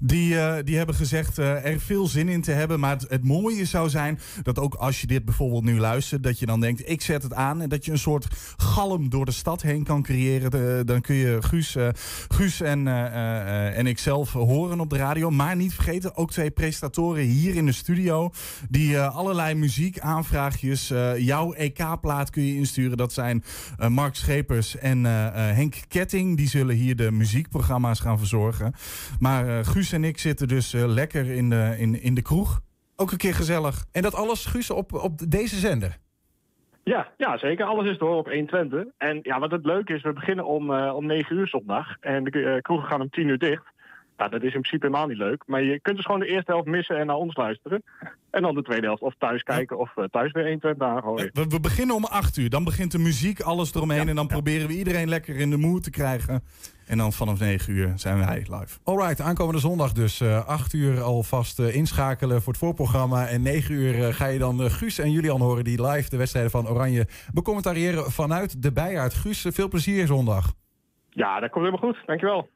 Die, 0.00 0.38
eh, 0.38 0.64
die 0.64 0.76
hebben 0.76 0.94
gezegd 0.94 1.38
eh, 1.38 1.64
er 1.66 1.80
veel 1.80 2.06
zin 2.06 2.28
in 2.28 2.42
te 2.42 2.52
hebben. 2.52 2.80
Maar 2.80 2.90
het, 2.98 3.06
het 3.08 3.24
mooie 3.24 3.64
zou 3.64 3.88
zijn 3.88 4.18
dat 4.42 4.58
ook 4.58 4.74
als 4.74 5.00
je 5.00 5.06
dit 5.06 5.24
bijvoorbeeld 5.24 5.64
nu 5.64 5.78
luistert... 5.78 6.22
dat 6.22 6.38
je 6.38 6.46
dan 6.46 6.60
denkt, 6.60 6.88
ik 6.88 7.02
zet 7.02 7.22
het 7.22 7.34
aan. 7.34 7.60
En 7.62 7.68
dat 7.68 7.84
je 7.84 7.90
een 7.90 7.98
soort 7.98 8.26
galm 8.56 9.08
door 9.10 9.24
de 9.24 9.30
stad 9.32 9.62
heen 9.62 9.84
kan 9.84 10.02
creëren. 10.02 10.50
De- 10.50 10.82
dan 10.84 11.00
kun 11.02 11.14
je 11.14 11.38
Guus, 11.40 11.76
eh, 11.76 11.88
Guus 12.28 12.60
en, 12.60 12.88
eh, 12.88 13.06
eh, 13.06 13.78
en 13.78 13.86
ikzelf 13.86 14.32
horen 14.32 14.80
op 14.80 14.90
de 14.90 14.96
radio. 14.96 15.30
Maar 15.30 15.56
niet 15.56 15.74
vergeten, 15.74 16.16
ook 16.16 16.30
twee 16.30 16.50
presentatoren 16.50 17.24
hier 17.24 17.54
in 17.54 17.66
de 17.66 17.72
studio... 17.72 18.30
die 18.68 19.00
allerlei 19.00 19.54
muziekaanvraagjes... 19.54 20.88
jouw 21.16 21.52
EK-plaat 21.52 22.30
kun 22.30 22.42
je 22.42 22.54
insturen. 22.54 22.96
Dat 22.96 23.12
zijn 23.12 23.44
Mark 23.88 24.14
Schepers 24.14 24.76
en 24.76 25.04
Henk 25.54 25.74
Ketting. 25.88 26.36
Die 26.36 26.48
zullen 26.48 26.76
hier 26.76 26.96
de 26.96 27.10
muziekprogramma's 27.10 28.00
gaan 28.00 28.18
verzorgen. 28.18 28.74
Maar 29.18 29.64
Guus 29.64 29.92
en 29.92 30.04
ik 30.04 30.18
zitten 30.18 30.48
dus 30.48 30.72
lekker 30.72 31.30
in 31.30 31.50
de, 31.50 31.74
in, 31.78 32.02
in 32.02 32.14
de 32.14 32.22
kroeg. 32.22 32.60
Ook 32.96 33.12
een 33.12 33.18
keer 33.18 33.34
gezellig. 33.34 33.84
En 33.92 34.02
dat 34.02 34.14
alles, 34.14 34.44
Guus, 34.44 34.70
op, 34.70 34.92
op 34.92 35.20
deze 35.28 35.58
zender. 35.58 36.00
Ja, 36.84 37.12
ja, 37.16 37.38
zeker. 37.38 37.66
Alles 37.66 37.90
is 37.90 37.98
te 37.98 38.04
horen 38.04 38.18
op 38.18 38.28
120. 38.28 38.84
En 38.98 39.18
ja, 39.22 39.38
wat 39.38 39.50
het 39.50 39.64
leuke 39.64 39.94
is, 39.94 40.02
we 40.02 40.12
beginnen 40.12 40.44
om, 40.44 40.74
eh, 40.74 40.94
om 40.94 41.06
9 41.06 41.36
uur 41.36 41.48
zondag. 41.48 41.96
En 42.00 42.24
de 42.24 42.44
eh, 42.44 42.60
kroegen 42.60 42.88
gaan 42.88 43.00
om 43.00 43.10
10 43.10 43.28
uur 43.28 43.38
dicht. 43.38 43.64
Nou, 44.16 44.30
dat 44.30 44.42
is 44.42 44.54
in 44.54 44.60
principe 44.60 44.86
helemaal 44.86 45.06
niet 45.06 45.16
leuk. 45.16 45.42
Maar 45.46 45.62
je 45.62 45.80
kunt 45.80 45.96
dus 45.96 46.04
gewoon 46.04 46.20
de 46.20 46.26
eerste 46.26 46.50
helft 46.52 46.66
missen 46.66 46.98
en 46.98 47.06
naar 47.06 47.16
ons 47.16 47.36
luisteren. 47.36 47.82
En 48.30 48.42
dan 48.42 48.54
de 48.54 48.62
tweede 48.62 48.86
helft 48.86 49.02
of 49.02 49.14
thuis 49.18 49.42
kijken 49.42 49.78
of 49.78 49.96
eh, 49.96 50.04
thuis 50.04 50.32
weer 50.32 50.44
120 50.44 50.86
aangooien. 50.86 51.30
We, 51.32 51.46
we 51.48 51.60
beginnen 51.60 51.96
om 51.96 52.04
8 52.04 52.36
uur. 52.36 52.50
Dan 52.50 52.64
begint 52.64 52.92
de 52.92 52.98
muziek, 52.98 53.40
alles 53.40 53.74
eromheen. 53.74 54.08
en 54.08 54.14
dan 54.14 54.26
proberen 54.26 54.68
we 54.68 54.76
iedereen 54.76 55.08
lekker 55.08 55.36
in 55.36 55.50
de 55.50 55.56
mood 55.56 55.82
te 55.82 55.90
krijgen. 55.90 56.42
En 56.92 56.98
dan 56.98 57.12
vanaf 57.12 57.38
9 57.38 57.72
uur 57.72 57.92
zijn 57.96 58.18
wij 58.18 58.38
live. 58.38 58.78
Alright, 58.84 59.20
aankomende 59.20 59.60
zondag 59.60 59.92
dus. 59.92 60.20
eh 60.20 60.46
8 60.46 60.72
uur 60.72 61.02
alvast 61.02 61.58
eh, 61.58 61.74
inschakelen 61.74 62.42
voor 62.42 62.52
het 62.52 62.62
voorprogramma. 62.62 63.28
En 63.28 63.42
9 63.42 63.74
uur 63.74 64.04
eh, 64.04 64.14
ga 64.14 64.26
je 64.26 64.38
dan 64.38 64.60
Guus 64.60 64.98
en 64.98 65.10
Julian 65.10 65.40
horen... 65.40 65.64
die 65.64 65.86
live 65.86 66.10
de 66.10 66.16
wedstrijden 66.16 66.50
van 66.50 66.68
Oranje 66.68 67.06
becommentariëren 67.34 68.10
vanuit 68.10 68.62
de 68.62 68.72
Bijaard. 68.72 69.14
Guus, 69.14 69.46
veel 69.50 69.68
plezier 69.68 70.06
zondag. 70.06 70.52
Ja, 71.10 71.40
dat 71.40 71.50
komt 71.50 71.64
helemaal 71.64 71.92
goed. 71.92 72.06
Dankjewel. 72.06 72.48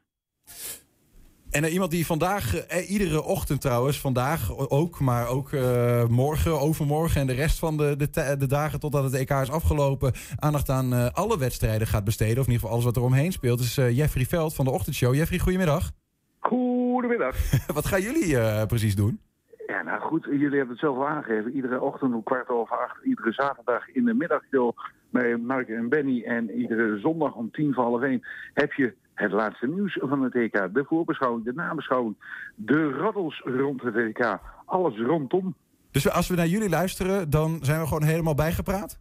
En 1.51 1.63
eh, 1.63 1.73
iemand 1.73 1.91
die 1.91 2.05
vandaag, 2.05 2.55
eh, 2.55 2.89
iedere 2.89 3.23
ochtend 3.23 3.61
trouwens, 3.61 4.01
vandaag 4.01 4.69
ook, 4.69 4.99
maar 4.99 5.27
ook 5.27 5.51
eh, 5.51 6.07
morgen, 6.07 6.59
overmorgen 6.59 7.21
en 7.21 7.27
de 7.27 7.33
rest 7.33 7.59
van 7.59 7.77
de, 7.77 7.95
de, 7.95 8.35
de 8.37 8.47
dagen 8.47 8.79
totdat 8.79 9.03
het 9.03 9.13
EK 9.13 9.29
is 9.29 9.51
afgelopen, 9.51 10.13
aandacht 10.39 10.69
aan 10.69 11.13
alle 11.13 11.37
wedstrijden 11.37 11.87
gaat 11.87 12.03
besteden. 12.03 12.39
Of 12.39 12.45
in 12.45 12.51
ieder 12.51 12.59
geval 12.59 12.71
alles 12.71 12.85
wat 12.85 12.95
er 12.95 13.01
omheen 13.01 13.31
speelt. 13.31 13.59
is 13.59 13.75
Jeffrey 13.75 14.25
Veld 14.25 14.55
van 14.55 14.65
de 14.65 14.71
Ochtendshow. 14.71 15.13
Jeffrey, 15.13 15.39
goedemiddag. 15.39 15.91
Goedemiddag. 16.39 17.35
wat 17.73 17.85
gaan 17.85 18.01
jullie 18.01 18.65
precies 18.65 18.95
doen? 18.95 19.19
Ja, 19.67 19.83
nou 19.83 20.01
goed, 20.01 20.23
jullie 20.23 20.57
hebben 20.57 20.69
het 20.69 20.79
zelf 20.79 20.97
al 20.97 21.07
aangegeven. 21.07 21.51
Iedere 21.51 21.81
ochtend 21.81 22.13
om 22.13 22.23
kwart 22.23 22.49
over 22.49 22.77
acht, 22.77 23.03
iedere 23.03 23.33
zaterdag 23.33 23.89
in 23.89 24.05
de 24.05 24.13
middagshow 24.13 24.77
met 25.09 25.43
Mark 25.43 25.69
en 25.69 25.89
Benny. 25.89 26.23
En 26.23 26.51
iedere 26.51 26.99
zondag 26.99 27.33
om 27.33 27.51
tien 27.51 27.73
voor 27.73 27.83
half 27.83 28.01
één 28.01 28.27
heb 28.53 28.73
je 28.73 28.93
het 29.17 29.31
laatste 29.31 29.67
nieuws 29.67 29.97
van 30.01 30.21
het 30.23 30.35
EK. 30.35 30.69
De 30.73 30.83
voorbeschouwing, 30.87 31.45
de 31.45 31.53
nabeschouwing, 31.53 32.15
de 32.55 32.91
roddels 32.91 33.41
rond 33.45 33.81
het 33.81 33.95
EK. 33.95 34.37
Alles 34.65 34.97
rondom. 34.99 35.55
Dus 35.91 36.09
als 36.09 36.27
we 36.27 36.35
naar 36.35 36.47
jullie 36.47 36.69
luisteren, 36.69 37.29
dan 37.29 37.59
zijn 37.61 37.79
we 37.79 37.87
gewoon 37.87 38.03
helemaal 38.03 38.35
bijgepraat? 38.35 38.99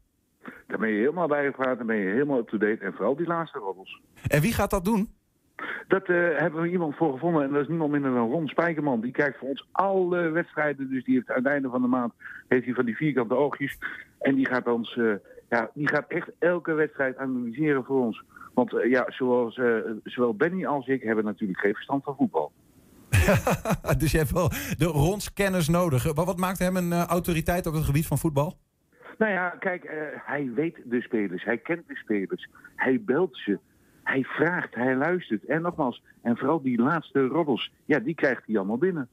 Daar 0.66 0.78
ben 0.78 0.88
je 0.88 0.98
helemaal 0.98 1.28
bijgepraat, 1.28 1.78
dan 1.78 1.86
ben 1.86 1.96
je 1.96 2.08
helemaal 2.08 2.38
up-to-date. 2.38 2.84
En 2.84 2.92
vooral 2.92 3.16
die 3.16 3.26
laatste 3.26 3.58
roddels. 3.58 4.00
En 4.28 4.40
wie 4.40 4.52
gaat 4.52 4.70
dat 4.70 4.84
doen? 4.84 5.08
Dat 5.88 6.08
eh, 6.08 6.16
hebben 6.16 6.62
we 6.62 6.70
iemand 6.70 6.96
voor 6.96 7.12
gevonden. 7.12 7.42
En 7.42 7.52
dat 7.52 7.62
is 7.62 7.68
niemand 7.68 7.90
minder 7.90 8.14
dan 8.14 8.30
Ron 8.30 8.48
Spijkerman. 8.48 9.00
Die 9.00 9.12
kijkt 9.12 9.38
voor 9.38 9.48
ons 9.48 9.68
alle 9.72 10.28
wedstrijden. 10.28 10.90
Dus 10.90 11.04
die 11.04 11.14
heeft 11.14 11.30
aan 11.30 11.36
het 11.36 11.46
einde 11.46 11.68
van 11.68 11.82
de 11.82 11.88
maand 11.88 12.12
heeft 12.48 12.64
hij 12.64 12.74
van 12.74 12.84
die 12.84 12.96
vierkante 12.96 13.34
oogjes. 13.34 13.78
En 14.18 14.34
die 14.34 14.46
gaat 14.46 14.66
ons, 14.66 14.96
eh, 14.96 15.14
ja, 15.48 15.70
die 15.74 15.88
gaat 15.88 16.08
echt 16.08 16.30
elke 16.38 16.72
wedstrijd 16.72 17.16
analyseren 17.16 17.84
voor 17.84 18.00
ons. 18.04 18.24
Want 18.56 18.74
eh, 18.74 18.90
ja, 18.90 19.04
zoals 19.08 19.56
eh, 19.56 19.76
zowel 20.04 20.34
Benny 20.34 20.66
als 20.66 20.86
ik 20.86 21.02
hebben 21.02 21.24
natuurlijk 21.24 21.60
geen 21.60 21.74
verstand 21.74 22.04
van 22.04 22.16
voetbal. 22.16 22.52
dus 23.98 24.10
je 24.10 24.18
hebt 24.18 24.32
wel 24.32 24.48
de 24.78 24.84
Rons 24.84 25.32
kennis 25.32 25.68
nodig. 25.68 26.14
Maar 26.14 26.24
wat 26.24 26.36
maakt 26.36 26.58
hem 26.58 26.76
een 26.76 26.92
eh, 26.92 27.04
autoriteit 27.04 27.66
op 27.66 27.74
het 27.74 27.84
gebied 27.84 28.06
van 28.06 28.18
voetbal? 28.18 28.58
Nou 29.18 29.32
ja, 29.32 29.48
kijk, 29.48 30.10
hij 30.26 30.50
weet 30.54 30.76
de 30.84 31.00
spelers, 31.00 31.44
hij 31.44 31.58
kent 31.58 31.88
de 31.88 31.96
spelers, 31.96 32.48
hij 32.76 33.00
belt 33.00 33.36
ze, 33.36 33.58
hij 34.02 34.22
vraagt, 34.22 34.74
hij 34.74 34.96
luistert. 34.96 35.44
En 35.44 35.62
nogmaals, 35.62 36.02
en 36.22 36.36
vooral 36.36 36.62
die 36.62 36.78
laatste 36.78 37.26
roddels, 37.26 37.72
ja, 37.84 37.98
die 37.98 38.14
krijgt 38.14 38.42
hij 38.46 38.56
allemaal 38.56 38.78
binnen. 38.78 39.08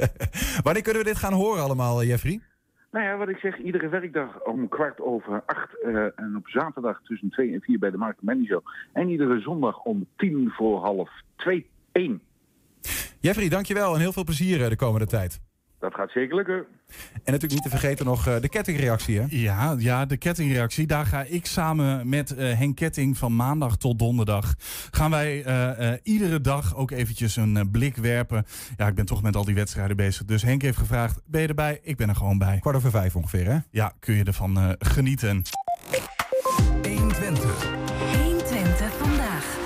Wanneer 0.64 0.82
kunnen 0.82 1.02
we 1.02 1.08
dit 1.08 1.18
gaan 1.18 1.32
horen 1.32 1.62
allemaal, 1.62 2.04
Jeffrey? 2.04 2.40
Nou 2.96 3.08
ja, 3.08 3.16
wat 3.16 3.28
ik 3.28 3.38
zeg, 3.38 3.58
iedere 3.58 3.88
werkdag 3.88 4.42
om 4.44 4.68
kwart 4.68 5.00
over 5.00 5.42
acht 5.46 5.82
eh, 5.82 5.94
en 5.94 6.34
op 6.36 6.48
zaterdag 6.48 7.00
tussen 7.04 7.30
twee 7.30 7.52
en 7.52 7.60
vier 7.60 7.78
bij 7.78 7.90
de 7.90 7.96
Mark 7.96 8.16
Manny 8.20 8.46
Show. 8.46 8.62
En 8.92 9.08
iedere 9.08 9.40
zondag 9.40 9.82
om 9.82 10.06
tien 10.16 10.50
voor 10.50 10.80
half 10.80 11.10
twee, 11.36 11.66
één. 11.92 12.20
Jeffrey, 13.20 13.48
dankjewel 13.48 13.94
en 13.94 14.00
heel 14.00 14.12
veel 14.12 14.24
plezier 14.24 14.62
eh, 14.62 14.68
de 14.68 14.76
komende 14.76 15.06
tijd. 15.06 15.40
Dat 15.86 15.94
gaat 15.94 16.10
zeker 16.10 16.36
lukken. 16.36 16.54
En 16.54 17.32
natuurlijk 17.32 17.52
niet 17.52 17.62
te 17.62 17.68
vergeten 17.68 18.06
nog 18.06 18.26
eh, 18.26 18.40
de 18.40 18.48
kettingreactie, 18.48 19.20
hè? 19.20 19.26
Ja, 19.28 19.74
ja, 19.78 20.06
de 20.06 20.16
kettingreactie. 20.16 20.86
Daar 20.86 21.06
ga 21.06 21.22
ik 21.22 21.46
samen 21.46 22.08
met 22.08 22.36
eh, 22.36 22.58
Henk 22.58 22.76
Ketting 22.76 23.18
van 23.18 23.36
maandag 23.36 23.76
tot 23.76 23.98
donderdag... 23.98 24.54
gaan 24.90 25.10
wij 25.10 25.44
eh, 25.44 25.92
eh, 25.92 25.98
iedere 26.02 26.40
dag 26.40 26.76
ook 26.76 26.90
eventjes 26.90 27.36
een 27.36 27.70
blik 27.70 27.96
werpen. 27.96 28.44
Ja, 28.76 28.86
ik 28.86 28.94
ben 28.94 29.06
toch 29.06 29.22
met 29.22 29.36
al 29.36 29.44
die 29.44 29.54
wedstrijden 29.54 29.96
bezig. 29.96 30.24
Dus 30.24 30.42
Henk 30.42 30.62
heeft 30.62 30.78
gevraagd, 30.78 31.20
ben 31.26 31.40
je 31.40 31.48
erbij? 31.48 31.80
Ik 31.82 31.96
ben 31.96 32.08
er 32.08 32.16
gewoon 32.16 32.38
bij. 32.38 32.58
Kwart 32.58 32.76
over 32.76 32.90
vijf 32.90 33.16
ongeveer, 33.16 33.46
hè? 33.46 33.58
Ja, 33.70 33.92
kun 33.98 34.14
je 34.14 34.24
ervan 34.24 34.76
genieten. 34.78 35.42
120. 36.82 37.66
120 38.22 38.92
vandaag. 38.96 39.58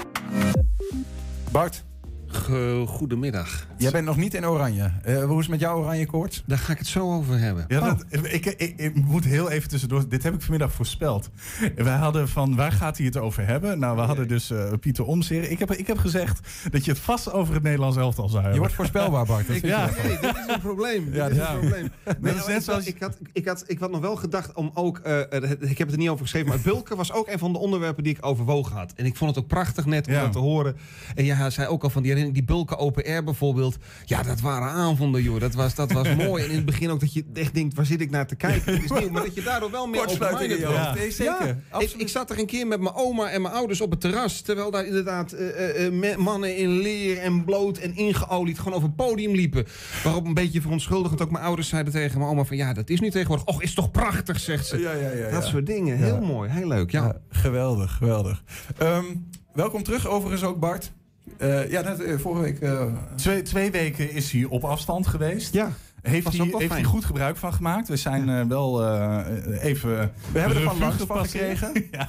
Bart. 1.52 1.88
Goedemiddag. 2.86 3.66
Jij 3.76 3.90
bent 3.90 4.04
nog 4.04 4.16
niet 4.16 4.34
in 4.34 4.46
oranje. 4.46 4.90
Eh, 5.02 5.24
hoe 5.24 5.32
is 5.34 5.40
het 5.40 5.48
met 5.48 5.60
jouw 5.60 5.76
oranje 5.78 6.06
koorts? 6.06 6.42
Daar 6.46 6.58
ga 6.58 6.72
ik 6.72 6.78
het 6.78 6.86
zo 6.86 7.12
over 7.14 7.38
hebben. 7.38 7.64
Ja, 7.68 7.80
dat, 7.80 8.04
ik, 8.22 8.46
ik, 8.46 8.72
ik 8.76 8.94
moet 8.94 9.24
heel 9.24 9.50
even 9.50 9.68
tussendoor. 9.68 10.08
Dit 10.08 10.22
heb 10.22 10.34
ik 10.34 10.40
vanmiddag 10.40 10.72
voorspeld. 10.72 11.30
Wij 11.76 11.96
hadden 11.96 12.28
van 12.28 12.56
waar 12.56 12.72
gaat 12.72 12.96
hij 12.96 13.06
het 13.06 13.16
over 13.16 13.46
hebben? 13.46 13.78
Nou, 13.78 13.96
we 13.96 14.02
hadden 14.02 14.28
dus 14.28 14.50
eh, 14.50 14.72
Pieter 14.80 15.04
Omzeer. 15.04 15.50
Ik 15.50 15.58
heb, 15.58 15.72
ik 15.72 15.86
heb 15.86 15.98
gezegd 15.98 16.48
dat 16.70 16.84
je 16.84 16.90
het 16.90 17.00
vast 17.00 17.32
over 17.32 17.54
het 17.54 17.62
Nederlands 17.62 17.96
elftal 17.96 18.24
zou 18.28 18.34
hebben. 18.34 18.52
Je 18.52 18.58
wordt 18.60 18.74
voorspelbaar, 18.74 19.26
Bart. 19.26 19.48
Ik, 19.48 19.64
ja, 19.66 19.90
nee, 20.02 20.18
dit 20.20 20.36
is 20.36 20.54
een 20.54 20.60
probleem. 20.60 21.08
Ja, 21.12 21.28
dit 21.28 21.36
is 21.36 21.42
ja. 21.42 21.52
een 21.52 21.58
probleem. 21.60 21.90
Nee, 22.04 22.14
dat 22.34 22.34
is 22.34 22.38
nou, 22.38 22.48
net 22.48 22.56
ik, 22.58 22.62
zoals- 22.62 22.86
ik, 22.86 23.00
had, 23.00 23.18
ik, 23.32 23.46
had, 23.46 23.64
ik 23.66 23.78
had 23.78 23.90
nog 23.90 24.00
wel 24.00 24.16
gedacht 24.16 24.52
om 24.54 24.70
ook... 24.74 24.98
eh, 24.98 25.32
eh, 25.32 25.50
ik 25.60 25.78
heb 25.78 25.86
het 25.86 25.92
er 25.92 25.98
niet 25.98 26.08
over 26.08 26.22
geschreven, 26.22 26.48
maar 26.48 26.60
bulken 26.60 26.96
was 26.96 27.12
ook 27.12 27.28
een 27.28 27.38
van 27.38 27.52
de 27.52 27.58
onderwerpen 27.58 28.02
die 28.04 28.12
ik 28.16 28.26
overwogen 28.26 28.76
had. 28.76 28.92
En 28.96 29.06
ik 29.06 29.16
vond 29.16 29.34
het 29.34 29.44
ook 29.44 29.48
prachtig 29.50 29.86
net 29.86 30.06
om 30.06 30.12
Ja. 30.12 30.20
dat 30.22 30.32
te 30.32 30.38
horen. 30.38 30.76
En 31.14 31.24
ja, 31.24 31.34
hij 31.36 31.50
zei 31.50 31.68
ook 31.68 31.82
al 31.82 31.90
van 31.90 32.02
die 32.02 32.10
herinnering, 32.10 32.39
die 32.40 32.48
bulken 32.56 32.78
open 32.78 33.04
air 33.04 33.24
bijvoorbeeld. 33.24 33.76
Ja, 34.04 34.22
dat 34.22 34.40
waren 34.40 34.68
avonden, 34.68 35.22
joh. 35.22 35.40
Dat 35.40 35.54
was, 35.54 35.74
dat 35.74 35.92
was 35.92 36.14
mooi. 36.26 36.44
En 36.44 36.50
in 36.50 36.56
het 36.56 36.64
begin 36.64 36.90
ook 36.90 37.00
dat 37.00 37.12
je 37.12 37.24
echt 37.34 37.54
denkt, 37.54 37.74
waar 37.74 37.86
zit 37.86 38.00
ik 38.00 38.10
naar 38.10 38.26
te 38.26 38.34
kijken? 38.36 38.72
Het 38.72 38.82
is 38.84 38.90
nieuw, 38.90 39.10
maar 39.10 39.22
dat 39.24 39.34
je 39.34 39.42
daardoor 39.42 39.70
wel 39.70 39.86
meer 39.86 40.00
open-minded 40.08 40.64
wordt. 40.66 40.94
Nee, 40.94 41.10
zeker. 41.10 41.56
Ja, 41.72 41.78
ik, 41.78 41.90
ik 41.92 42.08
zat 42.08 42.30
er 42.30 42.38
een 42.38 42.46
keer 42.46 42.66
met 42.66 42.80
mijn 42.80 42.94
oma 42.94 43.30
en 43.30 43.42
mijn 43.42 43.54
ouders 43.54 43.80
op 43.80 43.90
het 43.90 44.00
terras. 44.00 44.40
Terwijl 44.40 44.70
daar 44.70 44.86
inderdaad 44.86 45.32
me- 45.92 46.14
mannen 46.18 46.56
in 46.56 46.68
leer 46.78 47.18
en 47.18 47.44
bloot 47.44 47.78
en 47.78 47.96
ingeolied 47.96 48.58
gewoon 48.58 48.72
over 48.74 48.86
het 48.86 48.96
podium 48.96 49.34
liepen. 49.34 49.66
Waarop 50.04 50.24
een 50.26 50.34
beetje 50.34 50.60
verontschuldigend 50.60 51.22
ook 51.22 51.30
mijn 51.30 51.44
ouders 51.44 51.68
zeiden 51.68 51.92
tegen 51.92 52.18
mijn 52.18 52.30
oma 52.30 52.44
van... 52.44 52.56
ja, 52.56 52.72
dat 52.72 52.88
is 52.90 53.00
nu 53.00 53.10
tegenwoordig. 53.10 53.46
Och, 53.46 53.62
is 53.62 53.74
toch 53.74 53.90
prachtig, 53.90 54.40
zegt 54.40 54.66
ze. 54.66 54.78
Ja, 54.78 54.92
ja, 54.92 55.10
ja, 55.10 55.30
Dat 55.30 55.44
soort 55.44 55.66
dingen. 55.66 55.96
Heel 55.96 56.20
mooi, 56.20 56.50
heel 56.50 56.68
leuk. 56.68 56.90
Ja. 56.90 57.04
Ja, 57.04 57.16
geweldig, 57.30 57.92
geweldig. 57.92 58.42
Ehm, 58.78 59.04
welkom 59.52 59.82
terug, 59.82 60.06
overigens 60.08 60.42
ook 60.42 60.58
Bart. 60.60 60.92
Eh, 61.40 61.70
ja, 61.70 61.80
net, 61.80 62.02
eh, 62.02 62.18
vorige 62.18 62.42
week... 62.42 62.60
eh, 62.60 62.82
Twee, 63.14 63.42
twee 63.42 63.70
weken 63.70 64.10
is 64.12 64.32
hij 64.32 64.44
op 64.44 64.64
afstand 64.64 65.06
geweest. 65.06 65.54
Ja. 65.54 65.72
Heeft, 66.02 66.36
hij, 66.36 66.46
heeft 66.58 66.72
hij 66.72 66.82
goed 66.84 67.04
gebruik 67.04 67.36
van 67.36 67.52
gemaakt? 67.54 67.88
We 67.88 67.96
zijn 67.96 68.28
eh, 68.28 68.44
wel 68.46 68.84
eh, 68.84 69.64
even. 69.64 70.12
We 70.32 70.38
hebben 70.38 70.56
er 70.58 70.62
van 70.64 70.78
langs 70.78 70.96
van 71.06 71.24
gekregen. 71.24 71.72
ja. 71.92 72.08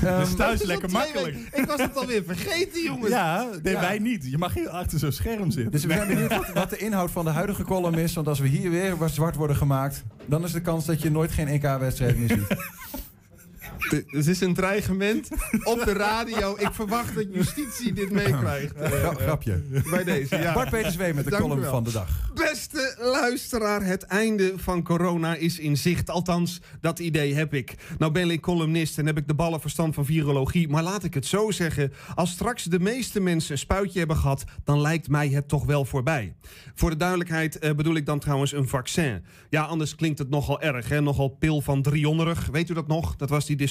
Dus 0.00 0.28
Dat 0.28 0.36
thuis 0.36 0.54
is 0.54 0.60
al 0.60 0.66
lekker 0.66 0.90
makkelijk. 0.90 1.34
weken. 1.34 1.60
Ik 1.60 1.66
was 1.66 1.80
het 1.80 1.96
alweer 1.96 2.22
vergeten, 2.26 2.82
jongens. 2.90 3.08
Ja, 3.10 3.46
nee, 3.62 3.72
Ja. 3.74 3.80
wij 3.80 3.98
niet. 3.98 4.26
Je 4.30 4.38
mag 4.38 4.54
hier 4.54 4.68
achter 4.68 4.98
zo'n 4.98 5.12
scherm 5.12 5.50
zitten. 5.50 5.70
Dus 5.72 5.84
we 5.84 5.92
zijn 5.92 6.08
benieuwd 6.08 6.36
wat, 6.36 6.48
wat 6.54 6.70
de 6.70 6.76
inhoud 6.76 7.10
van 7.10 7.24
de 7.24 7.30
huidige 7.30 7.62
column 7.64 7.94
is. 7.98 8.14
Want 8.14 8.28
als 8.28 8.38
we 8.38 8.48
hier 8.48 8.70
weer 8.70 8.96
wat 8.96 9.10
zwart 9.10 9.36
worden 9.36 9.56
gemaakt... 9.56 10.02
dan 10.26 10.44
is 10.44 10.52
de 10.52 10.60
kans 10.60 10.84
dat 10.84 11.02
je 11.02 11.10
nooit 11.10 11.32
geen 11.32 11.48
EK-wedstrijd 11.48 12.18
meer 12.18 12.28
ziet. 12.28 12.46
Het 13.90 14.26
is 14.26 14.40
een 14.40 14.54
dreigement 14.54 15.28
op 15.64 15.84
de 15.84 15.92
radio. 15.92 16.56
Ik 16.58 16.68
verwacht 16.72 17.14
dat 17.14 17.26
justitie 17.32 17.92
dit 17.92 18.10
meekrijgt. 18.10 18.74
Eh, 18.74 18.90
Gra- 18.90 19.14
grapje. 19.14 19.62
Bij 19.90 20.04
deze, 20.04 20.36
ja. 20.36 20.54
Bart 20.54 20.70
Peterswee 20.70 21.14
met 21.14 21.24
de 21.24 21.30
Dank 21.30 21.42
column 21.42 21.64
van 21.64 21.84
de 21.84 21.92
dag. 21.92 22.30
Beste 22.34 22.96
luisteraar, 22.98 23.84
het 23.84 24.02
einde 24.02 24.52
van 24.56 24.82
corona 24.82 25.34
is 25.34 25.58
in 25.58 25.76
zicht. 25.76 26.10
Althans, 26.10 26.60
dat 26.80 26.98
idee 26.98 27.34
heb 27.34 27.54
ik. 27.54 27.74
Nou 27.98 28.12
ben 28.12 28.30
ik 28.30 28.40
columnist 28.40 28.98
en 28.98 29.06
heb 29.06 29.18
ik 29.18 29.28
de 29.28 29.34
ballen 29.34 29.60
verstand 29.60 29.94
van 29.94 30.04
virologie. 30.04 30.68
Maar 30.68 30.82
laat 30.82 31.04
ik 31.04 31.14
het 31.14 31.26
zo 31.26 31.50
zeggen. 31.50 31.92
Als 32.14 32.30
straks 32.30 32.64
de 32.64 32.80
meeste 32.80 33.20
mensen 33.20 33.52
een 33.52 33.58
spuitje 33.58 33.98
hebben 33.98 34.16
gehad... 34.16 34.44
dan 34.64 34.80
lijkt 34.80 35.08
mij 35.08 35.28
het 35.28 35.48
toch 35.48 35.64
wel 35.64 35.84
voorbij. 35.84 36.34
Voor 36.74 36.90
de 36.90 36.96
duidelijkheid 36.96 37.58
eh, 37.58 37.72
bedoel 37.74 37.94
ik 37.94 38.06
dan 38.06 38.18
trouwens 38.18 38.52
een 38.52 38.68
vaccin. 38.68 39.24
Ja, 39.50 39.62
anders 39.62 39.94
klinkt 39.94 40.18
het 40.18 40.30
nogal 40.30 40.60
erg. 40.60 40.88
Hè? 40.88 41.00
Nogal 41.00 41.28
pil 41.28 41.60
van 41.60 41.82
300. 41.82 42.50
Weet 42.50 42.68
u 42.70 42.74
dat 42.74 42.86
nog? 42.86 43.16
Dat 43.16 43.28
was 43.30 43.46
die 43.46 43.56
discussie 43.56 43.70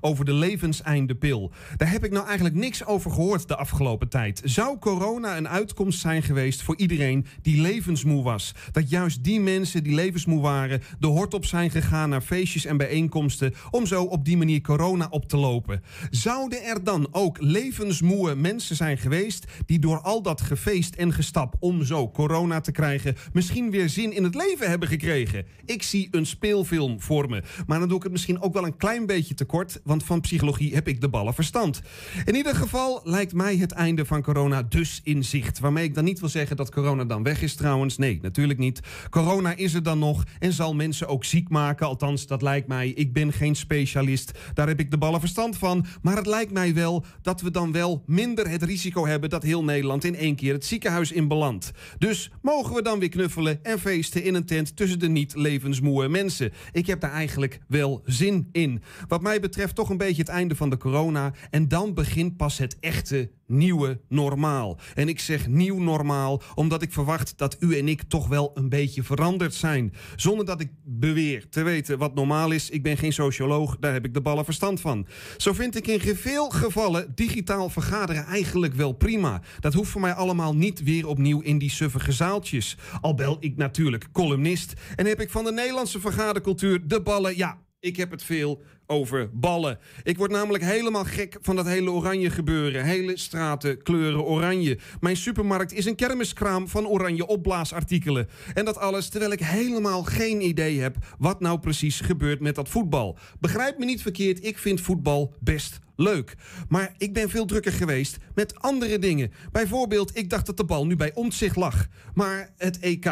over 0.00 0.24
de 0.24 0.32
levenseindepil. 0.32 1.52
Daar 1.76 1.90
heb 1.90 2.04
ik 2.04 2.12
nou 2.12 2.26
eigenlijk 2.26 2.54
niks 2.56 2.84
over 2.84 3.10
gehoord 3.10 3.48
de 3.48 3.56
afgelopen 3.56 4.08
tijd. 4.08 4.40
Zou 4.44 4.78
corona 4.78 5.36
een 5.36 5.48
uitkomst 5.48 6.00
zijn 6.00 6.22
geweest 6.22 6.62
voor 6.62 6.76
iedereen 6.76 7.26
die 7.42 7.60
levensmoe 7.60 8.22
was? 8.22 8.54
Dat 8.72 8.90
juist 8.90 9.24
die 9.24 9.40
mensen 9.40 9.84
die 9.84 9.94
levensmoe 9.94 10.40
waren... 10.40 10.82
de 10.98 11.06
hort 11.06 11.34
op 11.34 11.44
zijn 11.44 11.70
gegaan 11.70 12.08
naar 12.08 12.20
feestjes 12.20 12.64
en 12.64 12.76
bijeenkomsten... 12.76 13.54
om 13.70 13.86
zo 13.86 14.02
op 14.02 14.24
die 14.24 14.36
manier 14.36 14.60
corona 14.60 15.06
op 15.10 15.28
te 15.28 15.36
lopen. 15.36 15.82
Zouden 16.10 16.64
er 16.64 16.84
dan 16.84 17.08
ook 17.10 17.36
levensmoe 17.40 18.34
mensen 18.34 18.76
zijn 18.76 18.98
geweest... 18.98 19.46
die 19.66 19.78
door 19.78 20.00
al 20.00 20.22
dat 20.22 20.40
gefeest 20.40 20.94
en 20.94 21.12
gestap 21.12 21.54
om 21.58 21.84
zo 21.84 22.10
corona 22.10 22.60
te 22.60 22.72
krijgen... 22.72 23.16
misschien 23.32 23.70
weer 23.70 23.88
zin 23.88 24.12
in 24.12 24.24
het 24.24 24.34
leven 24.34 24.68
hebben 24.68 24.88
gekregen? 24.88 25.46
Ik 25.64 25.82
zie 25.82 26.08
een 26.10 26.26
speelfilm 26.26 27.00
voor 27.00 27.28
me. 27.28 27.42
Maar 27.66 27.78
dan 27.78 27.88
doe 27.88 27.96
ik 27.96 28.02
het 28.02 28.12
misschien 28.12 28.40
ook 28.40 28.52
wel 28.52 28.64
een 28.64 28.76
klein 28.76 29.06
beetje 29.06 29.29
tekort... 29.34 29.80
want 29.84 30.04
van 30.04 30.20
psychologie 30.20 30.74
heb 30.74 30.88
ik 30.88 31.00
de 31.00 31.08
ballen 31.08 31.34
verstand. 31.34 31.80
In 32.24 32.34
ieder 32.34 32.54
geval 32.54 33.00
lijkt 33.04 33.32
mij 33.32 33.56
het 33.56 33.72
einde 33.72 34.04
van 34.04 34.22
corona 34.22 34.62
dus 34.62 35.00
in 35.04 35.24
zicht. 35.24 35.58
Waarmee 35.58 35.84
ik 35.84 35.94
dan 35.94 36.04
niet 36.04 36.20
wil 36.20 36.28
zeggen 36.28 36.56
dat 36.56 36.70
corona 36.70 37.04
dan 37.04 37.22
weg 37.22 37.42
is 37.42 37.54
trouwens. 37.54 37.98
Nee, 37.98 38.18
natuurlijk 38.22 38.58
niet. 38.58 38.80
Corona 39.10 39.56
is 39.56 39.74
er 39.74 39.82
dan 39.82 39.98
nog 39.98 40.24
en 40.38 40.52
zal 40.52 40.74
mensen 40.74 41.08
ook 41.08 41.24
ziek 41.24 41.48
maken. 41.48 41.86
Althans, 41.86 42.26
dat 42.26 42.42
lijkt 42.42 42.68
mij. 42.68 42.88
Ik 42.88 43.12
ben 43.12 43.32
geen 43.32 43.56
specialist. 43.56 44.38
Daar 44.54 44.68
heb 44.68 44.80
ik 44.80 44.90
de 44.90 44.98
ballen 44.98 45.20
verstand 45.20 45.56
van. 45.56 45.86
Maar 46.02 46.16
het 46.16 46.26
lijkt 46.26 46.52
mij 46.52 46.74
wel 46.74 47.04
dat 47.22 47.40
we 47.40 47.50
dan 47.50 47.72
wel 47.72 48.02
minder 48.06 48.48
het 48.48 48.62
risico 48.62 49.06
hebben... 49.06 49.30
dat 49.30 49.42
heel 49.42 49.64
Nederland 49.64 50.04
in 50.04 50.16
één 50.16 50.36
keer 50.36 50.52
het 50.52 50.64
ziekenhuis 50.64 51.12
in 51.12 51.28
belandt. 51.28 51.70
Dus 51.98 52.30
mogen 52.42 52.74
we 52.74 52.82
dan 52.82 52.98
weer 52.98 53.08
knuffelen 53.08 53.64
en 53.64 53.78
feesten 53.78 54.24
in 54.24 54.34
een 54.34 54.46
tent... 54.46 54.76
tussen 54.76 54.98
de 54.98 55.08
niet 55.08 55.34
levensmoe 55.34 56.08
mensen. 56.08 56.52
Ik 56.72 56.86
heb 56.86 57.00
daar 57.00 57.12
eigenlijk 57.12 57.60
wel 57.66 58.02
zin 58.04 58.48
in. 58.52 58.82
Wat 59.08 59.19
mij 59.22 59.40
betreft 59.40 59.74
toch 59.74 59.90
een 59.90 59.96
beetje 59.96 60.22
het 60.22 60.30
einde 60.30 60.56
van 60.56 60.70
de 60.70 60.76
corona. 60.76 61.32
En 61.50 61.68
dan 61.68 61.94
begint 61.94 62.36
pas 62.36 62.58
het 62.58 62.76
echte 62.80 63.30
nieuwe 63.50 64.00
normaal. 64.08 64.78
En 64.94 65.08
ik 65.08 65.20
zeg 65.20 65.48
nieuw 65.48 65.78
normaal 65.78 66.42
omdat 66.54 66.82
ik 66.82 66.92
verwacht 66.92 67.38
dat 67.38 67.56
u 67.60 67.78
en 67.78 67.88
ik 67.88 68.02
toch 68.02 68.28
wel 68.28 68.50
een 68.54 68.68
beetje 68.68 69.02
veranderd 69.02 69.54
zijn. 69.54 69.92
Zonder 70.16 70.46
dat 70.46 70.60
ik 70.60 70.70
beweer 70.84 71.48
te 71.48 71.62
weten 71.62 71.98
wat 71.98 72.14
normaal 72.14 72.50
is. 72.50 72.70
Ik 72.70 72.82
ben 72.82 72.96
geen 72.96 73.12
socioloog, 73.12 73.76
daar 73.80 73.92
heb 73.92 74.04
ik 74.04 74.14
de 74.14 74.20
ballen 74.20 74.44
verstand 74.44 74.80
van. 74.80 75.06
Zo 75.36 75.52
vind 75.52 75.76
ik 75.76 75.86
in 75.86 76.16
veel 76.16 76.48
gevallen 76.50 77.12
digitaal 77.14 77.68
vergaderen 77.68 78.24
eigenlijk 78.24 78.74
wel 78.74 78.92
prima. 78.92 79.42
Dat 79.60 79.74
hoeft 79.74 79.90
voor 79.90 80.00
mij 80.00 80.12
allemaal 80.12 80.54
niet 80.54 80.82
weer 80.82 81.06
opnieuw 81.06 81.40
in 81.40 81.58
die 81.58 81.70
suffige 81.70 82.12
zaaltjes. 82.12 82.76
Al 83.00 83.14
bel 83.14 83.36
ik 83.40 83.56
natuurlijk 83.56 84.08
columnist 84.12 84.72
en 84.96 85.06
heb 85.06 85.20
ik 85.20 85.30
van 85.30 85.44
de 85.44 85.52
Nederlandse 85.52 86.00
vergadercultuur 86.00 86.88
de 86.88 87.02
ballen, 87.02 87.36
ja, 87.36 87.58
ik 87.80 87.96
heb 87.96 88.10
het 88.10 88.22
veel 88.22 88.62
over 88.90 89.30
ballen. 89.32 89.78
Ik 90.02 90.16
word 90.16 90.30
namelijk 90.30 90.64
helemaal 90.64 91.04
gek 91.04 91.38
van 91.40 91.56
dat 91.56 91.66
hele 91.66 91.90
oranje 91.90 92.30
gebeuren. 92.30 92.84
Hele 92.84 93.18
straten 93.18 93.82
kleuren 93.82 94.24
oranje. 94.24 94.78
Mijn 95.00 95.16
supermarkt 95.16 95.72
is 95.72 95.84
een 95.84 95.94
kermiskraam 95.94 96.68
van 96.68 96.86
oranje 96.86 97.26
opblaasartikelen. 97.26 98.28
En 98.54 98.64
dat 98.64 98.78
alles 98.78 99.08
terwijl 99.08 99.32
ik 99.32 99.40
helemaal 99.40 100.02
geen 100.02 100.40
idee 100.40 100.80
heb 100.80 100.96
wat 101.18 101.40
nou 101.40 101.58
precies 101.58 102.00
gebeurt 102.00 102.40
met 102.40 102.54
dat 102.54 102.68
voetbal. 102.68 103.18
Begrijp 103.40 103.78
me 103.78 103.84
niet 103.84 104.02
verkeerd, 104.02 104.44
ik 104.44 104.58
vind 104.58 104.80
voetbal 104.80 105.34
best 105.40 105.78
leuk. 106.00 106.34
Maar 106.68 106.94
ik 106.98 107.12
ben 107.12 107.30
veel 107.30 107.46
drukker 107.46 107.72
geweest 107.72 108.16
met 108.34 108.60
andere 108.60 108.98
dingen. 108.98 109.32
Bijvoorbeeld, 109.52 110.16
ik 110.16 110.30
dacht 110.30 110.46
dat 110.46 110.56
de 110.56 110.64
bal 110.64 110.86
nu 110.86 110.96
bij 110.96 111.14
Omtzigt 111.14 111.56
lag. 111.56 111.86
Maar 112.14 112.52
het 112.56 112.78
EK. 112.78 113.06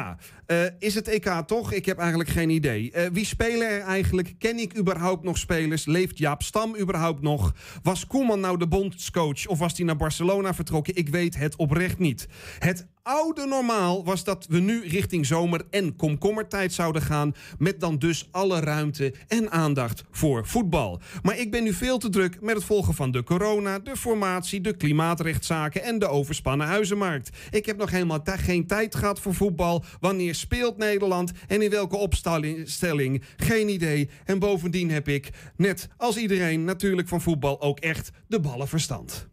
Eh, 0.47 0.57
is 0.79 0.95
het 0.95 1.09
EK 1.09 1.43
toch? 1.47 1.73
Ik 1.73 1.87
heb 1.87 1.99
eigenlijk 1.99 2.31
geen 2.31 2.51
idee. 2.51 2.91
Eh, 2.91 3.11
wie 3.13 3.25
spelen 3.25 3.69
er 3.69 3.81
eigenlijk? 3.81 4.35
Ken 4.39 4.59
ik 4.59 4.79
überhaupt 4.79 5.25
nog 5.25 5.39
spelers? 5.39 5.87
Leeft 5.87 6.19
Jaap 6.19 6.43
Stam 6.43 6.77
überhaupt 6.77 7.23
nog? 7.23 7.55
Was 7.83 8.07
Koeman 8.07 8.41
nou 8.41 8.59
de 8.59 8.69
bondscoach 8.69 9.47
of 9.47 9.59
was 9.59 9.77
hij 9.77 9.87
naar 9.87 9.97
Barcelona 9.97 10.55
vertrokken? 10.55 10.97
Ik 10.97 11.09
weet 11.09 11.37
het 11.37 11.57
oprecht 11.57 11.99
niet. 11.99 12.29
Het 12.59 12.87
oude 13.09 13.47
normaal 13.47 14.05
was 14.05 14.25
dat 14.25 14.47
we 14.49 14.59
nu 14.59 14.89
richting 14.89 15.27
zomer- 15.27 15.67
en 15.71 15.97
komkommertijd 15.97 16.73
zouden 16.73 17.03
gaan. 17.03 17.35
Met 17.59 17.81
dan 17.81 17.99
dus 17.99 18.29
alle 18.31 18.61
ruimte 18.61 19.15
en 19.29 19.51
aandacht 19.51 20.05
voor 20.11 20.47
voetbal. 20.47 21.01
Maar 21.23 21.39
ik 21.39 21.51
ben 21.51 21.63
nu 21.63 21.73
veel 21.73 21.99
te 21.99 22.09
druk 22.09 22.41
met 22.41 22.55
het 22.55 22.65
volgen 22.65 22.95
van 22.95 23.11
de 23.11 23.23
corona, 23.23 23.79
de 23.79 23.97
formatie, 23.97 24.61
de 24.61 24.77
klimaatrechtszaken 24.77 25.83
en 25.83 25.99
de 25.99 26.07
overspannen 26.07 26.67
huizenmarkt. 26.67 27.37
Ik 27.51 27.67
heb 27.67 27.77
nog 27.77 27.91
helemaal 27.91 28.21
geen 28.25 28.67
tijd 28.67 28.95
gehad 28.95 29.21
voor 29.21 29.35
voetbal. 29.35 29.85
Wanneer 30.01 30.35
speelt 30.35 30.77
Nederland 30.77 31.33
en 31.47 31.63
in 31.63 31.71
welke 31.71 31.97
opstelling? 31.97 33.23
Geen 33.37 33.69
idee. 33.69 34.09
En 34.25 34.39
bovendien 34.39 34.91
heb 34.91 35.09
ik, 35.09 35.31
net 35.57 35.89
als 35.97 36.17
iedereen 36.17 36.65
natuurlijk 36.65 37.09
van 37.09 37.21
voetbal, 37.21 37.61
ook 37.61 37.79
echt 37.79 38.11
de 38.27 38.41
ballenverstand. 38.41 39.29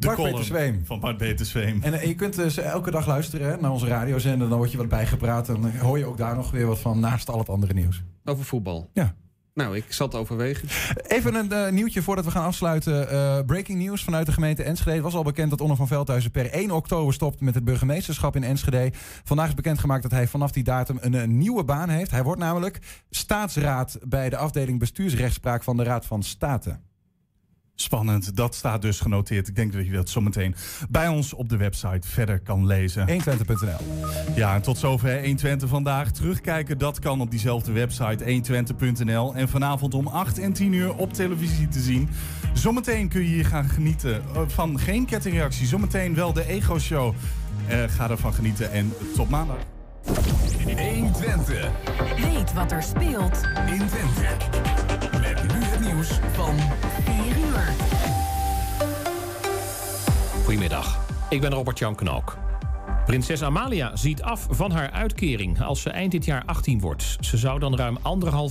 De 0.00 0.06
Bart 0.06 0.18
column 0.18 0.34
Peter 0.34 0.46
Zweem. 0.46 0.80
van 0.84 1.00
Bart 1.00 1.16
Peter 1.16 1.46
Zweem. 1.46 1.82
En 1.82 1.92
eh, 1.92 2.06
je 2.06 2.14
kunt 2.14 2.34
dus 2.34 2.56
elke 2.56 2.90
dag 2.90 3.06
luisteren 3.06 3.50
hè, 3.50 3.56
naar 3.60 3.70
onze 3.70 3.86
radiozender. 3.86 4.48
Dan 4.48 4.58
word 4.58 4.70
je 4.70 4.76
wat 4.76 4.88
bijgepraat. 4.88 5.48
En 5.48 5.60
dan 5.60 5.76
hoor 5.76 5.98
je 5.98 6.04
ook 6.04 6.16
daar 6.16 6.36
nog 6.36 6.50
weer 6.50 6.66
wat 6.66 6.78
van 6.78 7.00
naast 7.00 7.28
al 7.28 7.38
het 7.38 7.48
andere 7.48 7.74
nieuws. 7.74 8.02
Over 8.24 8.44
voetbal? 8.44 8.90
Ja. 8.92 9.14
Nou, 9.54 9.76
ik 9.76 9.92
zal 9.92 10.06
het 10.06 10.16
overwegen. 10.16 10.68
Even 11.06 11.34
een 11.34 11.52
eh, 11.52 11.72
nieuwtje 11.72 12.02
voordat 12.02 12.24
we 12.24 12.30
gaan 12.30 12.44
afsluiten. 12.44 13.06
Breaking 13.46 13.78
news 13.78 14.04
vanuit 14.04 14.26
de 14.26 14.32
gemeente 14.32 14.62
Enschede. 14.62 14.94
Het 14.94 15.02
was 15.02 15.14
al 15.14 15.22
bekend 15.22 15.50
dat 15.50 15.60
Onno 15.60 15.74
van 15.74 15.86
Veldhuizen 15.86 16.30
per 16.30 16.50
1 16.50 16.70
oktober 16.70 17.14
stopt 17.14 17.40
met 17.40 17.54
het 17.54 17.64
burgemeesterschap 17.64 18.36
in 18.36 18.44
Enschede. 18.44 18.92
Vandaag 19.24 19.48
is 19.48 19.54
bekendgemaakt 19.54 20.02
dat 20.02 20.10
hij 20.10 20.26
vanaf 20.26 20.52
die 20.52 20.64
datum 20.64 20.98
een, 21.00 21.12
een 21.12 21.38
nieuwe 21.38 21.64
baan 21.64 21.88
heeft. 21.88 22.10
Hij 22.10 22.22
wordt 22.22 22.40
namelijk 22.40 22.78
staatsraad 23.10 23.98
bij 24.02 24.28
de 24.28 24.36
afdeling 24.36 24.78
bestuursrechtspraak 24.78 25.62
van 25.62 25.76
de 25.76 25.82
Raad 25.82 26.06
van 26.06 26.22
State. 26.22 26.78
Spannend, 27.80 28.36
dat 28.36 28.54
staat 28.54 28.82
dus 28.82 29.00
genoteerd. 29.00 29.48
Ik 29.48 29.56
denk 29.56 29.72
dat 29.72 29.86
je 29.86 29.92
dat 29.92 30.08
zometeen 30.08 30.54
bij 30.90 31.08
ons 31.08 31.32
op 31.32 31.48
de 31.48 31.56
website 31.56 32.08
verder 32.08 32.40
kan 32.40 32.66
lezen. 32.66 33.08
120.nl. 33.08 34.04
Ja, 34.34 34.54
en 34.54 34.62
tot 34.62 34.78
zover 34.78 35.20
120 35.20 35.68
vandaag. 35.68 36.10
Terugkijken, 36.10 36.78
dat 36.78 36.98
kan 36.98 37.20
op 37.20 37.30
diezelfde 37.30 37.72
website 37.72 38.42
120.nl. 38.42 39.34
En 39.34 39.48
vanavond 39.48 39.94
om 39.94 40.06
8 40.06 40.38
en 40.38 40.52
10 40.52 40.72
uur 40.72 40.94
op 40.94 41.12
televisie 41.12 41.68
te 41.68 41.80
zien. 41.80 42.08
Zometeen 42.52 43.08
kun 43.08 43.20
je 43.20 43.26
hier 43.26 43.46
gaan 43.46 43.68
genieten 43.68 44.22
eh, 44.34 44.42
van 44.46 44.78
geen 44.78 45.06
kettingreactie. 45.06 45.66
Zometeen 45.66 46.14
wel 46.14 46.32
de 46.32 46.46
Ego 46.46 46.78
Show. 46.78 47.14
Eh, 47.66 47.82
ga 47.88 48.10
ervan 48.10 48.34
genieten 48.34 48.72
en 48.72 48.92
tot 49.14 49.28
maandag. 49.28 49.58
120. 50.64 51.70
Weet 52.16 52.52
wat 52.52 52.72
er 52.72 52.82
speelt 52.82 53.40
in 53.66 53.86
Twente. 53.86 54.26
Met 55.20 55.42
nu 55.42 55.64
het 55.64 55.80
nieuws 55.80 56.08
van 56.32 56.54
Goedemiddag, 60.50 60.98
ik 61.28 61.40
ben 61.40 61.52
Robert-Jan 61.52 61.94
Knook. 61.94 62.38
Prinses 63.06 63.42
Amalia 63.42 63.96
ziet 63.96 64.22
af 64.22 64.46
van 64.50 64.70
haar 64.70 64.90
uitkering 64.90 65.62
als 65.62 65.82
ze 65.82 65.90
eind 65.90 66.12
dit 66.12 66.24
jaar 66.24 66.42
18 66.46 66.80
wordt. 66.80 67.16
Ze 67.20 67.36
zou 67.36 67.58
dan 67.58 67.76
ruim 67.76 67.98
1,5 67.98 68.02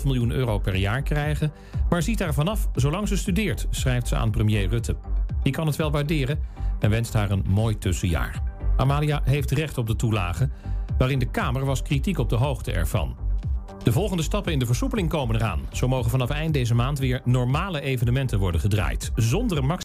miljoen 0.03 0.31
euro 0.31 0.59
per 0.59 0.75
jaar 0.75 1.01
krijgen... 1.01 1.51
maar 1.89 2.01
ziet 2.01 2.17
daar 2.17 2.33
vanaf 2.33 2.67
zolang 2.75 3.07
ze 3.07 3.17
studeert, 3.17 3.67
schrijft 3.69 4.07
ze 4.07 4.15
aan 4.15 4.31
premier 4.31 4.69
Rutte. 4.69 4.95
Die 5.43 5.53
kan 5.53 5.67
het 5.67 5.75
wel 5.75 5.91
waarderen 5.91 6.39
en 6.79 6.89
wenst 6.89 7.13
haar 7.13 7.31
een 7.31 7.45
mooi 7.47 7.77
tussenjaar. 7.77 8.41
Amalia 8.77 9.21
heeft 9.23 9.51
recht 9.51 9.77
op 9.77 9.87
de 9.87 9.95
toelage, 9.95 10.49
waarin 10.97 11.19
de 11.19 11.31
Kamer 11.31 11.65
was 11.65 11.81
kritiek 11.81 12.17
op 12.17 12.29
de 12.29 12.35
hoogte 12.35 12.71
ervan. 12.71 13.15
De 13.83 13.91
volgende 13.91 14.23
stappen 14.23 14.53
in 14.53 14.59
de 14.59 14.65
versoepeling 14.65 15.09
komen 15.09 15.35
eraan. 15.35 15.61
Zo 15.71 15.87
mogen 15.87 16.11
vanaf 16.11 16.29
eind 16.29 16.53
deze 16.53 16.75
maand 16.75 16.99
weer 16.99 17.21
normale 17.23 17.81
evenementen 17.81 18.39
worden 18.39 18.61
gedraaid. 18.61 19.11
Zonder 19.15 19.65
max 19.65 19.77